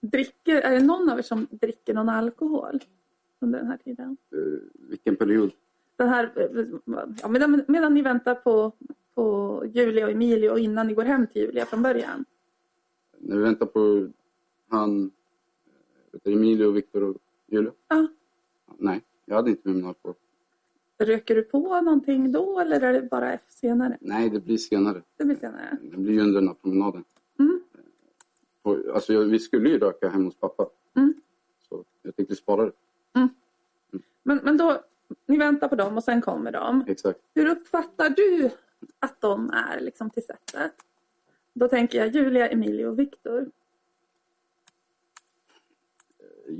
Dricker, 0.00 0.60
är 0.60 0.70
det 0.70 0.82
någon 0.82 1.10
av 1.10 1.18
er 1.18 1.22
som 1.22 1.46
dricker 1.50 1.94
någon 1.94 2.08
alkohol 2.08 2.80
under 3.40 3.58
den 3.58 3.68
här 3.68 3.76
tiden? 3.76 4.16
Uh, 4.34 4.58
vilken 4.74 5.16
period? 5.16 5.52
Den 5.96 6.08
här, 6.08 6.32
eh, 6.36 6.66
ja, 7.22 7.28
medan, 7.28 7.64
medan 7.68 7.94
ni 7.94 8.02
väntar 8.02 8.34
på, 8.34 8.72
på 9.18 9.66
Julia 9.74 10.04
och 10.04 10.12
Emilio 10.12 10.50
och 10.50 10.58
innan 10.58 10.86
ni 10.86 10.94
går 10.94 11.04
hem 11.04 11.26
till 11.26 11.42
Julia 11.42 11.66
från 11.66 11.82
början. 11.82 12.24
När 13.18 13.36
vi 13.36 13.42
väntar 13.42 13.66
på 13.66 14.08
han, 14.68 15.10
Emilio, 16.24 16.70
Viktor 16.70 17.02
och 17.02 17.16
Julia? 17.46 17.72
Ja. 17.88 18.06
Nej, 18.78 19.00
jag 19.24 19.36
hade 19.36 19.50
inte 19.50 19.62
med 19.64 19.74
mig 19.74 19.82
någon 19.82 19.88
alkohol. 19.88 20.14
Röker 20.98 21.34
du 21.34 21.42
på 21.42 21.80
någonting 21.80 22.32
då 22.32 22.60
eller 22.60 22.80
är 22.80 22.92
det 22.92 23.02
bara 23.02 23.38
senare? 23.48 23.98
Nej, 24.00 24.30
det 24.30 24.40
blir 24.40 24.56
senare. 24.56 25.02
Det 25.16 25.24
blir 25.24 25.36
senare. 25.36 25.78
Det 25.82 25.96
blir 25.96 26.12
ju 26.12 26.20
under 26.20 26.40
den 26.40 26.48
här 26.48 26.54
promenaden. 26.54 27.04
Mm. 27.38 27.60
Och, 28.62 28.76
alltså, 28.94 29.12
jag, 29.12 29.24
vi 29.24 29.38
skulle 29.38 29.68
ju 29.68 29.78
röka 29.78 30.08
hemma 30.08 30.24
hos 30.24 30.36
pappa. 30.36 30.68
Mm. 30.96 31.14
Så 31.68 31.84
jag 32.02 32.16
tänkte 32.16 32.36
spara 32.36 32.64
det. 32.64 32.72
Men, 34.22 34.40
men 34.42 34.56
då, 34.56 34.80
ni 35.26 35.36
väntar 35.36 35.68
på 35.68 35.76
dem 35.76 35.96
och 35.96 36.04
sen 36.04 36.20
kommer 36.20 36.52
de. 36.52 36.84
Exakt. 36.88 37.20
Hur 37.34 37.46
uppfattar 37.48 38.10
du 38.10 38.50
att 38.98 39.20
de 39.20 39.50
är 39.50 39.80
liksom 39.80 40.10
till 40.10 40.22
sättet? 40.24 40.72
Då 41.52 41.68
tänker 41.68 41.98
jag 41.98 42.14
Julia, 42.14 42.48
Emilio 42.48 42.86
och 42.86 42.98
Viktor. 42.98 43.50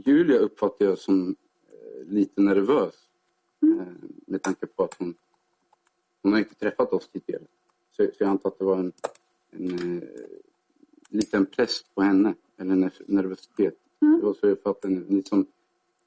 Julia 0.05 0.39
uppfattar 0.39 0.85
jag 0.87 0.99
som 0.99 1.37
eh, 1.67 2.07
lite 2.07 2.41
nervös. 2.41 2.95
Mm. 3.63 3.81
Eh, 3.81 3.87
med 4.27 4.43
tanke 4.43 4.67
på 4.67 4.85
att 4.85 4.95
hon, 4.95 5.15
hon 6.23 6.33
har 6.33 6.39
inte 6.39 6.55
träffat 6.55 6.93
oss 6.93 7.09
tidigare. 7.09 7.43
Så, 7.91 8.03
så 8.05 8.13
jag 8.19 8.29
antar 8.29 8.49
att 8.49 8.59
det 8.59 8.65
var 8.65 8.77
en, 8.79 8.93
en 9.51 10.03
eh, 10.03 10.09
liten 11.09 11.47
press 11.47 11.85
på 11.95 12.03
henne. 12.03 12.35
Eller 12.57 12.75
ner- 12.75 13.03
nervositet. 13.07 13.75
Mm. 14.01 14.21
Det 14.21 14.27
var 14.27 14.35
så 14.35 14.47
jag 14.47 14.53
uppfattade 14.53 14.95
henne. 14.95 15.07
Lite 15.09 15.29
som, 15.29 15.41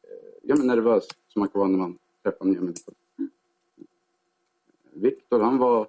eh, 0.04 0.34
ja, 0.42 0.56
men 0.56 0.68
nervös 0.68 1.08
som 1.28 1.40
man 1.40 1.50
kan 1.50 1.60
vara 1.60 1.70
när 1.70 1.78
man 1.78 1.98
träffar 2.24 2.46
nya 2.46 2.62
människor. 2.62 2.94
Viktor 4.94 5.40
han 5.40 5.58
var, 5.58 5.88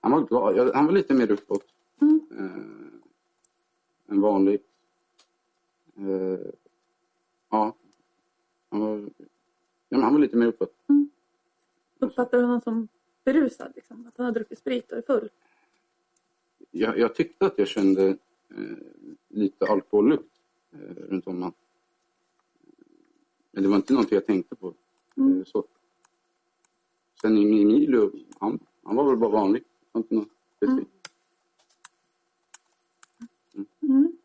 han 0.00 0.12
var 0.12 0.20
glad. 0.20 0.74
Han 0.74 0.86
var 0.86 0.92
lite 0.92 1.14
mer 1.14 1.30
uppåt. 1.30 1.64
Mm. 2.00 2.20
Eh, 2.38 4.12
än 4.12 4.20
vanligt. 4.20 4.66
Eh, 5.96 6.38
ja, 7.50 7.74
Han 8.68 8.80
var, 8.80 9.10
ja, 9.88 9.96
men 9.96 10.02
han 10.02 10.12
var 10.12 10.20
lite 10.20 10.36
mer 10.36 10.46
uppåt. 10.46 10.74
Uppfattar 11.98 12.38
du 12.38 12.44
honom 12.44 12.60
som 12.60 12.88
berusad? 13.24 13.72
Liksom? 13.76 14.06
Att 14.06 14.16
han 14.16 14.26
har 14.26 14.32
druckit 14.32 14.58
sprit 14.58 14.92
och 14.92 14.98
är 14.98 15.02
full? 15.02 15.30
Jag, 16.70 16.98
jag 16.98 17.14
tyckte 17.14 17.46
att 17.46 17.58
jag 17.58 17.68
kände 17.68 18.08
eh, 18.48 18.78
lite 19.28 19.66
alkohollukt 19.66 20.30
eh, 20.72 20.78
runt 20.78 21.26
om 21.26 21.34
honom. 21.34 21.52
Men 23.50 23.62
det 23.62 23.68
var 23.68 23.76
inte 23.76 23.92
någonting 23.92 24.16
jag 24.16 24.26
tänkte 24.26 24.56
på. 24.56 24.74
Mm. 25.16 25.38
Eh, 25.38 25.44
så. 25.44 25.64
Sen 27.20 27.36
Emilio, 27.36 28.12
han, 28.38 28.58
han 28.82 28.96
var 28.96 29.04
väl 29.04 29.16
bara 29.16 29.30
vanlig. 29.30 29.64
Det 29.96 30.00
var 30.00 30.02
inte 30.02 30.14
något 30.14 30.28
specifikt. 30.56 31.10
Mm. 33.82 34.16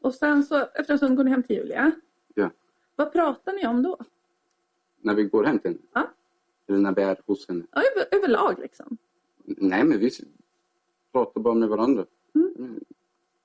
Och 0.00 0.14
sen 0.14 0.42
så 0.44 0.56
efter 0.74 0.92
en 0.92 0.98
stund 0.98 1.16
går 1.16 1.24
ni 1.24 1.30
hem 1.30 1.42
till 1.42 1.56
Julia. 1.56 1.92
Ja. 2.34 2.50
Vad 2.96 3.12
pratar 3.12 3.52
ni 3.52 3.66
om 3.66 3.82
då? 3.82 3.98
När 5.00 5.14
vi 5.14 5.24
går 5.24 5.44
hem 5.44 5.58
till 5.58 5.70
henne. 5.70 5.80
Ja. 5.92 6.10
Eller 6.66 6.78
när 6.78 6.94
vi 6.94 7.02
är 7.02 7.20
hos 7.26 7.48
henne. 7.48 7.64
Ja, 7.72 7.82
över, 7.82 8.08
överlag 8.16 8.58
liksom. 8.58 8.96
Nej, 9.44 9.84
men 9.84 9.98
vi 9.98 10.10
pratar 11.12 11.40
bara 11.40 11.54
med 11.54 11.68
varandra. 11.68 12.06
Mm. 12.34 12.80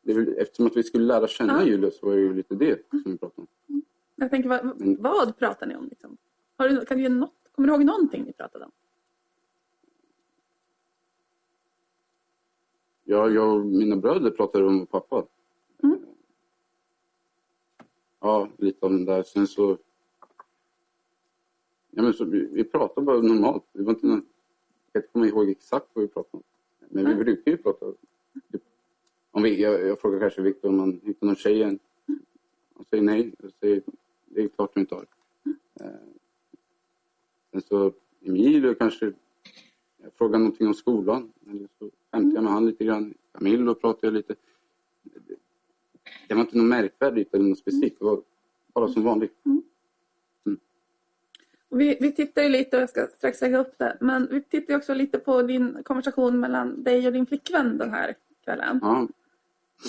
Väl, 0.02 0.36
eftersom 0.38 0.66
att 0.68 0.78
vi 0.78 0.84
skulle 0.84 1.06
lära 1.06 1.28
känna 1.28 1.54
Ja. 1.62 1.68
Julia 1.68 1.92
så 1.92 2.06
var 2.06 2.14
det 2.16 2.22
ju 2.22 2.34
lite 2.34 2.56
det 2.56 2.90
som 2.90 3.04
vi 3.06 3.18
pratade 3.18 3.48
om. 3.68 3.82
Jag 4.16 4.30
tänker, 4.30 4.50
vad, 4.50 4.60
Mm. 4.62 4.96
vad 5.02 5.38
pratar 5.38 5.68
ni 5.68 5.76
om? 5.76 5.88
Liksom? 5.90 6.18
Du, 6.58 6.86
kan 6.86 6.98
du 6.98 7.04
ge 7.04 7.10
något, 7.10 7.34
kommer 7.52 7.68
du 7.68 7.74
ihåg 7.74 7.86
någonting 7.86 8.24
ni 8.24 8.34
pratade 8.34 8.66
om? 8.66 8.72
Ja, 13.08 13.30
jag 13.30 13.56
och 13.56 13.66
mina 13.66 13.96
bröder 13.96 14.32
pratade 14.32 14.66
om 14.66 14.86
pappa. 14.86 15.26
Mm. 15.84 16.00
Ja, 18.20 18.50
lite 18.58 18.86
om 18.86 19.06
det 19.06 19.12
där. 19.14 19.24
Sen 19.24 19.48
så... 19.48 19.78
Ja, 21.92 22.04
men 22.04 22.14
så 22.14 22.26
vi, 22.26 22.48
vi 22.52 22.64
pratade 22.64 23.06
bara 23.06 23.22
normalt. 23.22 23.64
Det 23.74 23.84
var 23.84 23.94
inte 23.94 24.08
någon, 24.08 24.26
jag 24.92 24.94
kan 24.94 25.02
inte 25.02 25.12
komma 25.12 25.28
ihåg 25.28 25.50
exakt 25.50 25.88
vad 25.94 26.02
vi 26.02 26.08
pratade 26.08 26.38
om. 26.38 26.44
Men 26.80 27.06
vi 27.06 27.14
Nej. 27.16 27.24
brukar 27.24 27.52
ju 27.52 27.58
prata... 27.58 27.86
Typ, 28.52 28.64
om 29.32 29.44
vi, 29.44 29.62
jag, 29.62 29.88
jag 29.88 30.02
frågar 30.02 30.20
kanske 30.20 30.42
Viktor 30.42 30.70
om 30.70 30.80
han 30.80 31.02
hittar 31.04 31.28
någon 31.28 31.36
tjej 31.36 31.64
än. 31.64 31.80
Han 32.76 32.86
säger 32.90 33.04
nej. 33.04 33.34
Jag 33.40 33.52
säger, 33.60 33.82
det 34.26 34.42
är 34.44 34.48
klart 34.48 34.74
du 34.74 34.80
inte 34.80 34.96
har. 34.96 35.06
Eh, 35.80 35.90
sen 37.52 37.62
så 37.62 37.94
Emilio 38.22 38.74
kanske 38.74 39.14
jag 39.98 40.14
frågar 40.14 40.40
någonting 40.40 40.68
om 40.68 40.74
skolan. 40.74 41.32
Eller 41.50 41.68
så 41.80 41.90
skämtar 42.16 42.36
jag 42.38 42.44
med 42.44 42.54
han 42.54 42.66
lite 42.66 42.86
grann. 42.86 43.14
Camillo 43.34 43.76
pratar 43.76 44.08
jag 44.08 44.14
lite. 44.14 44.36
Det- 46.28 46.34
var 46.36 46.42
inte 46.42 46.58
något 46.58 46.66
märkvärdigt 46.68 47.34
eller 47.34 47.46
något 47.46 47.60
specifikt. 47.60 48.00
Det 48.00 48.06
var 48.06 48.22
bara 48.74 48.88
som 48.88 49.04
vanligt. 49.04 49.34
Och 51.70 51.80
Vi, 51.82 51.98
vi 52.02 52.12
tittar 52.12 52.44
ju 52.44 52.50
lite, 52.50 52.76
och 52.78 52.82
jag 52.82 52.90
ska 52.90 53.08
strax 53.08 53.42
lägga 53.42 53.58
upp 53.58 53.78
det, 53.78 53.98
men 54.02 54.28
vi 54.32 54.42
tittar 54.44 54.76
också 54.76 54.94
lite 54.94 55.20
på 55.20 55.42
din 55.42 55.84
konversation 55.84 56.40
mellan 56.40 56.84
dig 56.84 57.08
och 57.08 57.14
din 57.14 57.26
flickvän 57.26 57.78
den 57.78 57.90
här 57.90 58.16
kvällen. 58.44 58.80
Ja, 58.82 59.08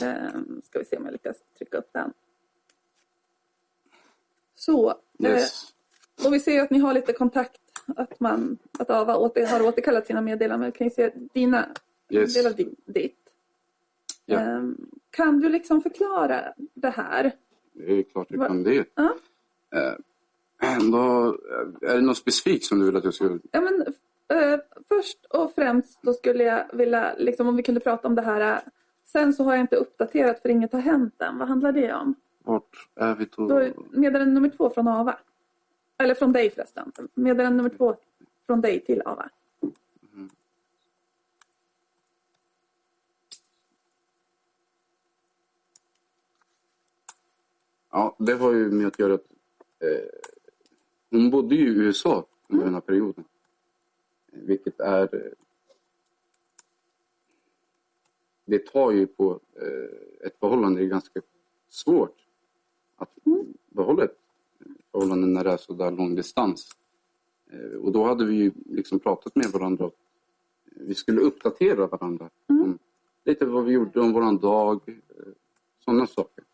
Ehm, 0.03 0.63
ska 0.65 0.79
vi 0.79 0.85
se 0.85 0.97
om 0.97 1.05
jag 1.05 1.13
lyckas 1.13 1.37
trycka 1.59 1.79
upp 1.79 1.89
den. 1.93 2.13
Så, 4.55 4.95
yes. 5.19 5.73
eh, 6.21 6.27
och 6.27 6.35
vi 6.35 6.41
ser 6.41 6.63
att 6.63 6.71
ni 6.71 6.79
har 6.79 6.95
lite 6.95 7.13
kontakt, 7.13 7.61
att, 7.87 8.21
man, 8.21 8.59
att 8.79 8.91
Ava 8.91 9.17
åter, 9.17 9.47
har 9.47 9.63
återkallat 9.63 10.07
sina 10.07 10.21
meddelanden. 10.21 10.71
Vi 10.73 10.79
kan 10.79 10.87
ju 10.87 10.91
se 10.91 11.13
dina 11.35 11.69
Yes. 12.09 12.47
av 12.47 12.55
din, 12.55 12.77
ditt. 12.85 13.19
Ja. 14.27 14.39
Ehm, 14.39 14.77
kan 15.11 15.41
du 15.41 15.49
liksom 15.49 15.83
förklara 15.83 16.55
det 16.75 16.91
här? 16.91 17.33
Det 17.73 17.93
är 17.93 18.03
klart 18.03 18.27
jag 18.31 18.47
kan 18.47 18.63
det. 18.63 18.85
Ja. 18.95 19.17
Eh, 19.75 20.79
då, 20.93 21.37
är 21.81 21.95
det 21.95 22.01
något 22.01 22.17
specifikt 22.17 22.65
som 22.65 22.79
du 22.79 22.87
vill 22.87 22.97
att 22.97 23.05
jag 23.05 23.15
ska... 23.15 23.39
Ja, 23.51 23.61
men, 23.61 23.81
eh, 24.29 24.61
först 24.89 25.25
och 25.25 25.53
främst 25.55 26.03
då 26.03 26.13
skulle 26.13 26.45
jag 26.45 26.65
vilja, 26.73 27.15
liksom, 27.19 27.49
om 27.49 27.57
vi 27.57 27.63
kunde 27.63 27.81
prata 27.81 28.09
om 28.09 28.15
det 28.15 28.23
här. 28.23 28.53
eh, 28.53 28.59
Sen 29.05 29.33
så 29.33 29.45
har 29.45 29.53
jag 29.53 29.61
inte 29.61 29.77
uppdaterat 29.77 30.43
för 30.43 30.49
inget 30.49 30.73
har 30.73 30.81
hänt 30.81 31.23
än. 31.23 31.39
Vad 31.39 31.49
handlar 31.49 31.73
det 31.73 31.93
om? 31.95 32.15
Vart 32.45 32.89
är 32.95 33.15
vi 33.15 33.27
då? 33.37 33.49
Då 33.49 33.69
meddelande 33.91 34.35
nummer 34.35 34.49
två 34.49 34.71
från 34.71 34.89
Ava. 34.89 35.19
Eller 35.99 36.15
från 36.15 36.33
dig 36.33 36.51
förresten. 36.51 36.93
Meddelande 37.15 37.57
nummer 37.57 37.71
två 37.71 37.97
från 38.47 38.61
dig 38.61 38.81
till 38.81 39.03
Ava. 39.05 39.29
Ja, 47.97 48.17
det 48.19 48.33
har 48.33 48.53
ju 48.53 48.71
med 48.71 48.87
att 48.87 48.99
göra 48.99 49.15
att 49.15 49.27
eh, 49.79 50.09
hon 51.11 51.31
bodde 51.31 51.55
ju 51.55 51.67
i 51.69 51.77
USA 51.77 52.27
under 52.49 52.65
den 52.65 52.75
här 52.75 52.81
perioden. 52.81 53.25
Eh, 54.33 54.39
Vilket 54.41 54.81
är... 54.81 55.15
Eh, 55.15 55.33
det 58.45 58.59
tar 58.59 58.91
ju 58.91 59.07
på 59.07 59.41
eh, 59.55 60.27
ett 60.27 60.39
förhållande, 60.41 60.81
det 60.81 60.87
är 60.87 60.89
ganska 60.89 61.21
svårt 61.69 62.17
att 62.97 63.11
behålla 63.69 64.05
ett 64.05 64.19
förhållande 64.93 65.27
när 65.27 65.45
det 65.45 65.51
är 65.51 65.57
så 65.57 65.73
där 65.73 65.91
lång 65.91 66.15
distans. 66.15 66.71
Eh, 67.51 67.79
och 67.79 67.93
då 67.93 68.05
hade 68.05 68.25
vi 68.25 68.35
ju 68.35 68.53
liksom 68.67 68.99
pratat 68.99 69.37
med 69.37 69.47
varandra. 69.47 69.91
Vi 70.65 70.95
skulle 70.95 71.21
uppdatera 71.21 71.87
varandra 71.87 72.31
om 72.47 72.79
lite 73.25 73.47
vad 73.47 73.65
vi 73.65 73.73
gjorde 73.73 74.01
om 74.01 74.13
våran 74.13 74.39
dag, 74.39 74.81
eh, 74.87 74.95
sådana 75.85 76.07
saker. 76.07 76.46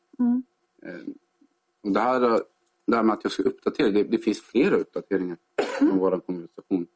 Mm. 2.00 2.14
Eh, 2.14 2.20
det, 2.20 2.28
här, 2.28 2.42
det 2.86 2.96
här 2.96 3.02
med 3.02 3.14
att 3.14 3.24
jag 3.24 3.32
ska 3.32 3.42
uppdatera, 3.42 3.90
det, 3.90 4.02
det 4.02 4.18
finns 4.18 4.40
flera 4.40 4.76
uppdateringar 4.76 5.36
om 5.80 5.98
vår 5.98 6.20
konversation. 6.20 6.86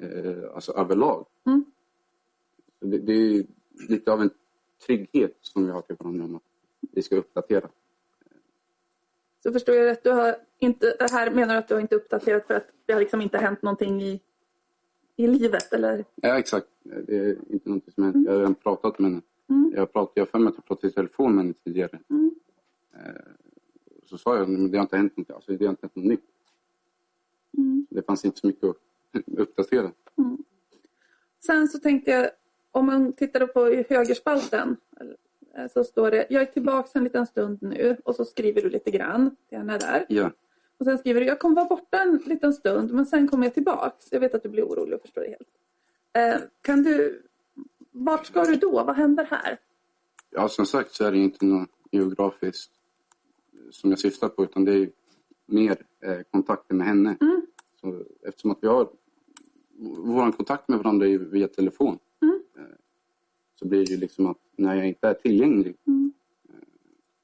Eh, 0.00 0.54
alltså 0.54 0.72
överlag. 0.72 1.26
Mm. 1.46 1.64
Det, 2.80 2.98
det 2.98 3.12
är 3.12 3.46
lite 3.88 4.12
av 4.12 4.22
en 4.22 4.30
trygghet 4.86 5.38
som 5.40 5.64
vi 5.64 5.70
har 5.70 5.82
till 5.82 5.96
varandra 5.98 6.24
om 6.24 6.36
att 6.36 6.42
vi 6.92 7.02
ska 7.02 7.16
uppdatera. 7.16 7.68
Så 9.42 9.52
förstår 9.52 9.74
jag 9.74 9.86
rätt, 9.86 10.04
du 10.04 10.10
har 10.10 10.36
inte, 10.58 10.96
här 11.10 11.30
menar 11.30 11.54
du 11.54 11.58
att 11.58 11.68
du 11.68 11.74
har 11.74 11.80
inte 11.80 11.96
uppdaterat 11.96 12.46
för 12.46 12.54
att 12.54 12.66
det 12.86 12.92
har 12.92 13.00
liksom 13.00 13.20
inte 13.20 13.38
hänt 13.38 13.62
någonting 13.62 14.02
i, 14.02 14.20
i 15.16 15.26
livet 15.26 15.72
eller? 15.72 16.04
Ja, 16.14 16.38
exakt. 16.38 16.66
Det 16.82 17.16
är 17.16 17.36
inte 17.52 17.70
något 17.70 17.94
som 17.94 18.04
hänt. 18.04 18.26
Jag 18.26 18.32
har 18.32 18.38
redan 18.38 18.54
pratat 18.54 18.98
med 18.98 19.10
henne. 19.10 19.22
Mm. 19.50 19.72
Jag 19.74 19.80
har 19.80 19.86
pratat, 19.86 20.12
jag 20.14 20.22
har 20.22 20.26
för 20.26 20.38
mig 20.38 20.48
att 20.48 20.54
jag 20.56 20.64
pratade 20.64 20.88
i 20.88 20.90
telefon 20.90 21.34
med 21.34 21.44
henne 21.44 21.54
tidigare. 21.64 21.98
Mm. 22.10 22.34
Eh, 22.94 23.00
så 24.12 24.18
sa 24.18 24.36
jag, 24.36 24.48
men 24.48 24.70
det 24.70 24.78
har 24.78 24.82
inte 24.82 24.96
hänt 24.96 25.16
något, 25.16 25.30
alltså, 25.30 25.52
det 25.52 25.64
har 25.64 25.70
inte 25.70 25.86
hänt 25.86 25.96
något 25.96 26.04
nytt. 26.04 26.24
Mm. 27.58 27.86
Det 27.90 28.02
fanns 28.02 28.24
inte 28.24 28.40
så 28.40 28.46
mycket 28.46 28.64
att 28.64 28.76
uppdatera. 29.38 29.92
Sen 31.46 31.68
så 31.68 31.78
tänkte 31.78 32.10
jag, 32.10 32.30
om 32.70 32.86
man 32.86 33.12
tittar 33.12 33.46
på 33.46 33.84
högerspalten 33.94 34.76
eh, 35.56 35.70
så 35.70 35.84
står 35.84 36.10
det, 36.10 36.26
jag 36.30 36.42
är 36.42 36.46
tillbaka 36.46 36.90
en 36.92 37.04
liten 37.04 37.26
stund 37.26 37.58
nu 37.62 37.96
och 38.04 38.14
så 38.14 38.24
skriver 38.24 38.62
du 38.62 38.70
lite 38.70 38.90
grann 38.90 39.36
till 39.48 39.58
henne 39.58 39.78
där. 39.78 40.06
Ja. 40.08 40.30
Och 40.78 40.84
sen 40.84 40.98
skriver 40.98 41.20
du, 41.20 41.26
jag 41.26 41.38
kommer 41.38 41.56
vara 41.56 41.68
borta 41.68 42.02
en 42.02 42.16
liten 42.16 42.52
stund 42.52 42.92
men 42.92 43.06
sen 43.06 43.28
kommer 43.28 43.46
jag 43.46 43.54
tillbaks. 43.54 44.12
Jag 44.12 44.20
vet 44.20 44.34
att 44.34 44.42
du 44.42 44.48
blir 44.48 44.64
orolig 44.64 44.94
och 44.94 45.00
förstår 45.00 45.22
det 45.22 45.28
helt. 45.28 45.48
Eh, 46.12 46.48
kan 46.60 46.82
du, 46.82 47.22
vart 47.90 48.26
ska 48.26 48.44
du 48.44 48.56
då? 48.56 48.84
Vad 48.84 48.96
händer 48.96 49.24
här? 49.24 49.58
Ja, 50.30 50.48
som 50.48 50.66
sagt 50.66 50.94
så 50.94 51.04
är 51.04 51.12
det 51.12 51.18
inte 51.18 51.44
något 51.44 51.70
geografiskt 51.90 52.72
som 53.72 53.90
jag 53.90 53.98
syftar 53.98 54.28
på 54.28 54.44
utan 54.44 54.64
det 54.64 54.72
är 54.74 54.90
mer 55.46 55.76
eh, 56.00 56.18
kontakter 56.30 56.74
med 56.74 56.86
henne. 56.86 57.16
Mm. 57.20 57.42
Så, 57.80 58.02
eftersom 58.22 58.50
att 58.50 58.58
vi 58.60 58.66
har 58.68 58.88
vår 59.96 60.32
kontakt 60.32 60.68
med 60.68 60.78
varandra 60.78 61.06
är 61.06 61.18
via 61.18 61.48
telefon 61.48 61.98
Mm. 62.22 62.40
eh, 62.56 62.62
så 63.54 63.68
blir 63.68 63.86
det 63.86 63.92
ju 63.92 63.96
liksom 63.96 64.26
att 64.26 64.38
när 64.56 64.74
jag 64.74 64.88
inte 64.88 65.08
är 65.08 65.14
tillgänglig 65.14 65.76
Mm. 65.86 66.12
eh, 66.48 66.54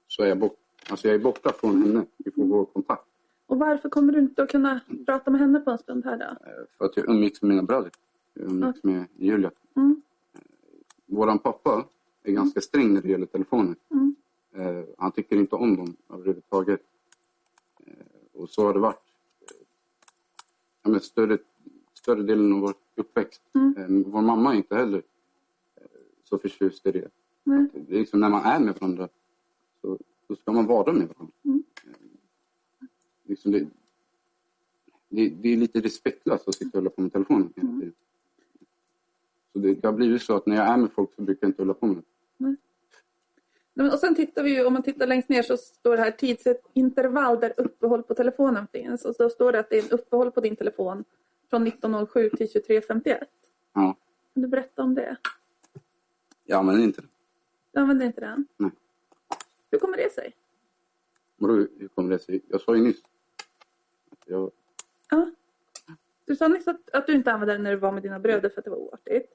så 0.06 0.22
är 0.22 0.26
jag, 0.26 0.38
bort, 0.38 0.58
alltså 0.90 1.08
jag 1.08 1.14
är 1.14 1.18
borta 1.18 1.52
från 1.52 1.82
henne. 1.82 2.06
Vi 2.16 2.30
får 2.30 2.44
vår 2.44 2.64
kontakt. 2.64 3.04
Och 3.46 3.58
varför 3.58 3.88
kommer 3.88 4.12
du 4.12 4.18
inte 4.18 4.42
att 4.42 4.50
kunna 4.50 4.80
prata 5.06 5.30
med 5.30 5.40
henne 5.40 5.60
på 5.60 5.70
en 5.70 5.78
stund 5.78 6.04
här 6.04 6.16
då? 6.18 6.24
Eh, 6.24 6.64
för 6.78 6.84
att 6.84 6.96
jag 6.96 7.08
umgicks 7.08 7.42
med 7.42 7.48
mina 7.48 7.62
bröder. 7.62 7.90
Jag 8.34 8.50
umgicks 8.50 8.84
med 8.84 9.04
Julia. 9.16 9.50
Mm. 9.76 10.02
Våran 11.06 11.38
pappa 11.38 11.84
är 12.22 12.32
ganska 12.32 12.60
sträng 12.60 12.94
när 12.94 13.02
det 13.02 13.08
gäller 13.08 13.26
telefoner. 13.26 13.76
Mm. 13.90 14.14
Eh, 14.58 14.84
han 14.98 15.12
tycker 15.12 15.36
inte 15.36 15.56
om 15.56 15.76
dem 15.76 15.96
överhuvudtaget. 16.08 16.80
Eh, 17.86 17.92
och 18.32 18.50
så 18.50 18.66
har 18.66 18.74
det 18.74 18.80
varit. 18.80 19.02
Eh, 19.40 19.56
ja, 20.82 20.90
men 20.90 21.00
större, 21.00 21.38
större 21.94 22.22
delen 22.22 22.52
av 22.52 22.60
vår 22.60 22.74
uppväxt. 22.94 23.42
Mm. 23.54 24.02
Vår 24.10 24.22
mamma 24.22 24.52
är 24.52 24.56
inte 24.56 24.76
heller 24.76 25.02
så 26.24 26.38
förtjust 26.38 26.86
i 26.86 26.92
det. 26.92 27.04
Att 27.04 27.72
det 27.88 27.94
är 27.94 27.98
liksom 27.98 28.20
när 28.20 28.28
man 28.28 28.44
är 28.44 28.60
med 28.60 28.74
varandra 28.74 29.08
så, 29.80 29.98
så 30.26 30.36
ska 30.36 30.52
man 30.52 30.66
vara 30.66 30.92
med 30.92 31.08
varandra. 31.08 31.34
Mm. 31.44 31.62
Liksom 33.22 33.52
det, 33.52 33.68
det, 35.08 35.28
det 35.28 35.48
är 35.48 35.56
lite 35.56 35.80
respektlöst 35.80 36.48
att 36.48 36.54
sitta 36.54 36.78
och 36.78 36.82
hålla 36.82 36.90
på 36.90 37.00
med 37.02 37.12
telefonen 37.12 37.52
hela 37.56 37.68
Mm. 37.68 37.80
tiden. 37.80 37.94
Så 39.52 39.58
det, 39.58 39.74
det 39.74 39.88
har 39.88 39.92
blivit 39.92 40.22
så 40.22 40.36
att 40.36 40.46
när 40.46 40.56
jag 40.56 40.66
är 40.66 40.76
med 40.76 40.92
folk 40.92 41.14
så 41.14 41.22
brukar 41.22 41.46
jag 41.46 41.48
inte 41.50 41.62
hålla 41.62 41.74
på 41.74 41.86
med 41.86 41.96
det. 41.96 42.02
Och 43.78 43.98
sen 43.98 44.14
tittar 44.14 44.42
vi 44.42 44.54
ju, 44.54 44.64
om 44.64 44.72
man 44.72 44.82
tittar 44.82 45.06
längst 45.06 45.28
ner 45.28 45.42
så 45.42 45.56
står 45.56 45.96
det 45.96 46.02
här 46.02 46.10
tidsintervall 46.10 47.40
där 47.40 47.54
uppehåll 47.56 48.02
på 48.02 48.14
telefonen 48.14 48.66
finns. 48.72 49.04
Och 49.04 49.14
då 49.18 49.30
står 49.30 49.52
det 49.52 49.58
att 49.58 49.70
det 49.70 49.78
är 49.78 49.82
en 49.82 49.90
uppehåll 49.90 50.30
på 50.30 50.40
din 50.40 50.56
telefon 50.56 51.04
från 51.50 51.66
19.07 51.66 52.36
till 52.36 52.46
23.51. 52.46 53.24
Ja. 53.74 53.96
Kan 54.34 54.42
du 54.42 54.48
berätta 54.48 54.82
om 54.82 54.94
det? 54.94 55.16
Jag 56.44 56.58
använder 56.58 56.84
inte 56.84 57.00
den. 57.00 57.10
Du 57.72 57.80
använder 57.80 58.06
inte 58.06 58.20
den? 58.20 58.46
Nej. 58.56 58.70
Hur 59.70 59.78
kommer 59.78 59.96
det 59.96 60.12
sig? 60.12 60.36
Vadå, 61.36 61.54
hur 61.54 61.88
kommer 61.88 62.10
det 62.10 62.18
sig? 62.18 62.40
Jag 62.48 62.60
sa 62.60 62.76
ju 62.76 62.82
nyss. 62.82 63.02
Jag, 64.26 64.50
Ja. 65.10 65.30
Du 66.24 66.36
sa 66.36 66.48
nyss 66.48 66.68
att, 66.68 66.90
att 66.90 67.06
du 67.06 67.12
inte 67.12 67.32
använde 67.32 67.54
den 67.54 67.62
när 67.62 67.70
du 67.70 67.76
var 67.76 67.92
med 67.92 68.02
dina 68.02 68.18
bröder 68.18 68.48
för 68.48 68.60
att 68.60 68.64
det 68.64 68.70
var 68.70 68.78
oartigt. 68.78 69.32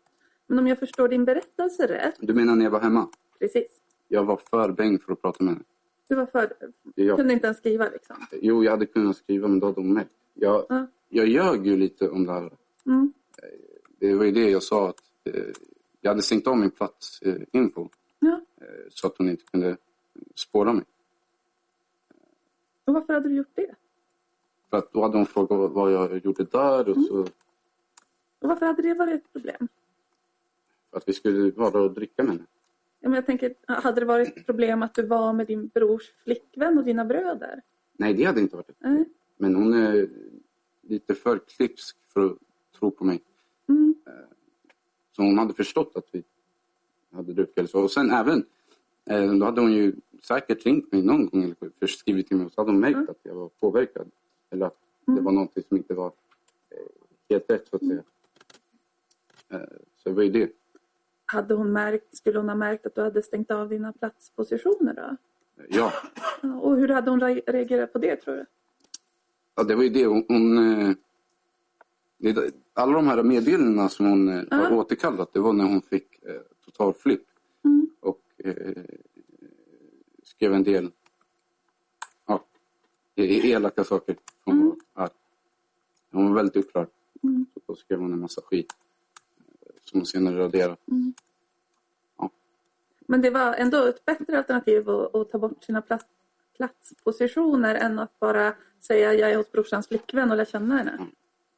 Men 0.48 0.60
om 0.60 0.68
jag 0.68 0.80
förstår 0.80 1.08
din 1.08 1.26
berättelse 1.26 1.88
rätt, 1.88 2.16
du 2.20 2.34
menar 2.34 2.56
när 2.56 2.64
jag 2.64 2.72
var 2.72 2.80
hemma? 2.80 3.08
precis. 3.40 3.83
Jag 4.14 4.24
var 4.24 4.38
för 4.38 4.72
bäng 4.72 5.00
för 5.00 5.14
att 5.14 5.22
prata 5.22 5.44
med 5.44 5.54
henne. 5.54 5.66
Du 6.08 6.16
var 6.16 6.26
för, 6.26 6.54
Jag, 6.96 7.18
kunde 7.18 7.34
inte 7.34 7.46
ens 7.48 7.58
skriva 7.58 7.90
liksom. 7.90 8.16
jo, 8.32 8.64
jag 8.64 8.72
hade 8.72 8.86
kunnat 8.86 9.18
skriva 9.18 9.48
men 9.48 9.60
då 9.60 9.68
hade 9.68 9.82
hon 9.82 9.94
märkt. 9.94 10.10
Jag, 10.34 10.66
Ja. 10.70 10.88
jag 11.10 11.28
ljög 11.28 11.68
ju 11.68 11.78
lite 11.78 12.10
om 12.10 12.26
det 12.26 12.32
här. 12.34 12.52
Mm. 12.86 13.14
Det 14.00 14.16
var 14.16 14.26
ju 14.26 14.32
det 14.32 14.50
jag 14.50 14.64
sa 14.64 14.90
att 14.90 15.02
eh, 15.24 15.44
jag 16.02 16.12
hade 16.12 16.22
stängt 16.22 16.48
av 16.48 16.58
min 16.58 16.72
plats 16.72 17.22
eh, 17.22 17.36
Ja. 17.52 18.42
eh, 18.62 18.68
så 18.90 19.08
att 19.08 19.18
hon 19.18 19.30
inte 19.30 19.44
kunde 19.46 19.78
spåra 20.36 20.74
mig. 20.74 20.86
Och 22.86 22.94
varför 22.94 23.14
hade 23.14 23.30
du 23.30 23.36
gjort 23.36 23.56
det? 23.56 23.76
För 24.70 24.78
att 24.78 24.94
då 24.94 25.02
hade 25.02 25.18
hon 25.18 25.26
frågat 25.26 25.72
vad- 25.72 25.92
jag 25.94 26.26
gjorde 26.26 26.44
där 26.44 26.90
och 26.90 26.98
så 27.06 27.20
Och 27.20 27.30
varför 28.50 28.66
hade 28.66 28.82
det 28.82 28.94
varit 28.94 29.14
ett 29.14 29.34
problem? 29.34 29.68
att 30.92 31.08
vi 31.10 31.14
skulle 31.14 31.52
vara 31.52 31.82
och 31.82 31.92
dricka 31.92 32.24
med 32.24 32.32
henne. 32.32 32.46
Ja, 33.04 33.10
men 33.10 33.16
jag 33.16 33.26
tänker, 33.26 33.54
hade 33.68 34.00
det 34.02 34.06
varit 34.06 34.38
ett 34.38 34.46
problem 34.46 34.84
att 34.84 34.96
du 34.96 35.06
var 35.08 35.34
med 35.34 35.48
din 35.48 35.68
brors 35.68 36.12
flickvän 36.24 36.78
och 36.78 36.84
dina 36.84 37.06
bröder? 37.06 37.62
Nej, 37.98 38.14
det 38.14 38.24
hade 38.24 38.42
inte 38.42 38.56
varit 38.56 38.68
det. 38.68 38.74
Nej. 38.90 39.06
Men 39.38 39.56
hon 39.56 39.74
är 39.74 40.10
lite 40.82 41.16
för 41.16 41.40
klipsk 41.40 41.98
för 42.14 42.26
att 42.26 42.38
tro 42.80 42.92
på 42.92 43.04
mig. 43.06 43.22
Mm. 43.70 43.96
Så 45.16 45.22
hon 45.22 45.38
hade 45.38 45.54
förstått 45.54 45.92
att 45.96 46.08
vi 46.12 46.24
hade 47.12 47.34
druckit 47.34 47.70
så. 47.70 47.84
Och 47.84 47.92
sen 47.92 48.12
även, 48.12 48.46
eh, 49.06 49.34
då 49.34 49.46
hade 49.46 49.62
hon 49.62 49.74
ju 49.74 49.96
säkert 50.24 50.66
ringt 50.66 50.92
mig 50.92 51.02
någon 51.02 51.26
gång 51.30 51.44
eller 51.44 51.56
först 51.80 52.00
skrivit 52.00 52.28
till 52.28 52.38
mig 52.38 52.46
och 52.46 52.52
så 52.52 52.62
hade 52.62 52.72
hon 52.72 52.80
märkt 52.80 52.96
Mm. 52.96 53.10
att 53.10 53.20
jag 53.24 53.36
var 53.36 53.50
påverkad. 53.50 54.12
Eller 54.50 54.66
att 54.66 54.78
det 55.06 55.12
Mm. 55.12 55.24
var 55.24 55.32
någonting 55.32 55.64
som 55.68 55.78
inte 55.78 55.94
var 55.94 56.12
eh, 56.70 56.78
helt 57.30 57.52
rätt 57.52 57.68
så 57.68 57.76
att 57.76 57.88
säga. 57.88 58.04
Eh, 59.50 59.60
så 59.98 60.10
det 60.10 60.16
var 60.16 60.24
ju 60.24 60.30
det. 60.32 60.52
Hade 61.26 61.54
hon 61.54 61.72
märkt, 61.74 62.18
skulle 62.18 62.40
hon 62.40 62.50
ha 62.50 62.56
märkt 62.56 62.86
att 62.86 62.96
du 62.96 63.02
hade 63.02 63.24
stängt 63.24 63.52
av 63.52 63.70
dina 63.70 63.94
platspositioner 63.94 64.94
då? 64.94 65.18
Ja, 65.70 65.94
Och 66.62 66.76
hur 66.78 66.88
hade 66.88 67.12
hon 67.12 67.22
re- 67.22 67.42
reagerat 67.48 67.94
på 67.94 68.00
det 68.00 68.16
tror 68.16 68.36
du? 68.36 68.46
ja 69.56 69.64
det 69.64 69.76
var 69.76 69.84
ju 69.84 69.90
det. 69.90 70.06
Hon, 70.06 70.26
hon, 70.28 70.58
eh, 70.82 70.96
alla 72.74 72.94
de 72.94 73.08
här 73.08 73.24
meddelandena 73.24 73.90
som 73.90 74.06
hon 74.06 74.30
eh, 74.30 74.44
har 74.52 74.72
återkallat, 74.74 75.34
det 75.34 75.40
var 75.40 75.54
när 75.54 75.66
hon 75.66 75.82
fick 75.82 76.24
eh, 76.24 76.42
total 76.66 76.94
flipp. 76.94 77.24
Mm. 77.66 77.90
och 78.00 78.22
eh, 78.38 78.84
skrev 80.24 80.54
en 80.54 80.64
del 80.64 80.92
ja, 82.26 82.44
elaka 83.16 83.84
saker. 83.84 84.16
Hon, 84.46 84.56
Mm. 84.62 84.76
var, 84.94 85.10
hon 86.12 86.28
var 86.28 86.36
väldigt 86.36 86.66
oklar. 86.66 86.88
Mm. 87.24 87.46
Så 87.54 87.60
då 87.66 87.76
skrev 87.76 88.00
hon 88.00 88.14
en 88.14 88.20
massa 88.20 88.42
skit 88.42 88.74
som 89.84 90.00
hon 90.00 90.06
senare 90.06 90.38
raderade. 90.38 90.78
Men 93.08 93.22
det 93.22 93.30
var 93.30 93.54
ändå 93.54 93.78
ett 93.78 94.06
bättre 94.06 94.38
alternativ 94.38 94.90
att, 94.90 95.16
att 95.16 95.32
ta 95.32 95.38
bort 95.38 95.64
sina 95.64 95.82
plats, 95.82 96.06
platspositioner 96.58 97.76
än 97.76 98.00
att 98.00 98.20
bara 98.20 98.54
säga 98.80 99.14
jag 99.14 99.32
är 99.32 99.38
hos 99.38 99.52
brorsans 99.52 99.88
flickvän 99.88 100.32
och 100.32 100.38
lära 100.38 100.46
känna 100.46 100.78
henne. 100.78 101.08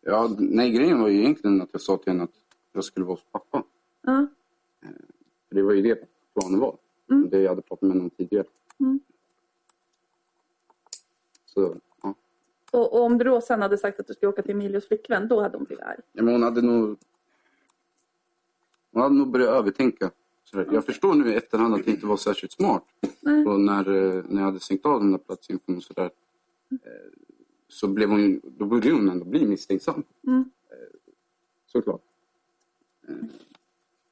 Ja, 0.01 0.35
nej, 0.39 0.71
grejen 0.71 1.01
var 1.01 1.07
ju 1.07 1.19
egentligen 1.19 1.61
att 1.61 1.69
jag 1.71 1.81
sa 1.81 1.97
till 1.97 2.11
henne 2.11 2.23
att 2.23 2.35
jag 2.73 2.83
skulle 2.83 3.05
vara 3.05 3.15
hos 3.15 3.25
pappa. 3.31 3.63
Ja. 4.01 4.27
För 5.47 5.55
det 5.55 5.61
var 5.63 5.73
ju 5.73 5.81
det 5.81 6.07
planen 6.39 6.59
var. 6.59 6.77
Mm. 7.11 7.29
Det 7.29 7.41
jag 7.41 7.49
hade 7.49 7.61
pratat 7.61 7.81
med 7.81 7.91
henne 7.91 8.03
om 8.03 8.09
tidigare. 8.09 8.47
Mm. 8.79 8.99
Så, 11.45 11.75
ja. 12.01 12.15
Och, 12.71 12.93
och 12.93 13.03
om 13.03 13.17
du 13.17 13.23
då 13.23 13.41
sen 13.41 13.61
hade 13.61 13.77
sagt 13.77 13.99
att 13.99 14.07
du 14.07 14.13
skulle 14.13 14.29
åka 14.29 14.41
till 14.41 14.51
Emilios 14.51 14.87
flickvän, 14.87 15.27
då 15.27 15.41
hade 15.41 15.57
hon 15.57 15.65
blivit 15.65 15.85
arg. 15.85 15.99
Ja, 16.13 16.23
men 16.23 16.33
hon 16.33 16.43
hade 16.43 16.61
nog... 16.61 16.97
Hon 18.95 19.03
hade 19.03 19.15
nog 19.15 19.31
börjat 19.31 19.49
övertänka. 19.49 20.11
Sådär. 20.43 20.67
Jag 20.71 20.85
förstår 20.85 21.13
nu 21.15 21.29
i 21.31 21.35
efterhand 21.35 21.73
att 21.75 21.85
det 21.85 21.91
inte 21.91 22.05
var 22.05 22.17
särskilt 22.17 22.51
smart. 22.51 22.83
Nej. 23.21 23.45
Och 23.45 23.59
när, 23.61 23.89
eh, 23.89 24.23
när 24.29 24.41
jag 24.41 24.45
hade 24.45 24.59
stängt 24.59 24.85
av 24.85 24.99
den 24.99 25.11
där 25.11 25.17
platsinfon 25.17 25.77
och 25.77 25.83
sådär. 25.83 26.09
eh, 26.71 26.77
Så 27.67 27.87
blev 27.87 28.09
hon 28.09 28.41
då 28.43 28.65
borde 28.65 28.91
hon 28.91 29.09
ändå 29.09 29.25
bli 29.25 29.45
misstänksam. 29.47 30.03
Mm. 30.27 30.49
Såklart. 31.65 32.01
Eh, 33.07 33.15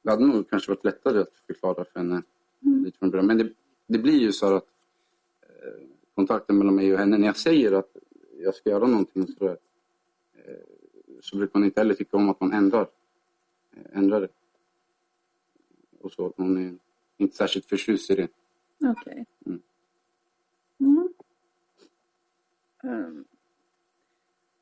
Det 0.02 0.10
hade 0.10 0.26
nog 0.26 0.50
kanske 0.50 0.70
varit 0.70 0.84
lättare 0.84 1.18
att 1.20 1.32
förklara 1.46 1.84
för 1.84 1.98
henne 2.00 2.22
Mm. 2.62 2.84
lite 2.84 2.98
från 2.98 3.10
början. 3.10 3.26
Men 3.26 3.38
det, 3.38 3.52
det 3.86 3.98
blir 3.98 4.18
ju 4.20 4.32
så 4.32 4.54
att 4.56 4.66
kontakten 6.14 6.58
mellan 6.58 6.74
mig 6.74 6.92
och 6.92 6.98
henne, 6.98 7.18
när 7.18 7.26
jag 7.26 7.36
säger 7.36 7.72
att 7.72 7.96
jag 8.38 8.54
ska 8.54 8.70
göra 8.70 8.86
någonting 8.86 9.26
så, 9.38 9.56
så 11.20 11.36
brukar 11.36 11.52
hon 11.52 11.64
inte 11.64 11.80
heller 11.80 11.94
tycka 11.94 12.16
om 12.16 12.28
att 12.28 12.40
man 12.40 12.52
ändrar, 12.52 12.86
ändrar 13.92 14.20
det. 14.20 14.28
Och 16.04 16.12
så, 16.12 16.32
hon 16.36 16.56
är 16.66 16.78
inte 17.16 17.36
särskilt 17.36 17.66
förtjust 17.66 18.10
i 18.10 18.14
det. 18.14 18.28
Okej. 18.84 19.26
Mm. 19.46 19.62
Mm. 20.80 21.08
Ehm. 22.82 23.24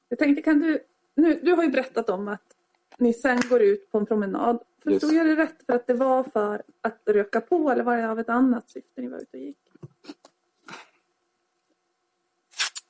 Jag 0.09 0.19
tänkte, 0.19 0.43
kan 0.43 0.61
du... 0.61 0.85
Nu, 1.15 1.41
du 1.43 1.53
har 1.53 1.63
ju 1.65 1.71
berättat 1.71 2.11
om 2.11 2.29
att 2.29 2.57
ni 2.99 3.15
sen 3.15 3.41
går 3.49 3.63
ut 3.63 3.91
på 3.91 3.99
en 3.99 4.07
promenad. 4.07 4.59
Förstod 4.83 5.13
Yes. 5.13 5.19
jag 5.19 5.27
det 5.27 5.37
rätt 5.37 5.67
för 5.67 5.73
att 5.73 5.87
det 5.87 5.95
var 5.95 6.25
för 6.25 6.63
att 6.81 7.01
röka 7.05 7.41
på 7.41 7.71
eller 7.71 7.85
var 7.85 7.97
det 7.97 8.11
av 8.11 8.21
ett 8.21 8.29
annat 8.29 8.71
syfte 8.71 9.01
ni 9.01 9.09
var 9.09 9.19
ute 9.19 9.37
och 9.37 9.43
gick? 9.43 9.59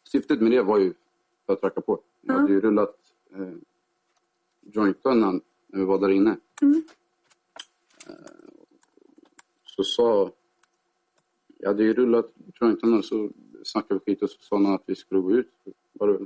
Syftet 0.04 0.40
med 0.40 0.52
det 0.52 0.62
var 0.62 0.78
ju 0.78 0.94
för 1.46 1.52
att 1.52 1.62
röka 1.62 1.80
på. 1.80 2.00
Jag 2.20 2.34
Ja. 2.36 2.40
hade 2.40 2.52
ju 2.52 2.60
rullat 2.60 2.96
eh, 3.34 3.52
jointen 4.60 5.20
när 5.20 5.40
när 5.66 5.78
vi 5.78 5.84
var 5.84 5.98
där 5.98 6.10
inne. 6.10 6.36
Mm. 6.62 6.82
Eh, 8.06 8.41
så 9.76 9.84
sa... 9.84 10.30
Jag 11.58 11.68
hade 11.68 11.82
ju 11.82 11.94
rullat 11.94 12.32
jointen 12.60 12.94
och 12.94 13.04
så 13.04 13.30
snackade 13.64 14.00
vi 14.04 14.12
skit 14.12 14.22
och 14.22 14.30
så 14.30 14.40
sa 14.40 14.58
någon 14.58 14.74
att 14.74 14.82
vi 14.86 14.94
skulle 14.94 15.20
gå 15.20 15.32
ut 15.32 15.52
bara 15.92 16.18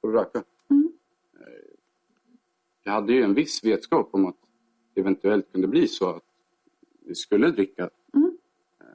för 0.00 0.08
att 0.08 0.14
röka. 0.14 0.44
Mm. 0.70 0.92
Eh, 1.40 1.74
jag 2.82 2.92
hade 2.92 3.12
ju 3.12 3.22
en 3.22 3.34
viss 3.34 3.64
vetskap 3.64 4.08
om 4.12 4.26
att 4.26 4.36
det 4.94 5.00
eventuellt 5.00 5.52
kunde 5.52 5.68
bli 5.68 5.88
så 5.88 6.10
att 6.10 6.22
vi 7.00 7.14
skulle 7.14 7.50
dricka. 7.50 7.90
Mm. 8.14 8.38
Eh, 8.80 8.86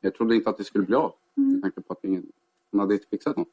jag 0.00 0.14
trodde 0.14 0.34
inte 0.34 0.50
att 0.50 0.58
det 0.58 0.64
skulle 0.64 0.84
bli 0.84 0.94
av. 0.96 1.14
Mm. 1.36 1.52
Med 1.52 1.62
tanke 1.62 1.80
på 1.80 1.92
att 1.92 2.04
ingen, 2.04 2.32
hon 2.70 2.80
hade 2.80 2.94
inte 2.94 3.06
fixat 3.06 3.36
något. 3.36 3.52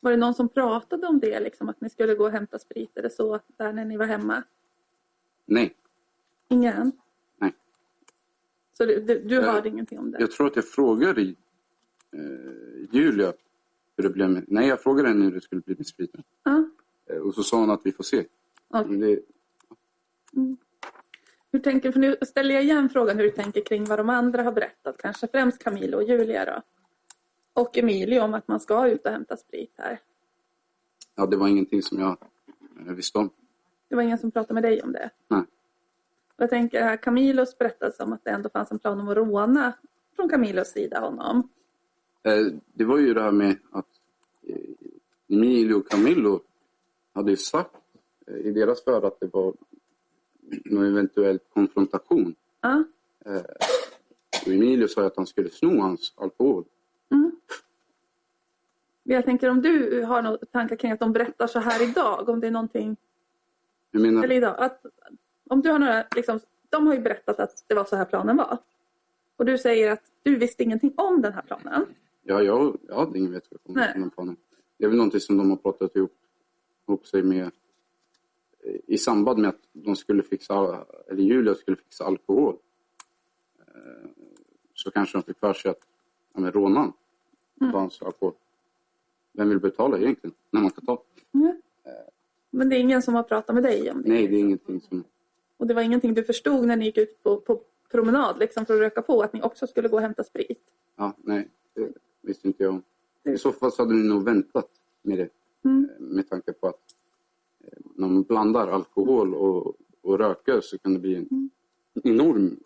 Var 0.00 0.10
det 0.10 0.16
någon 0.16 0.34
som 0.34 0.48
pratade 0.48 1.06
om 1.06 1.20
det, 1.20 1.40
liksom, 1.40 1.68
att 1.68 1.80
ni 1.80 1.90
skulle 1.90 2.14
gå 2.14 2.24
och 2.24 2.30
hämta 2.30 2.58
sprit 2.58 2.96
eller 2.96 3.08
så, 3.08 3.40
där 3.46 3.72
när 3.72 3.84
ni 3.84 3.96
var 3.96 4.06
hemma? 4.06 4.42
Nej, 5.46 5.76
Ingen? 6.48 6.92
Så 8.78 8.84
du, 8.84 9.00
du, 9.00 9.18
du 9.18 9.40
hörde 9.40 9.68
ingenting 9.68 9.98
om 9.98 10.10
det? 10.10 10.20
Jag 10.20 10.30
tror 10.30 10.46
att 10.46 10.56
jag 10.56 10.68
frågade 10.68 11.20
eh, 11.22 11.34
Julia 12.90 13.32
hur 13.96 14.04
det 14.04 14.10
blev 14.10 14.30
med... 14.30 14.44
Nej, 14.48 14.68
jag 14.68 14.82
frågade 14.82 15.08
henne 15.08 15.24
hur 15.24 15.32
det 15.32 15.40
skulle 15.40 15.62
bli 15.62 15.74
med 15.76 15.86
spriten. 15.86 16.22
Ja. 16.44 16.68
Eh, 17.10 17.16
och 17.16 17.34
så 17.34 17.42
sa 17.42 17.60
hon 17.60 17.70
att 17.70 17.80
vi 17.84 17.92
får 17.92 18.04
se. 18.04 18.24
Men 18.68 19.00
det, 19.00 19.20
Hur 21.52 21.58
tänker, 21.58 21.92
för 21.92 22.00
nu 22.00 22.16
ställer 22.22 22.54
jag 22.54 22.64
igen 22.64 22.88
frågan 22.88 23.16
hur 23.16 23.24
du 23.24 23.30
tänker 23.30 23.60
kring 23.64 23.84
vad 23.84 23.98
de 23.98 24.08
andra 24.08 24.42
har 24.42 24.52
berättat. 24.52 24.96
Kanske 24.98 25.28
främst 25.28 25.64
Camilo 25.64 25.96
och 25.96 26.02
Julia 26.02 26.44
då. 26.44 26.62
Och 27.52 27.78
Emilio 27.78 28.20
om 28.20 28.34
att 28.34 28.48
man 28.48 28.60
ska 28.60 28.88
ut 28.88 29.06
och 29.06 29.12
hämta 29.12 29.36
sprit 29.36 29.74
här. 29.78 30.00
ja, 31.14 31.26
det 31.26 31.36
var 31.36 31.48
ingenting 31.48 31.82
som 31.82 32.00
jag 32.00 32.16
eh, 32.86 32.94
visste 32.94 33.18
om. 33.18 33.30
Det 33.88 33.96
var 33.96 34.02
ingen 34.02 34.18
som 34.18 34.30
pratade 34.30 34.54
med 34.54 34.62
dig 34.62 34.82
om 34.82 34.92
det. 34.92 35.10
Nej. 35.28 35.42
Jag 36.36 36.50
tänker 36.50 36.82
här, 36.82 36.96
Camilos 36.96 37.58
berättelse 37.58 38.02
om 38.02 38.12
att 38.12 38.24
det 38.24 38.30
ändå 38.30 38.48
fanns 38.48 38.70
en 38.70 38.78
plan 38.78 39.00
om 39.00 39.08
att 39.08 39.16
råna 39.16 39.72
från 40.16 40.28
Camilos 40.28 40.68
sida 40.68 41.00
honom. 41.00 41.48
Eh, 42.22 42.46
det 42.72 42.84
var 42.84 42.98
ju 42.98 43.14
det 43.14 43.22
här 43.22 43.32
med 43.32 43.56
att 43.70 43.86
eh, 44.42 44.56
Emilio 45.28 45.74
och 45.74 45.88
Camillo 45.88 46.40
hade 47.14 47.30
ju 47.30 47.36
sagt 47.36 47.76
eh, 48.26 48.36
i 48.36 48.50
deras 48.50 48.84
för 48.84 49.06
att 49.06 49.20
det 49.20 49.26
var 49.32 49.54
någon 50.64 50.86
eventuell 50.86 51.38
konfrontation. 51.38 52.34
Ja. 52.60 52.84
Eh, 53.24 53.42
och 54.46 54.52
Emilio 54.52 54.88
sa 54.88 55.06
att 55.06 55.16
han 55.16 55.26
skulle 55.26 55.50
sno 55.50 55.80
hans 55.80 56.12
alkohol. 56.16 56.64
Mm. 57.10 57.32
Jag 59.02 59.24
tänker 59.24 59.50
om 59.50 59.62
du 59.62 60.02
har 60.02 60.22
några 60.22 60.36
tankar 60.36 60.76
kring 60.76 60.92
att 60.92 61.00
de 61.00 61.12
berättar 61.12 61.46
så 61.46 61.58
här 61.58 61.90
idag, 61.90 62.28
om 62.28 62.40
det 62.40 62.46
är 62.46 62.50
någonting, 62.50 62.96
menar, 63.90 64.24
eller 64.24 64.36
idag, 64.36 64.54
att 64.58 64.86
om 65.50 65.62
du 65.62 65.70
har 65.70 65.78
några, 65.78 66.04
liksom, 66.16 66.40
de 66.68 66.86
har 66.86 66.94
ju 66.94 67.00
berättat 67.00 67.40
att 67.40 67.64
det 67.66 67.74
var 67.74 67.84
så 67.84 67.96
här 67.96 68.04
planen 68.04 68.36
var. 68.36 68.58
Och 69.36 69.44
du 69.44 69.58
säger 69.58 69.90
att 69.92 70.02
du 70.22 70.36
visste 70.36 70.62
ingenting 70.62 70.94
om 70.96 71.22
den 71.22 71.32
här 71.32 71.42
planen. 71.42 71.86
Ja, 72.22 72.42
jag, 72.42 72.78
jag 72.88 72.94
hade 72.94 73.18
ingen 73.18 73.32
vetskap 73.32 73.60
om 73.64 73.74
Nej. 73.74 73.92
den 73.94 74.10
planen. 74.10 74.36
Det 74.78 74.84
är 74.84 74.88
väl 74.88 74.96
någonting 74.96 75.20
som 75.20 75.36
de 75.36 75.50
har 75.50 75.56
pratat 75.56 75.96
ihop, 75.96 76.12
ihop 76.88 77.06
sig 77.06 77.22
med 77.22 77.50
i 78.86 78.98
samband 78.98 79.38
med 79.38 79.48
att 79.48 79.60
de 79.72 79.96
skulle 79.96 80.22
fixa, 80.22 80.84
eller 81.08 81.22
Julia 81.22 81.54
skulle 81.54 81.76
fixa 81.76 82.04
alkohol. 82.04 82.56
Eh, 83.58 84.10
Så 84.74 84.90
kanske 84.90 85.18
de 85.18 85.22
fick 85.22 85.38
för 85.38 85.52
sig 85.52 85.70
att, 85.70 85.80
ja 86.34 86.40
men 86.40 86.52
rånaren 86.52 86.92
Mm. 87.60 87.72
hans 87.74 88.02
alkohol. 88.02 88.34
Vem 89.32 89.48
vill 89.48 89.60
betala 89.60 89.98
egentligen 89.98 90.34
när 90.50 90.60
man 90.60 90.70
ska 90.70 90.80
ta? 90.80 91.02
Men 92.50 92.68
det 92.68 92.76
är 92.76 92.80
ingen 92.80 93.02
som 93.02 93.14
har 93.14 93.22
pratat 93.22 93.54
med 93.54 93.62
dig 93.62 93.90
om 93.90 94.02
det? 94.02 94.08
Nej, 94.08 94.28
det 94.28 94.36
är 94.36 94.40
ingenting 94.40 94.80
som... 94.80 95.04
Och 95.56 95.66
det 95.66 95.74
var 95.74 95.82
ingenting 95.82 96.14
du 96.14 96.24
förstod 96.24 96.66
när 96.66 96.76
ni 96.76 96.84
gick 96.84 96.98
ut 96.98 97.22
på, 97.22 97.36
på 97.36 97.60
promenad 97.90 98.38
liksom, 98.38 98.66
för 98.66 98.74
att 98.74 98.80
röka 98.80 99.02
på, 99.02 99.22
att 99.22 99.32
ni 99.32 99.42
också 99.42 99.66
skulle 99.66 99.88
gå 99.88 99.96
och 99.96 100.02
hämta 100.02 100.24
sprit? 100.24 100.60
Ja, 100.96 101.16
nej, 101.16 101.48
det 101.74 101.92
visste 102.20 102.48
inte 102.48 102.62
jag. 102.62 102.82
I 103.24 103.38
så 103.38 103.52
fall 103.52 103.72
så 103.72 103.82
hade 103.82 103.94
ni 103.94 104.08
nog 104.08 104.24
väntat 104.24 104.70
med 105.02 105.18
det. 105.18 105.28
Mm. 105.64 105.90
Med 105.98 106.28
tanke 106.28 106.52
på 106.52 106.66
att 106.66 106.94
eh, 107.60 107.78
när 107.94 108.08
man 108.08 108.22
blandar 108.22 108.68
alkohol 108.68 109.34
och, 109.34 109.76
och 110.02 110.18
röker 110.18 110.60
så 110.60 110.78
kan 110.78 110.94
det 110.94 111.00
bli 111.00 111.14
en 111.14 111.50
enorm 112.04 112.56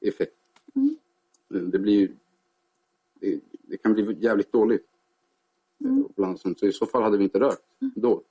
effekt. 0.00 0.36
Mm. 0.74 0.96
Det 1.48 1.78
blir 1.78 2.10
det, 3.14 3.40
det 3.62 3.76
kan 3.76 3.92
bli 3.92 4.16
jävligt 4.20 4.52
dåligt. 4.52 4.86
Mm. 5.80 5.98
eh, 5.98 6.04
och 6.04 6.12
blanda 6.14 6.38
sånt. 6.38 6.58
Så 6.58 6.66
i 6.66 6.72
så 6.72 6.86
fall 6.86 7.02
hade 7.02 7.18
vi 7.18 7.24
inte 7.24 7.40
rökt 7.40 7.62
då. 7.94 8.22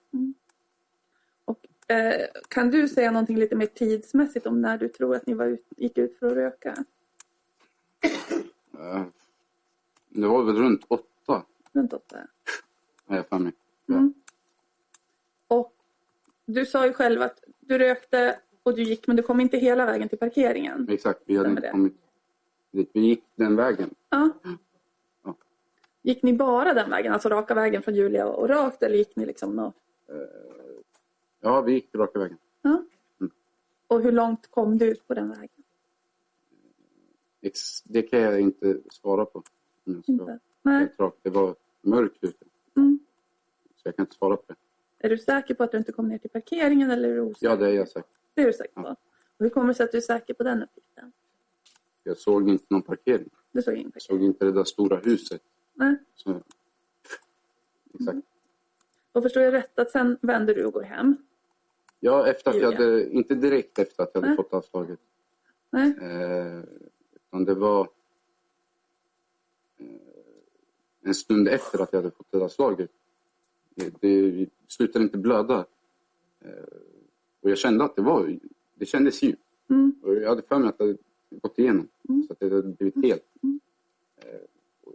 Eh, 1.88 2.26
kan 2.48 2.70
du 2.72 2.88
säga 2.88 3.12
någonting 3.12 3.38
lite 3.38 3.56
mer 3.56 3.66
tidsmässigt 3.66 4.46
om 4.48 4.62
när 4.62 4.78
du 4.78 4.88
tror 4.90 5.16
att 5.16 5.28
ni 5.28 5.34
var 5.34 5.46
ut, 5.46 5.66
gick 5.78 5.98
ut 5.98 6.20
för 6.20 6.28
att 6.28 6.34
röka? 6.34 6.76
Eh, 8.80 9.04
Det 10.10 10.28
var 10.28 10.44
väl 10.44 10.56
runt 10.56 10.82
åtta, 10.88 11.44
Runt 11.74 11.94
åtta? 11.94 12.18
jag 13.08 13.28
för 13.28 13.40
mig. 13.40 13.54
Ja. 13.86 13.96
Mm. 13.96 14.14
Och 15.48 15.74
du 16.46 16.66
sa 16.66 16.86
ju 16.88 16.94
själv 16.94 17.22
att 17.22 17.44
du 17.60 17.78
rökte 17.78 18.40
och 18.64 18.76
du 18.76 18.84
gick 18.84 19.08
men 19.08 19.16
du 19.16 19.24
kom 19.24 19.40
inte 19.40 19.58
hela 19.58 19.86
vägen 19.86 20.10
till 20.10 20.18
parkeringen. 20.18 20.88
Exakt, 20.90 21.22
vi 21.26 21.38
hade 21.38 21.50
inte 21.50 21.62
det? 21.62 21.72
kommit 21.72 21.94
dit. 22.72 22.90
Vi 22.94 23.00
gick 23.02 23.24
den 23.36 23.56
vägen. 23.56 23.90
Ja. 24.10 24.30
Ja. 25.24 25.36
Gick 26.02 26.24
ni 26.24 26.34
bara 26.34 26.74
den 26.74 26.90
vägen, 26.90 27.14
alltså 27.14 27.30
raka 27.30 27.54
vägen 27.54 27.82
från 27.82 27.96
Julia 27.96 28.28
och 28.28 28.50
rakt 28.50 28.84
eller 28.84 28.96
gick 28.98 29.16
ni 29.16 29.26
liksom 29.26 29.56
nå... 29.56 29.74
Ja, 31.40 31.62
vi 31.62 31.74
gick 31.74 31.96
raka 31.96 32.20
vägen. 32.20 32.38
Ja. 32.62 32.84
Mm. 33.20 33.32
Och 33.88 34.02
hur 34.02 34.12
långt 34.12 34.48
kom 34.48 34.78
du 34.78 34.92
ut 34.92 35.08
på 35.08 35.14
den 35.14 35.30
vägen? 35.30 35.50
Det 37.84 38.02
kan 38.02 38.20
jag 38.20 38.40
inte 38.42 38.82
svara 38.90 39.26
på. 39.26 39.44
jag 39.84 40.04
Inte? 40.08 40.40
Nej. 40.62 40.94
Det 41.22 41.30
var 41.30 41.56
mörkt 41.82 42.24
ute. 42.24 42.46
Mm. 42.76 43.00
Så 43.76 43.82
jag 43.84 43.96
kan 43.96 44.04
inte 44.04 44.16
svara 44.16 44.38
på 44.38 44.44
det. 44.48 44.56
Är 45.00 45.10
du 45.10 45.18
säker 45.18 45.54
på 45.54 45.64
att 45.64 45.72
du 45.72 45.78
inte 45.78 45.92
kom 45.92 46.08
ner 46.10 46.18
till 46.18 46.30
parkeringen 46.30 46.92
eller 46.92 47.10
är 47.10 47.14
du 47.14 47.22
osäker? 47.22 47.48
Ja, 47.48 47.56
det 47.56 47.70
är 47.70 47.74
jag 47.74 47.88
säker 47.90 48.10
Det 48.34 48.42
är 48.42 48.46
du 48.46 48.54
säker 48.54 48.74
på. 48.74 48.82
Ja. 48.82 48.96
Och 49.38 49.44
hur 49.44 49.50
kommer 49.50 49.68
det 49.68 49.74
sig 49.74 49.84
att 49.84 49.92
du 49.92 49.98
är 49.98 50.02
säker 50.02 50.34
på 50.34 50.44
den 50.44 50.64
uppgiften? 50.64 51.12
Jag 52.04 52.18
såg 52.18 52.50
inte 52.50 52.66
någon 52.70 52.82
parkering. 52.82 53.30
Du 53.52 53.62
såg 53.62 53.74
ingen 53.74 53.86
Jag 53.86 53.94
parkering? 53.94 54.20
såg 54.20 54.26
inte 54.28 54.46
det 54.46 54.52
där 54.52 54.64
stora 54.64 54.98
huset. 54.98 55.42
Nej. 55.74 55.96
Så... 56.16 56.42
Exakt. 57.94 58.28
Och 59.12 59.24
förstår 59.24 59.44
jag 59.44 59.54
rätt 59.54 59.80
att 59.80 59.92
sen 59.92 60.18
vänder 60.22 60.56
du 60.56 60.66
och 60.66 60.74
går 60.74 60.82
hem? 60.82 61.18
Ja, 62.00 62.28
efter 62.28 62.52
att 62.52 62.58
jag 62.62 62.72
hade, 62.72 63.10
inte 63.10 63.36
direkt 63.36 63.80
efter 63.80 64.04
att 64.04 64.12
jag 64.14 64.22
hade 64.22 64.28
Nej. 64.28 64.38
fått 64.38 64.54
avslaget. 64.54 65.00
Nej? 65.70 65.94
Eh, 66.02 66.64
utan 67.16 67.46
det 67.46 67.54
var 67.56 67.90
eh, 69.78 69.86
en 71.04 71.16
stund 71.16 71.48
efter 71.48 71.80
att 71.82 71.94
jag 71.94 72.00
hade 72.02 72.12
fått 72.16 72.32
det 72.32 72.40
där 72.40 72.48
slaget. 72.48 72.92
Det, 73.76 73.94
det 74.02 74.50
slutade 74.68 75.04
inte 75.06 75.18
blöda. 75.18 75.66
Eh, 76.40 76.52
och 77.42 77.50
jag 77.50 77.58
kände 77.58 77.84
att 77.84 77.96
det 77.96 78.02
var, 78.02 78.40
det 78.76 78.86
kändes 78.86 79.24
ju. 79.24 79.36
Mm. 79.70 79.96
Och 80.04 80.16
jag 80.16 80.30
hade 80.30 80.42
för 80.42 80.60
mig 80.60 80.70
att 80.70 80.78
det 80.78 80.84
hade 80.84 80.98
gått 81.30 81.60
igenom. 81.60 81.88
Så 82.28 82.34
att 82.34 82.40
det 82.40 82.46
hade 82.50 82.64
blivit 82.64 83.06
helt. 83.06 83.24
Eh, 84.22 84.40
och- 84.84 84.94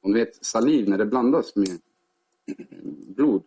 och 0.00 0.10
ni 0.10 0.18
vet, 0.18 0.44
saliv 0.44 0.88
när 0.88 0.98
det 0.98 1.06
blandas 1.06 1.56
med 1.56 1.68
blod. 3.16 3.42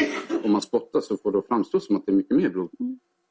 Eh, 0.00 0.44
Om 0.44 0.52
man 0.52 0.60
spottar 0.60 1.00
så 1.00 1.16
får 1.16 1.32
det 1.32 1.42
framstå 1.42 1.80
som 1.80 1.96
att 1.96 2.06
det 2.06 2.12
är 2.12 2.16
mycket 2.16 2.36
mer 2.36 2.48
blod. 2.48 2.70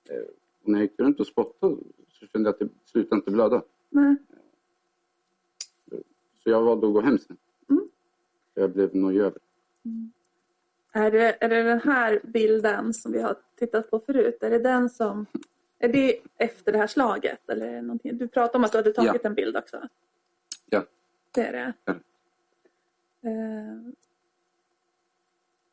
Eh, 0.09 0.21
och 0.63 0.69
när 0.69 0.79
jag 0.79 0.81
gick 0.81 0.99
runt 0.99 1.19
och 1.19 1.27
spottade 1.27 1.75
så 2.09 2.27
kände 2.27 2.47
jag 2.47 2.53
att 2.53 2.59
det 2.59 2.69
slutade 2.85 3.15
inte 3.15 3.31
blöda. 3.31 3.63
Nej. 3.89 4.15
Så 6.43 6.49
jag 6.49 6.61
valde 6.61 6.87
att 6.87 6.93
gå 6.93 7.01
hem 7.01 7.17
sen. 7.17 7.37
Mm. 7.69 7.89
Jag 8.53 8.71
blev 8.71 8.95
nojig 8.95 9.21
över. 9.21 9.39
Är 10.91 11.11
det, 11.11 11.37
är 11.43 11.49
det 11.49 11.63
den 11.63 11.81
här 11.81 12.21
bilden 12.23 12.93
som 12.93 13.11
vi 13.11 13.21
har 13.21 13.35
tittat 13.55 13.89
på 13.89 13.99
förut? 13.99 14.37
Är 14.41 14.49
det 14.49 14.59
den 14.59 14.89
som... 14.89 15.25
Är 15.79 15.89
det 15.89 16.19
efter 16.37 16.71
det 16.71 16.77
här 16.77 16.87
slaget? 16.87 17.49
Eller 17.49 17.81
någonting? 17.81 18.17
Du 18.17 18.27
pratade 18.27 18.57
om 18.57 18.63
att 18.63 18.71
du 18.71 18.77
hade 18.77 18.93
tagit 18.93 19.25
en 19.25 19.33
bild 19.33 19.57
också. 19.57 19.87
Ja. 20.65 20.83
Det 21.31 21.41
är 21.41 21.51
det. 21.51 21.73
Ja. 21.85 21.93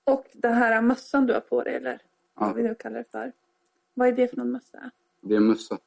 Och 0.05 0.27
den 0.33 0.55
här 0.55 0.83
mössan 0.83 1.27
du 1.27 1.33
har 1.33 1.41
på 1.41 1.63
dig, 1.63 1.75
eller 1.75 1.93
Ja. 2.37 2.47
vad 2.47 2.55
vi 2.57 2.63
nu 2.63 2.75
kallar 2.75 2.99
det 2.99 3.11
för. 3.11 3.33
Vad 3.95 4.09
är 4.09 4.13
det 4.13 4.29
för 4.29 4.37
någon 4.37 4.51
mössa? 4.53 4.91
Det 5.21 5.35
är 5.35 5.37
en 5.37 5.47
mössa. 5.47 5.79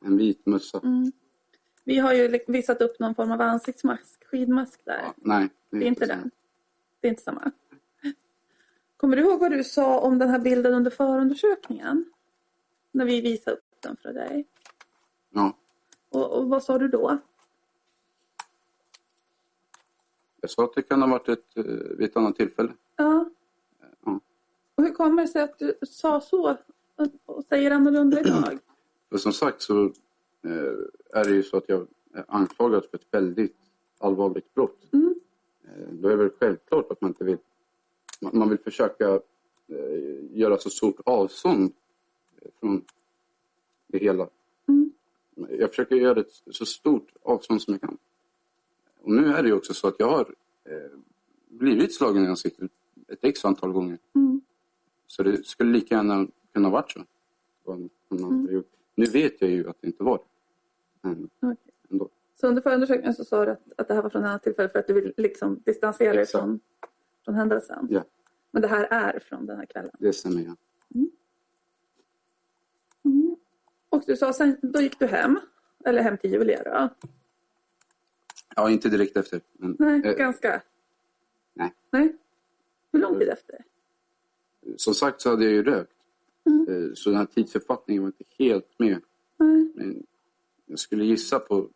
En 0.00 0.16
vit 0.16 0.46
mössa. 0.46 0.80
Mm. 0.84 1.12
Vi 1.84 1.98
har 1.98 2.12
ju 2.12 2.28
li- 2.28 2.44
visat 2.48 2.80
upp 2.80 2.98
någon 2.98 3.14
form 3.14 3.30
av 3.32 3.40
ansiktsmask, 3.40 4.24
skidmask 4.24 4.84
där. 4.84 5.00
Ja, 5.04 5.14
nej, 5.16 5.48
Det 5.70 5.76
är 5.76 5.82
inte 5.82 6.06
så. 6.06 6.12
den. 6.12 6.30
Det 7.00 7.08
är 7.08 7.10
inte 7.10 7.22
samma. 7.22 7.50
Kommer 8.96 9.16
du 9.16 9.22
ihåg 9.22 9.40
vad 9.40 9.50
du 9.52 9.64
sa 9.64 10.00
om 10.00 10.18
den 10.18 10.28
här 10.28 10.38
bilden 10.38 10.74
under 10.74 10.90
förundersökningen? 10.90 12.04
När 12.92 13.04
vi 13.04 13.20
visade 13.20 13.56
upp 13.56 13.64
den 13.80 13.96
för 13.96 14.12
dig. 14.12 14.46
Ja, 15.30 15.56
Och, 16.08 16.32
och 16.38 16.48
vad 16.48 16.62
sa 16.64 16.78
du 16.78 16.88
då? 16.88 17.18
jag 20.40 20.50
sa 20.50 20.64
att 20.64 20.74
det 20.74 20.82
kan 20.82 21.02
ha 21.02 21.08
varit 21.08 21.28
ett, 21.28 21.56
eh, 21.56 21.64
vid 21.64 22.02
ett 22.10 22.16
annat 22.16 22.36
tillfälle. 22.36 22.72
Ja. 22.96 23.30
Hur 24.84 24.94
kommer 24.94 25.22
det 25.22 25.28
sig 25.28 25.42
att 25.42 25.58
du 25.58 25.74
sa 25.82 26.20
så 26.20 26.56
och- 27.26 27.44
säger 27.48 27.70
annorlunda 27.70 28.20
idag? 28.20 28.58
För 29.10 29.18
som 29.18 29.32
sagt 29.32 29.62
så 29.62 29.84
eh, 30.42 31.20
är 31.20 31.24
det 31.24 31.30
ju 31.30 31.42
så 31.42 31.56
att 31.56 31.64
jag 31.68 31.86
är 32.14 32.24
anklagad 32.28 32.84
för 32.90 32.96
ett 32.96 33.06
väldigt 33.10 33.56
allvarligt 33.98 34.54
brott. 34.54 34.78
Mm. 34.92 35.14
Eh, 35.64 35.88
då 35.90 36.08
är 36.08 36.10
det 36.10 36.16
väl 36.16 36.30
självklart 36.40 36.90
att 36.90 37.00
man 37.00 37.10
inte 37.10 37.24
vill... 37.24 37.38
Man, 38.20 38.48
vill 38.48 38.58
försöka 38.58 39.08
eh, 39.66 40.38
göra 40.38 40.58
så 40.58 40.70
stort 40.70 41.00
avstånd 41.04 41.72
från 42.60 42.84
det 43.86 43.98
hela. 43.98 44.28
Mm. 44.68 44.92
Jag 45.34 45.70
försöker 45.70 45.96
göra 45.96 46.20
ett 46.20 46.42
så 46.50 46.66
stort 46.66 47.12
avstånd 47.22 47.62
som 47.62 47.74
jag 47.74 47.80
kan. 47.80 47.98
Och 49.00 49.10
nu 49.10 49.26
är 49.26 49.42
det 49.42 49.48
ju 49.48 49.54
också 49.54 49.74
så 49.74 49.88
att 49.88 49.96
jag 49.98 50.10
har 50.10 50.34
blivit 51.48 51.94
slagen 51.94 52.24
i 52.24 52.28
ansiktet 52.28 52.70
ett 53.08 53.18
x 53.22 53.44
antal 53.44 53.72
gånger. 53.72 53.98
Mm. 54.14 54.40
Så 55.16 55.22
det 55.22 55.46
skulle 55.46 55.72
lika 55.72 55.94
gärna 55.94 56.26
kunna 56.52 56.70
varit 56.70 56.90
så. 56.90 57.04
Gjort. 58.50 58.70
Nu 58.94 59.06
vet 59.06 59.40
jag 59.40 59.50
ju 59.50 59.68
att 59.68 59.76
det 59.80 59.86
inte 59.86 60.02
var 60.04 60.18
det. 60.18 60.24
Men 61.00 61.30
Okej. 61.40 61.56
ändå. 61.90 62.08
Så 62.40 62.48
under 62.48 62.62
förundersökningen 62.62 63.14
så 63.14 63.24
sa 63.24 63.44
du 63.44 63.50
att, 63.50 63.62
att 63.76 63.88
det 63.88 63.94
här 63.94 64.02
var 64.02 64.10
från 64.10 64.22
ett 64.24 64.28
annat 64.28 64.42
tillfälle 64.42 64.68
för 64.68 64.78
att 64.78 64.86
du 64.86 64.92
vill 64.92 65.14
liksom 65.16 65.62
distansera 65.64 66.12
dig 66.12 66.26
från, 66.26 66.60
från 67.24 67.34
händelsen. 67.34 67.86
Ja, 67.90 68.04
Men 68.50 68.62
det 68.62 68.68
här 68.68 68.84
är 68.90 69.18
från 69.18 69.46
den 69.46 69.56
här 69.58 69.66
kvällen. 69.66 69.90
det 69.98 70.12
stämmer 70.12 70.42
ja. 70.42 70.56
Mm. 73.04 73.36
Och 73.88 74.02
du 74.06 74.16
sa 74.16 74.32
sen, 74.32 74.56
då 74.62 74.80
gick 74.80 74.98
du 74.98 75.06
hem. 75.06 75.40
Eller 75.84 76.02
hem 76.02 76.18
till 76.18 76.32
Julia 76.32 76.62
då? 76.62 76.88
Ja, 78.56 78.70
inte 78.70 78.88
direkt 78.88 79.16
efter. 79.16 79.40
Men, 79.52 79.76
Nej, 79.78 80.02
eh, 80.04 80.12
ganska. 80.16 80.62
nej. 81.54 81.72
Nej. 81.90 82.16
Hur 82.92 83.00
lång 83.00 83.18
tid 83.18 83.28
efter? 83.28 83.64
Som 84.76 84.94
sagt 84.94 85.20
så 85.20 85.30
hade 85.30 85.44
jag 85.44 85.52
ju 85.52 85.62
rökt. 85.62 85.96
Mm. 86.46 86.68
Eh, 86.68 86.94
Så 86.94 87.10
den 87.10 87.18
här 87.18 87.26
tidsuppfattningen 87.26 88.02
var 88.02 88.08
inte 88.08 88.24
helt 88.38 88.78
med. 88.78 89.00
Nej. 89.36 89.72
Men 89.74 90.06
jag 90.66 90.78
skulle 90.78 91.04
gissa 91.04 91.38
på 91.38 91.68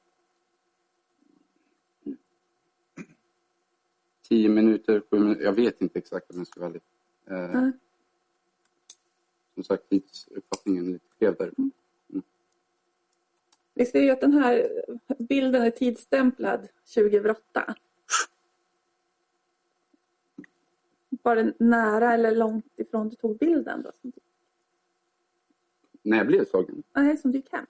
tio 4.28 4.48
minuter, 4.48 5.02
sju 5.10 5.18
minuter. 5.18 5.42
Jag 5.42 5.52
vet 5.52 5.82
inte 5.82 5.98
exakt 5.98 6.30
om 6.30 6.38
jag 6.38 6.46
ska 6.46 6.60
vara 6.60 6.70
ärlig. 6.70 6.82
Eh, 7.26 7.60
Nej. 7.60 7.72
Som 9.54 9.64
sagt, 9.64 9.88
tidsuppfattningen 9.88 10.86
är 10.86 10.92
lite 10.92 11.06
skev 11.18 11.34
därifrån. 11.38 11.70
Vi 13.74 13.86
ser 13.86 14.00
ju 14.02 14.10
att 14.10 14.20
den 14.20 14.32
här 14.32 14.68
bilden 15.18 15.62
är 15.62 15.70
tidsstämplad 15.70 16.68
2008. 16.94 17.74
Var 21.28 21.36
det 21.36 21.52
nära 21.58 22.14
eller 22.14 22.34
långt 22.34 22.64
ifrån 22.76 23.08
du 23.08 23.16
tog 23.16 23.38
bilden 23.38 23.82
då? 23.82 24.10
När 26.02 26.16
jag 26.16 26.26
blev 26.26 26.44
slagen? 26.44 26.82
nej, 26.92 27.16
som 27.16 27.32
du 27.32 27.38
gick 27.38 27.52
hem? 27.52 27.66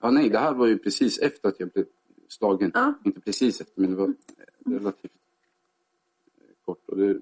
Ja, 0.00 0.10
nej, 0.10 0.28
det 0.28 0.38
här 0.38 0.54
var 0.54 0.66
ju 0.66 0.78
precis 0.78 1.18
efter 1.18 1.48
att 1.48 1.60
jag 1.60 1.68
blev 1.68 1.84
slagen. 2.28 2.70
Ja. 2.74 2.94
Inte 3.04 3.20
precis 3.20 3.60
efter, 3.60 3.80
men 3.80 3.90
det 3.90 3.96
var 3.96 4.14
relativt 4.64 5.12
kort. 6.64 6.88
Och 6.88 6.96
det, 6.96 7.20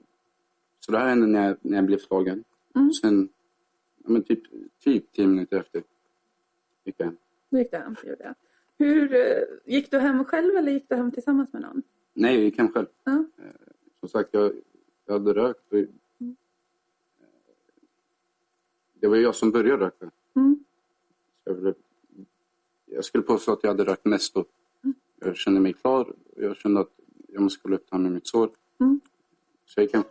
så 0.80 0.92
det 0.92 0.98
här 0.98 1.08
hände 1.08 1.26
när 1.26 1.48
jag, 1.48 1.56
när 1.62 1.76
jag 1.76 1.86
blev 1.86 1.98
slagen. 1.98 2.44
Mm. 2.74 2.92
Sen, 2.92 3.28
ja, 4.04 4.10
men 4.10 4.22
typ, 4.22 4.42
typ 4.78 5.12
tio 5.12 5.26
minuter 5.26 5.60
efter 5.60 5.82
gick 6.84 6.94
jag 6.98 7.06
hem. 7.06 7.16
Då 7.50 7.58
gick 7.58 7.70
du 7.70 7.76
hem 7.76 7.96
till 7.96 8.08
Julia. 8.08 8.34
Hur, 8.78 9.14
eh, 9.14 9.42
gick 9.64 9.90
du 9.90 9.98
hem 9.98 10.24
själv 10.24 10.56
eller 10.56 10.72
gick 10.72 10.88
du 10.88 10.96
hem 10.96 11.10
tillsammans 11.10 11.52
med 11.52 11.62
någon? 11.62 11.82
Nej, 12.14 12.34
jag 12.34 12.44
gick 12.44 12.58
hem 12.58 12.72
själv. 12.72 12.86
Ja. 13.04 13.24
Som 14.00 14.08
sagt, 14.08 14.28
jag, 14.32 14.52
jag 15.08 15.18
hade 15.18 15.34
rökt. 15.34 15.72
Och, 15.72 15.78
Mm. 16.20 16.36
Det 18.94 19.08
var 19.08 19.16
jag 19.16 19.34
som 19.34 19.50
började 19.50 19.84
röka. 19.84 20.10
Mm. 20.36 20.64
Jag, 21.44 21.54
ville, 21.54 21.74
jag 22.86 23.04
skulle 23.04 23.24
påstå 23.24 23.52
att 23.52 23.62
jag 23.62 23.70
hade 23.70 23.84
rökt 23.84 24.04
mest 24.04 24.34
då. 24.34 24.44
Mm. 24.84 24.94
Jag 25.20 25.36
kände 25.36 25.60
mig 25.60 25.72
klar. 25.72 26.14
Jag 26.36 26.56
kände 26.56 26.80
att 26.80 26.90
jag 27.28 27.42
måste 27.42 27.62
kolla 27.62 27.76
upp 27.76 27.86
det 27.90 27.96
här 27.96 28.02
med 28.02 28.12
mitt 28.12 28.26
sår. 28.26 28.50
Mm. 28.80 29.00
Så 29.66 29.80
jag 29.80 29.84
gick 29.84 29.94
hem 29.94 30.04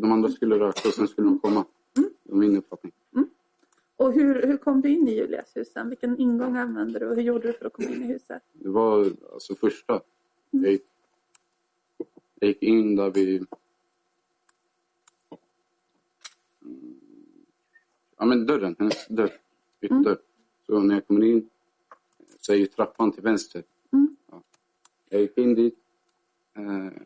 de 0.00 0.12
andra 0.12 0.28
skulle 0.28 0.58
röka 0.58 0.88
och 0.88 0.94
sen 0.94 1.08
skulle 1.08 1.26
de 1.26 1.38
komma. 1.38 1.64
Mm. 1.96 2.10
Det 2.22 2.32
var 2.32 2.38
min 2.38 2.56
uppfattning. 2.56 2.92
Och 3.96 4.12
hur, 4.12 4.42
hur 4.42 4.56
kom 4.56 4.80
du 4.80 4.88
in 4.88 5.08
i 5.08 5.14
Julias 5.14 5.56
hus 5.56 5.72
sen? 5.72 5.88
Vilken 5.88 6.18
ingång 6.18 6.56
använde 6.56 6.98
du 6.98 7.08
och 7.08 7.14
hur 7.16 7.22
gjorde 7.22 7.46
du 7.46 7.52
för 7.52 7.66
att 7.66 7.72
komma 7.72 7.88
in 7.88 8.02
i 8.02 8.06
huset? 8.06 8.42
Det 8.52 8.68
var 8.68 9.10
alltså 9.32 9.54
första. 9.54 10.00
Jag, 10.50 10.70
gick, 10.72 10.84
jag 12.34 12.48
gick 12.48 12.62
in 12.62 12.96
där 12.96 13.10
vid... 13.10 13.46
Ja 18.18 18.24
men 18.26 18.46
dörren, 18.46 18.76
hennes 18.78 19.06
dörr. 19.08 19.32
Ytterdörr. 19.80 20.18
Så 20.66 20.80
när 20.80 20.94
jag 20.94 21.06
kommer 21.06 21.24
in 21.24 21.50
så 22.40 22.52
är 22.52 22.56
ju 22.56 22.66
trappan 22.66 23.12
till 23.12 23.22
vänster. 23.22 23.62
Mm. 23.92 24.16
Ja. 24.30 24.42
Jag 25.08 25.20
gick 25.20 25.38
in 25.38 25.54
dit. 25.54 25.78
Eh, 26.54 27.02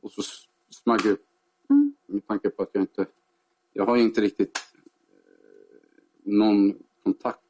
och 0.00 0.10
så 0.12 0.22
smög 0.70 1.06
upp. 1.06 1.26
Mm. 1.70 1.94
Med 2.06 2.26
tanke 2.26 2.50
på 2.50 2.62
att 2.62 2.70
jag 2.72 2.82
inte... 2.82 3.06
Jag 3.72 3.86
har 3.86 3.96
ju 3.96 4.02
inte 4.02 4.20
riktigt 4.20 4.58
eh, 5.12 5.22
någon 6.22 6.82
kontakt 7.02 7.40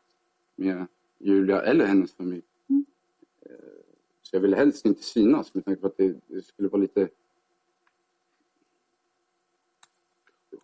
med 0.56 0.86
Julia 1.18 1.62
eller 1.62 1.86
hennes 1.86 2.12
familj. 2.12 2.42
Mm. 2.68 2.84
Eh, 3.40 3.56
Så 4.22 4.36
jag 4.36 4.40
ville 4.40 4.56
helst 4.56 4.86
inte 4.86 5.02
synas 5.02 5.54
med 5.54 5.64
tanke 5.64 5.80
på 5.80 5.86
att 5.86 5.96
det, 5.96 6.20
det 6.26 6.42
skulle 6.42 6.68
vara 6.68 6.82
lite 6.82 7.08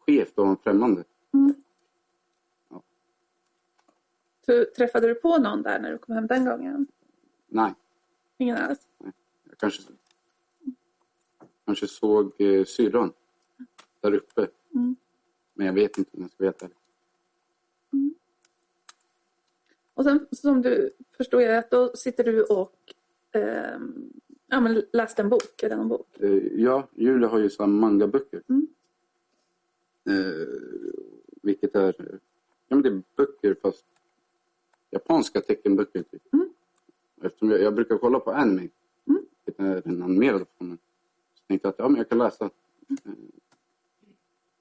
skevt 0.00 0.36
vara 0.36 0.50
en 0.50 0.56
främmande. 0.56 1.04
Så 1.30 1.54
träffade 4.76 5.06
du 5.06 5.14
på 5.14 5.38
någon 5.38 5.62
där 5.62 5.78
när 5.80 5.92
du 5.92 5.98
kom 5.98 6.14
hem 6.14 6.26
den 6.26 6.44
gången? 6.44 6.86
Nej, 7.48 7.74
Ingen 8.38 8.56
alls? 8.56 8.78
jag 9.44 9.58
kanske, 9.58 9.82
kanske 11.66 11.86
såg 11.86 12.40
eh, 12.40 12.64
syrran 12.64 13.12
där 14.00 14.14
uppe. 14.14 14.48
Mm. 14.74 14.96
Men 15.54 15.66
jag 15.66 15.72
vet 15.72 15.98
inte 15.98 16.10
om 16.16 16.22
jag 16.22 16.30
ska 16.30 16.44
veta 16.44 16.68
det. 16.68 16.74
Och 19.94 20.04
sen 20.04 20.26
som 20.32 20.62
du 20.62 20.90
förstår 21.16 21.42
jag 21.42 21.56
att 21.58 21.70
då 21.70 21.96
sitter 21.96 22.24
du 22.24 22.42
och 22.44 22.94
ehm, 23.32 24.12
ja, 24.46 24.60
men 24.60 24.82
läste 24.92 25.22
en 25.22 25.28
bok, 25.28 25.62
eller 25.62 25.76
någon 25.76 25.88
bok. 25.88 26.06
Eh, 26.20 26.30
Ja, 26.62 26.88
Julia 26.94 27.28
har 27.28 27.38
ju 27.38 27.50
så 27.50 27.66
mangaböcker. 27.66 28.42
Mm. 28.48 28.66
Eh, 30.08 30.48
vilket 31.42 31.74
är, 31.76 31.94
ja 32.68 32.76
men 32.76 32.82
det 32.82 32.88
är 32.88 33.02
böcker 33.16 33.56
fast 33.62 33.86
japanska 34.90 35.40
teckenböcker 35.40 36.02
typ. 36.02 36.32
Mm. 36.34 36.50
Eftersom 37.22 37.50
jag, 37.50 37.60
jag 37.62 37.74
brukar 37.74 37.98
kolla 37.98 38.20
på 38.20 38.30
anime, 38.30 38.68
Mm. 39.06 39.80
den 39.84 40.02
animerade 40.02 40.44
formen. 40.58 40.78
Så 41.34 41.42
tänkte 41.46 41.66
jag 41.68 41.72
att 41.72 41.78
ja, 41.78 41.88
men 41.88 41.96
jag 41.96 42.08
kan 42.08 42.18
läsa. 42.18 42.44
Eh, 43.04 43.12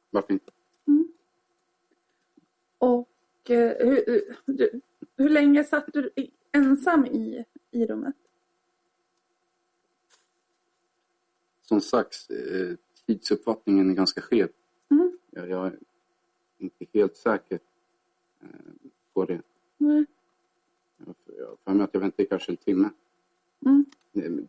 varför 0.10 0.34
inte? 0.34 0.52
Och 2.78 3.50
eh, 3.50 3.88
hur, 3.88 4.24
du, 4.46 4.82
hur 5.16 5.30
länge 5.30 5.64
satt 5.64 5.94
du 5.94 6.12
ensam 6.52 7.06
i, 7.06 7.46
i 7.72 7.86
rummet? 7.86 8.16
Som 11.62 11.82
sagt, 11.82 12.16
eh, 12.30 12.78
tidsuppfattningen 13.06 13.90
är 13.90 13.94
ganska 13.94 14.22
skev. 14.22 14.50
Mm. 14.90 15.18
Jag, 15.32 15.50
jag 15.50 15.68
är 15.68 15.80
inte 16.58 16.86
helt 16.94 17.16
säker 17.18 17.60
eh, 18.42 18.48
på 19.14 19.26
det. 19.26 19.42
Nej. 19.78 20.06
Jag 21.38 21.58
för 21.64 21.74
mig 21.74 21.84
att 21.84 21.94
jag 21.94 22.02
väntade 22.02 22.28
kanske 22.28 22.52
en 22.52 22.58
timme. 22.58 22.90
Mm. 23.66 23.86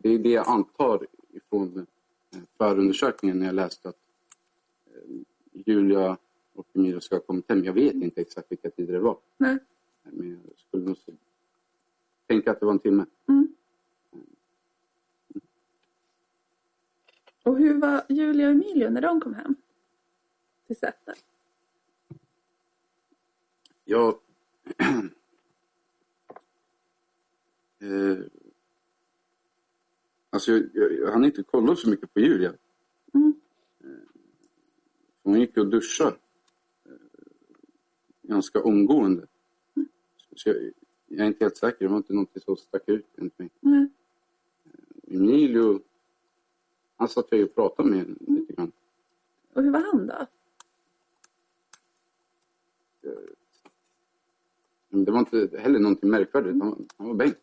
Det 0.01 0.09
är 0.09 0.19
det 0.19 0.29
jag 0.29 0.47
antar 0.47 1.07
ifrån 1.31 1.87
eh, 2.33 2.39
förundersökningen 2.57 3.39
när 3.39 3.45
jag 3.45 3.55
läste 3.55 3.89
att 3.89 3.97
eh, 4.85 5.21
Julia 5.51 6.17
och 6.53 6.67
Emilia 6.73 7.01
ska 7.01 7.15
ha 7.15 7.21
kommit 7.21 7.49
hem. 7.49 7.63
Jag 7.63 7.73
vet 7.73 7.93
inte 7.93 8.21
exakt 8.21 8.51
vilka 8.51 8.69
tider 8.69 8.93
det 8.93 8.99
var. 8.99 9.17
Nej. 9.37 9.57
Men 10.03 10.29
jag 10.29 10.59
skulle 10.59 10.85
nog 10.85 10.97
tänka 12.27 12.51
att 12.51 12.59
det 12.59 12.65
var 12.65 12.73
en 12.73 12.79
timme. 12.79 13.05
Mm. 13.27 13.55
Och 17.43 17.57
hur 17.57 17.79
var 17.79 18.03
Julia 18.09 18.47
och 18.47 18.51
Emilio 18.51 18.89
när 18.89 19.01
de 19.01 19.21
kom 19.21 19.33
hem? 19.33 19.55
Till 20.67 20.75
Säter? 20.75 21.15
Jag... 23.85 24.15
eh, 27.79 28.17
alltså, 30.29 30.51
jag, 30.51 30.69
jag, 30.73 30.93
jag 30.93 31.11
hann 31.11 31.25
inte 31.25 31.43
kolla 31.43 31.75
så 31.75 31.89
mycket 31.89 32.13
på 32.13 32.19
Julia. 32.19 32.53
Mm. 33.13 33.33
Eh, 33.83 33.89
hon 35.23 35.39
gick 35.39 35.57
och 35.57 35.67
duschade 35.67 36.17
eh, 36.85 36.91
ganska 38.21 38.63
omgående. 38.63 39.27
Så 40.35 40.49
jag, 40.49 40.55
jag 41.07 41.19
är 41.19 41.27
inte 41.27 41.45
helt 41.45 41.57
säker. 41.57 41.85
Det 41.85 41.91
var 41.91 41.97
inte 41.97 42.13
något 42.13 42.43
som 42.43 42.57
stack 42.57 42.83
ut 42.89 43.05
enligt 43.17 43.39
mig. 43.39 43.49
Nej. 43.59 43.87
Emilio, 45.07 45.81
han 46.95 47.07
satt 47.07 47.27
jag 47.29 47.37
ju 47.39 47.45
och 47.45 47.55
pratade 47.55 47.89
med 47.89 48.15
lite 48.19 48.53
grann. 48.53 48.71
Och 49.53 49.63
hur 49.63 49.71
var 49.71 49.79
han 49.79 50.07
då? 50.07 50.27
Det 54.89 55.11
var 55.11 55.19
inte 55.19 55.57
heller 55.57 55.79
någonting 55.79 56.09
märkvärdigt. 56.09 56.61
Han, 56.61 56.87
han 56.97 57.07
var 57.07 57.13
bänk. 57.13 57.37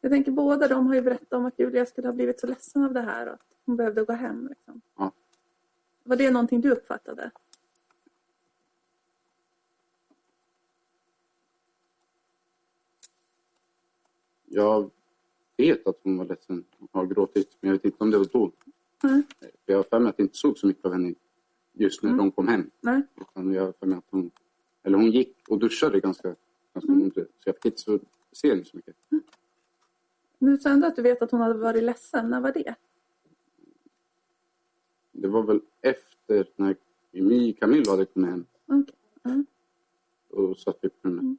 Jag 0.00 0.10
tänker 0.12 0.32
båda 0.32 0.68
de 0.68 0.86
har 0.86 0.94
ju 0.94 1.02
berättat 1.02 1.32
om 1.32 1.46
att 1.46 1.58
Julia 1.58 1.86
skulle 1.86 2.08
ha 2.08 2.12
blivit 2.12 2.40
så 2.40 2.46
ledsen 2.46 2.84
av 2.84 2.92
det 2.92 3.00
här 3.00 3.26
och 3.26 3.32
att 3.34 3.46
hon 3.66 3.76
behövde 3.76 4.04
gå 4.04 4.12
hem. 4.12 4.48
Liksom. 4.48 4.80
Ja. 4.96 5.12
Var 6.04 6.16
det 6.16 6.30
någonting 6.30 6.60
du 6.60 6.70
uppfattade? 6.70 7.30
Jag 14.44 14.90
vet 15.56 15.86
att 15.86 16.00
hon 16.02 16.16
var 16.16 16.24
ledsen 16.24 16.64
och 16.78 16.88
har 16.92 17.06
gråtit, 17.06 17.56
men 17.60 17.68
jag 17.68 17.74
vet 17.74 17.84
inte 17.84 18.04
om 18.04 18.10
det 18.10 18.18
var 18.18 18.26
då. 18.32 18.52
För 19.00 19.22
jag 19.66 19.76
har 19.76 19.82
för 19.82 19.98
mig 20.00 20.10
att 20.10 20.18
jag 20.18 20.24
inte 20.24 20.36
såg 20.38 20.58
så 20.58 20.66
mycket 20.66 20.84
av 20.84 20.92
henne 20.92 21.14
just 21.72 22.02
när 22.02 22.16
de 22.16 22.30
kom 22.32 22.48
hem. 22.48 22.70
Nej. 22.80 23.02
Utan 23.20 23.52
jag 23.52 23.64
har 23.64 23.72
för 23.72 23.86
mig 23.86 23.98
att 23.98 24.04
hon, 24.10 24.30
eller 24.82 24.96
hon 24.96 25.10
gick 25.10 25.48
och 25.48 25.58
duschade 25.58 26.00
ganska, 26.00 26.28
ganska 26.74 26.92
Mm. 26.92 27.04
mycket. 27.04 27.28
Så 27.38 27.48
jag 27.48 27.54
fick 27.56 27.64
inte 27.64 27.78
så, 27.78 27.98
se 28.32 28.50
henne 28.50 28.64
så 28.64 28.76
mycket. 28.76 28.96
Du 30.38 30.56
sa 30.58 30.70
ändå 30.70 30.86
att 30.86 30.96
du 30.96 31.02
vet 31.02 31.22
att 31.22 31.30
hon 31.30 31.40
hade 31.40 31.58
varit 31.58 31.82
ledsen. 31.82 32.30
När 32.30 32.40
var 32.40 32.52
det? 32.52 32.74
Det 35.12 35.28
var 35.28 35.42
väl 35.42 35.60
efter 35.80 36.48
när 36.56 36.76
Emi 37.12 37.52
Camillo 37.52 37.90
hade 37.90 38.04
kommit 38.04 38.30
hem 38.30 38.44
Okej. 38.66 38.94
Ja. 39.22 39.44
och 40.28 40.58
satt 40.58 40.84
upp 40.84 41.04
mig. 41.04 41.12
Mm. 41.12 41.38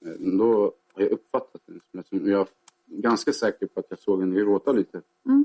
Eh, 0.00 0.38
Då 0.38 0.72
har 0.92 1.02
jag 1.02 1.10
uppfattat 1.12 1.62
henne 1.66 2.04
som 2.04 2.28
Jag 2.30 2.40
är 2.40 2.46
ganska 2.86 3.32
säker 3.32 3.66
på 3.66 3.80
att 3.80 3.86
jag 3.88 3.98
såg 3.98 4.20
henne 4.20 4.40
gråta 4.40 4.72
lite. 4.72 5.02
Mm. 5.26 5.44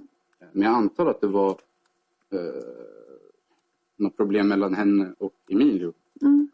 Men 0.51 0.61
jag 0.61 0.75
antar 0.75 1.05
att 1.05 1.21
det 1.21 1.27
var 1.27 1.51
eh, 2.29 2.39
något 3.95 4.17
problem 4.17 4.47
mellan 4.47 4.73
henne 4.73 5.13
och 5.17 5.35
Emilio. 5.47 5.93
Mm. 6.21 6.49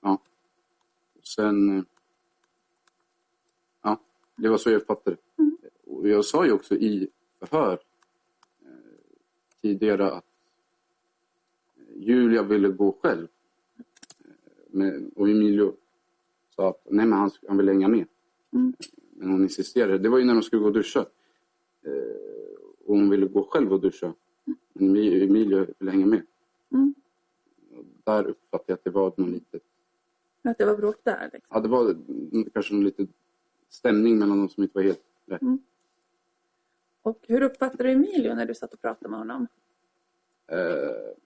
Ja. 0.00 0.18
Sen... 1.22 1.86
eh, 4.42 4.46
det 4.46 4.48
var 4.48 4.58
så 4.58 4.70
jag 4.70 4.76
uppfattade 4.80 5.16
det. 5.16 5.42
Mm. 5.42 5.56
Och 5.86 6.08
jag 6.08 6.24
sa 6.24 6.46
ju 6.46 6.52
också 6.52 6.74
i 6.74 7.08
förhör 7.40 7.78
eh, 8.62 8.68
tidigare 9.62 10.10
att 10.12 10.24
eh, 11.76 12.02
Julia 12.02 12.42
ville 12.42 12.68
gå 12.68 12.98
själv. 13.02 13.28
Eh, 13.78 13.84
Men, 14.70 15.12
och 15.16 15.28
Emilio 15.28 15.76
sa 16.56 16.68
att 16.68 16.86
nej, 16.90 17.06
men 17.06 17.18
han, 17.18 17.30
han 17.48 17.56
ville 17.56 17.72
hänga 17.72 17.88
med. 17.88 18.06
Mm. 18.52 18.72
Men 19.16 19.30
hon 19.30 19.42
insisterade. 19.42 19.98
Det 19.98 20.08
var 20.08 20.18
ju 20.18 20.24
när 20.24 20.34
de 20.34 20.42
skulle 20.42 20.60
gå 20.62 20.66
och 20.68 20.72
duscha. 20.74 21.00
Eh, 21.82 22.56
och 22.84 22.96
hon 22.96 23.10
ville 23.10 23.26
gå 23.26 23.42
själv 23.50 23.72
och 23.72 23.80
duscha. 23.80 24.14
Men 24.72 24.96
Emi- 24.96 25.24
Emilio 25.24 25.66
ville 25.78 25.90
hänga 25.90 26.06
med. 26.06 26.22
Mm. 26.72 26.94
Där 28.04 28.24
uppfattade 28.26 28.64
jag 28.66 28.74
att 28.74 28.84
det 28.84 28.90
var 28.90 29.12
något 29.16 29.28
litet 29.28 29.62
Att 30.42 30.58
det 30.58 30.64
var 30.66 30.76
bråk 30.76 30.96
där? 31.02 31.30
Liksom. 31.32 31.48
Ja, 31.50 31.60
det 31.60 31.68
var 31.68 31.96
kanske 32.54 32.74
en 32.74 32.84
liten 32.84 33.08
stämning 33.72 34.18
mellan 34.18 34.38
dem 34.38 34.48
som 34.48 34.62
inte 34.62 34.78
var 34.78 34.82
helt 34.82 35.04
rätt. 35.26 35.42
Mm. 35.42 35.58
Och 37.02 37.24
hur 37.28 37.42
uppfattade 37.42 37.84
du 37.84 37.90
Emilio 37.90 38.34
när 38.34 38.46
du 38.46 38.54
satt 38.54 38.74
och 38.74 38.80
pratade 38.80 39.08
med 39.08 39.18
honom? 39.18 39.46
Eh, 40.46 41.16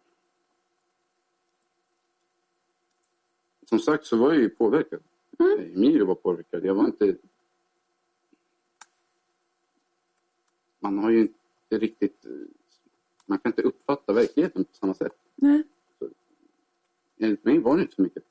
som 3.68 3.78
sagt 3.78 4.06
så 4.06 4.16
var 4.16 4.32
jag 4.32 4.42
ju 4.42 4.48
påverkad. 4.48 5.02
Mm. 5.38 5.74
Emilio 5.74 6.06
var 6.06 6.14
påverkad. 6.14 6.64
Jag 6.64 6.74
var 6.74 6.84
inte... 6.84 7.16
Man 10.78 10.98
har 10.98 11.10
ju 11.10 11.20
inte 11.20 11.78
riktigt... 11.78 12.26
Man 13.26 13.38
kan 13.38 13.52
inte 13.52 13.62
uppfatta 13.62 14.12
verkligheten 14.12 14.64
på 14.64 14.74
samma 14.74 14.94
sätt. 14.94 15.12
Nej. 15.34 15.62
Enligt 17.18 17.44
mig 17.44 17.58
var 17.58 17.76
det 17.76 17.82
inte 17.82 17.94
så 17.94 18.02
mycket. 18.02 18.24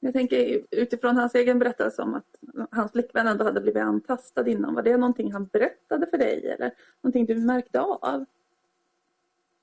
Jag 0.00 0.12
tänker 0.12 0.66
utifrån 0.70 1.16
hans 1.16 1.34
egen 1.34 1.58
berättelse 1.58 2.02
om 2.02 2.14
att 2.14 2.35
hans 2.70 2.92
flickvän 2.92 3.26
ändå 3.26 3.44
hade 3.44 3.60
blivit 3.60 3.82
antastad 3.82 4.48
innan. 4.48 4.74
Var 4.74 4.82
det 4.82 4.96
någonting 4.96 5.32
han 5.32 5.46
berättade 5.46 6.06
för 6.06 6.18
dig 6.18 6.46
eller 6.46 6.72
någonting 7.02 7.26
du 7.26 7.40
märkte 7.40 7.80
av? 7.80 8.24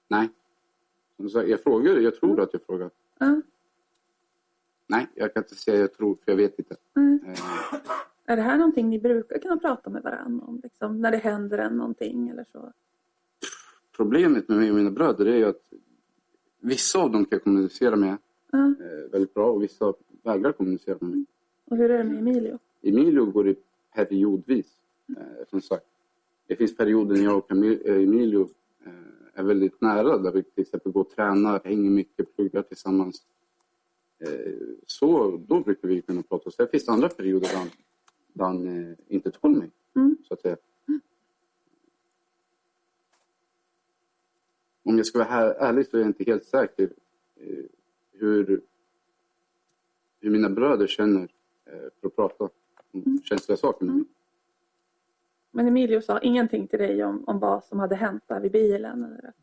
Nej. 0.07 0.29
Jag 1.47 1.63
frågade, 1.63 2.01
jag 2.01 2.15
tror 2.15 2.41
att 2.41 2.53
jag 2.53 2.61
frågade. 2.65 2.91
Ja. 3.17 3.41
Nej, 4.87 5.07
jag 5.15 5.33
kan 5.33 5.43
inte 5.43 5.55
säga 5.55 5.79
jag 5.79 5.93
tror, 5.93 6.15
för 6.15 6.31
jag 6.31 6.37
vet 6.37 6.59
inte. 6.59 6.75
Mm. 6.95 7.19
Är 8.25 8.35
det 8.35 8.41
här 8.41 8.57
någonting 8.57 8.89
ni 8.89 8.99
brukar 8.99 9.39
kunna 9.39 9.57
prata 9.57 9.89
med 9.89 10.03
varandra 10.03 10.45
om? 10.45 10.59
Liksom, 10.63 11.01
när 11.01 11.11
det 11.11 11.17
händer 11.17 11.57
en 11.57 11.77
någonting 11.77 12.29
eller 12.29 12.45
så? 12.51 12.73
problemet 13.97 14.47
med 14.49 14.57
mig 14.57 14.69
och 14.69 14.75
mina 14.75 14.91
bröder 14.91 15.25
är 15.25 15.37
ju 15.37 15.45
att 15.45 15.61
vissa 16.59 16.99
av 16.99 17.11
dem 17.11 17.25
kan 17.25 17.35
jag 17.35 17.43
kommunicera 17.43 17.95
med 17.95 18.17
eh, 18.53 19.11
väldigt 19.11 19.33
bra 19.33 19.51
och 19.51 19.63
vissa 19.63 19.93
vägrar 20.23 20.51
kommunicera 20.51 20.97
med 21.01 21.09
mig. 21.09 21.25
Och 21.65 21.77
hur 21.77 21.91
är 21.91 21.97
det 21.97 22.03
med 22.03 22.17
Emilio? 22.17 22.59
Emilio 22.83 23.25
går 23.25 23.49
i 23.49 23.55
periodvis. 23.95 24.77
Eh, 25.17 25.47
som 25.49 25.61
sagt, 25.61 25.85
det 26.47 26.55
finns 26.55 26.77
perioder 26.77 27.15
när 27.15 27.23
jag 27.23 27.37
och 27.37 27.51
eh, 27.51 28.03
Emilio 28.03 28.49
eh, 28.85 28.93
är 29.33 29.43
väldigt 29.43 29.81
nära 29.81 30.17
där 30.17 30.31
vi 30.31 30.43
till 30.43 30.61
exempel 30.61 30.91
går 30.91 31.01
och 31.01 31.09
tränar, 31.09 31.61
hänger 31.63 31.89
mycket, 31.89 32.35
pluggar 32.35 32.61
tillsammans. 32.61 33.23
Eh, 34.19 34.53
så 34.87 35.37
då 35.47 35.59
brukar 35.59 35.87
vi 35.87 36.01
kunna 36.01 36.23
prata. 36.23 36.51
Sen 36.51 36.67
finns 36.67 36.85
det 36.85 36.91
andra 36.91 37.09
perioder 37.09 37.47
där 37.47 37.57
han, 37.57 37.69
där 38.33 38.45
han 38.45 38.67
eh, 38.89 38.95
inte 39.07 39.31
tål 39.31 39.51
mig, 39.57 39.71
Mm. 39.95 40.17
så 40.27 40.33
att 40.33 40.41
säga. 40.41 40.57
Om 44.83 44.97
jag 44.97 45.05
ska 45.05 45.19
vara 45.19 45.29
här, 45.29 45.47
ärlig 45.53 45.87
så 45.87 45.97
är 45.97 46.01
jag 46.01 46.09
inte 46.09 46.23
helt 46.23 46.45
säker 46.45 46.89
eh, 47.35 47.65
hur, 48.11 48.61
hur 50.19 50.29
mina 50.29 50.49
bröder 50.49 50.87
känner 50.87 51.27
för 52.01 52.07
att 52.07 52.15
prata 52.15 52.49
känsliga 53.23 53.57
saker 53.57 53.85
mig. 53.85 54.03
Men 55.51 55.67
Emilio 55.67 56.01
sa 56.01 56.19
ingenting 56.19 56.67
till 56.67 56.79
dig 56.79 57.03
om, 57.03 57.23
om 57.27 57.39
vad 57.39 57.63
som 57.63 57.79
hade 57.79 57.95
hänt 57.95 58.23
där 58.27 58.39
vid 58.39 58.51
bilen? 58.51 59.03
Eller 59.03 59.33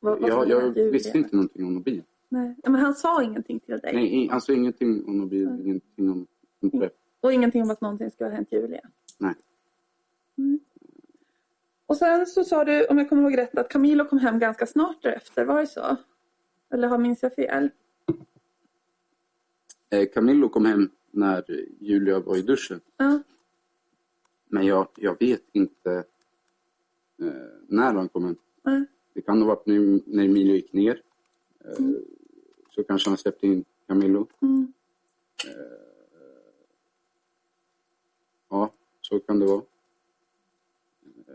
vad, 0.00 0.20
vad 0.20 0.30
som 0.32 0.48
Jag, 0.50 0.70
visste 0.90 1.18
inte 1.18 1.36
någonting 1.36 1.64
om 1.66 1.74
mobil. 1.74 2.02
Nej. 2.28 2.54
Ja, 2.62 2.70
men 2.70 2.80
han 2.80 2.94
sa 2.94 3.22
ingenting 3.22 3.60
till 3.60 3.78
dig? 3.78 3.94
Nej, 3.94 4.24
i- 4.24 4.30
alltså 4.30 4.52
ingenting 4.52 5.04
om 5.08 5.18
mobil, 5.18 5.48
Nej. 5.50 5.60
ingenting 5.62 6.10
om, 6.10 6.26
om 6.62 6.70
träff. 6.70 6.92
Och 7.20 7.32
ingenting 7.32 7.62
om 7.62 7.70
att 7.70 7.80
någonting 7.80 8.10
skulle 8.10 8.30
ha 8.30 8.34
hänt 8.36 8.48
Julia? 8.52 8.80
Nej. 9.18 9.34
Mm. 10.38 10.60
Och 11.86 11.96
sen 11.96 12.26
så 12.26 12.44
sa 12.44 12.64
du, 12.64 12.86
om 12.86 12.98
jag 12.98 13.08
kommer 13.08 13.22
ihåg 13.22 13.38
rätt, 13.38 13.58
att 13.58 13.68
Camilo 13.68 14.04
kom 14.04 14.18
hem 14.18 14.38
ganska 14.38 14.66
snart 14.66 15.02
därefter. 15.02 15.44
Var 15.44 15.60
det 15.60 15.66
så? 15.66 15.96
Eller 16.70 16.88
har 16.88 16.98
minns 16.98 17.22
jag 17.22 17.34
fel? 17.34 17.70
Eh, 19.90 20.08
Camillo 20.14 20.48
kom 20.48 20.64
hem 20.66 20.88
när 21.16 21.44
Julia 21.80 22.20
var 22.20 22.36
i 22.36 22.42
duschen. 22.42 22.80
Ja. 22.96 23.20
Men 24.48 24.66
jag, 24.66 24.88
jag 24.96 25.18
vet 25.20 25.42
inte 25.52 26.04
eh, 27.22 27.32
när 27.66 27.94
han 27.94 28.08
kom 28.08 28.24
hem. 28.24 28.36
Nej. 28.62 28.84
Det 29.12 29.22
kan 29.22 29.40
ha 29.42 29.48
varit 29.48 29.66
när, 29.66 30.00
när 30.06 30.24
Emilio 30.24 30.54
gick 30.54 30.72
ner. 30.72 31.02
Eh, 31.64 31.86
Så 32.70 32.84
kanske 32.84 33.10
han 33.10 33.18
släppte 33.18 33.46
in 33.46 33.64
Camillo. 33.86 34.26
Mm. 34.42 34.72
Ja, 38.48 38.72
så 39.00 39.18
kan 39.20 39.38
det 39.38 39.46
vara. 39.46 39.62
Eh, 41.28 41.34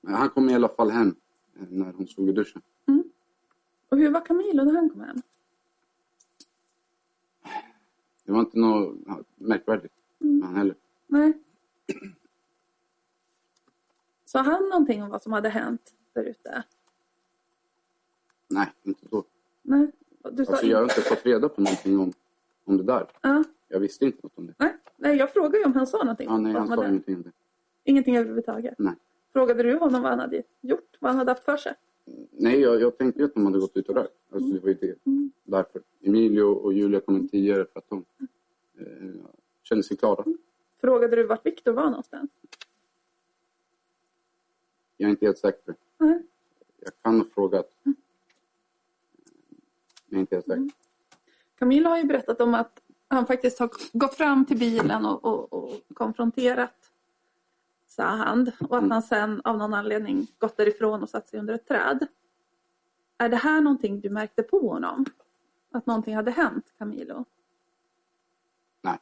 Men 0.00 0.14
han 0.14 0.30
kom 0.30 0.48
i 0.50 0.54
alla 0.54 0.68
fall 0.68 0.90
hem 0.90 1.14
eh, 1.56 1.66
när 1.68 1.92
hon 1.92 2.06
stod 2.08 2.28
i 2.28 2.32
duschen. 2.32 2.62
Och 3.88 3.98
hur 3.98 4.10
var 4.10 4.26
Camilo 4.26 4.64
när 4.64 4.72
han 4.74 4.90
kom 4.90 5.00
hem? 5.00 5.22
Det 8.28 8.32
var 8.32 8.40
inte 8.40 8.58
något 8.58 9.26
märkvärdigt 9.36 9.94
med 10.18 10.48
han 10.48 10.56
heller. 10.56 10.76
Nej. 11.06 11.32
Sa 14.24 14.42
han 14.42 14.68
någonting 14.68 15.02
om 15.02 15.10
vad 15.10 15.22
som 15.22 15.32
hade 15.32 15.48
hänt 15.48 15.94
där 16.12 16.24
ute? 16.24 16.62
Nej, 18.48 18.72
inte 18.82 19.06
då. 19.10 19.24
Nej. 19.62 19.90
Du 20.32 20.44
sa 20.44 20.52
Alltså, 20.52 20.66
jag 20.66 20.78
har 20.78 20.82
inte 20.82 21.00
fått 21.00 21.26
reda 21.26 21.48
på 21.48 21.60
någonting 21.60 21.98
om, 21.98 22.12
om 22.64 22.76
det 22.76 22.82
där. 22.82 23.06
ja. 23.22 23.44
Jag 23.68 23.80
visste 23.80 24.04
inte 24.04 24.18
något 24.22 24.38
om 24.38 24.46
det. 24.46 24.54
nej. 24.56 24.76
nej, 24.96 25.16
jag 25.16 25.32
frågade 25.32 25.58
ju 25.58 25.64
om 25.64 25.72
han 25.72 25.86
sa 25.86 25.98
någonting. 25.98 26.28
Ja, 26.28 26.38
nej, 26.38 26.52
han 26.52 26.68
sa 26.68 26.88
ingenting 26.88 27.16
om 27.16 27.22
det. 27.22 27.32
Ingenting 27.84 28.16
överhuvudtaget? 28.16 28.74
Nej. 28.78 28.94
Frågade 29.32 29.62
du 29.62 29.78
honom 29.78 30.02
vad 30.02 30.10
han 30.10 30.20
hade 30.20 30.42
gjort? 30.60 30.96
Vad 31.00 31.10
han 31.10 31.18
hade 31.18 31.30
haft 31.30 31.44
för 31.44 31.56
sig? 31.56 31.74
Nej, 32.30 32.60
jag, 32.60 32.80
jag 32.80 32.98
tänkte 32.98 33.24
att 33.24 33.34
de 33.34 33.46
hade 33.46 33.58
gått 33.58 33.76
ut 33.76 33.88
och 33.88 33.94
rökt. 33.94 34.14
Alltså, 34.30 34.50
det 34.50 34.60
var 34.60 34.68
ju 34.68 34.74
det. 34.74 35.06
Mm. 35.06 35.32
Därför. 35.44 35.82
Emilio 36.00 36.42
och 36.42 36.72
Julia 36.72 37.00
kom 37.00 37.16
in 37.16 37.28
tidigare 37.28 37.66
för 37.72 37.78
att 37.78 37.88
de 37.88 38.04
eh, 38.78 38.86
kände 39.62 39.84
sig 39.84 39.96
klara. 39.96 40.24
Frågade 40.80 41.16
du 41.16 41.26
vart 41.26 41.46
Viktor 41.46 41.72
var 41.72 41.84
någonstans? 41.84 42.30
Jag 44.96 45.06
är 45.06 45.10
inte 45.10 45.26
helt 45.26 45.38
säker. 45.38 45.74
Nej. 45.98 46.22
Jag 46.80 46.92
kan 47.02 47.18
ha 47.18 47.26
frågat. 47.34 47.70
Men 47.82 47.94
jag 50.08 50.16
är 50.16 50.20
inte 50.20 50.36
helt 50.36 50.46
säker. 50.46 50.70
Camilla 51.58 51.88
har 51.88 51.98
ju 51.98 52.04
berättat 52.04 52.40
om 52.40 52.54
att 52.54 52.82
han 53.08 53.26
faktiskt 53.26 53.58
har 53.58 53.70
gått 53.92 54.14
fram 54.14 54.44
till 54.44 54.58
bilen 54.58 55.06
och, 55.06 55.24
och, 55.24 55.52
och 55.52 55.80
konfronterat 55.94 56.87
Sahand 58.02 58.52
och 58.60 58.76
att 58.76 58.82
Mm. 58.82 58.90
han 58.90 59.02
sen 59.02 59.40
av 59.44 59.58
någon 59.58 59.74
anledning 59.74 60.26
gått 60.38 60.56
därifrån 60.56 61.02
och 61.02 61.08
satt 61.08 61.28
sig 61.28 61.40
under 61.40 61.54
ett 61.54 61.66
träd. 61.68 62.06
Är 63.18 63.28
det 63.28 63.36
här 63.36 63.60
någonting 63.60 64.00
du 64.00 64.10
märkte 64.10 64.42
på 64.42 64.68
honom? 64.68 65.04
Att 65.70 65.86
någonting 65.86 66.16
hade 66.16 66.30
hänt 66.30 66.72
Camilo? 66.78 67.24
Nej. 68.82 68.98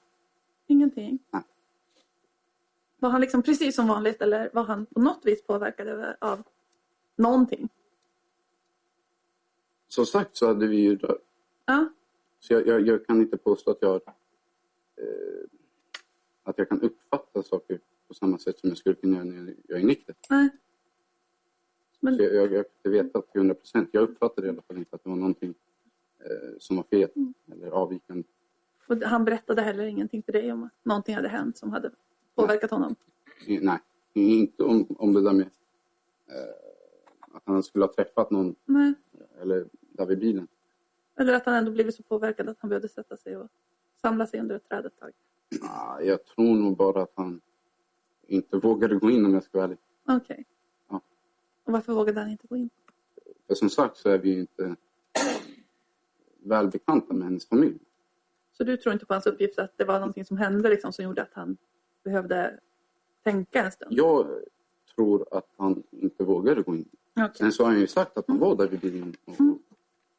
Ingenting? 0.66 1.18
Nej. 1.30 1.42
Var 2.98 3.10
han 3.10 3.20
liksom 3.20 3.42
precis 3.42 3.76
som 3.76 3.88
vanligt 3.88 4.22
eller 4.22 4.50
var 4.52 4.64
han 4.64 4.86
på 4.86 5.00
något 5.00 5.20
vis 5.26 5.42
påverkad 5.46 6.14
av 6.20 6.42
någonting? 7.16 7.68
Som 9.88 10.06
sagt 10.06 10.36
så 10.36 10.46
hade 10.46 10.66
vi 10.66 10.76
ju 10.76 10.96
rökt. 10.96 11.24
Ja, 11.66 11.88
Så 12.40 12.52
jag, 12.52 12.66
jag, 12.66 12.86
jag 12.86 13.06
kan 13.06 13.20
inte 13.20 13.36
påstå 13.36 13.70
att 13.70 13.78
jag, 13.80 13.94
eh, 14.96 15.44
att 16.42 16.58
jag 16.58 16.68
kan 16.68 16.80
uppfatta 16.80 17.42
saker 17.42 17.80
på 18.08 18.14
samma 18.14 18.38
sätt 18.38 18.58
som 18.58 18.68
jag 18.68 18.78
skulle 18.78 18.94
kunna 18.94 19.14
göra 19.16 19.24
när 19.24 19.54
jag 19.68 19.80
är 19.80 19.84
nykter. 19.84 20.14
nej. 20.30 20.48
Men, 22.00 22.16
Så 22.16 22.22
jag, 22.22 22.34
jag, 22.34 22.52
jag 22.52 22.64
inte 22.76 22.88
veta 22.88 23.22
till 23.22 23.38
100 23.38 23.54
procent. 23.54 23.88
Jag 23.92 24.02
uppfattade 24.02 24.46
i 24.46 24.50
alla 24.50 24.62
fall 24.62 24.76
inte 24.78 24.96
att 24.96 25.04
det 25.04 25.10
var 25.10 25.16
någonting 25.16 25.54
eh, 26.20 26.58
som 26.58 26.76
var 26.76 26.82
fel 26.82 27.10
Mm. 27.16 27.34
eller 27.52 27.70
avvikande. 27.70 28.24
och 28.86 28.96
han 28.96 29.24
berättade 29.24 29.62
heller 29.62 29.84
ingenting 29.84 30.22
för 30.22 30.32
dig 30.32 30.52
om 30.52 30.62
att 30.64 30.72
någonting 30.82 31.14
hade 31.14 31.28
hänt 31.28 31.58
som 31.58 31.70
hade 31.72 31.90
påverkat 32.34 32.70
honom? 32.70 32.94
I- 33.46 33.60
Nej, 33.60 33.78
inte 34.12 34.62
om, 34.62 34.86
om 34.98 35.12
det 35.12 35.22
där 35.22 35.32
med 35.32 35.46
eh, 36.26 37.36
att 37.36 37.42
han 37.44 37.62
skulle 37.62 37.84
ha 37.84 37.92
träffat 37.92 38.30
någon 38.30 38.54
Nej. 38.64 38.94
eller 39.40 39.66
där 39.92 40.06
vid 40.06 40.18
bilen. 40.18 40.48
Eller 41.18 41.32
att 41.34 41.46
han 41.46 41.54
ändå 41.54 41.70
blivit 41.70 41.94
så 41.94 42.02
påverkad 42.02 42.48
att 42.48 42.56
han 42.60 42.68
behövde 42.68 42.88
sätta 42.88 43.16
sig 43.16 43.36
och 43.36 43.48
samla 44.00 44.26
sig 44.26 44.40
under 44.40 44.56
ett 44.56 44.68
träd 44.68 44.86
ett 44.86 44.98
tag. 45.00 45.12
Ah, 45.62 46.00
jag 46.00 46.24
tror 46.24 46.54
nog 46.56 46.76
bara 46.76 47.02
att 47.02 47.12
han 47.14 47.40
inte 48.26 48.56
vågade 48.56 48.96
gå 48.96 49.10
in 49.10 49.26
om 49.26 49.34
jag 49.34 49.44
ska 49.44 49.58
vara 49.58 49.64
ärlig. 49.64 49.78
Okej. 50.08 50.44
Ja. 50.88 51.00
Och 51.64 51.72
varför 51.72 51.92
vågade 51.92 52.20
han 52.20 52.30
inte 52.30 52.46
gå 52.46 52.56
in? 52.56 52.70
För 53.46 53.54
som 53.54 53.70
sagt 53.70 53.96
så 53.96 54.08
är 54.08 54.18
vi 54.18 54.34
ju 54.34 54.40
inte 54.40 54.76
välbekanta 56.42 57.14
med 57.14 57.24
hennes 57.24 57.48
familj. 57.48 57.78
Så 58.52 58.64
du 58.64 58.76
tror 58.76 58.92
inte 58.92 59.06
på 59.06 59.14
hans 59.14 59.26
uppgift 59.26 59.58
att 59.58 59.78
det 59.78 59.84
var 59.84 59.98
någonting 59.98 60.24
som 60.24 60.36
hände 60.36 60.68
liksom, 60.68 60.92
som 60.92 61.04
gjorde 61.04 61.22
att 61.22 61.34
han 61.34 61.56
behövde 62.02 62.60
tänka 63.22 63.64
en 63.64 63.72
stund? 63.72 63.92
Jag 63.92 64.26
tror 64.94 65.26
att 65.30 65.48
han 65.56 65.82
inte 65.90 66.24
vågade 66.24 66.62
gå 66.62 66.74
in. 66.74 66.88
Okej. 67.12 67.30
Sen 67.34 67.52
så 67.52 67.64
har 67.64 67.70
han 67.70 67.80
ju 67.80 67.86
sagt 67.86 68.18
att 68.18 68.28
han 68.28 68.38
var 68.38 68.56
där 68.56 68.68
vid 68.68 68.80
bilen 68.80 69.16
och, 69.24 69.34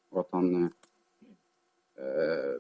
och 0.10 0.20
att 0.20 0.28
han 0.32 0.56
eh, 0.56 0.70
eh, 2.06 2.56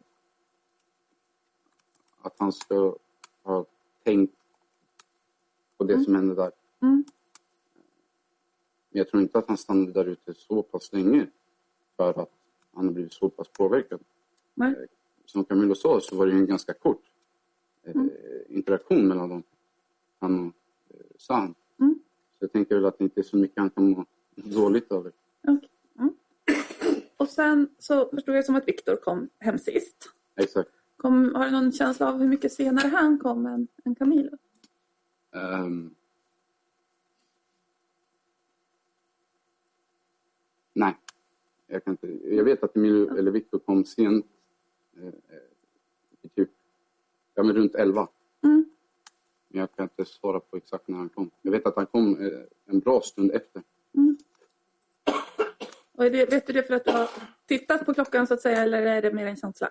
att 2.22 2.36
han 2.38 2.52
ska 2.52 2.96
ha 3.44 3.66
tänkt 4.04 4.37
på 5.78 5.84
det 5.84 6.04
som 6.04 6.16
hände 6.16 6.36
där. 6.36 6.52
Mm. 6.82 7.04
Men 8.90 9.00
jag 9.00 9.10
tror 9.10 9.22
inte 9.22 9.38
att 9.38 9.48
han 9.48 9.58
stannade 9.58 9.92
där 9.92 10.06
ute 10.06 10.34
så 10.34 10.64
pass 10.64 10.94
länge 10.94 11.28
för 11.98 12.10
att 12.22 12.32
han 12.74 12.86
har 12.86 12.94
blivit 12.94 13.14
så 13.14 13.30
pass 13.30 13.48
påverkad. 13.48 14.00
Nej. 14.54 14.70
Eh, 14.72 14.86
Som 15.26 15.46
Camilo 15.46 15.76
sa 15.76 16.00
så 16.02 16.16
var 16.16 16.26
det 16.28 16.32
en 16.34 16.46
ganska 16.46 16.74
kort 16.74 17.02
eh, 17.84 17.92
Mm. 17.96 18.10
interaktion 18.50 19.08
mellan 19.08 19.30
dem. 19.30 19.44
Han 20.20 20.40
och 20.48 20.54
eh, 20.96 21.02
Sam. 21.18 21.56
Mm. 21.80 22.00
Så 22.40 22.44
jag 22.46 22.52
tänker 22.52 22.76
väl 22.76 22.86
att 22.86 22.98
det 22.98 23.04
inte 23.04 23.22
är 23.22 23.24
så 23.24 23.38
mycket 23.38 23.58
han 23.58 23.70
kan 23.70 23.90
må 23.90 24.06
dåligt 24.36 24.92
över. 24.92 25.12
Mm. 25.48 25.60
Och 27.18 27.30
sen 27.30 27.70
så 27.80 28.10
förstod 28.10 28.36
jag 28.36 28.46
som 28.46 28.56
att 28.56 28.68
Viktor 28.68 28.96
kom 28.96 29.30
hem 29.40 29.58
sist. 29.58 30.10
Exakt. 30.36 30.70
Kom, 30.98 31.36
har 31.36 31.46
du 31.46 31.52
någon 31.52 31.72
känsla 31.72 32.10
av 32.14 32.20
hur 32.20 32.28
mycket 32.28 32.54
senare 32.54 32.88
han 32.88 33.20
kom 33.20 33.46
än, 33.46 33.68
än 33.86 33.96
Camilo? 33.96 34.38
Ehm. 35.38 35.96
nej, 40.74 40.98
jag 41.68 41.84
kan 41.84 41.94
inte. 41.94 42.36
Jag 42.36 42.44
vet 42.44 42.64
att 42.64 42.76
Emilio, 42.76 43.18
eller 43.18 43.32
Victor 43.32 43.60
kom 43.60 43.86
sent. 43.86 44.26
Eh, 44.98 45.14
typ, 46.36 46.50
ja 47.36 47.44
men 47.44 47.56
runt 47.56 47.76
11. 47.76 48.08
Mm. 48.44 48.66
Men 49.48 49.60
jag 49.60 49.76
kan 49.76 49.84
inte 49.84 50.06
svara 50.06 50.40
på 50.40 50.58
exakt 50.58 50.88
när 50.88 50.98
han 50.98 51.10
kom. 51.10 51.32
Jag 51.42 51.52
vet 51.52 51.66
att 51.66 51.76
han 51.76 51.86
kom 51.86 52.20
eh, 52.20 52.40
en 52.66 52.80
bra 52.80 53.02
stund 53.02 53.32
efter. 53.32 53.64
Och 55.98 56.06
är 56.06 56.10
det, 56.10 56.26
vet 56.26 56.48
du 56.48 56.54
det 56.54 56.64
för 56.64 56.74
att 56.74 56.86
du 56.86 56.92
har 56.92 57.10
tittat 57.46 57.86
på 57.86 57.94
klockan 57.94 58.28
så 58.28 58.34
att 58.34 58.42
säga 58.42 58.64
eller 58.64 58.82
är 58.82 59.02
det 59.02 59.14
mer 59.14 59.26
en 59.26 59.36
känsla? 59.36 59.70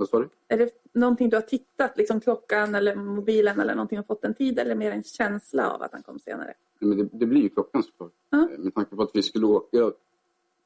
Vad 0.00 0.08
sa 0.08 0.18
du? 0.18 0.28
Är 0.48 0.58
det 0.58 0.70
någonting 0.92 1.30
du 1.30 1.36
har 1.36 1.42
tittat, 1.42 1.96
liksom 1.98 2.20
klockan 2.20 2.74
eller 2.74 2.94
mobilen 2.96 3.60
eller 3.60 3.74
någonting 3.74 3.98
och 3.98 4.06
fått 4.06 4.24
en 4.24 4.34
tid 4.34 4.58
eller 4.58 4.74
mer 4.74 4.92
en 4.92 5.02
känsla 5.02 5.70
av 5.70 5.82
att 5.82 5.92
han 5.92 6.02
kom 6.02 6.18
senare? 6.18 6.54
Nej, 6.78 6.88
men 6.88 6.98
det, 6.98 7.08
det 7.18 7.26
blir 7.26 7.40
ju 7.42 7.48
klockan 7.48 7.82
såklart. 7.82 8.12
Eh, 8.32 8.58
Med 8.58 8.74
tanke 8.74 8.96
på 8.96 9.02
att 9.02 9.10
vi 9.14 9.22
skulle 9.22 9.46
åka 9.46 9.92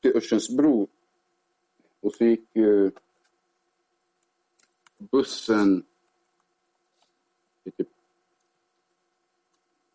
till 0.00 0.16
Örsundsbro. 0.16 0.88
Och 2.00 2.12
så 2.14 2.24
gick 2.24 2.48
ju 2.52 2.90
bussen 4.98 5.84
i 7.64 7.70
typ, 7.70 7.88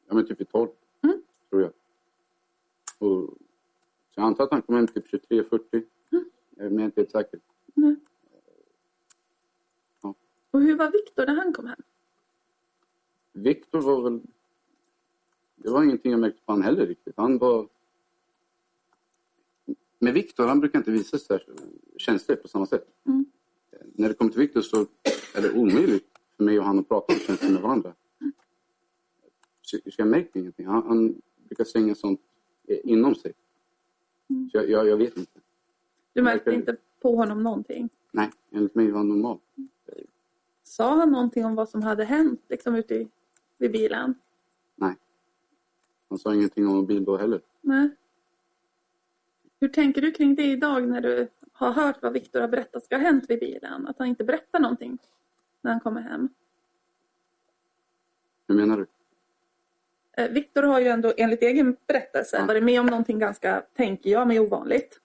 ja, 0.07 0.13
men 0.13 0.27
typ 0.27 0.41
i 0.41 0.45
12, 0.45 0.69
Mm. 1.01 1.21
tror 1.49 1.61
jag. 1.61 1.71
Och, 2.97 3.29
så 4.09 4.15
jag 4.15 4.23
antar 4.25 4.43
att 4.43 4.51
han 4.51 4.61
kom 4.61 4.75
hem 4.75 4.87
typ 4.87 5.07
23.40. 5.07 5.83
Mm. 6.11 6.25
Men 6.51 6.73
jag 6.73 6.81
är 6.81 6.85
inte 6.85 7.01
helt 7.01 7.11
säker. 7.11 7.39
Och 10.51 10.61
hur 10.61 10.75
var 10.75 10.91
Viktor 10.91 11.25
när 11.25 11.35
han 11.35 11.53
kom 11.53 11.67
hem? 11.67 11.81
Viktor 13.33 13.81
var 13.81 14.01
väl... 14.01 14.21
Det 15.55 15.69
var 15.69 15.83
ingenting 15.83 16.11
jag 16.11 16.21
märkte 16.21 16.41
på 16.45 16.51
han 16.51 16.61
heller 16.61 16.87
riktigt. 16.87 17.13
Han 17.17 17.37
var... 17.37 17.67
Med 19.99 20.13
Viktor, 20.13 20.47
han 20.47 20.59
brukar 20.59 20.79
inte 20.79 20.91
visa 20.91 21.17
här 21.29 21.45
känslor 21.97 22.35
på 22.35 22.47
samma 22.47 22.65
sätt. 22.65 22.87
Mm. 23.05 23.25
När 23.93 24.07
det 24.07 24.13
kommer 24.13 24.31
till 24.31 24.39
Viktor 24.41 24.61
så 24.61 24.85
är 25.35 25.41
det 25.41 25.53
omöjligt 25.53 26.07
för 26.37 26.43
mig 26.43 26.59
och 26.59 26.65
han 26.65 26.79
att 26.79 26.87
prata 26.87 27.13
om 27.13 27.19
känslor 27.19 27.51
med 27.51 27.61
varandra. 27.61 27.93
Så, 29.61 29.77
så 29.77 29.95
jag 29.97 30.07
märkte 30.07 30.39
ingenting. 30.39 30.65
Han, 30.65 30.87
han 30.87 31.21
brukar 31.47 31.63
slänga 31.63 31.95
sånt 31.95 32.21
eh, 32.67 32.77
inom 32.83 33.15
sig. 33.15 33.33
Så 34.27 34.57
jag, 34.57 34.69
jag, 34.69 34.87
jag 34.87 34.97
vet 34.97 35.17
inte. 35.17 35.39
Du 36.13 36.21
märkte 36.21 36.51
inte 36.51 36.77
på 36.99 37.15
honom 37.15 37.43
någonting? 37.43 37.89
Nej, 38.11 38.31
enligt 38.51 38.75
mig 38.75 38.91
var 38.91 38.97
han 38.97 39.09
normal. 39.09 39.39
Sa 40.69 40.95
han 40.95 41.11
någonting 41.11 41.45
om 41.45 41.55
vad 41.55 41.69
som 41.69 41.81
hade 41.83 42.03
hänt 42.03 42.41
liksom 42.49 42.75
ute 42.75 42.95
i, 42.95 43.09
vid 43.57 43.71
bilen? 43.71 44.15
Nej. 44.75 44.95
Han 46.09 46.17
sa 46.17 46.33
ingenting 46.35 46.67
om 46.67 46.85
bil 46.85 47.05
då 47.05 47.17
heller. 47.17 47.41
Nej. 47.61 47.89
Hur 49.59 49.67
tänker 49.67 50.01
du 50.01 50.11
kring 50.11 50.35
det 50.35 50.43
idag 50.43 50.87
när 50.87 51.01
du 51.01 51.27
har 51.51 51.71
hört 51.71 52.01
vad 52.01 52.13
Viktor 52.13 52.41
har 52.41 52.47
berättat 52.47 52.83
ska 52.83 52.95
ha 52.95 53.03
hänt 53.03 53.25
vid 53.29 53.39
bilen? 53.39 53.87
Att 53.87 53.99
han 53.99 54.07
inte 54.07 54.23
berättar 54.23 54.59
någonting 54.59 54.97
när 55.61 55.71
han 55.71 55.79
kommer 55.79 56.01
hem. 56.01 56.29
Hur 58.47 58.55
menar 58.55 58.77
du? 58.77 58.87
Eh, 60.23 60.31
Viktor 60.31 60.63
har 60.63 60.79
ju 60.79 60.87
ändå 60.87 61.13
enligt 61.17 61.41
egen 61.41 61.77
berättelse 61.87 62.37
Ja. 62.37 62.45
varit 62.45 62.63
med 62.63 62.79
om 62.79 62.85
någonting 62.85 63.19
ganska, 63.19 63.61
tänker 63.75 64.09
jag, 64.09 64.27
men 64.27 64.37
ovanligt. 64.39 64.99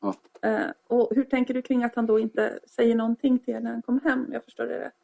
Ja. 0.00 0.14
Eh, 0.42 0.66
och 0.86 1.14
hur 1.14 1.24
tänker 1.24 1.54
du 1.54 1.62
kring 1.62 1.84
att 1.84 1.94
han 1.94 2.06
då 2.06 2.18
inte 2.18 2.58
säger 2.66 2.94
någonting 2.94 3.38
till 3.38 3.54
er 3.54 3.60
när 3.60 3.70
han 3.70 3.82
kommer 3.82 4.00
hem? 4.00 4.26
Jag 4.32 4.44
förstår 4.44 4.64
det 4.66 4.80
rätt. 4.80 4.94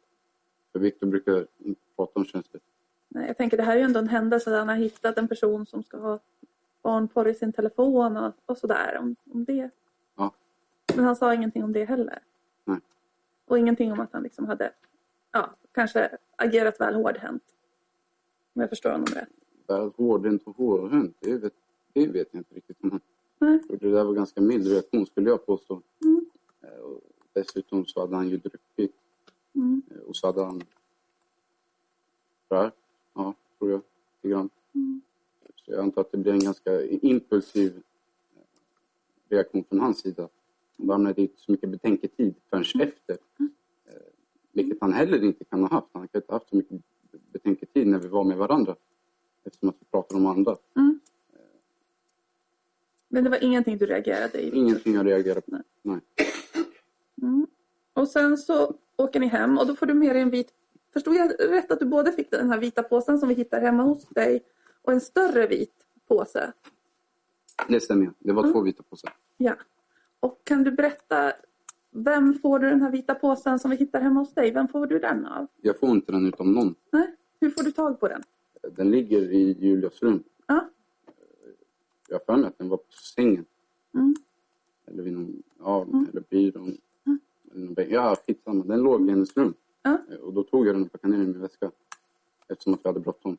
Viktor 0.73 1.07
brukar 1.07 1.47
inte 1.57 1.81
prata 1.95 2.11
om 2.19 2.25
känslor. 2.25 2.61
Nej, 3.07 3.27
jag 3.27 3.37
tänker 3.37 3.57
det 3.57 3.63
här 3.63 3.75
är 3.75 3.77
ju 3.77 3.83
ändå 3.83 3.99
en 3.99 4.07
händelse 4.07 4.49
där 4.49 4.59
han 4.59 4.69
har 4.69 4.75
hittat 4.75 5.17
en 5.17 5.27
person 5.27 5.65
som 5.65 5.83
ska 5.83 5.97
ha 5.97 6.19
barnporr 6.81 7.27
i 7.27 7.33
sin 7.33 7.53
telefon 7.53 8.17
och, 8.17 8.33
och 8.45 8.57
sådär. 8.57 8.97
Om, 8.99 9.15
om 9.31 9.45
det. 9.45 9.69
Ja. 10.15 10.33
Men 10.95 11.05
han 11.05 11.15
sa 11.15 11.33
ingenting 11.33 11.63
om 11.63 11.73
det 11.73 11.85
heller. 11.85 12.19
Nej. 12.63 12.79
Och 13.45 13.59
ingenting 13.59 13.91
om 13.91 13.99
att 13.99 14.13
han 14.13 14.23
liksom 14.23 14.45
hade 14.45 14.71
ja, 15.31 15.55
kanske 15.71 16.17
agerat 16.35 16.81
väl 16.81 16.95
hårdhänt. 16.95 17.43
Om 18.53 18.61
jag 18.61 18.69
förstår 18.69 18.91
honom 18.91 19.05
rätt. 19.05 19.29
Väl 19.67 19.91
hårdhänt 19.97 20.43
och 20.45 20.57
hårdhänt, 20.57 21.17
det 21.19 21.37
vet, 21.37 21.53
det 21.93 22.07
vet 22.07 22.27
jag 22.31 22.39
inte 22.39 22.55
riktigt 22.55 22.83
Och 23.69 23.77
Det 23.77 23.91
där 23.91 24.03
var 24.03 24.13
ganska 24.13 24.41
mild 24.41 24.67
reaktion 24.67 25.05
skulle 25.05 25.29
jag 25.29 25.45
påstå. 25.45 25.81
Mm. 26.03 26.25
Eh, 26.61 26.79
Och 26.79 27.01
dessutom 27.33 27.85
så 27.85 27.99
hade 27.99 28.15
han 28.15 28.29
ju 28.29 28.37
druckit 28.37 28.95
Mm. 29.55 29.81
eh, 29.91 29.97
och 30.01 30.15
så 30.15 30.27
hade 30.27 30.43
han 30.43 30.63
rökt, 32.49 32.77
ja, 33.13 33.33
tror 33.59 33.71
jag, 33.71 33.81
lite 34.15 34.29
grann. 34.33 34.49
Mm. 34.75 35.01
Så 35.55 35.71
jag 35.71 35.79
antar 35.79 36.01
att 36.01 36.11
det 36.11 36.17
blir 36.17 36.33
en 36.33 36.39
ganska 36.39 36.81
impulsiv 36.85 37.83
eh, 38.35 38.41
reaktion 39.29 39.63
från 39.63 39.79
hans 39.79 39.99
sida. 39.99 40.29
Han 40.77 40.89
hamnade 40.89 41.21
inte 41.21 41.39
så 41.39 41.51
mycket 41.51 41.69
betänketid 41.69 42.35
förrän 42.49 42.63
Mm. 42.75 42.87
efter. 42.87 43.17
Vilket 44.51 44.77
han 44.81 44.93
heller 44.93 45.23
inte 45.23 45.43
kan 45.43 45.61
ha 45.61 45.69
haft. 45.69 45.87
Han 45.91 46.07
kan 46.07 46.19
inte 46.21 46.31
ha 46.31 46.35
haft 46.39 46.49
så 46.49 46.55
mycket 46.55 46.81
betänketid 47.31 47.87
när 47.87 47.99
vi 47.99 48.07
var 48.07 48.23
med 48.23 48.37
varandra. 48.37 48.75
Eftersom 49.43 49.69
att 49.69 49.75
vi 49.79 49.85
pratade 49.85 50.19
om 50.19 50.25
andra. 50.25 50.57
Mm. 50.75 50.99
Men 53.15 53.23
det 53.23 53.29
var 53.29 53.43
ingenting 53.43 53.77
du 53.77 53.85
reagerade 53.85 54.41
i? 54.41 54.49
Ingenting 54.55 54.93
jag 54.93 55.05
reagerade 55.05 55.41
på. 55.41 55.57
Nej. 55.81 55.99
Mm. 57.21 57.47
Och 57.93 58.07
sen 58.07 58.37
så 58.37 58.75
åker 58.97 59.19
ni 59.19 59.27
hem 59.27 59.57
och 59.57 59.67
då 59.67 59.75
får 59.75 59.85
du 59.85 59.93
med 59.93 60.15
dig 60.15 60.21
en 60.21 60.29
vit... 60.29 60.47
Förstod 60.93 61.15
jag 61.15 61.31
rätt 61.39 61.71
att 61.71 61.79
du 61.79 61.85
både 61.85 62.11
fick 62.11 62.31
den 62.31 62.49
här 62.49 62.59
vita 62.59 62.83
påsen 62.83 63.19
som 63.19 63.29
vi 63.29 63.35
hittar 63.35 63.61
hemma 63.61 63.83
hos 63.83 64.05
dig 64.09 64.43
och 64.81 64.93
en 64.93 65.01
större 65.01 65.47
vit 65.47 65.73
påse? 66.07 66.51
Det 67.67 67.79
stämmer. 67.79 68.11
Det 68.19 68.33
var 68.33 68.43
Mm. 68.43 68.53
två 68.53 68.61
vita 68.61 68.83
påsar. 68.83 69.13
Ja. 69.37 69.55
Och 70.19 70.41
kan 70.43 70.63
du 70.63 70.71
berätta, 70.71 71.33
vem 71.91 72.33
får 72.39 72.59
du 72.59 72.69
den 72.69 72.81
här 72.81 72.91
vita 72.91 73.15
påsen 73.15 73.59
som 73.59 73.71
vi 73.71 73.77
hittar 73.77 74.01
hemma 74.01 74.19
hos 74.19 74.33
dig? 74.33 74.51
Vem 74.51 74.67
får 74.67 74.87
du 74.87 74.99
den 74.99 75.25
av? 75.25 75.47
Jag 75.61 75.79
får 75.79 75.89
inte 75.89 76.11
den 76.11 76.27
utom 76.27 76.51
någon. 76.53 76.75
Nej? 76.91 77.15
Hur 77.39 77.49
får 77.49 77.63
du 77.63 77.71
tag 77.71 77.99
på 77.99 78.07
den? 78.07 78.23
Den 78.71 78.91
ligger 78.91 79.21
i 79.21 79.57
Julias 79.59 80.01
rum. 80.03 80.23
Ja. 80.47 80.69
Jag 82.07 82.15
har 82.15 82.25
för 82.25 82.37
mig 82.37 82.47
att 82.47 82.57
den 82.57 82.69
var 82.69 82.77
på 82.77 82.91
sängen. 82.91 83.45
Mm. 83.93 84.15
Eller 84.85 85.03
vid 85.03 85.13
någon, 85.13 85.43
ja, 85.59 85.81
Mm. 85.83 86.07
eller 86.11 86.21
byrån. 86.21 86.77
Eller 87.51 87.65
någon. 87.65 87.75
Ja, 87.89 88.15
skitsamma. 88.27 88.63
Den 88.63 88.79
låg 88.79 89.07
i 89.07 89.09
hennes 89.09 89.37
rum. 89.37 89.53
Och 90.21 90.33
då 90.33 90.43
tog 90.43 90.67
jag 90.67 90.75
den 90.75 90.83
och 90.83 90.91
packade 90.91 91.11
ner 91.11 91.17
den 91.19 91.29
i 91.29 91.33
min 91.33 91.41
väska. 91.41 91.71
Eftersom 92.47 92.73
att 92.73 92.79
vi 92.83 92.89
hade 92.89 92.99
bråttom. 92.99 93.37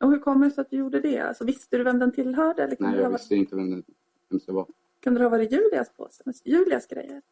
Och 0.00 0.10
hur 0.10 0.18
kommer 0.18 0.46
det 0.46 0.52
sig 0.52 0.62
att 0.62 0.70
du 0.70 0.76
gjorde 0.76 1.00
det? 1.00 1.18
Alltså, 1.18 1.44
visste 1.44 1.78
du 1.78 1.84
vem 1.84 1.98
den 1.98 2.12
tillhörde? 2.12 2.62
Eller 2.62 2.76
Nej, 2.80 2.96
jag 2.96 3.02
ha 3.04 3.10
visste 3.10 3.34
inte 3.36 3.56
vem 3.56 3.70
den 3.70 3.82
vem 4.28 4.40
det 4.46 4.52
var. 4.52 4.62
varit, 4.62 4.74
kunde 5.00 5.20
det 5.20 5.24
ha 5.24 5.30
varit 5.30 5.52
Julias 5.52 5.90
påse? 5.96 6.32
Julias 6.44 6.86
grejer? 6.86 7.22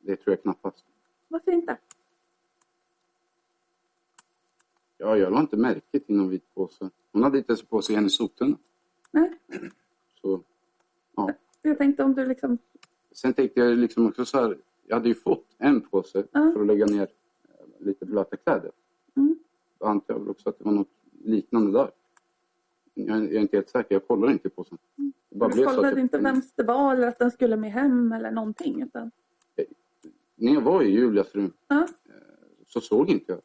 Det 0.00 0.16
tror 0.16 0.32
jag 0.32 0.42
knappast. 0.42 0.84
Varför 1.28 1.50
inte? 1.52 1.76
Ja, 4.98 5.16
jag 5.16 5.32
la 5.32 5.40
inte 5.40 5.56
märke 5.56 6.00
till 6.00 6.16
någon 6.16 6.28
vit 6.28 6.54
påse. 6.54 6.90
Hon 7.12 7.22
hade 7.22 7.38
inte 7.38 7.50
ens 7.52 7.62
på 7.62 7.82
sig 7.82 7.94
hennes 7.94 8.16
soptunna. 8.16 8.56
Nej? 9.10 9.38
Så, 10.20 10.42
ja. 11.16 11.30
Jag 11.62 11.78
tänkte 11.78 12.04
om 12.04 12.14
du 12.14 12.26
liksom... 12.26 12.58
Sen 13.12 13.32
tänkte 13.34 13.60
jag 13.60 13.78
liksom 13.78 14.06
också 14.06 14.24
så 14.24 14.38
här. 14.38 14.58
Jag 14.86 14.96
hade 14.96 15.08
ju 15.08 15.14
fått 15.14 15.46
en 15.58 15.80
påse 15.80 16.24
Ja. 16.32 16.50
för 16.54 16.60
att 16.60 16.66
lägga 16.66 16.86
ner 16.86 17.02
eh, 17.02 17.06
lite 17.86 18.06
blöta 18.06 18.36
kläder. 18.36 18.70
Mm. 19.16 19.38
Då 19.78 19.86
antar 19.86 20.14
jag 20.14 20.20
väl 20.20 20.28
också 20.30 20.48
att 20.48 20.58
det 20.58 20.64
var 20.64 20.72
något 20.72 20.88
liknande 21.24 21.72
där. 21.72 21.90
Jag 22.94 23.16
är, 23.16 23.22
jag 23.22 23.32
är 23.34 23.40
inte 23.40 23.56
helt 23.56 23.68
säker. 23.68 23.94
Jag 23.94 24.06
kollar 24.06 24.30
inte 24.30 24.48
på 24.50 24.64
sen. 24.64 24.78
Bara 25.30 25.48
Du 25.48 25.64
kollade 25.64 25.88
jag- 25.88 25.98
inte 25.98 26.18
vems 26.18 26.52
det 26.52 26.62
var 26.62 26.94
eller 26.94 27.08
att 27.08 27.18
den 27.18 27.30
skulle 27.30 27.56
med 27.56 27.72
hem 27.72 28.12
eller 28.12 28.30
någonting? 28.30 28.82
Utan... 28.82 29.10
När 30.36 30.54
jag 30.54 30.60
var 30.60 30.82
i 30.82 30.90
Julias 30.90 31.34
rum 31.34 31.52
Ja. 31.68 31.86
så 32.66 32.80
såg 32.80 33.10
inte 33.10 33.32
jag 33.32 33.40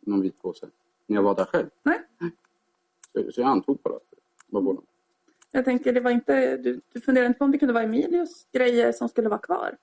någon 0.00 0.20
vit 0.20 0.42
påse. 0.42 0.68
När 1.06 1.16
jag 1.16 1.22
var 1.22 1.34
där 1.34 1.44
själv. 1.44 1.68
Nej. 1.82 2.00
Så, 3.12 3.32
så 3.32 3.40
jag 3.40 3.48
antog 3.50 3.78
bara 3.82 3.98
var 4.48 4.60
våran. 4.60 4.82
Jag 5.50 5.64
tänker, 5.64 5.92
det 5.92 6.00
var 6.00 6.10
inte, 6.10 6.56
du, 6.56 6.80
du 6.92 7.00
funderade 7.00 7.26
inte 7.26 7.38
på 7.38 7.44
om 7.44 7.50
det 7.52 7.58
kunde 7.58 7.74
vara 7.74 7.84
Emilius 7.84 8.46
grejer 8.52 8.92
som 8.92 9.08
skulle 9.08 9.28
vara 9.28 9.38
kvar? 9.40 9.76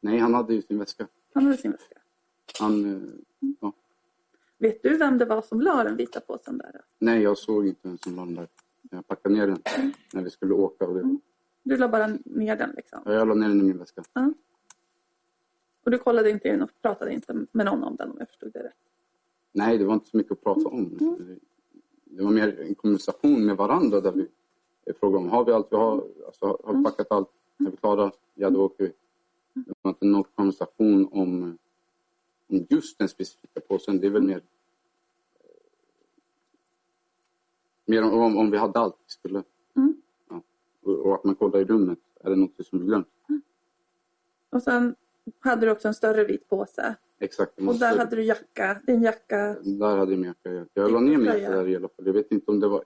Nej, 0.00 0.18
han 0.18 0.34
hade 0.34 0.54
ju 0.54 0.62
sin 0.62 0.78
väska. 0.78 1.08
Han 1.34 1.44
hade 1.44 1.56
sin 1.56 1.70
väska. 1.72 1.94
Han, 2.60 2.84
eh, 2.84 3.02
ja. 3.60 3.72
Vet 4.58 4.82
du 4.82 4.96
vem 4.98 5.18
det 5.18 5.24
var 5.24 5.42
som 5.42 5.60
la 5.60 5.84
den 5.84 5.96
vita 5.96 6.20
påsen 6.20 6.58
där? 6.58 6.80
Nej, 6.98 7.22
jag 7.22 7.38
såg 7.38 7.68
inte 7.68 7.88
vem 7.88 7.98
som 7.98 8.16
la 8.16 8.24
den 8.24 8.34
där. 8.34 8.48
Jag 8.90 9.06
packade 9.06 9.34
ner 9.34 9.46
den 9.46 9.58
när 10.12 10.22
vi 10.22 10.30
skulle 10.30 10.54
åka. 10.54 10.86
Och 10.86 10.94
det, 10.94 11.18
Du 11.62 11.76
la 11.76 11.88
bara 11.88 12.06
ner 12.24 12.56
den 12.56 12.70
liksom? 12.76 13.02
ja, 13.04 13.12
jag 13.12 13.28
la 13.28 13.34
ner 13.34 13.48
den 13.48 13.60
i 13.60 13.62
min 13.62 13.78
väska. 13.78 14.02
Ja. 14.12 14.32
Och 15.84 15.90
du 15.90 15.98
kollade 15.98 16.30
inte 16.30 16.48
in 16.48 16.62
och 16.62 16.70
pratade 16.82 17.12
inte 17.12 17.46
med 17.52 17.66
någon 17.66 17.82
om 17.84 17.96
den 17.96 18.10
om 18.10 18.16
jag 18.18 18.28
förstod 18.28 18.52
det 18.52 18.62
rätt? 18.62 18.74
Nej, 19.52 19.78
det 19.78 19.84
var 19.84 19.94
inte 19.94 20.06
så 20.08 20.16
mycket 20.16 20.32
att 20.32 20.42
prata 20.42 20.68
om. 20.68 20.98
Mm. 21.00 21.40
Det 22.16 22.24
var 22.24 22.30
mer 22.30 22.60
en 22.60 22.74
konversation 22.74 23.46
med 23.46 23.56
varandra 23.56 24.00
där 24.00 24.12
vi 24.12 24.28
frågade 25.00 25.24
om 25.24 25.28
har 25.28 25.44
vi 25.44 25.52
allt 25.52 25.66
vi 25.70 25.76
har, 25.76 26.04
alltså, 26.26 26.46
har 26.46 26.58
vi 26.64 26.70
Mm. 26.70 26.84
packat 26.84 27.06
allt, 27.10 27.28
är 27.58 27.70
vi 27.70 27.76
klara, 27.76 28.12
ja 28.34 28.50
då 28.50 28.64
åker 28.64 28.84
vi. 28.84 28.92
Det 29.54 29.74
var 29.82 29.90
inte 29.90 30.06
någon 30.06 30.24
konversation 30.24 31.08
om, 31.12 31.58
om 32.48 32.66
just 32.70 32.98
den 32.98 33.08
specifika 33.08 33.60
påsen. 33.60 34.00
Det 34.00 34.06
är 34.06 34.10
väl 34.10 34.22
mer 34.22 34.42
mer 37.86 38.02
om, 38.02 38.20
om, 38.20 38.36
om 38.36 38.50
vi 38.50 38.58
hade 38.58 38.78
allt 38.78 38.96
vi 39.06 39.10
skulle. 39.12 39.42
Mm. 39.76 40.02
Ja. 40.28 40.42
Och, 40.82 41.06
och 41.06 41.14
att 41.14 41.24
man 41.24 41.34
kollar 41.34 41.60
i 41.60 41.64
rummet, 41.64 41.98
är 42.20 42.30
det 42.30 42.36
något 42.36 42.66
som 42.66 42.80
är 42.80 42.84
glömt? 42.84 43.08
Och 44.50 44.62
sen 44.62 44.94
hade 45.40 45.66
du 45.66 45.72
också 45.72 45.88
en 45.88 45.94
större 45.94 46.24
vit 46.24 46.48
påse. 46.48 46.96
Exakt. 47.18 47.58
Och 47.58 47.74
där 47.74 47.98
hade 47.98 48.16
du 48.16 48.22
jacka, 48.22 48.80
din 48.86 49.02
jacka. 49.02 49.56
Där 49.62 49.96
hade 49.96 50.12
jag 50.12 50.18
min 50.20 50.24
jacka. 50.28 50.66
Jag, 50.74 50.90
la 50.92 51.00
ner 51.00 51.16
min 51.16 51.26
jacka 51.26 51.50
där 51.50 51.68
i 51.68 51.76
alla 51.76 51.88
fall. 51.88 52.06
Jag 52.06 52.12
vet 52.12 52.32
inte 52.32 52.50
om 52.50 52.60
det 52.60 52.68
var 52.68 52.84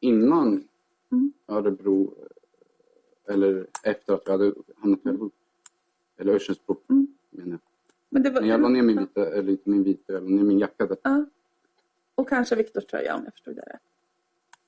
innan 0.00 0.66
Mm. 1.12 1.32
Örebro 1.46 2.14
eh, 3.28 3.34
eller 3.34 3.66
efter 3.82 4.14
att 4.14 4.22
vi 4.26 4.30
hade 4.30 4.54
hamnat 4.76 5.06
i 5.06 5.08
Örebro. 5.08 5.30
Eller 6.16 6.32
Örsundsbro 6.34 6.76
Mm. 6.90 7.06
menar 7.30 7.50
jag. 7.50 7.60
Men, 8.08 8.22
det 8.22 8.30
var, 8.30 8.40
Men 8.40 8.50
jag 8.50 8.60
la 8.60 8.68
ner 8.68 8.82
min 8.82 8.98
vita, 8.98 9.26
eller 9.34 9.50
inte 9.50 9.70
min 9.70 9.82
vita, 9.82 10.12
jag 10.12 10.22
la 10.22 10.28
ner 10.28 10.42
min 10.42 10.58
jacka 10.58 10.86
där. 10.86 10.96
Ja. 11.02 11.24
Och 12.14 12.28
kanske 12.28 12.56
Viktors 12.56 12.86
tröja 12.86 13.14
om 13.16 13.24
jag 13.24 13.32
förstod 13.32 13.56
det 13.56 13.62
rätt. 13.62 13.80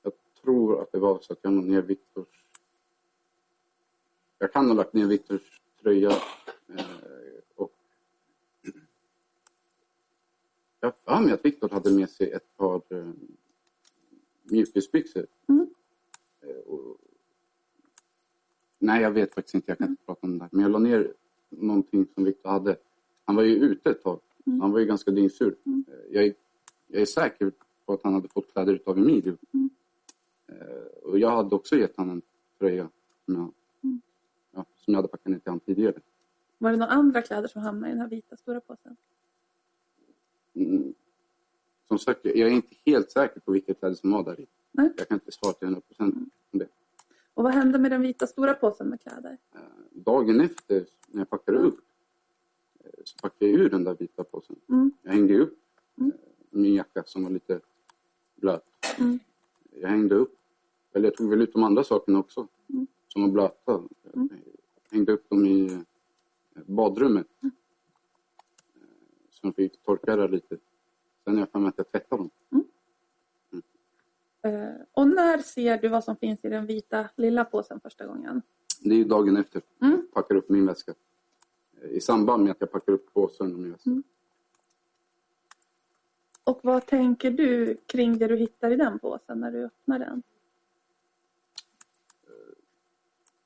Jag 0.02 0.12
tror 0.42 0.82
att 0.82 0.92
det 0.92 0.98
var 0.98 1.18
så 1.22 1.32
att 1.32 1.38
jag 1.42 1.52
la 1.52 1.60
ner 1.60 1.82
Viktors... 1.82 2.44
Jag 4.38 4.52
kan 4.52 4.66
ha 4.66 4.74
lagt 4.74 4.92
ner 4.92 5.06
Viktors 5.06 5.60
tröja 5.82 6.10
eh, 6.10 6.84
och... 7.54 7.72
Jag 10.84 10.92
har 11.04 11.20
mig 11.22 11.32
att 11.32 11.44
Viktor 11.44 11.68
hade 11.68 11.90
med 11.90 12.10
sig 12.10 12.30
ett 12.30 12.56
par 12.56 12.82
eh, 12.88 13.10
mjukisbyxor. 14.42 15.26
Mm. 15.48 15.66
Eh, 16.40 16.56
och... 16.56 16.96
Nej, 18.78 19.02
jag 19.02 19.10
vet 19.10 19.34
faktiskt 19.34 19.54
inte. 19.54 19.70
Jag 19.70 19.78
kan 19.78 19.88
inte 19.90 20.04
prata 20.06 20.26
om 20.26 20.38
det. 20.38 20.48
Men 20.52 20.62
jag 20.62 20.70
la 20.70 20.78
ner 20.78 21.14
någonting 21.50 22.06
som 22.14 22.24
Viktor 22.24 22.50
hade. 22.50 22.76
Han 23.24 23.36
var 23.36 23.42
ju 23.42 23.54
ute 23.56 23.90
ett 23.90 24.02
tag. 24.02 24.20
Mm. 24.46 24.60
Han 24.60 24.72
var 24.72 24.78
ju 24.78 24.86
ganska 24.86 25.10
dyngsur. 25.10 25.56
Mm. 25.66 25.84
Eh, 25.88 26.14
Jag, 26.14 26.24
är, 26.24 26.34
jag 26.86 27.02
är 27.02 27.06
säker 27.06 27.52
på 27.86 27.92
att 27.92 28.02
han 28.02 28.14
hade 28.14 28.28
fått 28.28 28.52
kläder 28.52 28.74
utav 28.74 28.98
Emilio. 28.98 29.36
Mm. 29.54 29.70
Eh, 30.48 30.86
och 31.02 31.18
jag 31.18 31.30
hade 31.30 31.54
också 31.54 31.76
gett 31.76 31.96
honom 31.96 32.14
en 32.14 32.22
tröja 32.58 32.88
som 33.24 33.34
jag, 33.34 33.52
Mm. 33.84 34.00
ja, 34.52 34.64
som 34.76 34.94
jag 34.94 34.98
hade 34.98 35.08
packat 35.08 35.26
ner 35.26 35.38
till 35.38 35.50
honom 35.50 35.60
tidigare. 35.60 36.00
Var 36.58 36.70
det 36.70 36.76
några 36.76 36.92
andra 36.92 37.22
kläder 37.22 37.48
som 37.48 37.62
hamnade 37.62 37.88
i 37.88 37.92
den 37.92 38.00
här 38.00 38.08
vita 38.08 38.36
stora 38.36 38.60
påsen? 38.60 38.96
Mm. 40.54 40.94
Som 41.88 41.98
sagt, 41.98 42.20
jag 42.24 42.36
är 42.38 42.48
inte 42.48 42.74
helt 42.86 43.10
säker 43.10 43.40
på 43.40 43.52
vilka 43.52 43.74
kläder 43.74 43.94
som 43.94 44.10
var 44.10 44.24
där 44.24 44.40
i. 44.40 44.46
Nej. 44.72 44.92
Jag 44.96 45.08
kan 45.08 45.14
inte 45.16 45.32
svara 45.32 45.52
till 45.52 45.64
100 45.66 45.80
procent 45.80 46.14
om 46.52 46.58
det. 46.58 46.68
Och 47.34 47.44
vad 47.44 47.54
hände 47.54 47.78
med 47.78 47.90
den 47.90 48.02
vita 48.02 48.26
stora 48.26 48.54
påsen 48.54 48.88
med 48.88 49.00
kläder? 49.00 49.38
Eh, 49.54 49.60
Dagen 49.90 50.40
efter, 50.40 50.86
när 51.06 51.20
jag 51.20 51.30
packade 51.30 51.58
upp, 51.58 51.80
eh, 52.84 52.90
så 53.04 53.16
packade 53.18 53.50
jag 53.50 53.60
ur 53.60 53.70
den 53.70 53.84
där 53.84 53.96
vita 53.98 54.24
påsen. 54.24 54.56
Mm. 54.68 54.92
Jag 55.02 55.12
hängde 55.12 55.38
upp 55.38 55.58
Mm. 55.98 56.10
eh, 56.12 56.18
min 56.50 56.74
jacka 56.74 57.02
som 57.06 57.22
var 57.24 57.30
lite 57.30 57.60
blöt. 58.34 58.64
Mm. 58.98 59.18
Jag 59.80 59.88
hängde 59.88 60.14
upp, 60.14 60.38
eller 60.92 61.06
jag 61.08 61.16
tog 61.16 61.30
väl 61.30 61.42
ut 61.42 61.52
de 61.52 61.62
andra 61.62 61.84
sakerna 61.84 62.18
också, 62.18 62.48
Mm. 62.68 62.86
som 63.08 63.22
var 63.22 63.28
blöta. 63.28 63.72
Mm. 64.14 64.28
Jag 64.90 64.96
hängde 64.96 65.12
upp 65.12 65.28
dem 65.30 65.46
i 65.46 65.84
badrummet. 66.66 67.26
Mm. 69.42 69.48
Eh, 69.48 69.52
Så 69.54 69.60
de 69.62 69.68
fick 69.68 69.82
torka 69.82 70.16
där 70.16 70.28
lite. 70.28 70.56
Sen 71.24 71.34
har 71.34 71.40
jag 71.40 71.50
för 71.50 71.58
mig 71.58 71.68
att 71.68 71.74
jag 71.78 71.90
tvättade 71.90 72.22
dem. 72.22 72.30
Eh, 74.44 74.74
och 74.92 75.08
när 75.08 75.38
ser 75.38 75.78
du 75.78 75.88
vad 75.88 76.04
som 76.04 76.16
finns 76.16 76.44
i 76.44 76.48
den 76.48 76.66
vita 76.66 77.08
lilla 77.16 77.44
påsen 77.44 77.80
första 77.80 78.06
gången? 78.06 78.42
Det 78.80 78.90
är 78.90 78.94
ju 78.98 79.04
dagen 79.04 79.36
efter. 79.36 79.62
Mm. 79.82 79.92
Jag 79.96 80.12
packar 80.12 80.34
upp 80.34 80.48
min 80.48 80.66
väska. 80.66 80.94
Eh, 81.82 81.90
I 81.90 82.00
samband 82.00 82.42
med 82.42 82.50
att 82.52 82.60
jag 82.60 82.70
packar 82.72 82.92
upp 82.92 83.12
påsen 83.14 83.52
och 83.54 83.58
min 83.60 83.72
väska. 83.72 83.90
Mm. 83.90 84.02
Och 86.44 86.60
vad 86.62 86.86
tänker 86.86 87.30
du 87.30 87.76
kring 87.86 88.18
det 88.18 88.26
du 88.26 88.36
hittar 88.36 88.70
i 88.70 88.76
den 88.76 88.98
påsen 88.98 89.40
när 89.40 89.52
du 89.52 89.64
öppnar 89.64 89.98
den? 89.98 90.22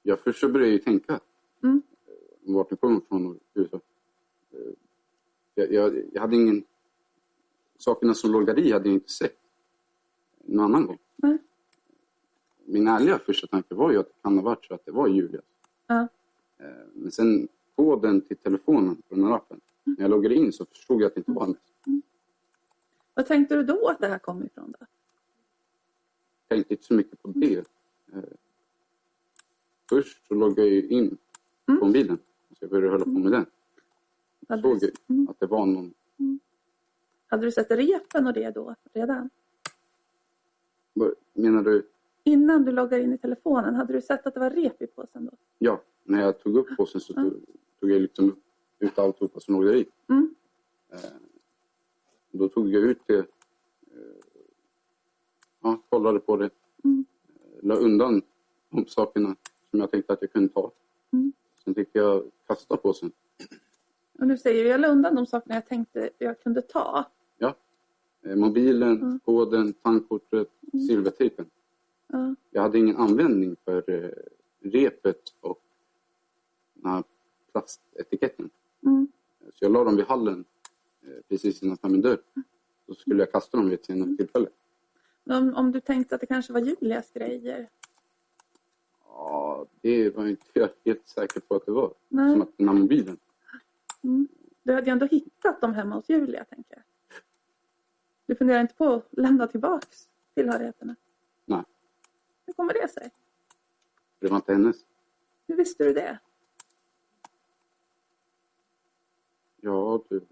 Jag 0.03 0.21
först 0.21 0.41
så 0.41 0.49
började 0.49 0.67
jag 0.67 0.73
ju 0.73 0.79
tänka 0.79 1.21
Mm. 1.63 1.83
eh, 2.07 2.55
vart 2.55 2.71
det 2.71 2.77
kommer 2.77 2.99
ifrån 2.99 3.27
och. 3.27 3.63
Eh, 3.63 3.81
Jag, 5.59 5.73
jag, 5.73 6.03
jag 6.13 6.21
hade 6.21 6.37
ingen... 6.37 6.65
Sakerna 7.79 8.15
som 8.15 8.33
låg 8.33 8.47
där 8.47 8.59
i 8.59 8.73
hade 8.73 8.89
jag 8.89 8.95
inte 8.95 9.09
sett 9.13 9.37
någon 10.45 10.65
annan 10.65 10.87
gång. 10.87 10.99
Nej. 11.17 11.39
Min 12.65 12.89
ärliga 12.89 13.19
första 13.19 13.47
tanke 13.47 13.75
var 13.75 13.91
ju 13.93 13.99
att 13.99 14.07
det 14.07 14.15
kan 14.23 14.37
ha 14.37 14.43
varit 14.45 14.65
så 14.65 14.75
att 14.75 14.85
det 14.85 14.91
var 14.93 15.09
Julias. 15.09 15.45
Ja. 15.87 16.09
Eh, 16.59 16.67
Men 16.95 17.11
sen 17.13 17.49
koden 17.77 18.21
till 18.21 18.37
telefonen 18.37 19.03
på 19.09 19.15
den 19.15 19.25
här 19.25 19.33
appen. 19.35 19.61
När 19.85 20.01
jag 20.01 20.11
loggade 20.11 20.35
in 20.35 20.53
så 20.53 20.65
förstod 20.67 21.01
jag 21.03 21.07
att 21.07 21.15
det 21.15 21.19
inte 21.21 21.31
var 21.33 21.43
hennes. 21.47 21.59
Vad 23.15 23.27
tänkte 23.27 23.57
du 23.57 23.63
då 23.63 23.89
att 23.89 23.99
det 24.01 24.09
här 24.09 24.19
kom 24.19 24.45
ifrån? 24.47 24.75
Då? 24.81 24.87
Jag 26.41 26.49
tänkte 26.57 26.75
inte 26.75 26.85
så 26.87 26.95
mycket 26.95 27.23
på 27.23 27.29
det. 27.29 27.57
Eh, 28.13 28.23
Först 29.89 30.27
så 30.29 30.35
loggade 30.35 30.69
jag 30.69 30.85
in 30.85 31.19
Mm. 31.69 31.81
på 31.81 31.87
mobilen. 31.87 32.19
Så 32.49 32.57
jag 32.61 32.71
började 32.71 32.91
hålla 32.93 33.05
på 33.05 33.11
med 33.11 33.33
den. 33.33 33.47
Hade 34.49 34.63
såg 34.63 34.81
du, 34.81 34.87
jag 34.87 35.17
mm. 35.17 35.29
att 35.29 35.41
det 35.41 35.47
var 35.47 35.67
någon... 35.67 35.95
hade 37.27 37.47
du 37.47 37.53
sett 37.53 37.71
repen 37.71 38.27
och 38.27 38.33
det 38.33 38.51
då 38.51 38.75
redan? 38.93 39.31
Menar 41.35 41.63
du? 41.63 41.87
Innan 42.25 42.65
du 42.65 42.73
loggar 42.73 42.99
in 42.99 43.13
i 43.13 43.19
telefonen, 43.19 43.75
hade 43.75 43.93
du 43.93 44.01
sett 44.03 44.27
att 44.27 44.35
det 44.35 44.41
var 44.41 44.51
rep 44.51 44.83
i 44.83 44.87
påsen 44.87 45.25
då? 45.25 45.33
Ja, 45.59 45.81
när 46.05 46.21
jag 46.21 46.41
tog 46.41 46.57
upp 46.57 46.77
påsen 46.77 47.01
så 47.01 47.13
tog, 47.15 47.33
tog 47.81 47.91
jag 47.91 48.03
liksom 48.03 48.37
ut 48.79 48.99
alltihopa 48.99 49.41
som 49.41 49.55
låg 49.55 49.65
där 49.65 49.75
i. 49.75 49.87
Mm. 50.09 50.35
Eh, 50.93 50.99
Då 52.31 52.49
tog 52.49 52.69
jag 52.69 52.83
ut 52.83 53.01
det. 53.07 53.19
eh, 53.19 53.25
Ja, 55.63 55.83
kollade 55.89 56.21
på 56.21 56.37
det. 56.37 56.51
Mm. 56.85 57.05
Eh, 57.29 57.67
La 57.67 57.75
undan 57.75 58.23
de 58.71 58.87
sakerna 58.87 59.37
som 59.71 59.81
jag 59.81 59.91
tänkte 59.91 60.13
att 60.13 60.23
jag 60.23 60.33
kunde 60.33 60.49
ta. 60.49 60.73
Mm. 61.13 61.33
Sen 61.65 61.75
fick 61.75 61.89
jag 61.93 62.31
kasta 62.47 62.77
påsen. 62.77 63.13
Och 64.19 64.27
nu 64.27 64.39
säger 64.39 64.65
du, 64.65 64.71
jag 64.71 64.81
la 64.81 64.89
undan 64.89 65.15
de 65.15 65.27
sakerna 65.27 65.55
jag 65.55 65.67
tänkte 65.69 66.11
jag 66.19 66.41
kunde 66.41 66.63
ta. 66.63 67.05
Eh, 68.25 68.37
Mobilen, 68.37 68.93
Mm. 69.03 69.21
koden, 69.25 69.73
tankkortet, 69.73 70.49
silvertejpen. 70.89 71.51
Ja. 72.07 72.35
Jag 72.51 72.63
hade 72.63 72.79
ingen 72.79 72.97
användning 72.97 73.57
för 73.65 73.91
eh, 73.91 74.11
repet 74.71 75.23
och 75.41 75.61
den 76.75 76.91
här 76.93 77.05
plastetiketten. 77.53 78.51
Mm. 78.87 79.09
Så 79.55 79.65
jag 79.65 79.73
la 79.73 79.85
dem 79.85 79.97
vid 79.97 80.05
hallen 80.07 80.45
eh, 81.03 81.09
precis 81.29 81.63
innanför 81.63 81.89
min 81.89 82.01
dörr. 82.01 82.19
Så 82.87 82.95
skulle 82.95 83.23
jag 83.23 83.33
kasta 83.33 83.57
dem 83.57 83.69
vid 83.69 83.79
ett 83.79 83.85
senare 83.87 84.17
tillfälle. 84.17 84.49
Om, 85.31 85.55
om 85.55 85.73
du 85.73 85.81
tänkte 85.81 86.15
att 86.15 86.21
det 86.21 86.27
kanske 86.27 86.53
var 86.53 86.61
Julias 86.61 87.13
grejer? 87.13 87.69
Ja, 89.09 89.67
det 89.81 90.11
var 90.17 90.27
inte 90.27 90.47
jag 90.53 90.69
helt 90.85 91.09
säker 91.09 91.41
på 91.41 91.55
att 91.55 91.67
det 91.67 91.73
var. 91.73 91.95
Nej. 92.09 92.33
Som 92.33 92.43
att 92.43 92.57
den 92.57 92.69
här 92.69 92.75
mobilen. 92.75 93.17
Mm. 94.03 94.29
Du 94.63 94.75
hade 94.75 94.87
ju 94.87 94.93
ändå 94.93 95.07
hittat 95.07 95.61
dem 95.61 95.75
hemma 95.75 95.95
hos 95.95 96.09
Julia, 96.09 96.45
tänker 96.45 96.75
jag. 96.75 96.83
Du 98.27 98.35
funderar 98.35 98.61
inte 98.61 98.75
på 98.75 98.95
att 98.95 99.09
lämna 99.11 99.47
tillbaks 99.47 100.09
tillhörigheterna? 100.35 100.97
Nej. 101.45 101.65
Hur 102.47 102.53
kommer 102.53 102.73
det 102.73 102.89
sig? 102.89 103.11
Det 104.19 104.29
var 104.29 104.37
inte 104.37 104.53
hennes. 104.53 104.85
Hur 105.47 105.57
visste 105.57 105.85
du 105.85 105.93
det? 105.93 106.19
Ja, 109.61 110.03
du... 110.09 110.27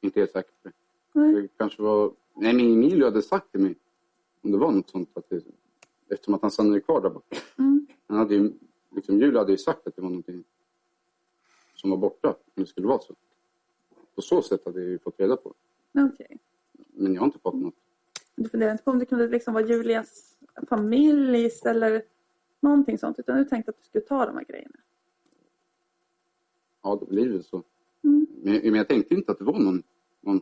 Inte 0.00 0.20
helt 0.20 0.32
säker 0.32 0.52
på 0.62 0.68
det. 0.68 0.74
Nej. 1.12 1.34
Det 1.34 1.48
kanske 1.48 1.82
var... 1.82 2.12
Nej, 2.34 2.54
men 2.54 2.72
Emilio 2.72 3.04
hade 3.04 3.22
sagt 3.22 3.50
till 3.50 3.60
mig 3.60 3.74
om 4.42 4.52
det 4.52 4.58
var 4.58 4.72
något 4.72 4.90
sånt. 4.90 5.10
Att 5.14 5.28
det... 5.28 5.44
Eftersom 6.08 6.34
att 6.34 6.42
han 6.42 6.50
stannade 6.50 6.80
kvar 6.80 7.00
där 7.00 7.10
borta. 7.10 7.36
Mm. 7.58 7.86
Han 8.06 8.18
hade 8.18 8.34
ju, 8.34 8.52
liksom, 8.94 9.20
Julia 9.20 9.38
hade 9.38 9.52
ju 9.52 9.58
sagt 9.58 9.86
att 9.86 9.96
det 9.96 10.02
var 10.02 10.08
någonting 10.08 10.44
som 11.74 11.90
var 11.90 11.96
borta. 11.96 12.28
Om 12.28 12.62
det 12.62 12.66
skulle 12.66 12.86
vara 12.86 13.00
så. 13.00 13.14
På 14.14 14.22
så 14.22 14.42
sätt 14.42 14.64
hade 14.64 14.80
jag 14.80 14.90
ju 14.90 14.98
fått 14.98 15.20
reda 15.20 15.36
på 15.36 15.54
det. 15.92 16.02
Okej. 16.02 16.38
Men 16.92 17.14
jag 17.14 17.20
har 17.20 17.26
inte 17.26 17.38
fått 17.38 17.54
något. 17.54 17.74
Du 18.36 18.48
funderar 18.48 18.72
inte 18.72 18.84
på 18.84 18.90
om 18.90 18.98
det 18.98 19.06
kunde 19.06 19.28
liksom 19.28 19.54
vara 19.54 19.66
Julias 19.66 20.38
familj 20.68 21.50
eller 21.64 22.02
någonting 22.60 22.98
sånt. 22.98 23.18
Utan 23.18 23.38
du 23.38 23.44
tänkte 23.44 23.70
att 23.70 23.78
du 23.78 23.84
skulle 23.84 24.04
ta 24.04 24.26
de 24.26 24.36
här 24.36 24.44
grejerna. 24.44 24.76
Ja, 26.82 26.98
det 27.00 27.06
blir 27.06 27.28
väl 27.28 27.44
så. 27.44 27.62
Mm. 28.04 28.26
Men, 28.42 28.60
men 28.62 28.74
jag 28.74 28.88
tänkte 28.88 29.14
inte 29.14 29.32
att 29.32 29.38
det 29.38 29.44
var 29.44 29.58
någon, 29.58 29.82
någon, 30.20 30.40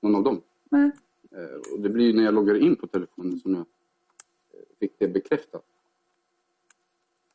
någon 0.00 0.14
av 0.14 0.22
dem. 0.22 0.42
Nej. 0.70 0.90
Eh, 1.30 1.72
och 1.74 1.80
det 1.80 1.88
blir 1.88 2.06
ju 2.06 2.12
när 2.12 2.22
jag 2.22 2.34
loggar 2.34 2.54
in 2.54 2.76
på 2.76 2.86
telefonen 2.86 3.38
som 3.38 3.54
jag 3.54 3.60
eh, 3.60 4.78
fick 4.78 4.98
det 4.98 5.08
bekräftat. 5.08 5.64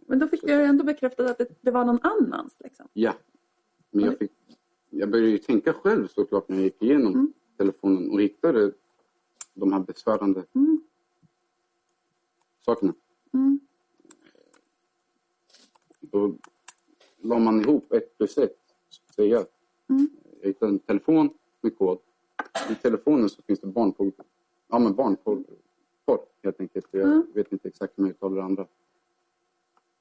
Men 0.05 0.19
då 0.19 0.27
fick 0.27 0.43
jag 0.43 0.59
ju 0.61 0.65
ändå 0.65 0.83
bekräftat 0.83 1.29
att 1.29 1.37
det, 1.37 1.47
det 1.61 1.71
var 1.71 1.85
någon 1.85 1.99
annans. 2.01 2.55
Liksom. 2.59 2.87
Ja. 2.93 3.13
Men 3.91 4.05
jag, 4.05 4.17
fick, 4.17 4.31
jag 4.89 5.09
började 5.11 5.29
ju 5.29 5.37
tänka 5.37 5.73
själv 5.73 6.07
såklart 6.07 6.49
när 6.49 6.55
jag 6.55 6.63
gick 6.63 6.81
igenom 6.81 7.13
Mm. 7.13 7.33
telefonen 7.57 8.11
och 8.11 8.21
hittade 8.21 8.71
de 9.53 9.73
här 9.73 9.79
besvärande 9.79 10.43
Mm. 10.55 10.81
sakerna. 12.65 12.93
Mm. 13.33 13.59
Då 16.01 16.35
la 17.21 17.39
man 17.39 17.61
ihop 17.61 17.91
ett 17.93 18.17
plus 18.17 18.37
ett. 18.37 18.57
så 18.89 19.01
att 19.09 19.15
Säga. 19.15 19.45
Mm. 19.89 20.07
Jag 20.41 20.47
hittade 20.47 20.71
en 20.71 20.79
telefon 20.79 21.29
med 21.61 21.77
kod. 21.77 21.99
I 22.71 22.75
telefonen 22.75 23.29
så 23.29 23.41
finns 23.41 23.59
det 23.59 23.67
barnporr. 23.67 24.11
Ja, 24.67 24.79
men 24.79 24.95
barnporr 24.95 25.43
porr, 26.05 26.19
helt 26.43 26.59
enkelt. 26.59 26.87
Jag 26.91 27.01
Mm. 27.03 27.23
vet 27.33 27.51
inte 27.51 27.67
exakt 27.67 27.93
hur 27.97 28.01
man 28.03 28.11
uttalar 28.11 28.35
det 28.37 28.43
andra. 28.43 28.67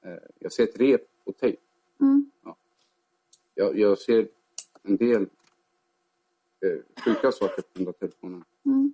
Eh, 0.05 0.17
Jag 0.39 0.51
ser 0.51 0.63
ett 0.63 0.79
rep 0.79 1.01
och 1.23 1.37
tejp. 1.37 1.61
Mm. 2.01 2.31
Jag, 3.55 3.79
jag 3.79 3.97
ser 3.97 4.27
en 4.81 4.97
del 4.97 5.21
eh, 6.61 7.01
sjuka 7.05 7.31
saker 7.31 7.61
på 7.61 7.67
den 7.73 7.85
där 7.85 7.91
telefonen. 7.91 8.43
Mm. 8.65 8.93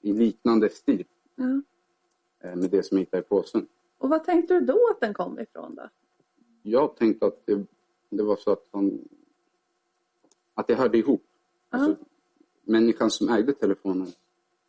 I 0.00 0.12
liknande 0.12 0.68
stil 0.68 1.04
Ja. 1.34 1.62
eh, 2.48 2.56
med 2.56 2.70
det 2.70 2.82
som 2.82 2.96
jag 2.98 3.02
hittade 3.04 3.22
i 3.22 3.26
påsen. 3.26 3.68
Och 3.98 4.08
vad 4.08 4.24
tänkte 4.24 4.54
du 4.54 4.66
då 4.66 4.88
att 4.90 5.00
den 5.00 5.14
kom 5.14 5.38
ifrån 5.40 5.74
då? 5.74 5.88
Jag 6.62 6.96
tänkte 6.96 7.26
att 7.26 7.46
det, 7.46 7.66
det 8.08 8.22
var 8.22 8.36
så 8.36 8.52
att 8.52 8.68
han... 8.70 9.08
Att 10.54 10.66
det 10.66 10.74
hörde 10.74 10.98
ihop. 10.98 11.22
Ja. 11.70 11.78
Alltså, 11.78 12.04
människan 12.62 13.10
som 13.10 13.28
ägde 13.28 13.52
telefonen 13.52 14.08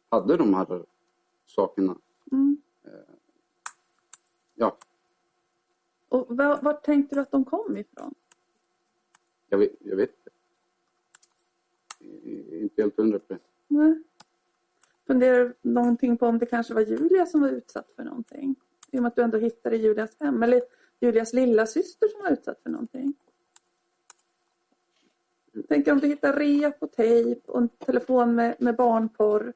hade 0.09 0.37
de 0.37 0.53
här 0.53 0.85
sakerna. 1.45 1.97
Mm. 2.31 2.61
Ja, 4.55 4.77
Och 6.09 6.37
var, 6.37 6.61
var 6.61 6.73
tänkte 6.73 7.15
du 7.15 7.21
att 7.21 7.31
de 7.31 7.45
kom 7.45 7.77
ifrån? 7.77 8.13
jag 9.49 9.57
vet, 9.57 9.71
jag 9.79 9.95
vet 9.95 10.09
inte. 10.09 10.31
Helt 12.77 12.97
hundra 12.97 13.19
på 13.19 13.33
det. 13.33 13.39
Nej. 13.67 14.03
Funderar 15.07 15.39
du 15.39 15.53
någonting 15.61 16.17
på 16.17 16.27
om 16.27 16.39
det 16.39 16.45
kanske 16.45 16.73
var 16.73 16.81
Julia 16.81 17.25
som 17.25 17.41
var 17.41 17.49
utsatt 17.49 17.91
för 17.95 18.03
någonting? 18.03 18.55
I 18.91 18.97
och 18.97 19.01
med 19.01 19.07
att 19.07 19.15
du 19.15 19.21
ändå 19.21 19.37
hittade 19.37 19.77
Julias 19.77 20.19
hem. 20.19 20.43
Eller 20.43 20.61
Julias 20.99 21.33
lilla 21.33 21.65
syster 21.65 22.07
som 22.07 22.21
var 22.21 22.31
utsatt 22.31 22.59
för 22.63 22.69
någonting. 22.69 23.13
Tänk 25.67 25.87
om 25.87 25.99
du 25.99 26.07
hittar 26.07 26.33
rep 26.33 26.83
och 26.83 26.91
tejp 26.91 27.51
och 27.51 27.57
en 27.57 27.69
telefon 27.69 28.35
med, 28.35 28.55
med 28.59 28.75
barnporr 28.75 29.53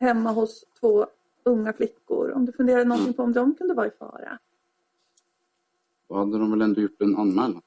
hemma 0.00 0.32
hos 0.32 0.64
två 0.80 1.06
unga 1.42 1.72
flickor. 1.72 2.30
Om 2.30 2.46
du 2.46 2.52
funderar 2.52 2.84
någonting 2.84 3.14
på 3.14 3.22
om 3.22 3.32
de 3.32 3.54
kunde 3.54 3.74
vara 3.74 3.86
i 3.86 3.90
fara. 3.90 4.38
Då 6.10 6.16
hade 6.16 6.38
de 6.38 6.50
väl 6.50 6.62
ändå 6.62 6.80
gjort 6.80 7.00
en 7.02 7.16
anmälan. 7.16 7.62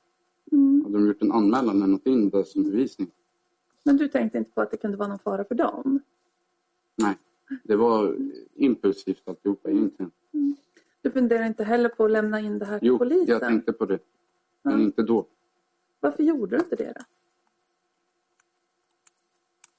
Mm. 0.51 0.81
Hade 0.83 0.97
de 0.97 1.07
gjort 1.07 1.21
en 1.21 1.31
anmälan 1.31 1.69
och 1.75 1.81
lämnat 1.81 2.05
in 2.05 2.29
det 2.29 2.45
som 2.45 2.63
bevisning? 2.63 3.11
Men 3.83 3.97
du 3.97 4.07
tänkte 4.07 4.37
inte 4.37 4.51
på 4.51 4.61
att 4.61 4.71
det 4.71 4.77
kunde 4.77 4.97
vara 4.97 5.07
någon 5.09 5.19
fara 5.19 5.43
för 5.43 5.55
dem? 5.55 5.99
Nej, 6.95 7.17
det 7.63 7.75
var 7.75 8.15
impulsivt 8.55 9.27
alltihopa 9.27 9.69
egentligen. 9.71 10.11
Du 11.01 11.11
funderar 11.11 11.45
inte 11.45 11.63
heller 11.63 11.89
på 11.89 12.05
att 12.05 12.11
lämna 12.11 12.39
in 12.39 12.59
det 12.59 12.65
här 12.65 12.79
till 12.79 12.87
Jo, 12.87 12.97
polisen? 12.97 13.25
jag 13.27 13.41
tänkte 13.41 13.73
på 13.73 13.85
det. 13.85 13.99
Men 14.61 14.73
Ja. 14.79 14.83
inte 14.85 15.03
då. 15.03 15.25
Varför 15.99 16.23
gjorde 16.23 16.57
du 16.57 16.63
inte 16.63 16.75
det 16.75 16.93
då? 16.97 17.01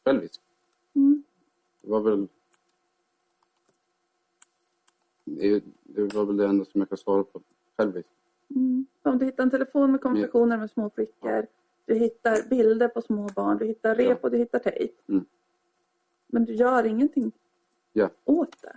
Självisk. 0.04 0.40
Mm. 0.94 1.22
Det 1.82 1.90
var 1.90 2.00
väl... 2.00 2.28
Det, 5.24 5.64
det 5.82 6.14
var 6.14 6.24
väl 6.24 6.36
det 6.36 6.46
enda 6.46 6.64
som 6.64 6.80
jag 6.80 6.88
kan 6.88 6.98
svara 6.98 7.24
på. 7.24 7.42
Självisk. 7.76 8.08
Mm. 8.50 8.86
Om 9.02 9.18
du 9.18 9.24
hittar 9.24 9.42
en 9.42 9.50
telefon 9.50 9.92
med 9.92 10.00
konversationer 10.00 10.58
med 10.58 10.70
små 10.70 10.90
flickor, 10.90 11.46
du 11.86 11.94
hittar 11.94 12.48
bilder 12.48 12.88
på 12.88 13.02
små 13.02 13.28
barn, 13.28 13.58
du 13.58 13.66
hittar 13.66 13.94
rep 13.94 14.24
och 14.24 14.30
du 14.30 14.36
hittar 14.38 14.58
tejp. 14.58 14.94
Mm. 15.08 15.24
Men 16.26 16.44
du 16.44 16.54
gör 16.54 16.84
ingenting 16.86 17.32
Ja. 17.92 18.10
åt 18.24 18.62
det. 18.62 18.76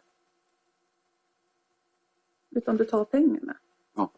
Utan 2.49 2.77
du 2.77 2.85
tar 2.85 3.05
pengarna. 3.05 3.57
Ja. 3.95 4.11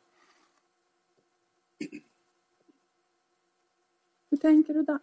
Hur 4.29 4.37
tänker 4.37 4.73
du 4.73 4.83
där? 4.83 4.99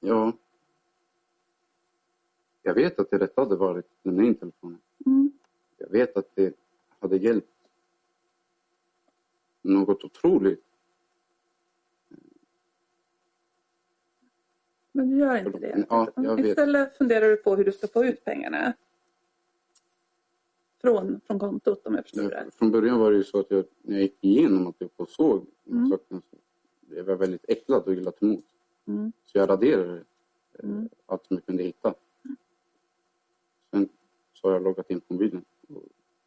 Ja. 0.00 0.32
Jag 2.62 2.74
vet 2.74 2.98
att 2.98 3.10
det 3.10 3.18
rätta 3.18 3.40
hade 3.42 3.56
varit 3.56 3.84
att 3.84 4.06
lämna 4.06 4.22
in 4.24 4.34
telefonen. 4.34 4.78
Mm. 5.06 5.32
Jag 5.78 5.88
vet 5.90 6.16
att 6.16 6.28
det 6.34 6.54
hade 6.98 7.16
hjälpt 7.16 7.48
något 9.62 10.04
otroligt. 10.04 10.64
Men 14.92 15.10
du 15.10 15.16
gör 15.16 15.36
inte 15.46 15.58
det. 15.58 15.86
Ja, 15.88 16.08
jag 16.16 16.36
vet. 16.36 16.46
Istället 16.46 16.96
funderar 16.96 17.28
du 17.28 17.36
på 17.36 17.56
hur 17.56 17.64
du 17.64 17.72
ska 17.72 17.86
få 17.88 18.04
ut 18.04 18.24
pengarna. 18.24 18.72
Från, 20.80 21.20
från 21.26 21.38
kontot 21.38 21.86
om 21.86 21.94
jag 21.94 22.04
förstår 22.04 22.22
det. 22.30 22.46
Från 22.54 22.70
början 22.70 22.98
var 22.98 23.10
det 23.10 23.16
ju 23.16 23.24
så 23.24 23.40
att 23.40 23.50
jag, 23.50 23.64
när 23.82 23.94
jag 23.94 24.02
gick 24.02 24.24
igenom 24.24 24.66
att 24.66 24.76
jag 24.96 25.08
såg 25.08 25.46
Mm. 25.66 25.82
här 25.82 25.90
sakerna 25.90 26.20
så 26.20 26.36
jag 26.96 27.04
var 27.04 27.16
väldigt 27.16 27.44
äcklad 27.48 27.82
och 27.82 27.92
illa 27.92 28.10
till 28.10 28.28
mods. 28.28 28.46
Mm. 28.86 29.12
Så 29.24 29.38
jag 29.38 29.48
raderade 29.48 29.94
eh, 29.94 30.00
Mm. 30.64 30.88
allt 31.06 31.26
som 31.26 31.36
jag 31.36 31.46
kunde 31.46 31.62
hitta. 31.62 31.94
Sen 33.72 33.88
så 34.34 34.48
har 34.48 34.52
jag 34.52 34.62
loggat 34.62 34.90
in 34.90 35.00
på 35.00 35.14
mobilen. 35.14 35.44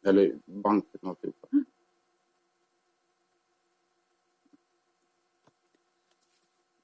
Eller 0.06 0.38
banken 0.44 1.00
och 1.02 1.08
alltihopa. 1.08 1.48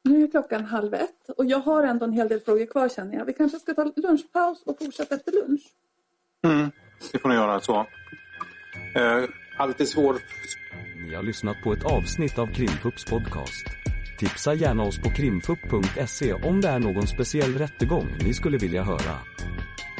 Nu 0.04 0.22
är 0.22 0.30
klockan 0.30 0.64
halv 0.64 0.94
ett 0.94 1.30
och 1.36 1.44
jag 1.44 1.58
har 1.58 1.82
ändå 1.82 2.04
en 2.04 2.12
hel 2.12 2.28
del 2.28 2.40
frågor 2.40 2.66
kvar 2.66 2.88
känner 2.88 3.18
jag. 3.18 3.24
Vi 3.24 3.32
kanske 3.32 3.58
ska 3.58 3.74
ta 3.74 3.92
lunchpaus 3.96 4.62
och 4.62 4.78
fortsätta 4.78 5.14
efter 5.14 5.32
lunch. 5.32 5.62
Mm, 6.42 6.70
det 7.12 7.18
får 7.18 7.28
ni 7.28 7.34
göra 7.34 7.60
så. 7.60 7.86
Eh, 8.94 9.24
alltid 9.58 9.88
svår... 9.88 10.16
Ni 11.08 11.14
har 11.14 11.22
lyssnat 11.22 11.56
på 11.64 11.72
ett 11.72 11.84
avsnitt 11.84 12.38
av 12.38 12.46
Krimfupps 12.46 13.04
podcast. 13.04 13.66
Tipsa 14.18 14.54
gärna 14.54 14.82
oss 14.82 14.98
på 14.98 15.10
krimfupp.se 15.10 16.32
om 16.32 16.60
det 16.60 16.68
är 16.68 16.78
någon 16.78 17.06
speciell 17.06 17.54
rättegång 17.58 18.08
ni 18.24 18.34
skulle 18.34 18.58
vilja 18.58 18.82
höra. 18.82 19.18